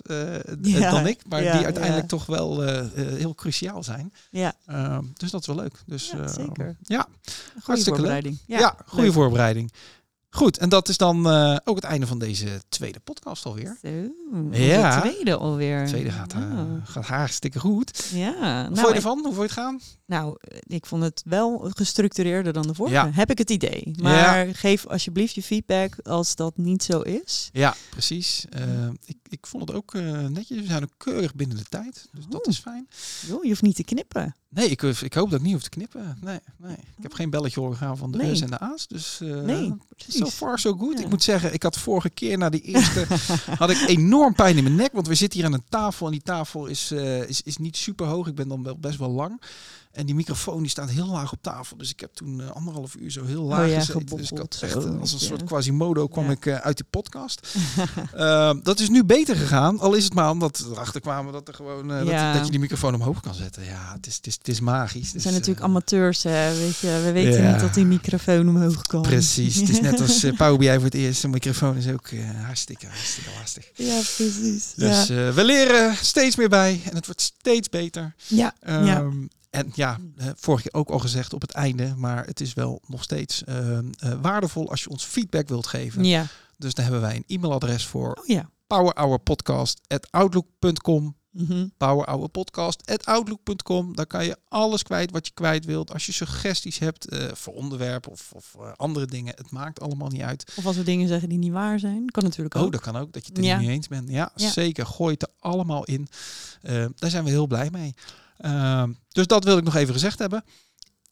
Ja, 0.61 0.91
dan 0.91 1.07
ik. 1.07 1.19
Maar 1.29 1.43
ja, 1.43 1.51
die 1.55 1.63
uiteindelijk 1.65 2.11
ja. 2.11 2.17
toch 2.17 2.25
wel 2.25 2.61
heel 2.95 3.35
cruciaal 3.35 3.83
zijn. 3.83 4.13
Ja, 4.31 4.53
Eh, 4.65 4.97
dus 5.13 5.31
dat 5.31 5.41
is 5.41 5.47
wel 5.47 5.55
leuk. 5.55 5.83
Dus, 5.85 6.11
Ja, 6.11 6.17
eh, 6.19 6.27
zeker. 6.33 6.77
Ja, 6.81 7.01
goede 7.01 7.61
hartstikke 7.63 7.73
leuk. 7.83 7.85
voorbereiding. 7.85 8.37
ja, 8.47 8.75
goede 8.85 9.11
voorbereiding. 9.11 9.71
Goed, 10.35 10.57
en 10.57 10.69
dat 10.69 10.89
is 10.89 10.97
dan 10.97 11.29
eh, 11.29 11.57
ook 11.63 11.75
het 11.75 11.83
einde 11.85 12.07
van 12.07 12.19
deze 12.19 12.61
tweede 12.69 12.99
podcast 12.99 13.45
alweer. 13.45 13.77
Zo, 13.81 13.89
Ja. 14.51 14.95
de 15.01 15.09
tweede 15.09 15.35
alweer. 15.37 15.83
De 15.83 15.89
tweede 15.89 16.11
gaat, 16.11 16.33
Oh. 16.33 16.61
gaat 16.83 17.05
hartstikke 17.05 17.59
goed. 17.59 18.09
Ja, 18.13 18.31
Hoe 18.31 18.41
nou, 18.43 18.75
vond 18.75 18.87
je 18.87 18.93
ervan? 18.93 19.13
Hoe 19.17 19.23
vond 19.33 19.35
je 19.35 19.41
het 19.41 19.51
gaan? 19.51 19.79
Nou, 20.05 20.37
ik 20.67 20.85
vond 20.85 21.03
het 21.03 21.21
wel 21.25 21.71
gestructureerder 21.75 22.53
dan 22.53 22.67
de 22.67 22.73
vorige. 22.73 22.95
Ja. 22.95 23.09
Heb 23.13 23.31
ik 23.31 23.37
het 23.37 23.49
idee. 23.49 23.91
Maar 24.01 24.47
geef 24.55 24.87
alsjeblieft 24.87 25.35
je 25.35 25.43
feedback 25.43 25.95
als 26.03 26.35
dat 26.35 26.57
niet 26.57 26.83
zo 26.83 26.99
is. 26.99 27.49
Ja, 27.51 27.75
precies. 27.89 28.45
Eh, 28.49 28.63
ik, 29.05 29.17
ik 29.33 29.47
vond 29.47 29.67
het 29.67 29.77
ook 29.77 29.93
eh, 29.93 30.27
netjes. 30.27 30.59
We 30.59 30.65
zijn 30.65 30.83
ook 30.83 30.93
keurig 30.97 31.35
binnen 31.35 31.57
de 31.57 31.63
tijd. 31.69 32.07
Dus 32.11 32.25
dat 32.29 32.45
Oh. 32.45 32.51
is 32.51 32.59
fijn. 32.59 32.87
Joh, 33.27 33.43
je 33.43 33.49
hoeft 33.49 33.61
niet 33.61 33.75
te 33.75 33.83
knippen. 33.83 34.35
Nee, 34.49 34.69
ik, 34.69 34.81
hoef- 34.81 35.01
ik 35.01 35.13
hoop 35.13 35.29
dat 35.29 35.39
ik 35.39 35.45
niet 35.45 35.53
hoef 35.53 35.63
te 35.63 35.69
knippen. 35.69 36.17
Nee, 36.21 36.39
nee. 36.57 36.75
Ik 36.97 37.03
heb 37.03 37.13
geen 37.13 37.29
belletje 37.29 37.59
horen 37.59 37.77
gaan 37.77 37.97
van 37.97 38.11
de 38.11 38.17
Nee. 38.17 38.31
U's 38.31 38.41
en 38.41 38.49
de 38.49 38.59
A's. 38.59 38.87
Dus 38.87 39.21
eh 39.21 39.41
Nee, 39.41 39.73
so 40.07 40.25
far 40.25 40.59
so 40.59 40.73
good. 40.77 40.97
Ja. 40.97 41.03
Ik 41.03 41.09
moet 41.09 41.23
zeggen, 41.23 41.53
ik 41.53 41.63
had 41.63 41.77
vorige 41.77 42.09
keer 42.09 42.37
na 42.37 42.49
die 42.49 42.61
eerste... 42.61 43.05
had 43.57 43.69
ik 43.69 43.83
enorm 43.87 44.33
pijn 44.35 44.57
in 44.57 44.63
mijn 44.63 44.75
nek. 44.75 44.91
Want 44.91 45.07
we 45.07 45.15
zitten 45.15 45.39
hier 45.39 45.47
aan 45.47 45.53
een 45.53 45.63
tafel. 45.69 46.05
En 46.05 46.11
die 46.11 46.21
tafel 46.21 46.65
is, 46.65 46.91
eh, 46.91 47.29
is, 47.29 47.41
is 47.41 47.57
niet 47.57 47.77
super 47.77 48.05
hoog. 48.05 48.27
Ik 48.27 48.35
ben 48.35 48.47
dan 48.47 48.63
wel 48.63 48.77
best 48.77 48.97
wel 48.97 49.09
lang. 49.11 49.41
En 49.93 50.05
die 50.05 50.15
microfoon 50.15 50.61
die 50.61 50.69
staat 50.69 50.89
heel 50.89 51.07
laag 51.07 51.31
op 51.31 51.37
tafel. 51.41 51.77
Dus 51.77 51.89
ik 51.91 51.99
heb 51.99 52.13
toen 52.13 52.41
eh, 52.41 52.49
anderhalf 52.51 52.95
uur 52.95 53.11
zo 53.11 53.25
heel 53.25 53.43
laag 53.43 53.63
Oh 53.65 53.71
ja, 53.71 53.79
gezeten. 53.79 54.17
Dus 54.17 54.31
ik 54.31 54.37
had 54.37 54.57
echt 54.61 54.75
eh, 54.85 54.99
als 54.99 55.11
een 55.13 55.19
je- 55.19 55.25
soort 55.25 55.43
Quasimodo 55.43 56.07
kwam 56.07 56.25
Ja. 56.25 56.31
ik 56.31 56.45
eh, 56.45 56.55
uit 56.55 56.77
die 56.77 56.85
podcast. 56.89 57.47
Ehm, 58.15 58.59
dat 58.63 58.79
is 58.79 58.89
nu 58.89 59.03
beter 59.03 59.35
gegaan. 59.35 59.79
Al 59.79 59.93
is 59.93 60.03
het 60.03 60.13
maar 60.13 60.29
omdat 60.29 60.57
we 60.59 60.69
erachter 60.71 61.01
kwamen 61.01 61.33
dat, 61.33 61.47
er 61.47 61.53
gewoon, 61.53 61.87
dat, 61.87 62.05
dat 62.33 62.45
je 62.45 62.51
die 62.51 62.59
microfoon 62.59 62.93
omhoog 62.95 63.19
kan 63.19 63.33
zetten. 63.33 63.63
Ja, 63.65 63.91
het 63.95 64.07
is, 64.07 64.15
het 64.15 64.27
is, 64.27 64.33
het 64.37 64.47
is 64.47 64.59
magisch. 64.59 65.07
We 65.07 65.13
Dus, 65.13 65.21
zijn 65.21 65.33
natuurlijk 65.33 65.65
amateurs, 65.65 66.23
hè. 66.23 66.57
Weet 66.57 66.77
je, 66.77 67.01
we 67.03 67.11
weten 67.11 67.51
niet 67.51 67.59
dat 67.59 67.73
die 67.73 67.85
microfoon 67.85 68.49
omhoog 68.49 68.81
kan. 68.81 69.01
Precies. 69.01 69.55
Het 69.55 69.69
is 69.69 69.81
net 69.81 70.01
als 70.01 70.25
Power 70.37 70.57
BI 70.57 70.73
voor 70.73 70.83
het 70.83 70.93
eerst. 70.93 71.21
De 71.21 71.27
microfoon 71.27 71.75
is 71.75 71.87
ook 71.87 72.09
hartstikke, 72.45 72.85
hartstikke 72.87 73.29
lastig. 73.39 73.69
Ja, 73.75 73.95
precies. 74.15 74.73
Dus 74.75 75.07
we 75.07 75.43
leren 75.43 75.95
steeds 76.01 76.35
meer 76.35 76.49
bij 76.49 76.81
en 76.89 76.95
het 76.95 77.05
wordt 77.05 77.21
steeds 77.21 77.69
beter. 77.69 78.13
ja, 78.27 78.53
ja. 78.65 79.03
Ehm, 79.53 79.63
En 79.65 79.71
ja, 79.75 79.99
vorige 80.35 80.63
keer 80.69 80.79
ook 80.79 80.89
al 80.89 80.99
gezegd 80.99 81.33
op 81.33 81.41
het 81.41 81.51
einde, 81.51 81.93
maar 81.97 82.25
het 82.25 82.41
is 82.41 82.53
wel 82.53 82.81
nog 82.87 83.03
steeds 83.03 83.43
ehm, 83.43 83.85
eh, 83.99 84.13
waardevol 84.21 84.69
als 84.69 84.83
je 84.83 84.89
ons 84.89 85.03
feedback 85.05 85.47
wilt 85.47 85.67
geven. 85.67 86.03
ja. 86.03 86.25
Dus 86.57 86.73
daar 86.73 86.85
hebben 86.85 87.01
wij 87.01 87.15
een 87.15 87.23
e-mailadres 87.27 87.85
voor 87.85 88.13
Oh 88.21 88.25
ja. 88.27 88.49
powerhourpodcast@outlook.com. 88.67 91.15
Mhm. 91.31 91.67
powerhourpodcast@outlook.com. 91.77 93.95
Daar 93.95 94.05
kan 94.07 94.25
je 94.25 94.37
alles 94.47 94.83
kwijt 94.83 95.11
wat 95.11 95.25
je 95.27 95.33
kwijt 95.33 95.65
wilt. 95.65 95.93
Als 95.93 96.05
je 96.05 96.11
suggesties 96.11 96.79
hebt 96.79 97.09
eh, 97.09 97.27
voor 97.33 97.53
onderwerpen 97.53 98.11
of, 98.11 98.31
of 98.35 98.55
eh, 98.59 98.71
andere 98.75 99.05
dingen, 99.05 99.33
het 99.37 99.51
maakt 99.51 99.79
allemaal 99.81 100.07
niet 100.09 100.21
uit. 100.21 100.53
Of 100.57 100.65
als 100.65 100.75
we 100.75 100.83
dingen 100.83 101.07
zeggen 101.07 101.29
die 101.29 101.37
niet 101.37 101.51
waar 101.51 101.79
zijn, 101.79 102.09
kan 102.09 102.23
natuurlijk 102.23 102.55
ook. 102.55 102.65
Oh, 102.65 102.71
dat 102.71 102.81
kan 102.81 102.95
ook, 102.95 103.13
dat 103.13 103.23
je 103.25 103.29
het 103.29 103.37
er 103.37 103.43
Ja. 103.43 103.57
niet 103.59 103.69
eens 103.69 103.87
bent. 103.87 104.09
Ja, 104.09 104.31
Ja. 104.35 104.51
zeker. 104.51 104.85
Gooi 104.85 105.13
het 105.13 105.21
er 105.21 105.29
allemaal 105.39 105.83
in. 105.83 106.07
Eh, 106.61 106.85
daar 106.95 107.09
zijn 107.09 107.23
we 107.23 107.29
heel 107.29 107.47
blij 107.47 107.69
mee. 107.71 107.93
Ehm, 108.43 108.91
dus 109.09 109.27
dat 109.27 109.43
wil 109.43 109.57
ik 109.57 109.63
nog 109.63 109.75
even 109.75 109.93
gezegd 109.93 110.19
hebben. 110.19 110.43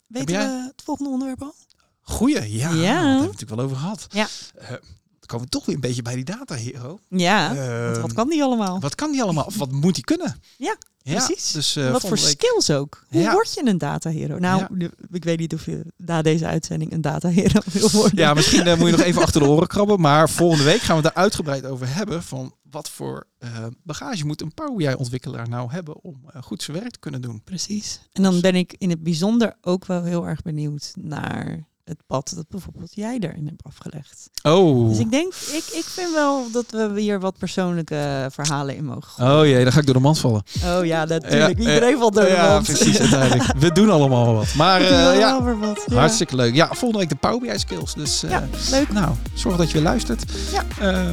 Weten 0.07 0.33
jij- 0.33 0.47
we 0.47 0.63
het 0.75 0.81
volgende 0.85 1.09
onderwerp 1.11 1.41
al? 1.41 1.55
Goeie, 2.01 2.57
ja. 2.57 2.69
Ja. 2.69 2.69
Daar 2.69 2.83
hebben 2.85 3.03
we 3.03 3.11
het 3.11 3.21
natuurlijk 3.21 3.49
wel 3.55 3.65
over 3.65 3.77
gehad. 3.77 4.05
Ja. 4.09 4.27
Eh, 4.57 4.69
dan 4.69 4.79
komen 5.25 5.45
we 5.45 5.51
toch 5.51 5.65
weer 5.65 5.75
een 5.75 5.81
beetje 5.81 6.01
bij 6.01 6.15
die 6.15 6.23
data 6.23 6.55
hero. 6.55 6.99
Ja, 7.09 7.55
Ehm, 7.55 8.01
wat 8.01 8.13
kan 8.13 8.29
die 8.29 8.43
allemaal? 8.43 8.79
Wat 8.79 8.95
kan 8.95 9.11
die 9.11 9.21
allemaal? 9.23 9.43
Of 9.45 9.55
wat 9.57 9.71
moet 9.71 9.95
die 9.95 10.03
kunnen? 10.03 10.35
Ja, 10.57 10.75
precies. 11.03 11.51
Dus, 11.51 11.75
eh, 11.75 11.91
wat 11.91 12.01
voor 12.01 12.09
week- 12.09 12.19
skills 12.19 12.69
ook? 12.69 13.05
Hoe 13.09 13.21
Ja. 13.21 13.31
word 13.33 13.53
je 13.53 13.65
een 13.67 13.77
data 13.77 14.09
hero? 14.09 14.37
Nou, 14.39 14.65
Ja. 14.77 14.89
ik 15.11 15.23
weet 15.23 15.39
niet 15.39 15.53
of 15.53 15.65
je 15.65 15.85
na 15.97 16.21
deze 16.21 16.45
uitzending 16.45 16.91
een 16.91 17.01
data 17.01 17.29
hero 17.29 17.59
wil 17.73 17.89
worden. 17.91 18.17
Ja, 18.19 18.33
misschien 18.33 18.67
eh, 18.67 18.77
moet 18.77 18.89
je 18.89 18.97
nog 18.97 19.05
even 19.05 19.21
achter 19.21 19.41
de 19.41 19.47
oren 19.47 19.67
krabben. 19.67 19.99
Maar 20.01 20.29
volgende 20.29 20.63
week 20.63 20.81
gaan 20.81 20.95
we 20.95 21.01
daar 21.01 21.13
uitgebreid 21.13 21.65
over 21.65 21.93
hebben. 21.95 22.23
Van 22.23 22.53
wat 22.71 22.89
voor 22.89 23.27
eh, 23.37 23.49
bagage 23.83 24.25
moet 24.25 24.41
een 24.41 24.53
Power 24.53 24.75
BI-ontwikkelaar 24.75 25.49
nou 25.49 25.71
hebben 25.71 26.03
om 26.03 26.21
eh, 26.33 26.41
goed 26.41 26.63
zijn 26.63 26.77
werk 26.79 26.91
te 26.91 26.99
kunnen 26.99 27.21
doen. 27.21 27.41
Precies. 27.43 27.99
En 28.13 28.23
dan 28.23 28.41
ben 28.41 28.55
ik 28.55 28.75
in 28.77 28.89
het 28.89 29.03
bijzonder 29.03 29.55
ook 29.61 29.85
wel 29.85 30.03
heel 30.03 30.27
erg 30.27 30.41
benieuwd 30.41 30.91
naar 30.99 31.69
het 31.83 32.01
pad 32.07 32.31
dat 32.35 32.47
bijvoorbeeld 32.49 32.95
jij 32.95 33.17
erin 33.19 33.45
hebt 33.45 33.63
afgelegd. 33.63 34.29
Oh. 34.43 34.89
Dus 34.89 34.99
ik 34.99 35.11
denk, 35.11 35.33
ik, 35.33 35.63
ik 35.73 35.83
vind 35.83 36.11
wel 36.13 36.51
dat 36.51 36.65
we 36.71 37.01
hier 37.01 37.19
wat 37.19 37.37
persoonlijke 37.37 38.27
verhalen 38.31 38.75
in 38.75 38.85
mogen 38.85 39.03
gooien. 39.11 39.39
Oh 39.39 39.45
jee, 39.45 39.63
dan 39.63 39.71
ga 39.73 39.79
ik 39.79 39.85
door 39.85 39.93
de 39.95 39.99
mand 40.01 40.19
vallen. 40.19 40.43
Oh 40.65 40.85
ja, 40.85 41.05
natuurlijk. 41.05 41.57
Ja, 41.59 41.71
Iedereen 41.73 41.97
valt 41.97 42.13
door 42.13 42.23
de 42.23 42.29
Ja, 42.29 42.49
mand. 42.51 42.65
precies, 42.65 42.99
uiteindelijk. 42.99 43.53
We 43.57 43.71
doen 43.71 43.89
allemaal 43.89 44.25
wel 44.25 44.33
wat. 44.35 44.53
Maar 44.55 44.79
wel 44.81 45.13
ja, 45.13 45.55
wat. 45.57 45.83
Ja. 45.87 45.95
hartstikke 45.95 46.35
leuk. 46.35 46.55
Ja, 46.55 46.67
volgende 46.67 46.97
week 46.97 47.09
de 47.09 47.15
Power 47.15 47.39
BI 47.39 47.59
skills. 47.59 47.93
Dus 47.93 48.21
Ja, 48.21 48.47
leuk. 48.71 48.91
nou, 48.91 49.15
zorg 49.33 49.57
dat 49.57 49.67
je 49.67 49.73
weer 49.73 49.83
luistert. 49.83 50.23
Ja. 50.51 50.63
Eh, 50.79 51.11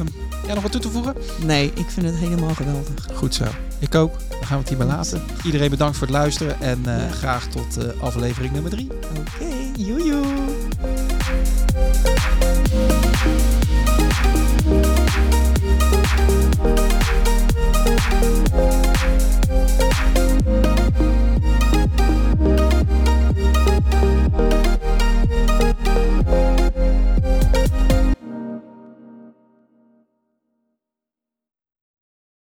Jij 0.49 0.57
nog 0.57 0.67
wat 0.67 0.81
toe 0.81 0.91
te 0.91 0.97
voegen? 0.97 1.15
Nee, 1.45 1.71
ik 1.75 1.89
vind 1.89 2.05
het 2.05 2.15
helemaal 2.15 2.53
geweldig. 2.53 3.07
Goed 3.13 3.35
zo. 3.35 3.43
Ik 3.79 3.95
ook. 3.95 4.11
Dan 4.29 4.45
gaan 4.45 4.57
we 4.57 4.57
het 4.57 4.69
hierbij 4.69 4.87
laten. 4.87 5.21
Iedereen 5.43 5.69
bedankt 5.69 5.97
voor 5.97 6.07
het 6.07 6.15
luisteren 6.15 6.61
en 6.61 6.85
eh, 6.85 7.11
graag 7.11 7.47
tot 7.47 7.77
eh, 7.77 8.01
aflevering 8.01 8.53
nummer 8.53 8.71
3. 8.71 8.87
Oké, 8.91 9.19
okay. 9.19 9.79